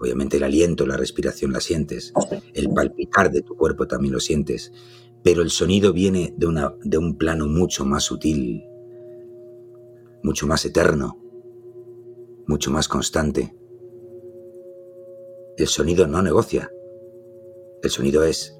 Obviamente 0.00 0.36
el 0.36 0.42
aliento, 0.42 0.86
la 0.86 0.96
respiración 0.96 1.52
la 1.52 1.60
sientes, 1.60 2.12
el 2.52 2.68
palpitar 2.70 3.30
de 3.30 3.42
tu 3.42 3.56
cuerpo 3.56 3.86
también 3.86 4.12
lo 4.12 4.20
sientes, 4.20 4.72
pero 5.22 5.42
el 5.42 5.50
sonido 5.50 5.92
viene 5.92 6.34
de, 6.36 6.46
una, 6.46 6.74
de 6.82 6.98
un 6.98 7.16
plano 7.16 7.46
mucho 7.46 7.84
más 7.84 8.04
sutil, 8.04 8.64
mucho 10.22 10.48
más 10.48 10.64
eterno, 10.64 11.16
mucho 12.48 12.72
más 12.72 12.88
constante. 12.88 13.54
El 15.56 15.66
sonido 15.68 16.06
no 16.06 16.22
negocia. 16.22 16.72
El 17.82 17.90
sonido 17.90 18.24
es. 18.24 18.57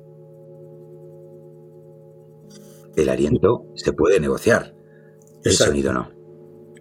El 2.99 3.09
aliento 3.11 3.65
se 3.77 3.93
puede 3.93 4.19
negociar. 4.19 4.75
El 5.45 5.53
sonido 5.53 5.93
no. 5.93 6.11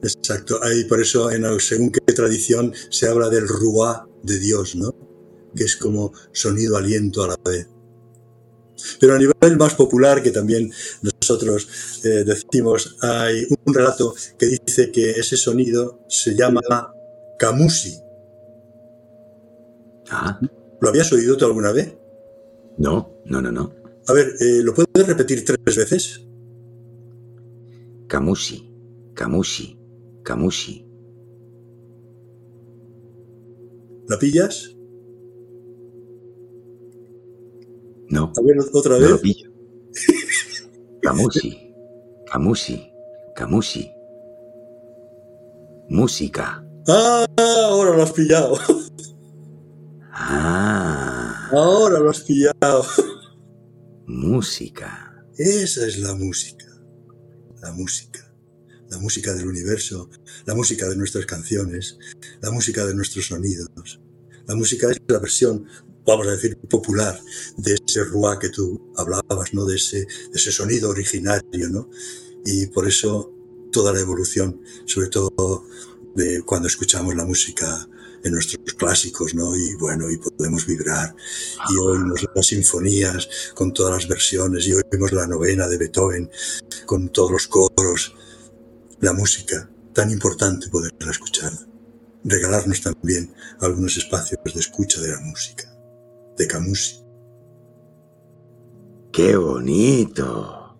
Exacto. 0.01 0.59
Ahí 0.63 0.83
por 0.85 0.99
eso, 0.99 1.29
en 1.29 1.45
según 1.59 1.91
qué 1.91 2.01
tradición, 2.11 2.73
se 2.89 3.07
habla 3.07 3.29
del 3.29 3.47
ruá 3.47 4.09
de 4.23 4.39
Dios, 4.39 4.75
¿no? 4.75 4.95
Que 5.55 5.65
es 5.65 5.77
como 5.77 6.13
sonido, 6.31 6.75
aliento 6.75 7.23
a 7.23 7.27
la 7.27 7.35
vez. 7.45 7.69
Pero 8.99 9.13
a 9.13 9.19
nivel 9.19 9.57
más 9.57 9.75
popular, 9.75 10.23
que 10.23 10.31
también 10.31 10.71
nosotros 11.03 12.01
eh, 12.03 12.23
decimos, 12.25 12.97
hay 13.01 13.45
un 13.65 13.71
relato 13.71 14.15
que 14.39 14.47
dice 14.47 14.91
que 14.91 15.11
ese 15.11 15.37
sonido 15.37 15.99
se 16.09 16.35
llama 16.35 16.61
camusi. 17.37 17.95
Ah. 20.09 20.39
¿Lo 20.81 20.89
habías 20.89 21.13
oído 21.13 21.37
tú 21.37 21.45
alguna 21.45 21.71
vez? 21.71 21.95
No, 22.79 23.21
no, 23.25 23.39
no, 23.39 23.51
no. 23.51 23.76
A 24.07 24.13
ver, 24.13 24.35
eh, 24.39 24.61
¿lo 24.63 24.73
puedes 24.73 25.05
repetir 25.05 25.43
tres 25.43 25.75
veces? 25.75 26.25
Camusi, 28.07 28.73
camusi, 29.13 29.77
camusi. 30.23 30.87
¿La 34.07 34.17
pillas? 34.17 34.73
No. 38.09 38.31
A 38.37 38.41
ver, 38.41 38.57
otra 38.71 38.97
vez. 38.97 39.03
No 39.03 39.09
lo 39.15 39.21
pillo. 39.21 39.51
Camusi, 41.01 41.73
camusi, 42.25 42.91
camusi. 43.35 43.91
Música. 45.89 46.65
Ah, 46.87 47.25
ahora 47.37 47.95
lo 47.95 48.03
has 48.03 48.11
pillado. 48.11 48.57
Ah. 50.11 51.49
Ahora 51.51 51.99
lo 51.99 52.09
has 52.09 52.21
pillado. 52.21 52.85
Música. 54.07 55.25
Esa 55.37 55.85
es 55.85 55.99
la 55.99 56.15
música. 56.15 56.65
La 57.61 57.73
música. 57.73 58.33
La 58.89 58.97
música 58.99 59.33
del 59.33 59.47
universo, 59.47 60.09
la 60.45 60.55
música 60.55 60.87
de 60.87 60.95
nuestras 60.95 61.25
canciones, 61.25 61.97
la 62.41 62.49
música 62.51 62.85
de 62.85 62.95
nuestros 62.95 63.27
sonidos. 63.27 63.99
La 64.47 64.55
música 64.55 64.89
es 64.89 64.97
la 65.09 65.19
versión 65.19 65.67
vamos 66.05 66.25
a 66.27 66.31
decir, 66.31 66.57
popular 66.69 67.19
de 67.57 67.75
ese 67.85 68.05
ruá 68.05 68.39
que 68.39 68.47
tú 68.47 68.93
hablabas, 68.95 69.53
¿no? 69.53 69.65
De 69.65 69.75
ese, 69.75 70.07
ese 70.33 70.53
sonido 70.53 70.89
originario, 70.89 71.69
¿no? 71.69 71.89
Y 72.45 72.67
por 72.67 72.87
eso 72.87 73.33
toda 73.73 73.91
la 73.91 73.99
evolución, 73.99 74.61
sobre 74.85 75.09
todo 75.09 75.65
de 76.15 76.41
cuando 76.43 76.69
escuchamos 76.69 77.13
la 77.13 77.25
música 77.25 77.89
en 78.23 78.33
nuestros 78.33 78.73
clásicos, 78.73 79.33
¿no? 79.33 79.55
Y 79.55 79.75
bueno, 79.75 80.09
y 80.09 80.17
podemos 80.17 80.65
vibrar 80.65 81.15
y 81.69 81.77
oímos 81.77 82.25
las 82.33 82.47
sinfonías 82.47 83.29
con 83.53 83.73
todas 83.73 83.93
las 83.93 84.07
versiones 84.07 84.67
y 84.67 84.73
oímos 84.73 85.11
la 85.11 85.27
novena 85.27 85.67
de 85.67 85.77
Beethoven 85.77 86.29
con 86.85 87.09
todos 87.09 87.31
los 87.31 87.47
coros, 87.47 88.15
la 88.99 89.13
música, 89.13 89.69
tan 89.93 90.11
importante 90.11 90.69
poderla 90.69 91.11
escuchar, 91.11 91.51
regalarnos 92.23 92.81
también 92.81 93.33
algunos 93.59 93.97
espacios 93.97 94.39
de 94.43 94.59
escucha 94.59 95.01
de 95.01 95.11
la 95.11 95.19
música 95.19 95.71
de 96.37 96.47
Camus. 96.47 97.03
¡Qué 99.11 99.35
bonito! 99.35 100.77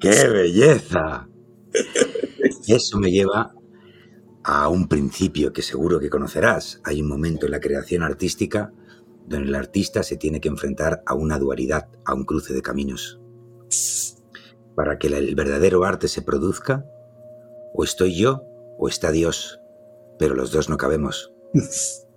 ¡Qué 0.00 0.28
belleza! 0.28 1.28
Eso 2.66 2.98
me 2.98 3.10
lleva 3.10 3.54
a 4.48 4.68
un 4.70 4.88
principio 4.88 5.52
que 5.52 5.60
seguro 5.60 6.00
que 6.00 6.08
conocerás. 6.08 6.80
Hay 6.82 7.02
un 7.02 7.08
momento 7.08 7.44
en 7.44 7.52
la 7.52 7.60
creación 7.60 8.02
artística 8.02 8.72
donde 9.26 9.48
el 9.48 9.54
artista 9.54 10.02
se 10.02 10.16
tiene 10.16 10.40
que 10.40 10.48
enfrentar 10.48 11.02
a 11.04 11.12
una 11.12 11.38
dualidad, 11.38 11.90
a 12.06 12.14
un 12.14 12.24
cruce 12.24 12.54
de 12.54 12.62
caminos. 12.62 13.20
Para 14.74 14.98
que 14.98 15.08
el 15.08 15.34
verdadero 15.34 15.84
arte 15.84 16.08
se 16.08 16.22
produzca, 16.22 16.86
o 17.74 17.84
estoy 17.84 18.16
yo 18.16 18.42
o 18.78 18.88
está 18.88 19.12
Dios, 19.12 19.60
pero 20.18 20.34
los 20.34 20.50
dos 20.50 20.70
no 20.70 20.78
cabemos. 20.78 21.30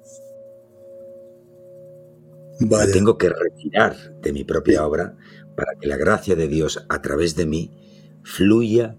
Me 2.61 2.87
tengo 2.93 3.17
que 3.17 3.27
retirar 3.27 4.21
de 4.21 4.31
mi 4.31 4.45
propia 4.45 4.87
obra 4.87 5.17
para 5.57 5.75
que 5.75 5.87
la 5.87 5.97
gracia 5.97 6.37
de 6.37 6.47
Dios 6.47 6.85
a 6.87 7.01
través 7.01 7.35
de 7.35 7.45
mí 7.45 8.21
fluya, 8.23 8.95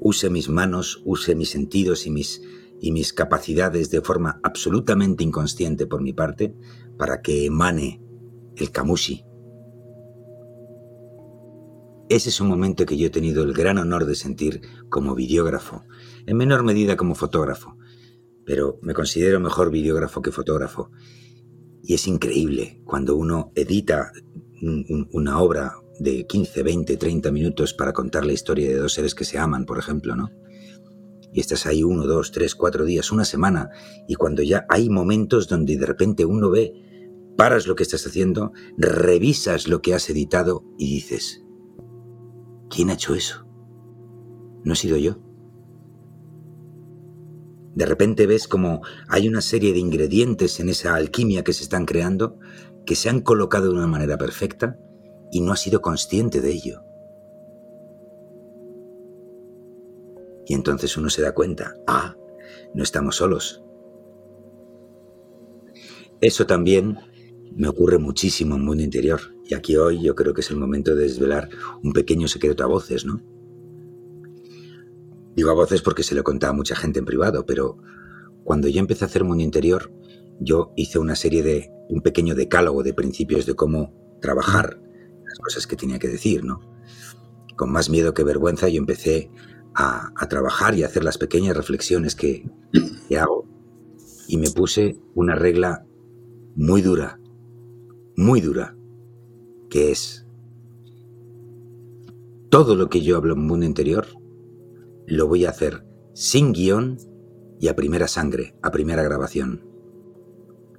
use 0.00 0.30
mis 0.30 0.48
manos, 0.48 1.02
use 1.04 1.34
mis 1.34 1.50
sentidos 1.50 2.06
y 2.06 2.10
mis, 2.10 2.40
y 2.82 2.90
mis 2.90 3.12
capacidades 3.12 3.90
de 3.90 4.00
forma 4.00 4.40
absolutamente 4.42 5.22
inconsciente 5.22 5.86
por 5.86 6.02
mi 6.02 6.12
parte 6.12 6.52
para 6.98 7.22
que 7.22 7.46
emane 7.46 8.02
el 8.56 8.72
camusi. 8.72 9.24
Ese 12.08 12.28
es 12.28 12.40
un 12.40 12.48
momento 12.48 12.84
que 12.84 12.96
yo 12.96 13.06
he 13.06 13.10
tenido 13.10 13.44
el 13.44 13.54
gran 13.54 13.78
honor 13.78 14.04
de 14.04 14.16
sentir 14.16 14.62
como 14.90 15.14
videógrafo, 15.14 15.84
en 16.26 16.36
menor 16.36 16.64
medida 16.64 16.96
como 16.96 17.14
fotógrafo, 17.14 17.78
pero 18.44 18.80
me 18.82 18.94
considero 18.94 19.38
mejor 19.38 19.70
videógrafo 19.70 20.20
que 20.20 20.32
fotógrafo 20.32 20.90
y 21.84 21.94
es 21.94 22.08
increíble 22.08 22.82
cuando 22.84 23.14
uno 23.14 23.52
edita 23.54 24.10
una 25.12 25.40
obra 25.40 25.74
de 26.00 26.26
15, 26.26 26.64
20, 26.64 26.96
30 26.96 27.30
minutos 27.30 27.74
para 27.74 27.92
contar 27.92 28.24
la 28.24 28.32
historia 28.32 28.68
de 28.68 28.76
dos 28.76 28.94
seres 28.94 29.14
que 29.14 29.24
se 29.24 29.38
aman, 29.38 29.66
por 29.66 29.78
ejemplo, 29.78 30.16
¿no? 30.16 30.30
Y 31.32 31.40
estás 31.40 31.66
ahí 31.66 31.82
uno, 31.82 32.06
dos, 32.06 32.30
tres, 32.30 32.54
cuatro 32.54 32.84
días, 32.84 33.10
una 33.10 33.24
semana, 33.24 33.70
y 34.06 34.14
cuando 34.16 34.42
ya 34.42 34.66
hay 34.68 34.90
momentos 34.90 35.48
donde 35.48 35.76
de 35.76 35.86
repente 35.86 36.24
uno 36.24 36.50
ve, 36.50 36.74
paras 37.36 37.66
lo 37.66 37.74
que 37.74 37.82
estás 37.82 38.06
haciendo, 38.06 38.52
revisas 38.76 39.66
lo 39.66 39.80
que 39.80 39.94
has 39.94 40.10
editado 40.10 40.64
y 40.78 40.94
dices, 40.94 41.42
¿quién 42.68 42.90
ha 42.90 42.94
hecho 42.94 43.14
eso? 43.14 43.46
¿No 44.64 44.74
he 44.74 44.76
sido 44.76 44.96
yo? 44.96 45.18
De 47.74 47.86
repente 47.86 48.26
ves 48.26 48.46
como 48.46 48.82
hay 49.08 49.28
una 49.28 49.40
serie 49.40 49.72
de 49.72 49.78
ingredientes 49.78 50.60
en 50.60 50.68
esa 50.68 50.94
alquimia 50.94 51.42
que 51.42 51.54
se 51.54 51.62
están 51.62 51.86
creando 51.86 52.38
que 52.84 52.94
se 52.94 53.08
han 53.08 53.20
colocado 53.20 53.68
de 53.68 53.74
una 53.74 53.86
manera 53.86 54.18
perfecta 54.18 54.78
y 55.30 55.40
no 55.40 55.52
has 55.52 55.60
sido 55.60 55.80
consciente 55.80 56.40
de 56.40 56.50
ello. 56.50 56.82
Y 60.46 60.54
entonces 60.54 60.96
uno 60.96 61.10
se 61.10 61.22
da 61.22 61.32
cuenta, 61.32 61.74
ah, 61.86 62.16
no 62.74 62.82
estamos 62.82 63.16
solos. 63.16 63.62
Eso 66.20 66.46
también 66.46 66.98
me 67.54 67.68
ocurre 67.68 67.98
muchísimo 67.98 68.56
en 68.56 68.64
mundo 68.64 68.82
interior. 68.82 69.20
Y 69.44 69.54
aquí 69.54 69.76
hoy 69.76 70.02
yo 70.02 70.14
creo 70.14 70.34
que 70.34 70.40
es 70.40 70.50
el 70.50 70.56
momento 70.56 70.94
de 70.94 71.02
desvelar 71.02 71.48
un 71.82 71.92
pequeño 71.92 72.28
secreto 72.28 72.64
a 72.64 72.68
voces, 72.68 73.04
¿no? 73.04 73.20
Digo 75.34 75.50
a 75.50 75.54
voces 75.54 75.82
porque 75.82 76.02
se 76.02 76.14
lo 76.14 76.24
contaba 76.24 76.52
a 76.52 76.56
mucha 76.56 76.76
gente 76.76 76.98
en 76.98 77.04
privado, 77.04 77.46
pero 77.46 77.78
cuando 78.44 78.68
yo 78.68 78.80
empecé 78.80 79.04
a 79.04 79.08
hacer 79.08 79.24
mundo 79.24 79.42
interior, 79.42 79.92
yo 80.40 80.72
hice 80.76 80.98
una 80.98 81.16
serie 81.16 81.42
de, 81.42 81.70
un 81.88 82.00
pequeño 82.00 82.34
decálogo 82.34 82.82
de 82.82 82.94
principios 82.94 83.46
de 83.46 83.54
cómo 83.54 83.92
trabajar 84.20 84.80
las 85.24 85.38
cosas 85.38 85.66
que 85.66 85.76
tenía 85.76 85.98
que 85.98 86.08
decir, 86.08 86.44
¿no? 86.44 86.60
Con 87.56 87.70
más 87.70 87.90
miedo 87.90 88.14
que 88.14 88.24
vergüenza 88.24 88.68
yo 88.68 88.78
empecé 88.78 89.30
a, 89.74 90.12
trabajar 90.28 90.74
y 90.74 90.82
a 90.82 90.86
hacer 90.86 91.04
las 91.04 91.18
pequeñas 91.18 91.56
reflexiones 91.56 92.14
que, 92.14 92.48
que 93.08 93.18
hago 93.18 93.46
y 94.28 94.36
me 94.38 94.50
puse 94.50 94.98
una 95.14 95.34
regla 95.34 95.84
muy 96.54 96.82
dura, 96.82 97.18
muy 98.16 98.40
dura, 98.40 98.76
que 99.70 99.90
es 99.90 100.26
todo 102.50 102.74
lo 102.74 102.88
que 102.88 103.00
yo 103.00 103.16
hablo 103.16 103.34
en 103.34 103.46
mundo 103.46 103.64
interior 103.64 104.06
lo 105.06 105.26
voy 105.26 105.44
a 105.44 105.50
hacer 105.50 105.84
sin 106.14 106.52
guion 106.52 106.98
y 107.60 107.68
a 107.68 107.76
primera 107.76 108.08
sangre, 108.08 108.54
a 108.62 108.70
primera 108.70 109.02
grabación. 109.02 109.64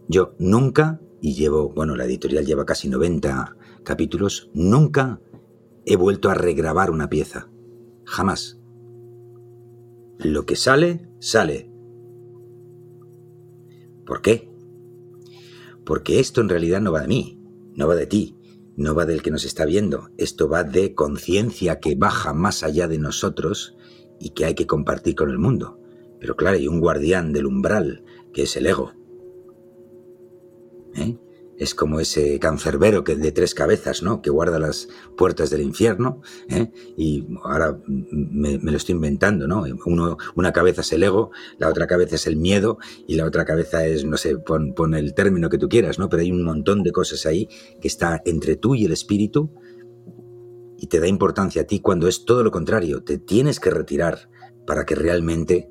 Yo 0.07 0.35
nunca, 0.37 0.99
y 1.21 1.33
llevo, 1.33 1.69
bueno, 1.69 1.95
la 1.95 2.05
editorial 2.05 2.45
lleva 2.45 2.65
casi 2.65 2.89
90 2.89 3.55
capítulos, 3.83 4.49
nunca 4.53 5.21
he 5.85 5.95
vuelto 5.95 6.29
a 6.29 6.33
regrabar 6.33 6.91
una 6.91 7.09
pieza. 7.09 7.49
Jamás. 8.05 8.59
Lo 10.19 10.45
que 10.45 10.55
sale, 10.55 11.09
sale. 11.19 11.69
¿Por 14.05 14.21
qué? 14.21 14.49
Porque 15.85 16.19
esto 16.19 16.41
en 16.41 16.49
realidad 16.49 16.81
no 16.81 16.91
va 16.91 17.01
de 17.01 17.07
mí, 17.07 17.41
no 17.75 17.87
va 17.87 17.95
de 17.95 18.07
ti, 18.07 18.37
no 18.75 18.95
va 18.95 19.05
del 19.05 19.21
que 19.21 19.31
nos 19.31 19.45
está 19.45 19.65
viendo. 19.65 20.09
Esto 20.17 20.47
va 20.49 20.63
de 20.63 20.93
conciencia 20.93 21.79
que 21.79 21.95
baja 21.95 22.33
más 22.33 22.63
allá 22.63 22.87
de 22.87 22.97
nosotros 22.97 23.75
y 24.19 24.29
que 24.31 24.45
hay 24.45 24.55
que 24.55 24.67
compartir 24.67 25.15
con 25.15 25.29
el 25.29 25.39
mundo. 25.39 25.79
Pero 26.19 26.35
claro, 26.35 26.57
hay 26.57 26.67
un 26.67 26.79
guardián 26.79 27.33
del 27.33 27.45
umbral, 27.45 28.03
que 28.33 28.43
es 28.43 28.55
el 28.55 28.67
ego. 28.67 28.93
¿Eh? 30.95 31.17
Es 31.63 31.73
como 31.73 32.01
ese 32.01 32.39
cancerbero 32.39 33.05
que 33.05 33.15
de 33.15 33.31
tres 33.31 33.55
cabezas, 33.55 34.03
¿no? 34.03 34.21
Que 34.21 34.29
guarda 34.29 34.59
las 34.59 34.89
puertas 35.15 35.49
del 35.49 35.61
infierno. 35.61 36.21
¿eh? 36.49 36.71
Y 36.97 37.25
ahora 37.41 37.79
me, 37.87 38.57
lo 38.57 38.75
estoy 38.75 38.95
inventando, 38.95 39.47
¿no? 39.47 39.63
Una 40.35 40.51
cabeza 40.51 40.81
es 40.81 40.91
el 40.91 41.03
ego, 41.03 41.31
la 41.57 41.69
otra 41.69 41.87
cabeza 41.87 42.15
es 42.15 42.27
el 42.27 42.35
miedo 42.35 42.79
y 43.07 43.15
la 43.15 43.25
otra 43.25 43.45
cabeza 43.45 43.85
es, 43.85 44.03
no 44.03 44.17
sé, 44.17 44.37
pon, 44.37 44.73
pon 44.73 44.93
el 44.93 45.13
término 45.13 45.49
que 45.49 45.57
tú 45.57 45.69
quieras, 45.69 45.99
¿no? 45.99 46.09
Pero 46.09 46.21
hay 46.21 46.31
un 46.31 46.43
montón 46.43 46.83
de 46.83 46.91
cosas 46.91 47.25
ahí 47.25 47.47
que 47.79 47.87
está 47.87 48.21
entre 48.25 48.57
tú 48.57 48.75
y 48.75 48.83
el 48.83 48.91
espíritu 48.91 49.53
y 50.77 50.87
te 50.87 50.99
da 50.99 51.07
importancia 51.07 51.61
a 51.61 51.65
ti 51.65 51.79
cuando 51.79 52.09
es 52.09 52.25
todo 52.25 52.43
lo 52.43 52.51
contrario. 52.51 53.05
Te 53.05 53.17
tienes 53.17 53.61
que 53.61 53.69
retirar 53.69 54.29
para 54.67 54.85
que 54.85 54.95
realmente 54.95 55.69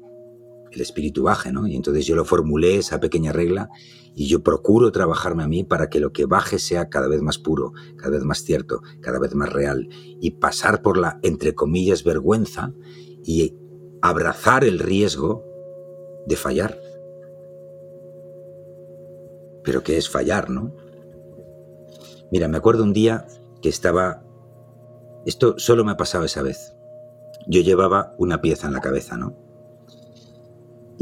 el 0.77 0.83
espíritu 0.83 1.25
baje, 1.25 1.53
¿no? 1.53 1.67
Y 1.67 1.77
entonces 1.77 2.07
yo 2.07 2.17
lo 2.17 2.25
formulé, 2.25 2.77
esa 2.77 3.01
pequeña 3.01 3.33
regla, 3.33 3.71
y 4.15 4.27
yo 4.29 4.43
procuro 4.43 4.93
trabajarme 4.93 5.43
a 5.43 5.49
mí 5.49 5.65
para 5.65 5.89
que 5.89 6.01
lo 6.01 6.13
que 6.13 6.27
baje 6.27 6.59
sea 6.59 6.89
cada 6.89 7.09
vez 7.09 7.23
más 7.23 7.39
puro, 7.39 7.73
cada 7.97 8.11
vez 8.11 8.25
más 8.25 8.43
cierto, 8.45 8.83
cada 9.01 9.19
vez 9.19 9.35
más 9.35 9.53
real, 9.53 9.89
y 10.21 10.33
pasar 10.33 10.83
por 10.83 10.97
la, 10.97 11.19
entre 11.23 11.55
comillas, 11.55 12.05
vergüenza 12.05 12.73
y 13.25 13.57
abrazar 14.03 14.65
el 14.65 14.79
riesgo 14.79 15.45
de 16.27 16.37
fallar. 16.37 16.79
Pero 19.65 19.83
¿qué 19.83 19.97
es 19.97 20.09
fallar, 20.09 20.51
no? 20.51 20.75
Mira, 22.31 22.49
me 22.49 22.57
acuerdo 22.57 22.83
un 22.83 22.93
día 22.93 23.27
que 23.61 23.69
estaba... 23.69 24.25
Esto 25.25 25.55
solo 25.59 25.85
me 25.85 25.93
ha 25.93 25.97
pasado 25.97 26.25
esa 26.25 26.43
vez. 26.43 26.75
Yo 27.47 27.61
llevaba 27.61 28.15
una 28.19 28.41
pieza 28.41 28.67
en 28.67 28.73
la 28.73 28.81
cabeza, 28.81 29.17
¿no? 29.17 29.37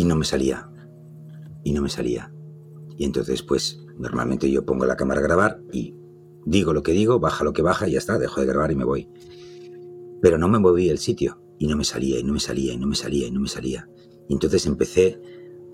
Y 0.00 0.06
no 0.06 0.16
me 0.16 0.24
salía. 0.24 0.66
Y 1.62 1.74
no 1.74 1.82
me 1.82 1.90
salía. 1.90 2.32
Y 2.96 3.04
entonces, 3.04 3.42
pues, 3.42 3.84
normalmente 3.98 4.50
yo 4.50 4.64
pongo 4.64 4.86
la 4.86 4.96
cámara 4.96 5.20
a 5.20 5.24
grabar 5.24 5.60
y 5.70 5.94
digo 6.46 6.72
lo 6.72 6.82
que 6.82 6.92
digo, 6.92 7.20
baja 7.20 7.44
lo 7.44 7.52
que 7.52 7.60
baja 7.60 7.86
y 7.86 7.92
ya 7.92 7.98
está, 7.98 8.18
dejo 8.18 8.40
de 8.40 8.46
grabar 8.46 8.72
y 8.72 8.76
me 8.76 8.86
voy. 8.86 9.10
Pero 10.22 10.38
no 10.38 10.48
me 10.48 10.58
moví 10.58 10.88
el 10.88 10.96
sitio 10.96 11.42
y 11.58 11.66
no 11.66 11.76
me 11.76 11.84
salía, 11.84 12.18
y 12.18 12.24
no 12.24 12.32
me 12.32 12.40
salía, 12.40 12.72
y 12.72 12.78
no 12.78 12.86
me 12.86 12.96
salía, 12.96 13.26
y 13.26 13.30
no 13.30 13.40
me 13.40 13.48
salía. 13.48 13.90
Y 14.26 14.32
entonces 14.32 14.64
empecé 14.64 15.20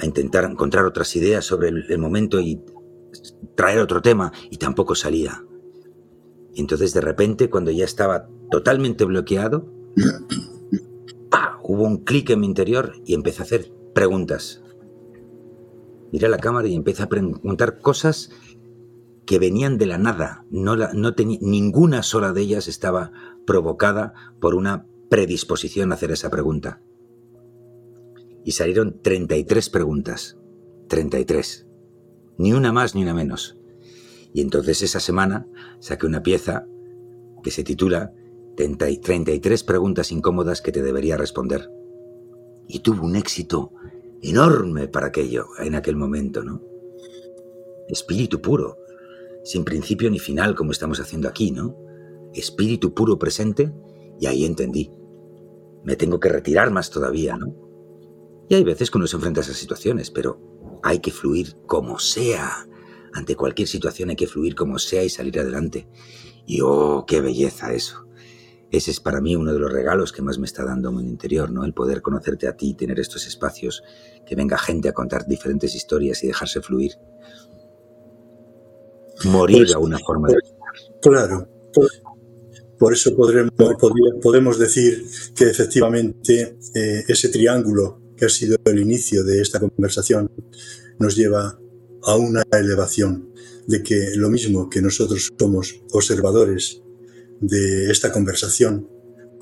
a 0.01 0.07
intentar 0.07 0.43
encontrar 0.43 0.86
otras 0.86 1.15
ideas 1.15 1.44
sobre 1.44 1.69
el, 1.69 1.98
momento 1.98 2.40
y 2.40 2.61
traer 3.55 3.78
otro 3.78 4.03
tema 4.03 4.32
y 4.51 4.57
tampoco 4.57 4.97
salía. 4.97 5.44
Y 6.53 6.61
entonces 6.62 6.93
de 6.94 7.01
repente, 7.01 7.48
cuando 7.48 7.70
ya 7.70 7.85
estaba 7.85 8.28
totalmente 8.51 9.05
bloqueado, 9.05 9.73
hubo 11.62 11.85
un 11.85 11.98
clic 11.98 12.31
en 12.31 12.40
mi 12.40 12.47
interior 12.47 12.94
y 13.05 13.15
empecé 13.15 13.43
a 13.43 13.44
hacer 13.44 13.77
preguntas. 13.97 14.62
Miré 16.12 16.27
a 16.27 16.28
la 16.28 16.36
cámara 16.36 16.68
y 16.68 16.74
empecé 16.74 17.02
a 17.02 17.09
preguntar 17.09 17.78
cosas 17.81 18.31
que 19.24 19.39
venían 19.39 19.78
de 19.78 19.86
la 19.86 19.97
nada. 19.97 20.44
No, 20.51 20.77
no 20.77 21.14
tenía, 21.14 21.39
ninguna 21.40 22.02
sola 22.02 22.35
de 22.35 22.43
ellas 22.43 22.68
estaba 22.68 23.10
provocada 23.47 24.12
por 24.39 24.55
una 24.55 24.86
predisposición 25.09 25.90
a 25.90 25.94
hacer 25.94 26.10
esa 26.12 26.28
pregunta. 26.28 26.82
Y 28.44 28.52
salieron 28.52 29.01
33 29.01 29.70
preguntas. 29.70 30.36
33. 30.89 31.66
Ni 32.36 32.52
una 32.52 32.74
más 32.74 32.94
ni 32.94 33.02
una 33.02 33.14
menos. 33.14 33.56
Y 34.35 34.43
entonces 34.43 34.82
esa 34.82 35.01
semana 35.01 35.48
saqué 35.81 36.05
una 36.05 36.23
pieza 36.23 36.66
que 37.43 37.51
se 37.51 37.64
titula 37.64 38.12
33 38.56 39.64
preguntas 39.64 40.12
incómodas 40.12 40.60
que 40.60 40.70
te 40.70 40.82
debería 40.82 41.16
responder 41.16 41.70
y 42.68 42.80
tuvo 42.80 43.05
un 43.05 43.16
éxito 43.16 43.72
enorme 44.22 44.88
para 44.88 45.09
aquello, 45.09 45.47
en 45.59 45.74
aquel 45.74 45.97
momento, 45.97 46.43
¿no? 46.43 46.62
Espíritu 47.88 48.40
puro, 48.40 48.78
sin 49.44 49.64
principio 49.64 50.10
ni 50.10 50.18
final 50.18 50.55
como 50.55 50.72
estamos 50.72 51.01
haciendo 51.01 51.28
aquí, 51.28 51.52
¿no? 51.52 51.76
Espíritu 52.34 52.94
puro 52.94 53.18
presente 53.18 53.72
y 54.18 54.26
ahí 54.26 54.44
entendí. 54.44 54.90
Me 55.84 55.97
tengo 55.97 56.18
que 56.18 56.28
retirar 56.28 56.70
más 56.70 56.90
todavía, 56.90 57.36
¿no? 57.36 57.55
Y 58.48 58.55
hay 58.55 58.64
veces 58.64 58.90
que 58.90 58.98
uno 58.98 59.06
se 59.06 59.16
enfrenta 59.16 59.40
a 59.40 59.44
esas 59.44 59.56
situaciones, 59.56 60.10
pero 60.10 60.40
hay 60.82 61.01
que 61.01 61.10
fluir 61.10 61.56
como 61.66 61.98
sea. 61.98 62.68
Ante 63.12 63.34
cualquier 63.34 63.68
situación 63.68 64.10
hay 64.10 64.16
que 64.16 64.26
fluir 64.26 64.55
como 64.55 64.78
sea 64.78 65.05
y 65.05 65.09
salir 65.09 65.38
adelante. 65.38 65.88
Y 66.47 66.60
oh, 66.60 67.05
qué 67.06 67.20
belleza 67.20 67.72
eso. 67.72 68.05
Ese 68.70 68.90
es 68.90 69.01
para 69.01 69.20
mí 69.20 69.36
uno 69.36 69.52
de 69.52 69.59
los 69.59 69.72
regalos 69.72 70.12
que 70.12 70.22
más 70.22 70.38
me 70.38 70.47
está 70.47 70.64
dando 70.64 70.90
mi 70.90 71.02
interior, 71.02 71.51
¿no? 71.51 71.64
El 71.64 71.72
poder 71.72 72.02
conocerte 72.02 72.48
a 72.48 72.56
ti, 72.56 72.74
tener 72.74 72.98
estos 72.98 73.26
espacios, 73.26 73.82
que 74.26 74.34
venga 74.34 74.59
gente 74.59 74.88
a 74.88 74.93
contar 74.93 75.26
diferentes 75.26 75.74
historias 75.74 76.22
y 76.24 76.26
dejarse 76.26 76.60
fluir. 76.60 76.93
Morir 79.24 79.59
pues, 79.59 79.74
a 79.74 79.78
una 79.78 79.98
forma 79.98 80.28
de 80.28 80.36
Claro. 81.01 81.48
Por 82.78 82.93
eso 82.93 83.16
podremos, 83.16 83.52
podemos 84.20 84.59
decir 84.59 85.06
que 85.34 85.44
efectivamente 85.44 86.59
eh, 86.74 87.05
ese 87.09 87.28
triángulo 87.30 88.02
que 88.16 88.26
ha 88.26 88.28
sido 88.28 88.56
el 88.64 88.78
inicio 88.78 89.24
de 89.24 89.40
esta 89.40 89.60
conversación 89.60 90.30
nos 90.98 91.16
lleva 91.16 91.59
a 92.02 92.16
una 92.16 92.43
elevación 92.52 93.32
de 93.66 93.82
que 93.82 94.12
lo 94.16 94.28
mismo 94.28 94.68
que 94.68 94.82
nosotros 94.82 95.32
somos 95.38 95.82
observadores 95.93 96.82
de 97.40 97.90
esta 97.90 98.12
conversación 98.12 98.88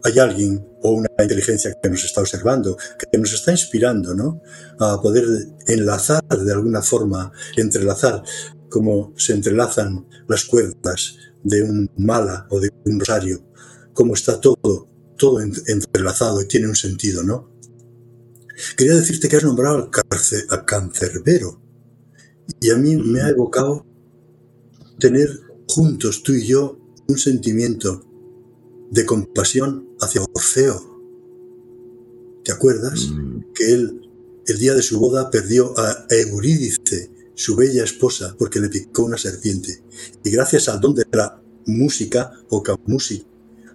hay 0.05 0.19
alguien 0.19 0.63
o 0.83 0.91
una 0.93 1.09
inteligencia 1.19 1.75
que 1.83 1.89
nos 1.89 2.05
está 2.05 2.21
observando, 2.21 2.77
que 3.11 3.19
nos 3.19 3.33
está 3.33 3.53
inspirando, 3.53 4.15
¿no? 4.15 4.43
A 4.79 5.01
poder 5.01 5.25
enlazar 5.67 6.23
de 6.29 6.53
alguna 6.53 6.83
forma, 6.83 7.33
entrelazar, 7.57 8.23
como 8.69 9.15
se 9.17 9.33
entrelazan 9.33 10.07
las 10.29 10.45
cuerdas 10.45 11.17
de 11.43 11.63
un 11.63 11.91
mala 11.97 12.47
o 12.51 12.61
de 12.61 12.71
un 12.85 13.01
rosario, 13.01 13.47
como 13.95 14.13
está 14.13 14.41
todo, 14.41 14.89
todo 15.17 15.41
entrelazado 15.41 16.43
y 16.43 16.49
tiene 16.49 16.69
un 16.69 16.77
sentido, 16.77 17.23
¿no? 17.23 17.51
Quería 18.77 18.95
decirte 18.95 19.29
que 19.29 19.37
has 19.37 19.45
nombrado 19.45 19.91
al 20.51 20.65
cancerbero 20.67 21.63
y 22.61 22.71
a 22.71 22.77
mí 22.77 22.97
me 22.97 23.23
ha 23.23 23.31
evocado 23.31 23.87
tener 24.99 25.31
juntos 25.67 26.23
tú 26.23 26.35
y 26.35 26.47
yo 26.47 26.84
un 27.09 27.19
sentimiento 27.19 28.05
de 28.91 29.05
compasión 29.05 29.89
hacia 30.01 30.23
Orfeo. 30.23 31.01
¿Te 32.45 32.53
acuerdas? 32.53 33.09
Mm. 33.09 33.53
Que 33.55 33.73
él, 33.73 34.11
el 34.47 34.59
día 34.59 34.75
de 34.75 34.83
su 34.83 34.99
boda, 35.01 35.31
perdió 35.31 35.79
a 35.79 36.07
Eurídice, 36.11 37.11
su 37.35 37.57
bella 37.57 37.85
esposa, 37.85 38.37
porque 38.39 38.61
le 38.61 38.69
picó 38.69 39.05
una 39.05 39.19
serpiente. 39.19 39.83
Y 40.23 40.31
gracias 40.31 40.69
al 40.69 40.81
don 40.81 40.95
de 40.95 41.07
la 41.13 41.43
música 41.67 42.33
o 42.51 42.63
camusi, 42.63 43.27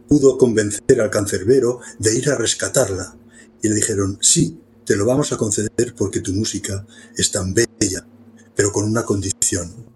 pudo 0.08 0.38
convencer 0.38 1.02
al 1.02 1.10
cancerbero 1.10 1.80
de 2.00 2.18
ir 2.18 2.30
a 2.30 2.36
rescatarla. 2.36 3.18
Y 3.62 3.68
le 3.68 3.76
dijeron, 3.76 4.18
sí, 4.22 4.60
te 4.86 4.96
lo 4.96 5.06
vamos 5.06 5.32
a 5.32 5.38
conceder 5.38 5.94
porque 5.98 6.22
tu 6.22 6.34
música 6.34 6.88
es 7.18 7.32
tan 7.32 7.54
bella, 7.54 8.08
pero 8.56 8.72
con 8.72 8.86
una 8.86 9.04
condición, 9.04 9.90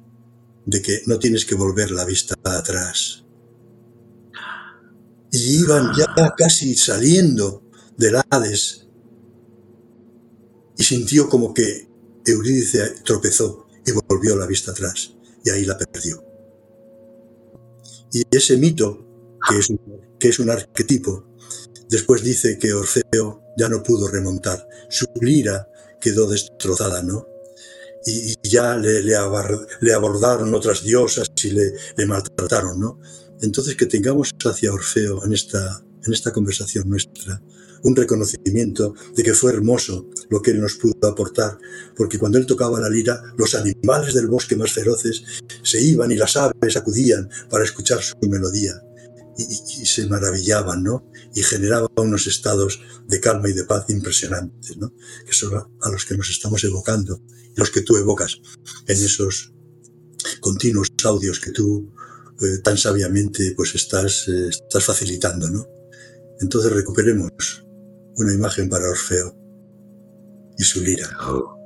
de 0.65 0.81
que 0.81 1.01
no 1.07 1.19
tienes 1.19 1.45
que 1.45 1.55
volver 1.55 1.91
la 1.91 2.05
vista 2.05 2.35
atrás. 2.43 3.22
Y 5.33 5.61
iban 5.61 5.91
ya 5.97 6.33
casi 6.37 6.75
saliendo 6.75 7.63
del 7.97 8.21
Hades 8.29 8.87
y 10.77 10.83
sintió 10.83 11.27
como 11.27 11.53
que 11.53 11.89
Eurídice 12.25 13.01
tropezó 13.03 13.65
y 13.85 13.91
volvió 14.07 14.35
la 14.35 14.45
vista 14.45 14.71
atrás 14.71 15.13
y 15.43 15.49
ahí 15.49 15.65
la 15.65 15.77
perdió. 15.77 16.23
Y 18.11 18.23
ese 18.29 18.57
mito, 18.57 19.07
que 19.49 19.57
es, 19.57 19.73
que 20.19 20.29
es 20.29 20.37
un 20.37 20.51
arquetipo, 20.51 21.35
después 21.89 22.23
dice 22.23 22.59
que 22.59 22.71
Orfeo 22.71 23.41
ya 23.57 23.69
no 23.69 23.81
pudo 23.81 24.07
remontar, 24.07 24.67
su 24.89 25.07
lira 25.19 25.67
quedó 25.99 26.29
destrozada, 26.29 27.01
¿no? 27.01 27.27
Y, 28.05 28.35
ya 28.47 28.75
le, 28.75 29.15
abordaron 29.15 30.53
otras 30.53 30.83
diosas 30.83 31.31
y 31.43 31.51
le, 31.51 31.73
le 31.95 32.05
maltrataron, 32.05 32.79
¿no? 32.79 32.99
Entonces 33.43 33.75
que 33.75 33.85
tengamos 33.85 34.31
hacia 34.45 34.73
Orfeo 34.73 35.23
en 35.25 35.33
esta, 35.33 35.83
en 36.05 36.13
esta 36.13 36.31
conversación 36.31 36.89
nuestra 36.89 37.41
un 37.83 37.95
reconocimiento 37.95 38.95
de 39.13 39.23
que 39.23 39.33
fue 39.33 39.51
hermoso 39.51 40.09
lo 40.29 40.41
que 40.41 40.51
él 40.51 40.61
nos 40.61 40.75
pudo 40.75 40.95
aportar, 41.05 41.57
porque 41.97 42.17
cuando 42.17 42.37
él 42.37 42.45
tocaba 42.45 42.79
la 42.79 42.89
lira, 42.89 43.21
los 43.37 43.55
animales 43.55 44.13
del 44.13 44.27
bosque 44.27 44.55
más 44.55 44.71
feroces 44.71 45.23
se 45.61 45.81
iban 45.81 46.09
y 46.09 46.15
las 46.15 46.37
aves 46.37 46.77
acudían 46.77 47.29
para 47.49 47.65
escuchar 47.65 48.01
su 48.01 48.15
melodía. 48.21 48.81
Y, 49.37 49.85
se 49.85 50.05
maravillaban, 50.05 50.83
¿no? 50.83 51.11
Y 51.33 51.41
generaba 51.41 51.89
unos 51.97 52.27
estados 52.27 52.79
de 53.07 53.19
calma 53.19 53.49
y 53.49 53.53
de 53.53 53.63
paz 53.63 53.89
impresionantes, 53.89 54.77
¿no? 54.77 54.93
Que 55.25 55.33
son 55.33 55.55
a 55.81 55.89
los 55.89 56.05
que 56.05 56.15
nos 56.15 56.29
estamos 56.29 56.63
evocando, 56.63 57.19
los 57.55 57.71
que 57.71 57.81
tú 57.81 57.97
evocas 57.97 58.39
en 58.87 59.03
esos 59.03 59.51
continuos 60.39 60.89
audios 61.03 61.39
que 61.39 61.51
tú 61.51 61.91
tan 62.63 62.77
sabiamente 62.77 63.53
pues 63.55 63.75
estás, 63.75 64.27
eh, 64.27 64.49
estás 64.49 64.83
facilitando, 64.83 65.49
¿no? 65.49 65.67
Entonces 66.39 66.71
recuperemos 66.71 67.31
una 68.17 68.33
imagen 68.33 68.69
para 68.69 68.89
Orfeo 68.89 69.35
y 70.57 70.63
su 70.63 70.81
lira. 70.81 71.07
Ajo, 71.19 71.57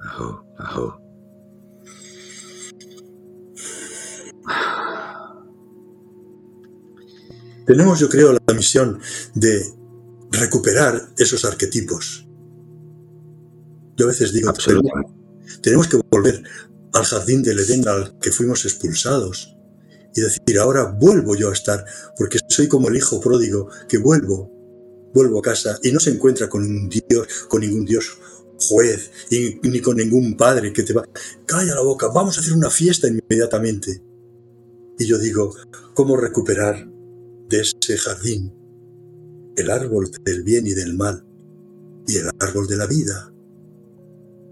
ajo, 0.00 0.44
ajo. 0.58 0.98
Tenemos, 7.66 8.00
yo 8.00 8.08
creo, 8.08 8.32
la 8.32 8.54
misión 8.54 8.98
de 9.34 9.62
recuperar 10.30 11.10
esos 11.16 11.44
arquetipos. 11.44 12.26
Yo 13.96 14.06
a 14.06 14.08
veces 14.08 14.32
digo, 14.32 14.52
tenemos 15.60 15.86
que 15.86 16.00
volver 16.10 16.42
al 16.92 17.04
jardín 17.04 17.42
del 17.42 17.60
Edén 17.60 17.86
al 17.86 18.18
que 18.18 18.32
fuimos 18.32 18.64
expulsados 18.64 19.56
y 20.14 20.20
decir, 20.20 20.58
ahora 20.58 20.84
vuelvo 20.84 21.34
yo 21.34 21.50
a 21.50 21.52
estar, 21.52 21.84
porque 22.16 22.38
soy 22.48 22.68
como 22.68 22.88
el 22.88 22.96
hijo 22.96 23.20
pródigo 23.20 23.68
que 23.88 23.98
vuelvo 23.98 24.52
vuelvo 25.12 25.38
a 25.38 25.42
casa 25.42 25.78
y 25.82 25.92
no 25.92 26.00
se 26.00 26.10
encuentra 26.10 26.48
con 26.48 26.62
un 26.62 26.88
Dios, 26.88 27.26
con 27.48 27.60
ningún 27.60 27.84
Dios 27.84 28.18
juez, 28.68 29.10
ni 29.30 29.80
con 29.80 29.96
ningún 29.96 30.36
padre 30.36 30.72
que 30.72 30.82
te 30.82 30.92
va, 30.92 31.04
calla 31.46 31.74
la 31.74 31.82
boca, 31.82 32.08
vamos 32.08 32.36
a 32.36 32.40
hacer 32.40 32.52
una 32.52 32.70
fiesta 32.70 33.08
inmediatamente. 33.08 34.02
Y 34.98 35.06
yo 35.06 35.18
digo, 35.18 35.54
¿cómo 35.94 36.16
recuperar 36.16 36.88
de 37.48 37.60
ese 37.60 37.98
jardín 37.98 38.54
el 39.56 39.70
árbol 39.70 40.10
del 40.24 40.44
bien 40.44 40.66
y 40.66 40.74
del 40.74 40.94
mal 40.94 41.26
y 42.06 42.18
el 42.18 42.30
árbol 42.38 42.68
de 42.68 42.76
la 42.76 42.86
vida? 42.86 43.34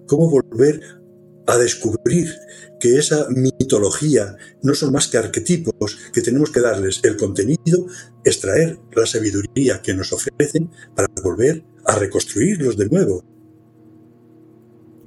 ¿Cómo 0.09 0.29
volver 0.29 1.00
a 1.47 1.57
descubrir 1.59 2.35
que 2.79 2.97
esa 2.97 3.29
mitología 3.29 4.37
no 4.63 4.75
son 4.75 4.93
más 4.93 5.09
que 5.09 5.19
arquetipos 5.19 5.99
que 6.13 6.23
tenemos 6.23 6.51
que 6.51 6.61
darles 6.61 7.01
el 7.03 7.17
contenido, 7.17 7.87
extraer 8.25 8.79
la 8.95 9.07
sabiduría 9.07 9.83
que 9.83 9.95
nos 9.95 10.13
ofrecen 10.13 10.71
para 10.95 11.09
volver 11.23 11.65
a 11.85 11.97
reconstruirlos 11.97 12.77
de 12.77 12.89
nuevo. 12.89 13.25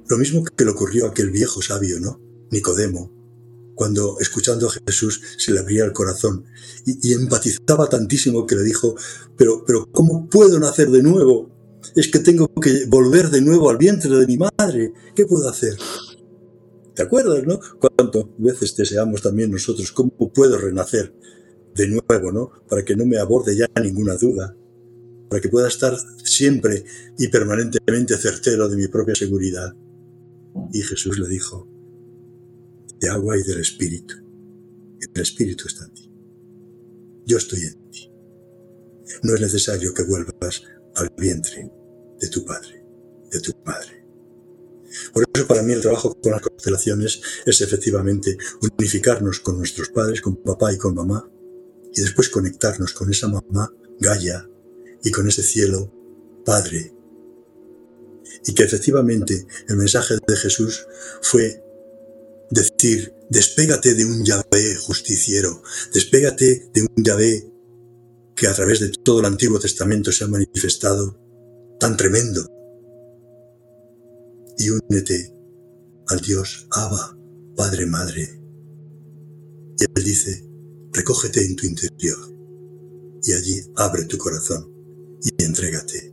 Lo 0.08 0.18
mismo 0.18 0.44
que 0.44 0.64
le 0.64 0.70
ocurrió 0.70 1.06
a 1.06 1.10
aquel 1.10 1.30
viejo 1.30 1.62
sabio, 1.62 1.98
¿no? 1.98 2.20
Nicodemo, 2.50 3.10
cuando 3.74 4.18
escuchando 4.20 4.68
a 4.68 4.72
Jesús 4.86 5.20
se 5.38 5.52
le 5.52 5.60
abría 5.60 5.84
el 5.84 5.92
corazón 5.92 6.44
y, 6.86 7.08
y, 7.08 7.14
empatizaba 7.14 7.88
tantísimo 7.88 8.46
que 8.46 8.54
le 8.54 8.62
dijo, 8.62 8.94
pero, 9.36 9.64
pero 9.66 9.90
¿cómo 9.90 10.28
puedo 10.28 10.60
nacer 10.60 10.90
de 10.90 11.02
nuevo? 11.02 11.50
Es 11.96 12.08
que 12.08 12.18
tengo 12.18 12.48
que 12.54 12.86
volver 12.86 13.30
de 13.30 13.40
nuevo 13.40 13.70
al 13.70 13.78
vientre 13.78 14.10
de 14.10 14.26
mi 14.26 14.38
madre. 14.38 14.92
¿Qué 15.14 15.26
puedo 15.26 15.48
hacer? 15.48 15.76
¿Te 16.94 17.02
acuerdas, 17.02 17.44
no? 17.44 17.58
Cuántas 17.80 18.24
veces 18.38 18.76
deseamos 18.76 19.20
también 19.22 19.50
nosotros 19.50 19.90
cómo 19.92 20.32
puedo 20.32 20.58
renacer 20.58 21.14
de 21.74 21.88
nuevo, 21.88 22.32
¿no? 22.32 22.50
Para 22.68 22.84
que 22.84 22.94
no 22.94 23.04
me 23.04 23.18
aborde 23.18 23.56
ya 23.56 23.66
ninguna 23.82 24.14
duda, 24.14 24.56
para 25.28 25.40
que 25.40 25.48
pueda 25.48 25.68
estar 25.68 25.96
siempre 26.22 26.84
y 27.18 27.28
permanentemente 27.28 28.16
certero 28.16 28.68
de 28.68 28.76
mi 28.76 28.86
propia 28.86 29.14
seguridad. 29.14 29.74
Y 30.72 30.82
Jesús 30.82 31.18
le 31.18 31.28
dijo, 31.28 31.68
de 33.00 33.10
agua 33.10 33.36
y 33.36 33.42
del 33.42 33.60
Espíritu. 33.60 34.14
El 35.00 35.20
Espíritu 35.20 35.66
está 35.66 35.84
en 35.84 35.94
ti. 35.94 36.10
Yo 37.26 37.38
estoy 37.38 37.60
en 37.60 37.90
ti. 37.90 38.10
No 39.22 39.34
es 39.34 39.40
necesario 39.40 39.92
que 39.92 40.04
vuelvas 40.04 40.62
al 40.94 41.12
vientre 41.18 41.70
de 42.20 42.28
tu 42.28 42.44
Padre, 42.44 42.84
de 43.30 43.40
tu 43.40 43.52
Madre. 43.64 43.93
Por 45.12 45.24
eso 45.32 45.46
para 45.46 45.62
mí 45.62 45.72
el 45.72 45.80
trabajo 45.80 46.14
con 46.20 46.32
las 46.32 46.42
constelaciones 46.42 47.20
es 47.46 47.60
efectivamente 47.60 48.36
unificarnos 48.60 49.40
con 49.40 49.58
nuestros 49.58 49.88
padres, 49.90 50.20
con 50.20 50.36
papá 50.36 50.72
y 50.72 50.78
con 50.78 50.94
mamá, 50.94 51.28
y 51.92 52.00
después 52.00 52.28
conectarnos 52.28 52.92
con 52.92 53.10
esa 53.10 53.28
mamá, 53.28 53.72
Gaia, 54.00 54.48
y 55.02 55.10
con 55.10 55.28
ese 55.28 55.42
cielo, 55.42 55.92
Padre. 56.44 56.92
Y 58.46 58.54
que 58.54 58.64
efectivamente 58.64 59.46
el 59.68 59.76
mensaje 59.76 60.14
de 60.26 60.36
Jesús 60.36 60.86
fue 61.22 61.62
decir, 62.50 63.14
despégate 63.30 63.94
de 63.94 64.04
un 64.04 64.24
Yahvé 64.24 64.74
justiciero, 64.76 65.62
despégate 65.92 66.70
de 66.72 66.82
un 66.82 67.04
Yahvé 67.04 67.50
que 68.34 68.48
a 68.48 68.54
través 68.54 68.80
de 68.80 68.90
todo 68.90 69.20
el 69.20 69.26
Antiguo 69.26 69.58
Testamento 69.58 70.12
se 70.12 70.24
ha 70.24 70.28
manifestado 70.28 71.18
tan 71.78 71.96
tremendo, 71.96 72.50
y 74.58 74.70
únete 74.70 75.32
al 76.08 76.20
Dios 76.20 76.66
Abba, 76.70 77.16
Padre 77.56 77.86
Madre. 77.86 78.40
Y 79.78 79.84
Él 79.84 80.04
dice, 80.04 80.44
recógete 80.92 81.44
en 81.44 81.56
tu 81.56 81.66
interior 81.66 82.18
y 83.22 83.32
allí 83.32 83.62
abre 83.76 84.04
tu 84.04 84.18
corazón 84.18 84.70
y 85.22 85.42
entrégate. 85.42 86.12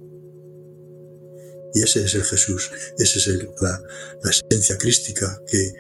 Y 1.74 1.84
ese 1.84 2.04
es 2.04 2.16
el 2.16 2.24
Jesús, 2.24 2.70
esa 2.98 3.20
es 3.20 3.48
la, 3.62 3.82
la, 4.24 4.30
esencia 4.30 4.78
crística 4.78 5.42
que, 5.48 5.74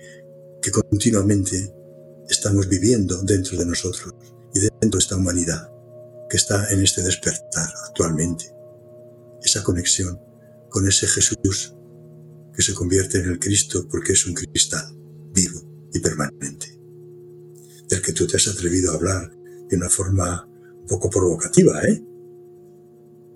que 0.61 0.71
continuamente 0.71 1.73
estamos 2.29 2.67
viviendo 2.69 3.21
dentro 3.23 3.57
de 3.57 3.65
nosotros 3.65 4.13
y 4.53 4.59
dentro 4.59 4.91
de 4.91 4.99
esta 4.99 5.17
humanidad 5.17 5.69
que 6.29 6.37
está 6.37 6.71
en 6.71 6.81
este 6.81 7.01
despertar 7.01 7.69
actualmente. 7.87 8.53
Esa 9.43 9.63
conexión 9.63 10.21
con 10.69 10.87
ese 10.87 11.07
Jesús 11.07 11.75
que 12.55 12.61
se 12.61 12.73
convierte 12.73 13.19
en 13.19 13.29
el 13.29 13.39
Cristo 13.39 13.87
porque 13.89 14.13
es 14.13 14.25
un 14.25 14.33
cristal 14.33 14.95
vivo 15.33 15.61
y 15.93 15.99
permanente, 15.99 16.79
del 17.87 18.01
que 18.01 18.13
tú 18.13 18.27
te 18.27 18.37
has 18.37 18.47
atrevido 18.47 18.91
a 18.91 18.95
hablar 18.95 19.31
de 19.69 19.77
una 19.77 19.89
forma 19.89 20.47
un 20.47 20.85
poco 20.87 21.09
provocativa, 21.09 21.81
¿eh? 21.83 22.03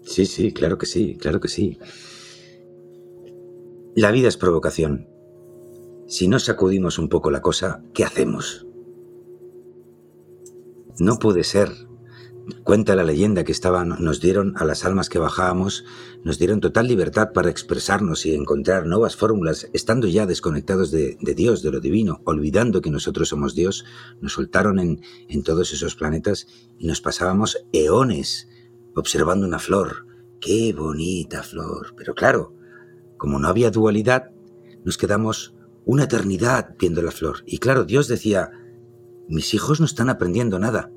Sí, 0.03 0.25
sí, 0.25 0.51
claro 0.53 0.77
que 0.77 0.85
sí, 0.85 1.17
claro 1.19 1.39
que 1.39 1.47
sí. 1.47 1.79
La 3.95 4.11
vida 4.11 4.27
es 4.27 4.37
provocación. 4.37 5.07
Si 6.07 6.27
no 6.27 6.37
sacudimos 6.37 6.99
un 6.99 7.09
poco 7.09 7.31
la 7.31 7.41
cosa, 7.41 7.81
¿qué 7.93 8.03
hacemos? 8.03 8.67
No 10.99 11.17
puede 11.17 11.43
ser 11.43 11.69
Cuenta 12.63 12.95
la 12.95 13.03
leyenda 13.03 13.43
que 13.43 13.51
estaban, 13.51 13.95
nos 13.99 14.21
dieron 14.21 14.53
a 14.57 14.65
las 14.65 14.85
almas 14.85 15.09
que 15.09 15.17
bajábamos, 15.17 15.83
nos 16.23 16.37
dieron 16.37 16.59
total 16.59 16.87
libertad 16.87 17.31
para 17.33 17.49
expresarnos 17.49 18.25
y 18.27 18.35
encontrar 18.35 18.85
nuevas 18.85 19.15
fórmulas, 19.15 19.67
estando 19.73 20.07
ya 20.07 20.27
desconectados 20.27 20.91
de, 20.91 21.17
Dios, 21.35 21.63
de 21.63 21.71
lo 21.71 21.79
divino, 21.79 22.21
olvidando 22.23 22.81
que 22.81 22.91
nosotros 22.91 23.29
somos 23.29 23.55
Dios, 23.55 23.83
nos 24.21 24.33
soltaron 24.33 24.77
en, 24.79 25.43
todos 25.43 25.73
esos 25.73 25.95
planetas 25.95 26.45
y 26.77 26.85
nos 26.85 27.01
pasábamos 27.01 27.65
eones 27.71 28.47
observando 28.95 29.47
una 29.47 29.59
flor. 29.59 30.05
¡Qué 30.39 30.71
bonita 30.71 31.41
flor! 31.41 31.95
Pero 31.97 32.13
claro, 32.13 32.53
como 33.17 33.39
no 33.39 33.47
había 33.47 33.71
dualidad, 33.71 34.31
nos 34.83 34.97
quedamos 34.97 35.55
una 35.83 36.03
eternidad 36.03 36.75
viendo 36.77 37.01
la 37.01 37.11
flor. 37.11 37.37
Y 37.47 37.57
claro, 37.57 37.85
Dios 37.85 38.07
decía, 38.07 38.51
mis 39.27 39.55
hijos 39.55 39.79
no 39.79 39.87
están 39.87 40.09
aprendiendo 40.09 40.59
nada 40.59 40.91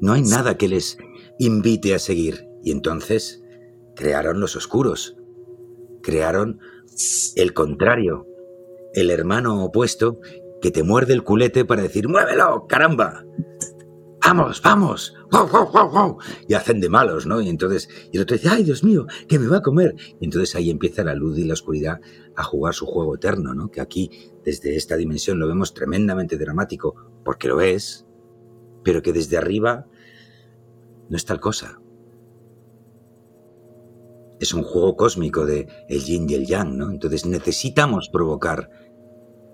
no 0.00 0.12
hay 0.12 0.22
nada 0.22 0.56
que 0.56 0.68
les 0.68 0.98
invite 1.38 1.94
a 1.94 1.98
seguir. 1.98 2.48
Y 2.62 2.72
entonces 2.72 3.42
crearon 3.94 4.40
los 4.40 4.56
oscuros, 4.56 5.16
crearon 6.02 6.60
el 7.36 7.54
contrario, 7.54 8.26
el 8.94 9.10
hermano 9.10 9.64
opuesto 9.64 10.20
que 10.60 10.70
te 10.70 10.82
muerde 10.82 11.12
el 11.12 11.22
culete 11.22 11.64
para 11.64 11.82
decir, 11.82 12.08
muévelo, 12.08 12.66
caramba. 12.68 13.24
Vamos, 14.24 14.60
vamos, 14.60 15.14
wow, 15.30 15.48
wow, 15.48 15.70
wow, 15.72 15.90
wow. 15.90 16.18
Y 16.48 16.54
hacen 16.54 16.80
de 16.80 16.90
malos, 16.90 17.26
¿no? 17.26 17.40
Y 17.40 17.48
entonces, 17.48 17.88
y 18.12 18.16
el 18.16 18.24
otro 18.24 18.36
dice, 18.36 18.48
ay, 18.50 18.64
Dios 18.64 18.84
mío, 18.84 19.06
que 19.26 19.38
me 19.38 19.46
va 19.46 19.58
a 19.58 19.62
comer. 19.62 19.94
Y 20.20 20.24
entonces 20.24 20.54
ahí 20.54 20.70
empieza 20.70 21.02
la 21.04 21.14
luz 21.14 21.38
y 21.38 21.44
la 21.44 21.54
oscuridad 21.54 22.00
a 22.36 22.42
jugar 22.42 22.74
su 22.74 22.84
juego 22.84 23.14
eterno, 23.14 23.54
¿no? 23.54 23.70
Que 23.70 23.80
aquí, 23.80 24.10
desde 24.44 24.76
esta 24.76 24.96
dimensión, 24.96 25.38
lo 25.38 25.48
vemos 25.48 25.72
tremendamente 25.72 26.36
dramático, 26.36 26.94
porque 27.24 27.48
lo 27.48 27.60
es, 27.60 28.07
pero 28.88 29.02
que 29.02 29.12
desde 29.12 29.36
arriba 29.36 29.86
no 31.10 31.16
es 31.18 31.26
tal 31.26 31.40
cosa. 31.40 31.78
Es 34.40 34.54
un 34.54 34.62
juego 34.62 34.96
cósmico 34.96 35.44
de 35.44 35.68
el 35.90 36.04
yin 36.04 36.26
y 36.30 36.32
el 36.32 36.46
yang, 36.46 36.78
¿no? 36.78 36.90
Entonces 36.90 37.26
necesitamos 37.26 38.08
provocar 38.08 38.70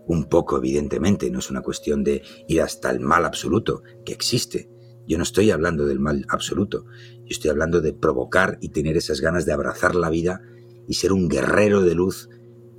un 0.06 0.26
poco, 0.26 0.58
evidentemente, 0.58 1.32
no 1.32 1.40
es 1.40 1.50
una 1.50 1.62
cuestión 1.62 2.04
de 2.04 2.22
ir 2.46 2.62
hasta 2.62 2.92
el 2.92 3.00
mal 3.00 3.24
absoluto, 3.24 3.82
que 4.04 4.12
existe. 4.12 4.70
Yo 5.04 5.16
no 5.16 5.24
estoy 5.24 5.50
hablando 5.50 5.84
del 5.84 5.98
mal 5.98 6.24
absoluto, 6.28 6.84
yo 6.84 7.30
estoy 7.30 7.50
hablando 7.50 7.80
de 7.80 7.92
provocar 7.92 8.58
y 8.60 8.68
tener 8.68 8.96
esas 8.96 9.20
ganas 9.20 9.46
de 9.46 9.52
abrazar 9.52 9.96
la 9.96 10.10
vida 10.10 10.42
y 10.86 10.94
ser 10.94 11.12
un 11.12 11.28
guerrero 11.28 11.82
de 11.82 11.96
luz 11.96 12.28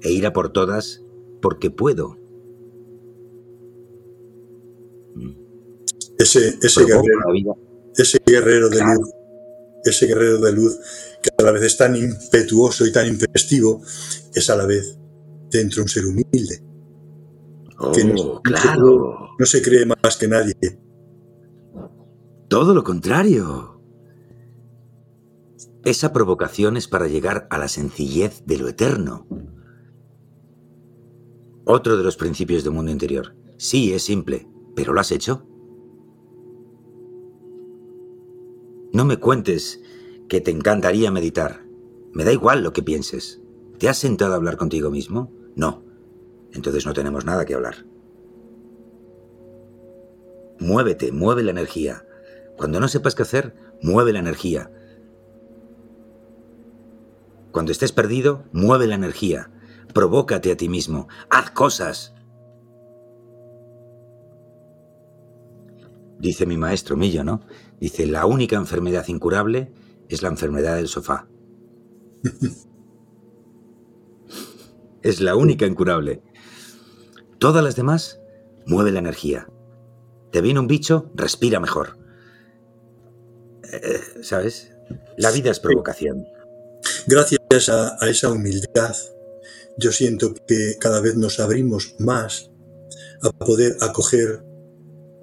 e 0.01 0.09
ir 0.13 0.25
a 0.25 0.31
por 0.31 0.53
todas 0.53 1.03
porque 1.41 1.69
puedo. 1.69 2.17
Ese, 6.17 6.57
ese, 6.61 6.85
guerrero, 6.85 7.57
ese 7.95 8.19
guerrero 8.25 8.69
de 8.69 8.81
luz, 8.81 9.09
ese 9.83 10.07
guerrero 10.07 10.39
de 10.39 10.51
luz 10.53 10.77
que 11.21 11.29
a 11.37 11.43
la 11.43 11.51
vez 11.51 11.63
es 11.63 11.77
tan 11.77 11.95
impetuoso 11.95 12.85
y 12.85 12.91
tan 12.91 13.07
infestivo, 13.07 13.81
es 14.33 14.49
a 14.49 14.55
la 14.55 14.65
vez 14.65 14.97
dentro 15.49 15.83
un 15.83 15.89
ser 15.89 16.05
humilde 16.05 16.65
que 17.93 18.03
no, 18.03 18.21
oh, 18.21 18.41
claro. 18.41 19.29
no 19.37 19.45
se 19.45 19.61
cree 19.61 19.85
más 19.85 20.17
que 20.17 20.27
nadie. 20.27 20.55
Todo 22.47 22.73
lo 22.73 22.83
contrario. 22.83 23.81
Esa 25.83 26.13
provocación 26.13 26.77
es 26.77 26.87
para 26.87 27.07
llegar 27.07 27.47
a 27.51 27.57
la 27.57 27.67
sencillez 27.67 28.43
de 28.45 28.57
lo 28.57 28.67
eterno. 28.67 29.27
Otro 31.65 31.97
de 31.97 32.03
los 32.03 32.17
principios 32.17 32.63
del 32.63 32.73
mundo 32.73 32.91
interior. 32.91 33.35
Sí, 33.57 33.93
es 33.93 34.03
simple, 34.03 34.47
pero 34.75 34.93
¿lo 34.93 35.01
has 35.01 35.11
hecho? 35.11 35.47
No 38.95 39.05
me 39.05 39.17
cuentes 39.17 39.81
que 40.29 40.41
te 40.41 40.51
encantaría 40.51 41.11
meditar. 41.11 41.65
Me 42.13 42.23
da 42.23 42.31
igual 42.31 42.63
lo 42.63 42.73
que 42.73 42.81
pienses. 42.81 43.41
¿Te 43.77 43.89
has 43.89 43.97
sentado 43.97 44.33
a 44.33 44.37
hablar 44.37 44.57
contigo 44.57 44.89
mismo? 44.89 45.31
No 45.55 45.85
entonces 46.55 46.85
no 46.85 46.93
tenemos 46.93 47.25
nada 47.25 47.45
que 47.45 47.53
hablar. 47.53 47.85
Muévete, 50.59 51.11
mueve 51.11 51.43
la 51.43 51.51
energía. 51.51 52.05
Cuando 52.57 52.79
no 52.79 52.87
sepas 52.87 53.13
qué 53.13 53.23
hacer, 53.23 53.53
mueve 53.81 54.13
la 54.13 54.19
energía. 54.19 54.71
Cuando 57.51 57.71
estés 57.71 57.91
perdido, 57.91 58.45
mueve 58.53 58.87
la 58.87 58.95
energía. 58.95 59.51
Provócate 59.93 60.51
a 60.51 60.57
ti 60.57 60.69
mismo. 60.69 61.07
Haz 61.29 61.51
cosas. 61.51 62.13
Dice 66.19 66.45
mi 66.45 66.57
maestro 66.57 66.95
Millo, 66.95 67.25
¿no? 67.25 67.41
Dice, 67.79 68.05
la 68.05 68.25
única 68.25 68.55
enfermedad 68.55 69.07
incurable 69.07 69.71
es 70.09 70.21
la 70.21 70.29
enfermedad 70.29 70.75
del 70.75 70.87
sofá. 70.87 71.27
es 75.01 75.21
la 75.21 75.35
única 75.35 75.65
incurable. 75.65 76.21
Todas 77.37 77.63
las 77.63 77.75
demás, 77.75 78.19
mueve 78.65 78.91
la 78.91 78.99
energía. 78.99 79.47
Te 80.31 80.41
viene 80.41 80.59
un 80.59 80.67
bicho, 80.67 81.11
respira 81.15 81.59
mejor. 81.59 81.97
Eh, 83.71 84.01
¿Sabes? 84.21 84.71
La 85.17 85.31
vida 85.31 85.51
es 85.51 85.59
provocación. 85.59 86.25
Gracias 87.07 87.69
a, 87.69 87.97
a 87.99 88.09
esa 88.09 88.31
humildad, 88.31 88.95
yo 89.77 89.91
siento 89.91 90.33
que 90.47 90.77
cada 90.79 91.01
vez 91.01 91.15
nos 91.15 91.39
abrimos 91.39 91.95
más 91.99 92.51
a 93.21 93.29
poder 93.31 93.77
acoger 93.81 94.43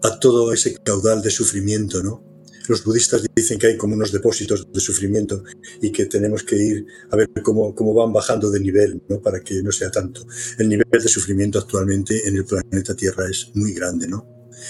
a 0.02 0.18
todo 0.18 0.52
ese 0.52 0.76
caudal 0.78 1.22
de 1.22 1.30
sufrimiento, 1.30 2.02
¿no? 2.02 2.31
Los 2.68 2.84
budistas 2.84 3.22
dicen 3.34 3.59
que 3.59 3.68
hay 3.68 3.76
como 3.76 3.94
unos 3.94 4.12
depósitos 4.12 4.66
de 4.72 4.80
sufrimiento 4.80 5.43
y 5.80 5.90
que 5.90 6.06
tenemos 6.06 6.43
que 6.43 6.56
ir 6.56 6.86
a 7.10 7.16
ver 7.16 7.28
cómo, 7.43 7.74
cómo 7.74 7.94
van 7.94 8.12
bajando 8.12 8.51
de 8.51 8.60
nivel, 8.60 9.02
¿no? 9.09 9.20
Para 9.20 9.40
que 9.40 9.62
no 9.62 9.72
sea 9.72 9.90
tanto. 9.90 10.26
El 10.59 10.68
nivel 10.68 10.86
de 10.90 11.09
sufrimiento 11.09 11.59
actualmente 11.59 12.28
en 12.28 12.36
el 12.36 12.44
planeta 12.44 12.94
Tierra 12.94 13.28
es 13.28 13.51
muy 13.55 13.72
grande, 13.72 14.09
¿no? 14.09 14.26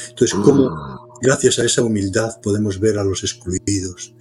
Entonces, 0.08 0.38
¿cómo 0.42 0.70
gracias 1.20 1.58
a 1.58 1.64
esa 1.64 1.82
humildad 1.82 2.40
podemos 2.42 2.80
ver 2.80 2.98
a 2.98 3.04
los 3.04 3.22
excluidos, 3.22 4.14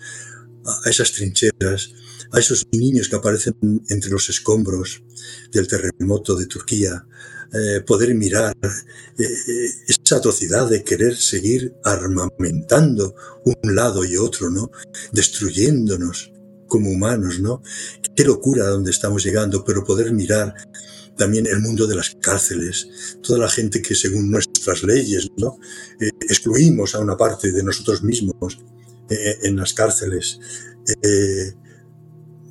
a 0.86 0.90
esas 0.90 1.12
trincheras, 1.14 1.94
a 2.32 2.40
esos 2.40 2.66
niños 2.72 3.10
que 3.10 3.16
aparecen 3.16 3.56
entre 3.90 4.12
los 4.12 4.30
escombros 4.30 5.04
del 5.52 5.68
terremoto 5.68 6.36
de 6.36 6.46
Turquía, 6.46 7.06
eh, 7.54 7.82
poder 7.82 8.16
mirar 8.16 8.56
eh, 8.64 9.24
eh, 9.24 9.70
esa 9.86 10.16
atrocidad 10.16 10.70
de 10.70 10.86
querer 10.86 11.18
seguir 11.18 11.76
armamentando 11.84 13.14
un 13.44 13.76
lado 13.76 14.06
y 14.06 14.16
otro, 14.16 14.50
¿no? 14.50 14.72
Destruyéndonos 15.12 16.32
como 16.68 16.90
humanos, 16.90 17.42
¿no? 17.42 17.62
Qué 18.16 18.24
locura 18.24 18.68
donde 18.68 18.92
estamos 18.92 19.26
llegando, 19.26 19.66
pero 19.66 19.84
poder 19.84 20.14
mirar 20.14 20.56
también 21.18 21.46
el 21.46 21.60
mundo 21.60 21.88
de 21.88 21.96
las 21.96 22.16
cárceles, 22.22 23.18
toda 23.22 23.40
la 23.40 23.50
gente 23.50 23.82
que 23.82 23.96
según 23.96 24.32
nuestras 24.32 24.84
leyes, 24.84 25.28
¿no? 25.38 25.60
excluimos 26.22 26.96
a 26.96 27.00
una 27.00 27.18
parte 27.18 27.52
de 27.52 27.64
nosotros 27.64 28.02
mismos 28.02 28.60
en 29.10 29.58
las 29.58 29.74
cárceles. 29.74 30.40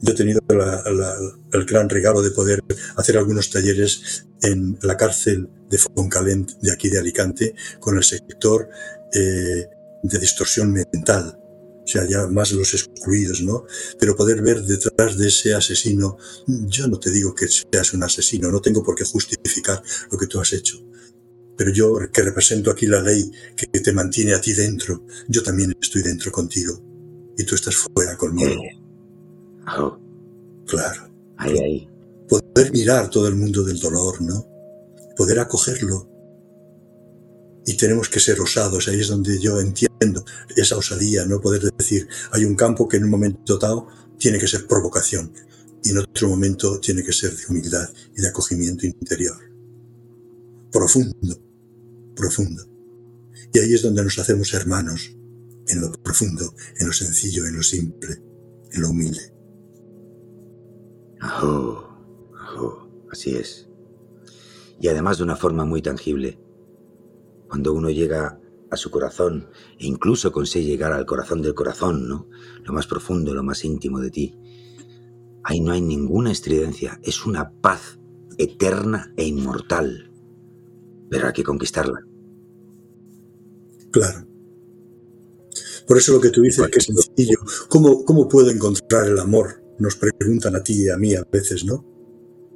Yo 0.03 0.13
he 0.13 0.17
tenido 0.17 0.41
el 0.49 1.65
gran 1.67 1.89
regalo 1.89 2.23
de 2.23 2.31
poder 2.31 2.65
hacer 2.97 3.19
algunos 3.19 3.51
talleres 3.51 4.27
en 4.43 4.79
la 4.83 4.97
cárcel 4.97 5.49
de 5.69 5.79
Foncalent 5.79 6.53
de 6.61 6.73
aquí 6.73 6.89
de 6.89 6.99
Alicante 6.99 7.55
con 7.79 7.97
el 7.97 8.05
sector 8.05 8.69
eh, 9.13 9.67
de 10.03 10.19
distorsión 10.19 10.73
mental. 10.73 11.37
O 11.85 11.87
sea, 11.87 12.07
ya 12.09 12.27
más 12.29 12.53
los 12.53 12.73
excluidos, 12.73 13.43
¿no? 13.43 13.65
Pero 13.99 14.17
poder 14.17 14.43
ver 14.43 14.63
detrás 14.63 15.19
de 15.19 15.29
ese 15.29 15.55
asesino, 15.55 16.17
yo 16.47 16.87
no 16.87 16.99
te 16.99 17.11
digo 17.11 17.35
que 17.35 17.49
seas 17.49 17.93
un 17.93 18.03
asesino, 18.03 18.51
no 18.51 18.61
tengo 18.61 18.83
por 18.83 18.95
qué 18.95 19.05
justificar 19.05 19.83
lo 20.11 20.17
que 20.17 20.27
tú 20.27 20.41
has 20.41 20.53
hecho. 20.53 20.79
Pero 21.59 21.73
yo 21.73 21.99
que 22.13 22.23
represento 22.23 22.71
aquí 22.71 22.87
la 22.87 23.03
ley 23.03 23.31
que 23.57 23.81
te 23.81 23.93
mantiene 23.93 24.35
a 24.35 24.41
ti 24.41 24.53
dentro, 24.53 25.05
yo 25.29 25.43
también 25.43 25.75
estoy 25.81 26.03
dentro 26.03 26.31
contigo. 26.33 26.81
Y 27.37 27.45
tú 27.45 27.55
estás 27.55 27.77
fuera 27.77 28.17
conmigo. 28.17 28.63
Claro. 30.67 31.11
Ahí, 31.37 31.59
ahí. 31.59 31.89
Poder 32.29 32.73
mirar 32.73 33.11
todo 33.11 33.29
el 33.29 33.35
mundo 33.35 33.65
del 33.65 33.79
dolor, 33.79 34.21
¿no? 34.23 34.47
Poder 35.17 35.39
acogerlo. 35.41 36.09
Y 37.67 37.77
tenemos 37.77 38.09
que 38.09 38.21
ser 38.21 38.41
osados, 38.41 38.89
ahí 38.89 39.01
es 39.01 39.09
donde 39.09 39.39
yo 39.39 39.61
entiendo 39.61 40.25
esa 40.57 40.77
osadía, 40.77 41.27
¿no? 41.27 41.41
Poder 41.41 41.71
decir, 41.77 42.09
hay 42.33 42.45
un 42.45 42.55
campo 42.55 42.89
que 42.89 42.97
en 42.97 43.05
un 43.05 43.11
momento 43.11 43.59
dado 43.59 43.89
tiene 44.19 44.39
que 44.39 44.49
ser 44.49 44.67
provocación 44.67 45.33
y 45.83 45.91
en 45.91 45.99
otro 45.99 46.29
momento 46.29 46.81
tiene 46.81 47.03
que 47.03 47.13
ser 47.13 47.37
de 47.37 47.43
humildad 47.49 47.89
y 48.17 48.21
de 48.21 48.29
acogimiento 48.29 48.87
interior. 48.87 49.37
Profundo, 50.71 51.43
profundo. 52.15 52.65
Y 53.53 53.59
ahí 53.59 53.75
es 53.75 53.83
donde 53.83 54.05
nos 54.05 54.19
hacemos 54.19 54.53
hermanos, 54.55 55.17
en 55.67 55.81
lo 55.81 55.93
profundo, 55.93 56.55
en 56.79 56.87
lo 56.87 56.93
sencillo, 56.93 57.47
en 57.47 57.57
lo 57.57 57.63
simple, 57.63 58.23
en 58.73 58.83
lo 58.83 58.91
humilde. 58.91 59.40
Oh, 61.23 61.85
oh, 62.57 62.89
así 63.11 63.37
es. 63.37 63.69
Y 64.81 64.89
además 64.89 65.19
de 65.19 65.25
una 65.25 65.37
forma 65.37 65.65
muy 65.65 65.83
tangible. 65.83 66.41
Cuando 67.49 67.73
uno 67.73 67.91
llega 67.91 68.41
a 68.71 68.77
su 68.77 68.91
corazón 68.91 69.49
e 69.79 69.87
incluso 69.87 70.33
consigue 70.33 70.67
llegar 70.67 70.93
al 70.93 71.05
corazón 71.05 71.43
del 71.43 71.55
corazón, 71.55 72.09
¿no? 72.09 72.29
Lo 72.65 72.73
más 72.73 72.87
profundo, 72.87 73.35
lo 73.35 73.43
más 73.43 73.65
íntimo 73.65 74.01
de 74.01 74.11
ti. 74.11 74.39
Ahí 75.43 75.61
no 75.61 75.73
hay 75.73 75.81
ninguna 75.81 76.31
estridencia, 76.31 77.01
es 77.03 77.27
una 77.27 77.51
paz 77.51 77.99
eterna 78.39 79.13
e 79.17 79.27
inmortal. 79.27 80.13
Pero 81.11 81.27
hay 81.27 81.33
que 81.33 81.45
conquistarla. 81.45 82.07
Claro. 83.91 84.27
Por 85.87 85.99
eso 85.99 86.13
lo 86.13 86.21
que 86.21 86.31
tú 86.31 86.43
dices, 86.43 86.65
que 86.69 86.79
es 86.79 86.85
sencillo. 86.85 87.39
¿Cómo, 87.69 88.05
¿Cómo 88.05 88.29
puedo 88.29 88.49
encontrar 88.51 89.09
el 89.09 89.19
amor? 89.19 89.60
Nos 89.81 89.97
preguntan 89.97 90.55
a 90.55 90.63
ti 90.63 90.85
y 90.85 90.89
a 90.91 90.97
mí 90.97 91.15
a 91.15 91.25
veces, 91.25 91.65
¿no? 91.65 91.85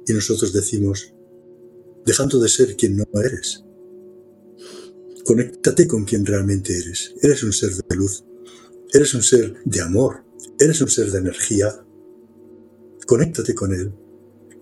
Y 0.07 0.13
nosotros 0.13 0.53
decimos, 0.53 1.13
dejando 2.05 2.39
de 2.39 2.47
ser 2.47 2.75
quien 2.77 2.95
no 2.95 3.05
eres. 3.13 3.63
Conéctate 5.25 5.87
con 5.87 6.05
quien 6.05 6.25
realmente 6.25 6.77
eres. 6.77 7.15
Eres 7.21 7.43
un 7.43 7.51
ser 7.51 7.71
de 7.73 7.95
luz, 7.95 8.23
eres 8.93 9.13
un 9.15 9.23
ser 9.23 9.55
de 9.65 9.81
amor, 9.81 10.23
eres 10.59 10.79
un 10.81 10.87
ser 10.87 11.11
de 11.11 11.17
energía, 11.17 11.83
conéctate 13.07 13.55
con 13.55 13.73
Él 13.73 13.91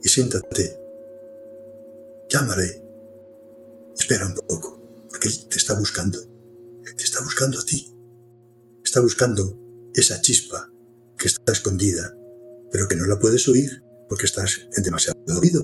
y 0.02 0.08
siéntate. 0.08 0.80
Llámale. 2.30 2.82
Espera 4.00 4.26
un 4.26 4.36
poco, 4.48 5.06
porque 5.10 5.28
Él 5.28 5.48
te 5.50 5.58
está 5.58 5.78
buscando. 5.78 6.20
Te 6.96 7.04
está 7.04 7.22
buscando 7.22 7.60
a 7.60 7.66
ti. 7.66 7.94
Está 8.84 9.02
buscando 9.02 9.60
esa 9.94 10.22
chispa 10.22 10.72
que 11.18 11.28
está 11.28 11.52
escondida, 11.52 12.16
pero 12.74 12.88
que 12.88 12.96
no 12.96 13.06
la 13.06 13.20
puedes 13.20 13.48
oír 13.48 13.84
porque 14.10 14.26
estás 14.26 14.68
en 14.76 14.84
demasiado 14.84 15.20
oído, 15.40 15.64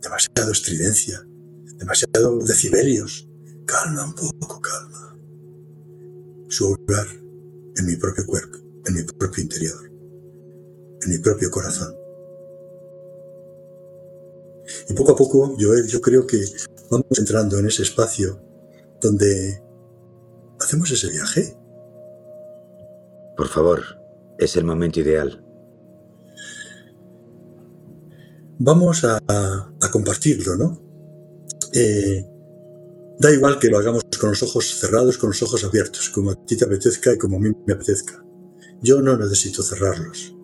demasiado 0.00 0.50
estridencia, 0.50 1.22
demasiado 1.76 2.38
decibelios. 2.38 3.28
Calma 3.66 4.06
un 4.06 4.14
poco, 4.14 4.60
calma. 4.60 5.18
Su 6.48 6.72
hogar 6.72 7.06
en 7.76 7.86
mi 7.86 7.94
propio 7.96 8.24
cuerpo, 8.24 8.56
en 8.86 8.94
mi 8.94 9.02
propio 9.02 9.42
interior, 9.42 9.92
en 11.02 11.10
mi 11.10 11.18
propio 11.18 11.50
corazón. 11.50 11.94
Y 14.88 14.94
poco 14.94 15.12
a 15.12 15.16
poco, 15.16 15.56
Joel, 15.60 15.86
yo 15.88 16.00
creo 16.00 16.26
que 16.26 16.42
vamos 16.90 17.18
entrando 17.18 17.58
en 17.58 17.66
ese 17.66 17.82
espacio 17.82 18.40
donde 18.98 19.62
hacemos 20.58 20.90
ese 20.90 21.10
viaje. 21.10 21.54
Por 23.36 23.48
favor, 23.48 23.82
es 24.38 24.56
el 24.56 24.64
momento 24.64 25.00
ideal. 25.00 25.44
Vamos 28.62 29.04
a, 29.04 29.18
compartirlo, 29.90 30.54
¿no? 30.54 30.82
Eh, 31.72 32.22
da 33.18 33.32
igual 33.32 33.58
que 33.58 33.68
lo 33.68 33.78
hagamos 33.78 34.04
con 34.20 34.28
los 34.28 34.42
ojos 34.42 34.78
cerrados, 34.78 35.16
con 35.16 35.30
los 35.30 35.42
ojos 35.42 35.64
abiertos, 35.64 36.10
como 36.10 36.32
a 36.32 36.44
ti 36.44 36.58
te 36.58 36.66
apetezca 36.66 37.14
y 37.14 37.18
como 37.18 37.38
a 37.38 37.40
mí 37.40 37.50
me 37.66 37.72
apetezca. 37.72 38.22
Yo 38.82 39.00
no 39.00 39.16
necesito 39.16 39.62
cerrarlos. 39.62 40.36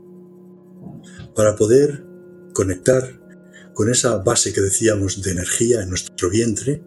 Para 1.35 1.57
poder 1.57 2.07
conectar 2.55 3.21
con 3.75 3.91
esa 3.91 4.17
base 4.17 4.55
que 4.55 4.63
decíamos 4.63 5.21
de 5.21 5.33
energía 5.33 5.83
en 5.83 5.91
nuestro 5.91 6.31
vientre, 6.31 6.83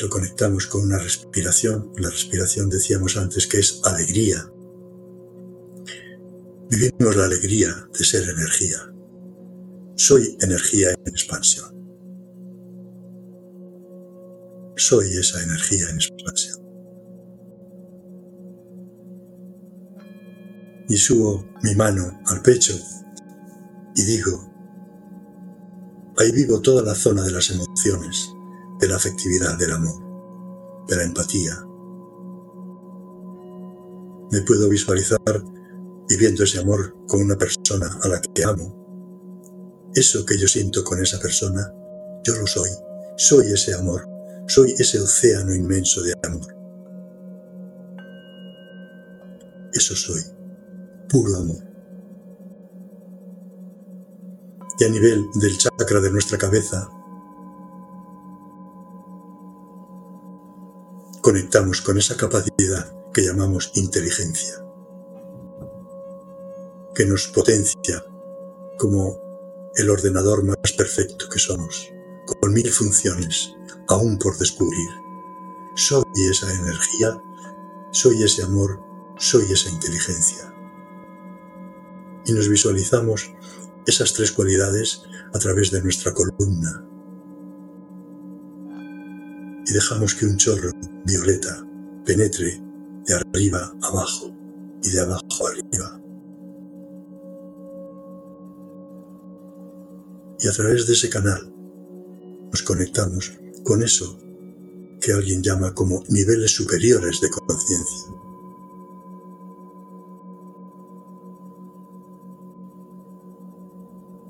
lo 0.00 0.08
conectamos 0.08 0.66
con 0.66 0.84
una 0.84 0.98
respiración. 0.98 1.92
La 1.98 2.08
respiración 2.08 2.70
decíamos 2.70 3.18
antes 3.18 3.46
que 3.46 3.58
es 3.58 3.82
alegría. 3.84 4.50
Vivimos 6.70 7.16
la 7.16 7.24
alegría 7.24 7.68
de 7.98 8.04
ser 8.04 8.28
energía. 8.28 8.76
Soy 9.96 10.36
energía 10.42 10.90
en 10.90 11.00
expansión. 11.06 11.66
Soy 14.76 15.06
esa 15.16 15.42
energía 15.42 15.88
en 15.88 15.96
expansión. 15.96 16.58
Y 20.90 20.96
subo 20.98 21.46
mi 21.62 21.74
mano 21.74 22.20
al 22.26 22.42
pecho 22.42 22.74
y 23.96 24.04
digo, 24.04 24.52
ahí 26.18 26.30
vivo 26.32 26.60
toda 26.60 26.82
la 26.82 26.94
zona 26.94 27.24
de 27.24 27.32
las 27.32 27.50
emociones, 27.50 28.28
de 28.78 28.88
la 28.88 28.96
afectividad, 28.96 29.56
del 29.56 29.72
amor, 29.72 30.86
de 30.86 30.96
la 30.96 31.04
empatía. 31.04 31.64
Me 34.30 34.42
puedo 34.42 34.68
visualizar 34.68 35.18
viviendo 36.08 36.44
ese 36.44 36.58
amor 36.58 36.94
con 37.06 37.20
una 37.20 37.36
persona 37.36 37.98
a 38.02 38.08
la 38.08 38.20
que 38.20 38.44
amo. 38.44 39.90
Eso 39.94 40.24
que 40.24 40.38
yo 40.38 40.48
siento 40.48 40.84
con 40.84 41.02
esa 41.02 41.18
persona, 41.18 41.72
yo 42.24 42.34
lo 42.34 42.46
soy. 42.46 42.70
Soy 43.16 43.46
ese 43.52 43.74
amor. 43.74 44.08
Soy 44.46 44.72
ese 44.78 45.00
océano 45.00 45.54
inmenso 45.54 46.02
de 46.02 46.14
amor. 46.24 46.54
Eso 49.72 49.94
soy. 49.94 50.22
Puro 51.08 51.36
amor. 51.36 51.68
y 54.78 54.84
a 54.84 54.88
nivel 54.88 55.26
del 55.34 55.58
chakra 55.58 56.00
de 56.00 56.10
nuestra 56.10 56.38
cabeza, 56.38 56.88
conectamos 61.20 61.80
con 61.80 61.98
esa 61.98 62.16
capacidad 62.16 62.92
que 63.12 63.22
llamamos 63.22 63.72
inteligencia, 63.74 64.54
que 66.94 67.06
nos 67.06 67.28
potencia 67.28 68.04
como 68.78 69.18
el 69.76 69.90
ordenador 69.90 70.44
más 70.44 70.72
perfecto 70.76 71.28
que 71.28 71.38
somos, 71.38 71.92
con 72.40 72.52
mil 72.52 72.70
funciones 72.70 73.54
aún 73.88 74.18
por 74.18 74.36
descubrir. 74.38 74.88
Soy 75.76 76.04
esa 76.30 76.52
energía, 76.52 77.20
soy 77.92 78.22
ese 78.22 78.42
amor, 78.42 78.80
soy 79.16 79.44
esa 79.52 79.70
inteligencia. 79.70 80.52
Y 82.26 82.32
nos 82.32 82.48
visualizamos 82.48 83.32
esas 83.86 84.12
tres 84.12 84.32
cualidades 84.32 85.02
a 85.32 85.38
través 85.38 85.70
de 85.70 85.82
nuestra 85.82 86.12
columna. 86.12 86.84
Y 89.66 89.72
dejamos 89.72 90.14
que 90.14 90.26
un 90.26 90.36
chorro 90.36 90.70
violeta 91.04 91.64
penetre 92.04 92.62
de 93.06 93.14
arriba 93.14 93.72
abajo 93.82 94.34
y 94.82 94.90
de 94.90 95.00
abajo 95.00 95.46
arriba. 95.46 96.00
Y 100.40 100.48
a 100.48 100.52
través 100.52 100.86
de 100.86 100.92
ese 100.92 101.10
canal 101.10 101.52
nos 102.50 102.62
conectamos 102.62 103.32
con 103.64 103.82
eso 103.82 104.18
que 105.00 105.12
alguien 105.12 105.42
llama 105.42 105.74
como 105.74 106.02
niveles 106.08 106.52
superiores 106.52 107.20
de 107.20 107.30
conciencia. 107.30 108.18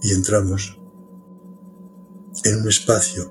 y 0.03 0.13
entramos 0.13 0.81
en 2.45 2.61
un 2.61 2.69
espacio 2.69 3.31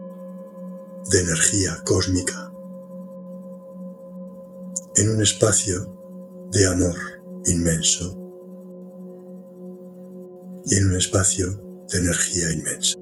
de 1.10 1.22
energía 1.22 1.82
cósmica, 1.86 2.52
en 4.96 5.10
un 5.10 5.22
espacio 5.22 6.48
de 6.52 6.68
amor 6.68 6.96
inmenso 7.46 8.16
y 10.66 10.76
en 10.76 10.88
un 10.88 10.98
espacio 10.98 11.67
de 11.92 12.00
energía 12.00 12.52
inmensa. 12.52 12.98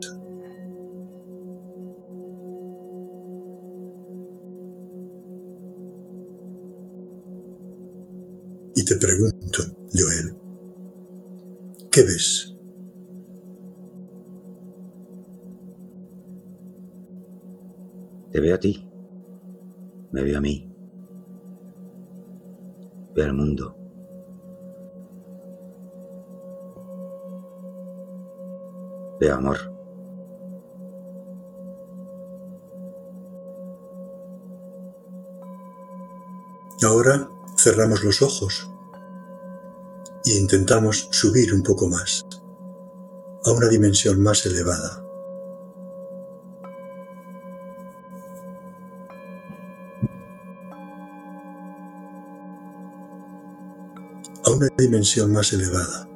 Y 8.76 8.84
te 8.84 8.96
pregunto, 8.98 9.64
Joel, 9.94 10.36
¿qué 11.92 12.04
ves? 12.04 12.56
Te 18.32 18.42
veo 18.42 18.56
a 18.56 18.60
ti. 18.60 18.86
Me 20.12 20.22
veo 20.22 20.38
a 20.38 20.42
mí. 20.42 20.70
Veo 23.16 23.26
al 23.26 23.34
mundo. 23.34 23.85
Veo 29.20 29.36
amor. 29.36 29.58
Ahora 36.84 37.30
cerramos 37.58 38.04
los 38.04 38.22
ojos 38.22 38.70
e 40.26 40.38
intentamos 40.38 41.08
subir 41.12 41.54
un 41.54 41.64
poco 41.64 41.88
más, 41.88 42.26
a 43.46 43.52
una 43.52 43.68
dimensión 43.70 44.22
más 44.22 44.46
elevada. 44.46 45.06
a 54.46 54.52
una 54.52 54.68
dimensión 54.78 55.32
más 55.34 55.54
elevada. 55.54 56.08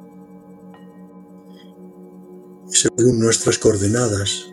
Según 2.80 3.18
nuestras 3.18 3.58
coordenadas, 3.58 4.46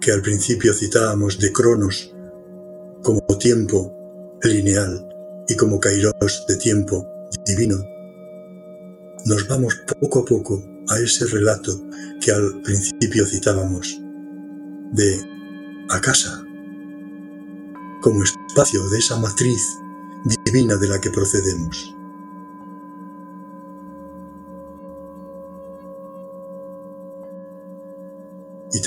que 0.00 0.10
al 0.10 0.20
principio 0.20 0.74
citábamos 0.74 1.38
de 1.38 1.52
Cronos 1.52 2.12
como 3.04 3.20
tiempo 3.38 3.94
lineal 4.42 5.08
y 5.46 5.54
como 5.54 5.78
Kairos 5.78 6.44
de 6.48 6.56
tiempo 6.56 7.06
divino, 7.46 7.76
nos 9.26 9.46
vamos 9.46 9.76
poco 10.00 10.18
a 10.18 10.24
poco 10.24 10.60
a 10.88 10.98
ese 10.98 11.26
relato 11.26 11.70
que 12.20 12.32
al 12.32 12.60
principio 12.62 13.24
citábamos 13.26 14.00
de 14.92 15.20
a 15.88 16.00
casa, 16.00 16.44
como 18.02 18.24
espacio 18.24 18.88
de 18.88 18.98
esa 18.98 19.16
matriz 19.18 19.62
divina 20.44 20.74
de 20.74 20.88
la 20.88 21.00
que 21.00 21.10
procedemos. 21.10 21.95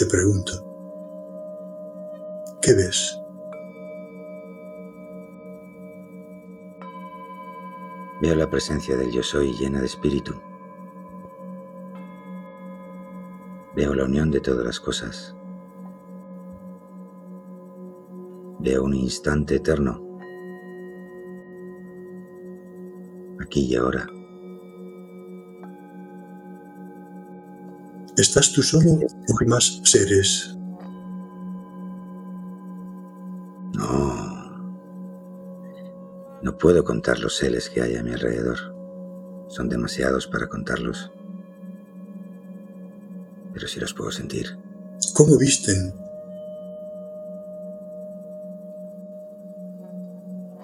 Pregunto, 0.09 0.51
¿qué 2.61 2.73
ves? 2.73 3.17
Veo 8.21 8.35
la 8.35 8.49
presencia 8.49 8.97
del 8.97 9.11
yo 9.11 9.23
soy 9.23 9.53
llena 9.53 9.79
de 9.79 9.85
espíritu. 9.85 10.33
Veo 13.75 13.95
la 13.95 14.03
unión 14.03 14.29
de 14.29 14.41
todas 14.41 14.65
las 14.65 14.79
cosas. 14.79 15.35
Veo 18.59 18.83
un 18.83 18.93
instante 18.93 19.55
eterno. 19.55 20.01
Aquí 23.39 23.67
y 23.67 23.75
ahora. 23.75 24.05
¿Estás 28.19 28.51
tú 28.51 28.61
solo 28.61 28.95
o 28.95 29.39
hay 29.39 29.47
más 29.47 29.79
seres? 29.85 30.53
No. 33.73 34.75
No 36.41 36.57
puedo 36.57 36.83
contar 36.83 37.17
los 37.19 37.37
seres 37.37 37.69
que 37.69 37.81
hay 37.81 37.95
a 37.95 38.03
mi 38.03 38.11
alrededor. 38.11 38.57
Son 39.47 39.69
demasiados 39.69 40.27
para 40.27 40.49
contarlos. 40.49 41.13
Pero 43.53 43.67
sí 43.69 43.79
los 43.79 43.93
puedo 43.93 44.11
sentir. 44.11 44.59
¿Cómo 45.13 45.37
visten? 45.37 45.93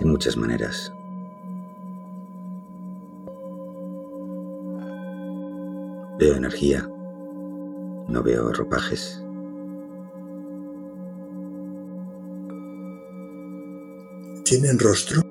De 0.01 0.05
muchas 0.05 0.35
maneras. 0.35 0.91
Veo 6.19 6.35
energía. 6.35 6.89
No 8.07 8.23
veo 8.23 8.51
ropajes. 8.51 9.21
¿Tienen 14.43 14.77
rostro? 14.79 15.21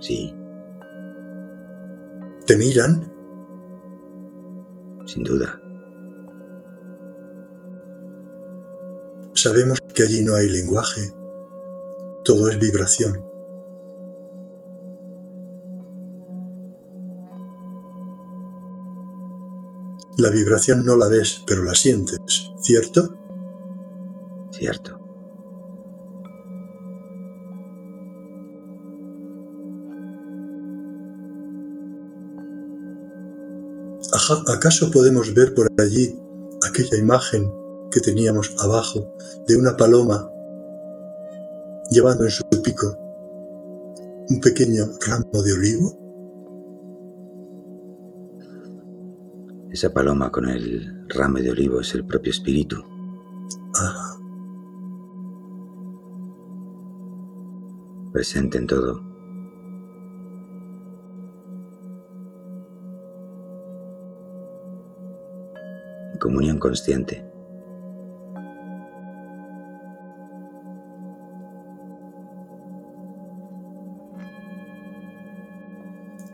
Sí, 0.00 0.34
¿Te 2.46 2.56
miran? 2.58 3.10
sin 5.06 5.22
duda. 5.22 5.60
Sabemos 9.34 9.78
que 9.94 10.02
allí 10.02 10.24
no 10.24 10.34
hay 10.34 10.48
lenguaje. 10.48 11.12
Todo 12.24 12.48
es 12.48 12.58
vibración. 12.58 13.22
La 20.16 20.30
vibración 20.30 20.84
no 20.84 20.96
la 20.96 21.08
ves, 21.08 21.42
pero 21.44 21.64
la 21.64 21.74
sientes, 21.74 22.20
¿cierto? 22.60 23.16
Cierto. 24.52 25.00
¿Acaso 34.46 34.92
podemos 34.92 35.34
ver 35.34 35.52
por 35.54 35.68
allí 35.78 36.16
aquella 36.62 36.96
imagen 36.96 37.52
que 37.90 38.00
teníamos 38.00 38.54
abajo 38.58 39.12
de 39.48 39.56
una 39.56 39.76
paloma 39.76 40.30
llevando 41.90 42.24
en 42.24 42.30
su 42.30 42.44
pico 42.62 42.96
un 44.28 44.40
pequeño 44.40 44.86
ramo 45.04 45.42
de 45.42 45.52
olivo? 45.52 46.03
Esa 49.74 49.92
paloma 49.92 50.30
con 50.30 50.48
el 50.48 51.04
ramo 51.08 51.38
de 51.38 51.50
olivo 51.50 51.80
es 51.80 51.92
el 51.96 52.06
propio 52.06 52.30
espíritu. 52.30 52.76
Ah, 53.74 54.16
presente 58.12 58.58
en 58.58 58.68
todo. 58.68 59.00
En 66.12 66.18
comunión 66.20 66.60
consciente. 66.60 67.28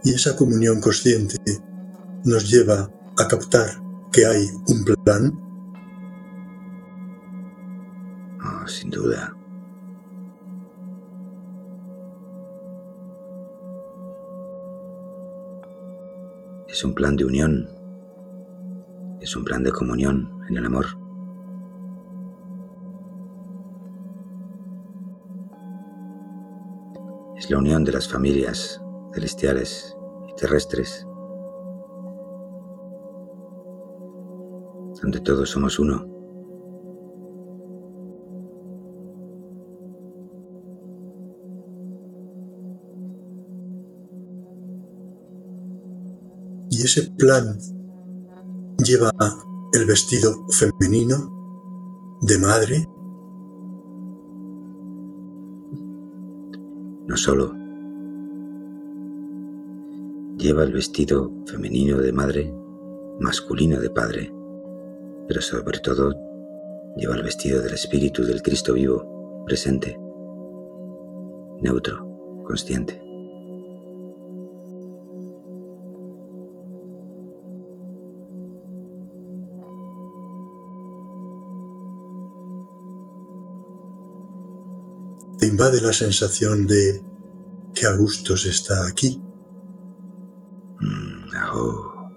y 0.02 0.14
esa 0.14 0.34
comunión 0.34 0.80
consciente 0.80 1.36
nos 2.24 2.50
lleva 2.50 2.90
a 3.20 3.28
captar 3.28 3.68
que 4.12 4.26
hay 4.26 4.48
un 4.66 4.84
plan 5.04 5.50
Oh, 8.42 8.66
sin 8.66 8.90
duda. 8.90 9.36
Es 16.68 16.84
un 16.84 16.94
plan 16.94 17.16
de 17.16 17.24
unión. 17.24 17.68
Es 19.20 19.36
un 19.36 19.44
plan 19.44 19.62
de 19.62 19.72
comunión 19.72 20.30
en 20.48 20.56
el 20.56 20.64
amor. 20.64 20.86
Es 27.36 27.50
la 27.50 27.58
unión 27.58 27.84
de 27.84 27.92
las 27.92 28.08
familias 28.08 28.80
celestiales 29.12 29.96
y 30.28 30.34
terrestres, 30.34 31.06
donde 35.02 35.20
todos 35.20 35.50
somos 35.50 35.78
uno. 35.78 36.20
y 46.70 46.84
ese 46.84 47.10
plan 47.18 47.58
lleva 48.82 49.12
el 49.74 49.84
vestido 49.86 50.46
femenino 50.48 52.18
de 52.22 52.38
madre. 52.38 52.88
No 57.06 57.16
solo. 57.16 57.52
Lleva 60.38 60.62
el 60.62 60.72
vestido 60.72 61.30
femenino 61.44 61.98
de 61.98 62.12
madre, 62.12 62.54
masculino 63.20 63.78
de 63.78 63.90
padre, 63.90 64.32
pero 65.30 65.42
sobre 65.42 65.78
todo 65.78 66.12
lleva 66.96 67.14
el 67.14 67.22
vestido 67.22 67.62
del 67.62 67.74
espíritu 67.74 68.24
del 68.24 68.42
Cristo 68.42 68.74
vivo, 68.74 69.44
presente, 69.46 69.96
neutro, 71.62 72.42
consciente. 72.44 73.00
te 85.38 85.46
invade 85.46 85.80
la 85.80 85.92
sensación 85.92 86.66
de 86.66 87.00
que 87.72 87.86
a 87.86 87.94
gusto 87.96 88.36
se 88.36 88.50
está 88.50 88.88
aquí 88.88 89.22
Mm, 90.80 91.30
oh. 91.52 92.10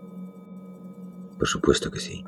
Por 1.38 1.48
supuesto 1.48 1.92
que 1.92 2.00
sí. 2.00 2.24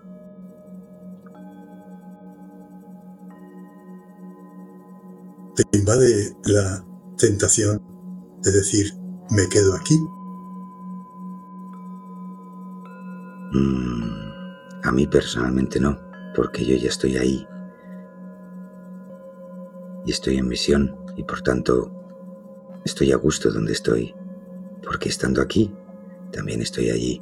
Invade 5.85 6.35
la 6.45 6.83
tentación 7.15 7.79
de 8.41 8.51
decir 8.51 8.91
me 9.29 9.47
quedo 9.49 9.75
aquí 9.75 9.99
Mm, 13.55 14.83
a 14.83 14.91
mí 14.91 15.07
personalmente 15.07 15.79
no, 15.79 15.97
porque 16.35 16.65
yo 16.65 16.75
ya 16.75 16.89
estoy 16.89 17.15
ahí. 17.15 17.47
Y 20.05 20.11
estoy 20.11 20.37
en 20.37 20.47
misión 20.47 20.93
y 21.15 21.23
por 21.23 21.41
tanto 21.41 21.89
estoy 22.83 23.13
a 23.13 23.15
gusto 23.15 23.49
donde 23.49 23.71
estoy, 23.71 24.13
porque 24.83 25.07
estando 25.07 25.41
aquí 25.41 25.73
también 26.33 26.61
estoy 26.61 26.89
allí. 26.89 27.21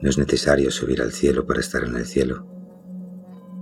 No 0.00 0.08
es 0.08 0.18
necesario 0.18 0.70
subir 0.70 1.02
al 1.02 1.12
cielo 1.12 1.44
para 1.44 1.60
estar 1.60 1.82
en 1.82 1.96
el 1.96 2.06
cielo. 2.06 2.51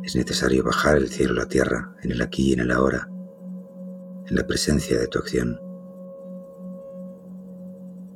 Es 0.03 0.17
necesario 0.17 0.65
bajar 0.65 0.97
el 0.97 1.09
cielo 1.09 1.33
a 1.33 1.45
la 1.45 1.49
tierra, 1.49 1.95
en 2.03 2.13
el 2.13 2.23
aquí 2.23 2.51
y 2.51 2.53
en 2.55 2.61
el 2.61 2.71
ahora, 2.71 3.09
en 4.27 4.37
la 4.37 4.47
presencia 4.47 4.99
de 4.99 5.07
tu 5.07 5.19
acción, 5.19 5.61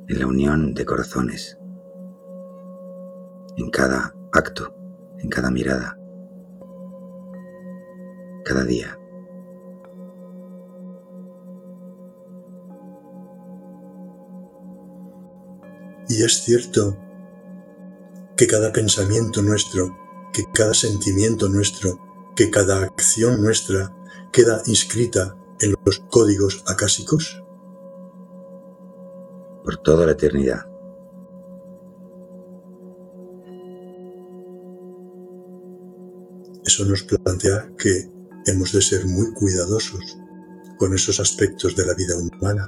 en 0.07 0.19
la 0.19 0.27
unión 0.27 0.73
de 0.73 0.85
corazones, 0.85 1.57
en 3.57 3.69
cada 3.69 4.15
acto, 4.31 4.75
en 5.19 5.29
cada 5.29 5.51
mirada, 5.51 5.97
cada 8.43 8.63
día. 8.63 8.97
Y 16.07 16.23
es 16.23 16.43
cierto 16.43 16.97
que 18.37 18.47
cada 18.47 18.71
pensamiento 18.71 19.41
nuestro, 19.41 20.04
que 20.35 20.43
cada 20.51 20.73
sentimiento 20.73 21.47
nuestro, 21.47 22.33
que 22.35 22.51
cada 22.51 22.83
acción 22.83 23.41
nuestra 23.41 23.95
queda 24.33 24.61
inscrita 24.65 25.37
en 25.61 25.73
los 25.85 25.99
códigos 26.09 26.61
acásicos. 26.67 27.41
por 29.63 29.77
toda 29.77 30.05
la 30.05 30.11
eternidad. 30.11 30.67
Eso 36.63 36.85
nos 36.85 37.01
plantea 37.01 37.71
que 37.75 38.11
hemos 38.45 38.73
de 38.73 38.81
ser 38.83 39.07
muy 39.07 39.33
cuidadosos 39.33 40.19
con 40.77 40.93
esos 40.93 41.19
aspectos 41.19 41.75
de 41.75 41.83
la 41.83 41.95
vida 41.95 42.15
humana. 42.15 42.67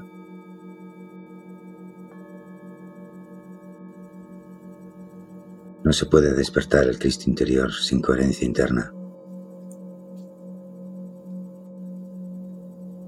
No 5.84 5.94
se 5.94 6.06
puede 6.06 6.34
despertar 6.34 6.86
el 6.86 7.00
Cristo 7.00 7.30
interior 7.30 7.72
sin 7.72 8.02
coherencia 8.02 8.46
interna. 8.46 8.94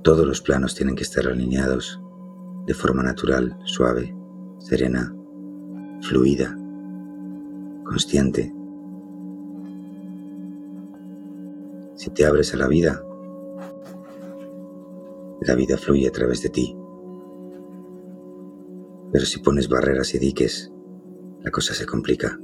Todos 0.03 0.25
los 0.25 0.41
planos 0.41 0.75
tienen 0.75 0.95
que 0.95 1.03
estar 1.03 1.27
alineados 1.27 1.99
de 2.65 2.73
forma 2.73 3.03
natural, 3.03 3.57
suave, 3.65 4.15
serena, 4.59 5.13
fluida, 6.01 6.55
consciente. 7.83 8.53
Si 11.95 12.09
te 12.11 12.25
abres 12.25 12.53
a 12.53 12.57
la 12.57 12.67
vida, 12.67 13.03
la 15.41 15.55
vida 15.55 15.77
fluye 15.77 16.07
a 16.07 16.11
través 16.11 16.41
de 16.41 16.49
ti. 16.49 16.77
Pero 19.11 19.25
si 19.25 19.39
pones 19.39 19.67
barreras 19.67 20.13
y 20.13 20.19
diques, 20.19 20.71
la 21.41 21.51
cosa 21.51 21.73
se 21.73 21.85
complica. 21.85 22.39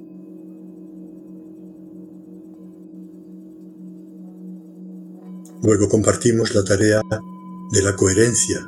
Luego 5.63 5.89
compartimos 5.89 6.53
la 6.53 6.63
tarea 6.63 7.01
de 7.71 7.81
la 7.81 7.95
coherencia. 7.95 8.59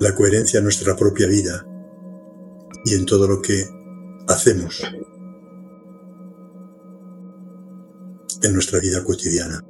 La 0.00 0.14
coherencia 0.14 0.58
en 0.58 0.64
nuestra 0.64 0.96
propia 0.96 1.26
vida 1.26 1.66
y 2.84 2.94
en 2.94 3.06
todo 3.06 3.26
lo 3.26 3.40
que 3.40 3.64
hacemos 4.28 4.82
en 8.44 8.52
nuestra 8.52 8.78
vida 8.78 9.02
cotidiana. 9.02 9.64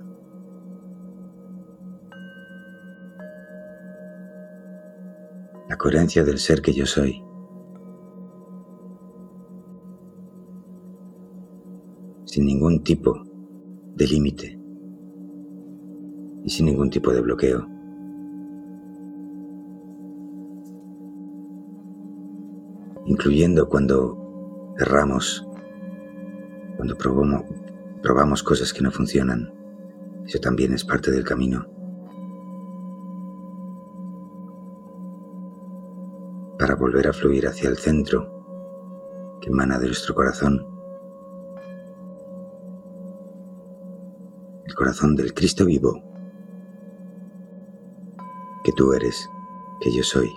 La 5.69 5.77
coherencia 5.77 6.25
del 6.25 6.39
ser 6.39 6.61
que 6.61 6.73
yo 6.73 6.87
soy. 6.87 7.23
Sin 12.35 12.47
ningún 12.47 12.83
tipo 12.83 13.15
de 13.95 14.09
límite 14.09 14.59
y 16.43 16.51
sin 16.51 16.67
ningún 16.67 16.91
tipo 16.91 17.13
de 17.13 17.21
bloqueo. 17.21 17.65
Incluyendo 23.07 23.69
cuando 23.69 24.75
erramos, 24.81 25.47
cuando 26.77 26.99
probamos, 26.99 27.45
probamos 28.03 28.43
cosas 28.43 28.73
que 28.73 28.83
no 28.83 28.91
funcionan. 28.91 29.55
Eso 30.27 30.41
también 30.41 30.73
es 30.73 30.85
parte 30.85 31.13
del 31.13 31.23
camino. 31.23 31.65
Para 36.59 36.75
volver 36.75 37.07
a 37.07 37.13
fluir 37.13 37.47
hacia 37.47 37.71
el 37.71 37.77
centro 37.77 39.39
que 39.41 39.51
emana 39.51 39.79
de 39.79 39.87
nuestro 39.87 40.17
corazón. 40.17 40.74
El 44.75 44.79
corazón 44.79 45.15
del 45.15 45.33
Cristo 45.33 45.67
vivo. 45.67 46.03
Que 48.65 48.73
tú 48.73 48.93
eres, 48.93 49.31
que 49.81 49.93
yo 49.93 50.03
soy. 50.03 50.29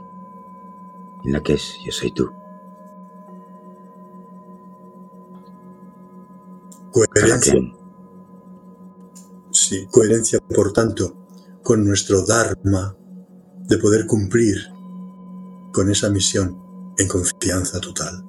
En 1.25 1.33
la 1.33 1.41
que 1.41 1.53
es, 1.53 1.73
yo 1.83 1.91
soy 1.91 2.13
tú. 2.13 2.29
Coherencia. 6.91 7.55
Sí, 9.49 9.87
coherencia, 9.87 10.37
por 10.53 10.71
tanto, 10.71 11.17
con 11.63 11.83
nuestro 11.83 12.23
Dharma 12.23 12.95
de 13.67 13.77
poder 13.79 14.05
cumplir 14.05 14.55
con 15.73 15.89
esa 15.89 16.11
misión 16.11 16.93
en 16.99 17.07
confianza 17.07 17.81
total. 17.81 18.23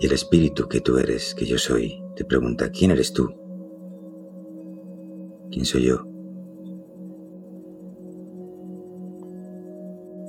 Y 0.00 0.06
el 0.06 0.12
espíritu 0.12 0.66
que 0.66 0.80
tú 0.80 0.96
eres, 0.96 1.34
que 1.34 1.44
yo 1.44 1.58
soy, 1.58 2.02
te 2.16 2.24
pregunta, 2.24 2.70
¿quién 2.70 2.90
eres 2.90 3.12
tú? 3.12 3.28
¿Quién 5.50 5.66
soy 5.66 5.84
yo? 5.84 6.06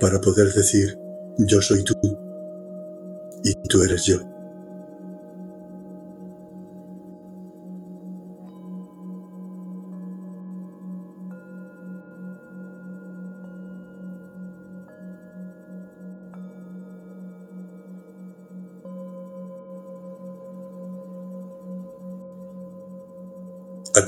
Para 0.01 0.19
poder 0.19 0.51
decir, 0.53 0.97
yo 1.37 1.61
soy 1.61 1.83
tú, 1.85 1.93
y 3.45 3.53
tú 3.69 3.81
eres 3.81 4.05
yo. 4.05 4.30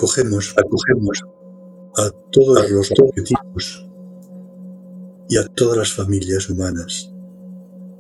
Acogemos, 0.03 0.53
acogemos 0.57 1.23
a 1.95 2.09
todos 2.34 2.69
los 2.69 2.91
objetivos 2.91 3.89
y 5.30 5.38
a 5.38 5.47
todas 5.47 5.77
las 5.77 5.93
familias 5.93 6.49
humanas 6.49 7.09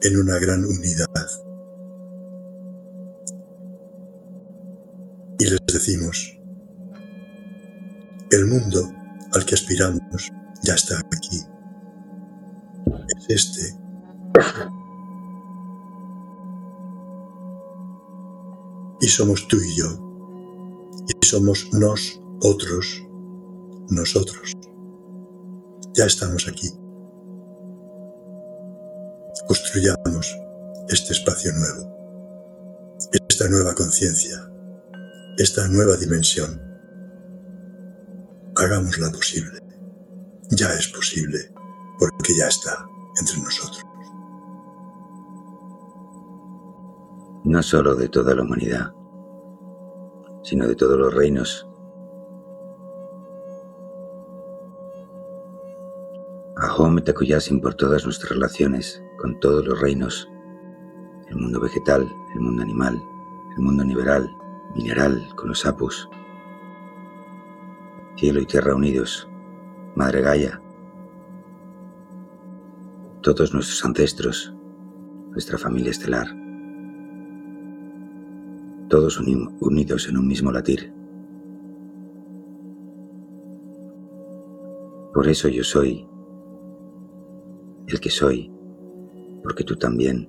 en 0.01 0.19
una 0.19 0.37
gran 0.37 0.65
unidad. 0.65 1.07
Y 5.39 5.45
les 5.45 5.59
decimos, 5.65 6.37
el 8.31 8.47
mundo 8.47 8.91
al 9.31 9.45
que 9.45 9.55
aspiramos 9.55 10.29
ya 10.61 10.73
está 10.73 10.97
aquí. 10.97 11.39
Es 13.17 13.29
este. 13.29 13.79
Y 18.99 19.07
somos 19.07 19.47
tú 19.47 19.55
y 19.55 19.77
yo. 19.77 20.12
Somos 21.33 21.67
nos 21.73 22.21
otros, 22.43 23.03
nosotros. 23.89 24.53
Ya 25.95 26.05
estamos 26.05 26.47
aquí 26.47 26.69
construyamos 29.47 30.37
este 30.89 31.13
espacio 31.13 31.51
nuevo, 31.53 32.97
esta 33.27 33.49
nueva 33.49 33.73
conciencia, 33.73 34.47
esta 35.39 35.67
nueva 35.69 35.97
dimensión. 35.97 36.61
Hagámosla 38.55 39.09
posible. 39.09 39.57
Ya 40.51 40.71
es 40.75 40.87
posible, 40.89 41.51
porque 41.97 42.37
ya 42.37 42.47
está 42.47 42.85
entre 43.19 43.41
nosotros. 43.41 43.83
No 47.43 47.63
solo 47.63 47.95
de 47.95 48.07
toda 48.07 48.35
la 48.35 48.43
humanidad, 48.43 48.91
sino 50.43 50.67
de 50.67 50.75
todos 50.75 50.99
los 50.99 51.13
reinos. 51.13 51.67
Ahom 56.57 57.01
Takuyasin 57.01 57.59
por 57.59 57.73
todas 57.73 58.05
nuestras 58.05 58.31
relaciones 58.31 59.03
con 59.17 59.39
todos 59.39 59.65
los 59.65 59.81
reinos, 59.81 60.29
el 61.29 61.37
mundo 61.37 61.59
vegetal, 61.59 62.07
el 62.35 62.41
mundo 62.41 62.61
animal, 62.61 63.01
el 63.57 63.63
mundo 63.63 63.83
niveral, 63.83 64.29
mineral, 64.75 65.27
con 65.35 65.49
los 65.49 65.61
sapos, 65.61 66.09
cielo 68.17 68.39
y 68.39 68.45
tierra 68.45 68.75
unidos, 68.75 69.27
Madre 69.95 70.21
Gaia, 70.21 70.61
todos 73.21 73.53
nuestros 73.53 73.83
ancestros, 73.85 74.53
nuestra 75.31 75.57
familia 75.57 75.91
estelar, 75.91 76.27
todos 78.89 79.19
unidos 79.19 80.07
en 80.09 80.17
un 80.17 80.27
mismo 80.27 80.51
latir. 80.51 80.93
Por 85.13 85.27
eso 85.27 85.47
yo 85.47 85.63
soy 85.63 86.07
el 87.87 87.99
que 87.99 88.09
soy, 88.09 88.51
porque 89.43 89.63
tú 89.63 89.75
también. 89.75 90.27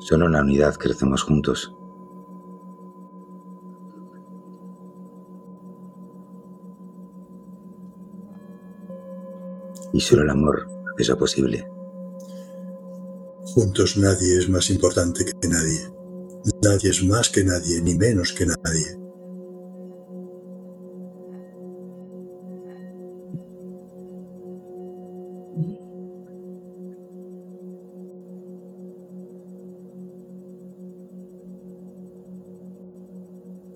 Solo 0.00 0.26
en 0.26 0.32
la 0.32 0.42
unidad 0.42 0.74
crecemos 0.76 1.22
juntos. 1.22 1.74
Y 9.92 10.00
solo 10.00 10.22
el 10.22 10.30
amor 10.30 10.68
eso 10.98 11.16
posible. 11.16 11.66
Juntos 13.54 13.96
nadie 13.96 14.38
es 14.38 14.48
más 14.48 14.70
importante 14.70 15.24
que 15.24 15.48
nadie. 15.48 15.80
Nadie 16.62 16.90
es 16.90 17.02
más 17.02 17.28
que 17.30 17.42
nadie, 17.42 17.82
ni 17.82 17.96
menos 17.96 18.32
que 18.32 18.46
nadie. 18.46 18.96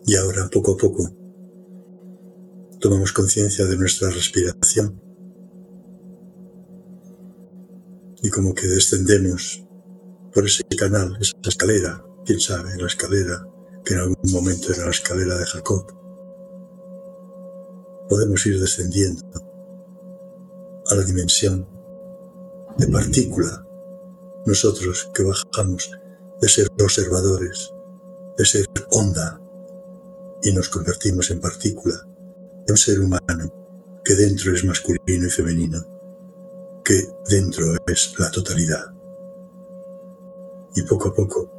Y 0.07 0.15
ahora, 0.15 0.49
poco 0.53 0.75
a 0.75 0.77
poco, 0.77 1.11
tomamos 2.79 3.13
conciencia 3.13 3.67
de 3.67 3.77
nuestra 3.77 4.11
respiración 4.11 5.01
y 8.23 8.31
como 8.31 8.55
que 8.55 8.69
descendemos 8.69 9.64
por 10.35 10.45
ese 10.45 10.65
canal, 10.77 11.17
esa 11.21 11.37
escalera, 11.47 12.05
quién 12.25 12.41
sabe, 12.41 12.77
la 12.77 12.89
escalera 12.89 13.47
que 13.85 13.95
en 13.95 14.01
algún 14.01 14.33
momento 14.33 14.73
era 14.73 14.85
la 14.85 14.91
escalera 14.91 15.37
de 15.37 15.47
Jacob. 15.47 15.87
Podemos 18.09 18.45
ir 18.47 18.61
descendiendo 18.61 19.23
a 20.91 20.95
la 20.95 21.03
dimensión 21.03 21.69
de 22.79 22.89
partícula, 22.89 23.65
nosotros 24.47 25.11
que 25.15 25.23
bajamos 25.23 25.91
de 26.41 26.49
ser 26.49 26.69
observadores, 26.83 27.71
de 28.37 28.45
ser 28.45 28.67
onda, 28.91 29.41
y 30.43 30.53
nos 30.53 30.69
convertimos 30.69 31.31
en 31.31 31.41
partícula, 31.41 31.95
en 32.67 32.71
un 32.71 32.77
ser 32.77 33.01
humano 33.01 34.01
que 34.05 34.15
dentro 34.15 34.53
es 34.53 34.65
masculino 34.65 35.27
y 35.27 35.31
femenino, 35.31 35.81
que 36.85 37.09
dentro 37.31 37.75
es 37.87 38.15
la 38.19 38.31
totalidad. 38.31 38.95
Y 40.75 40.83
poco 40.83 41.09
a 41.09 41.15
poco 41.15 41.51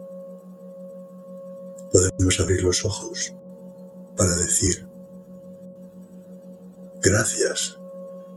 podemos 1.91 2.39
abrir 2.39 2.63
los 2.63 2.83
ojos 2.83 3.33
para 4.17 4.35
decir 4.35 4.87
gracias, 7.01 7.77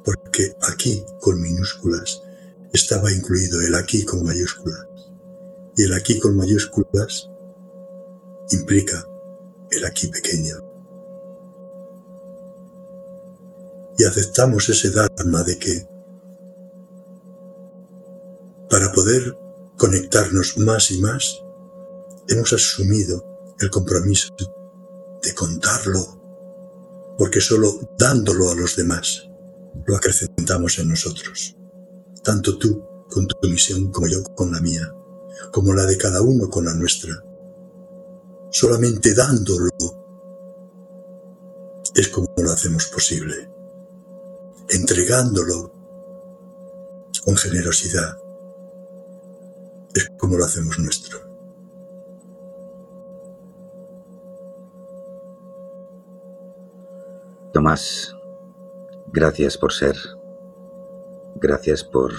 porque 0.05 0.55
aquí 0.61 1.05
con 1.21 1.41
minúsculas 1.41 2.23
estaba 2.73 3.11
incluido 3.11 3.61
el 3.63 3.75
aquí 3.75 4.05
con 4.05 4.23
mayúsculas. 4.23 4.87
Y 5.77 5.85
el 5.85 5.93
aquí 5.95 6.19
con 6.19 6.37
mayúsculas 6.37 7.31
implica 8.51 9.05
el 9.71 9.85
aquí 9.85 10.09
pequeño. 10.09 10.57
Y 13.97 14.05
aceptamos 14.05 14.69
ese 14.69 14.91
dharma 14.91 15.43
de 15.43 15.59
que 15.59 15.89
para 18.71 18.93
poder 18.93 19.37
conectarnos 19.79 20.59
más 20.59 20.91
y 20.91 21.01
más, 21.01 21.41
hemos 22.29 22.53
asumido 22.53 23.55
el 23.61 23.71
compromiso 23.71 24.35
de 25.23 25.35
contarlo, 25.35 27.15
porque 27.17 27.41
solo 27.41 27.79
dándolo 27.97 28.51
a 28.51 28.57
los 28.57 28.77
demás 28.77 29.31
lo 29.87 29.97
acrecentamos 29.97 30.79
en 30.81 30.89
nosotros, 30.89 31.57
tanto 32.25 32.59
tú 32.59 32.85
con 33.09 33.27
tu 33.29 33.49
misión 33.49 33.91
como 33.93 34.09
yo 34.09 34.23
con 34.35 34.53
la 34.53 34.61
mía, 34.61 34.93
como 35.53 35.73
la 35.73 35.87
de 35.87 35.97
cada 35.97 36.23
uno 36.23 36.51
con 36.51 36.65
la 36.65 36.75
nuestra. 36.75 37.25
Solamente 38.51 39.15
dándolo 39.15 39.71
es 41.95 42.09
como 42.09 42.29
lo 42.37 42.51
hacemos 42.51 42.87
posible, 42.87 43.49
entregándolo 44.69 45.73
con 47.25 47.37
generosidad 47.37 48.19
como 50.19 50.37
lo 50.37 50.45
hacemos 50.45 50.79
nuestro. 50.79 51.19
Tomás, 57.53 58.15
gracias 59.13 59.57
por 59.57 59.73
ser, 59.73 59.97
gracias 61.37 61.83
por 61.83 62.13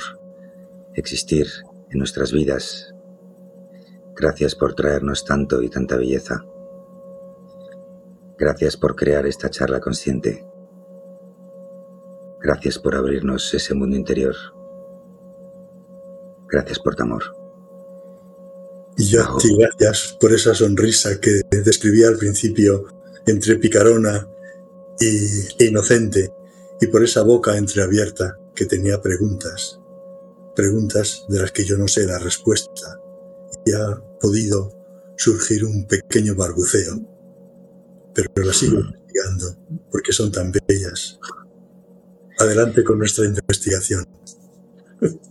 existir 0.96 1.48
en 1.92 2.00
nuestras 2.00 2.32
vidas, 2.32 2.94
Gracias 4.20 4.54
por 4.54 4.74
traernos 4.74 5.24
tanto 5.24 5.62
y 5.62 5.70
tanta 5.70 5.96
belleza. 5.96 6.44
Gracias 8.38 8.76
por 8.76 8.94
crear 8.94 9.26
esta 9.26 9.50
charla 9.50 9.80
consciente. 9.80 10.46
Gracias 12.42 12.78
por 12.80 12.96
abrirnos 12.96 13.54
ese 13.54 13.74
mundo 13.74 13.96
interior. 13.96 14.36
Gracias 16.50 16.80
por 16.80 16.96
tu 16.96 17.04
amor. 17.04 17.24
Y 19.00 19.06
yo 19.06 19.24
a 19.24 19.38
ti 19.38 19.56
gracias 19.58 20.18
por 20.20 20.34
esa 20.34 20.54
sonrisa 20.54 21.22
que 21.22 21.42
describí 21.64 22.04
al 22.04 22.18
principio 22.18 22.86
entre 23.26 23.56
picarona 23.56 24.28
e 25.00 25.66
inocente 25.66 26.34
y 26.82 26.88
por 26.88 27.02
esa 27.06 27.24
boca 27.24 27.58
entreabierta 27.58 28.38
que 28.54 28.66
tenía 28.66 29.02
preguntas, 29.02 29.80
preguntas 30.54 31.24
de 31.30 31.40
las 31.40 31.54
que 31.54 31.64
yo 31.64 31.78
no 31.78 31.88
sé 31.88 32.06
la 32.06 32.20
respuesta 32.20 33.00
y 33.66 33.72
ha 33.72 34.02
podido 34.20 34.76
surgir 35.18 35.64
un 35.64 35.88
pequeño 35.88 36.36
barbuceo, 36.36 37.00
pero 38.14 38.30
la 38.36 38.52
sigo 38.52 38.80
investigando 38.80 39.56
porque 39.90 40.12
son 40.12 40.30
tan 40.30 40.52
bellas. 40.68 41.20
Adelante 42.38 42.84
con 42.84 43.00
nuestra 43.00 43.26
investigación. 43.26 44.06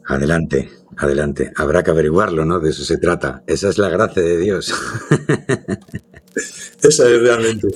Adelante, 0.07 0.71
adelante. 0.97 1.53
Habrá 1.57 1.83
que 1.83 1.91
averiguarlo, 1.91 2.45
¿no? 2.45 2.61
De 2.61 2.71
eso 2.71 2.85
se 2.85 2.99
trata. 2.99 3.43
Esa 3.47 3.69
es 3.69 3.79
la 3.79 3.89
gracia 3.89 4.23
de 4.23 4.39
Dios. 4.39 4.73
Esa 6.83 7.09
es 7.09 7.21
realmente. 7.21 7.69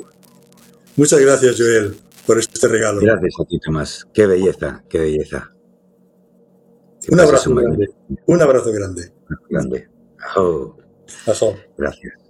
Muchas 0.96 1.20
gracias, 1.20 1.56
Joel, 1.58 1.96
por 2.26 2.38
este 2.38 2.68
regalo. 2.68 3.00
Gracias 3.00 3.34
a 3.40 3.44
ti, 3.44 3.58
Tomás. 3.58 4.06
Qué 4.12 4.26
belleza, 4.26 4.84
qué 4.88 4.98
belleza. 4.98 5.52
un 7.08 7.20
abrazo 7.20 7.54
grande. 7.54 7.90
Un 8.26 8.42
abrazo 8.42 8.72
grande. 8.72 9.12
Oh. 10.36 10.76
Gracias. 11.76 12.21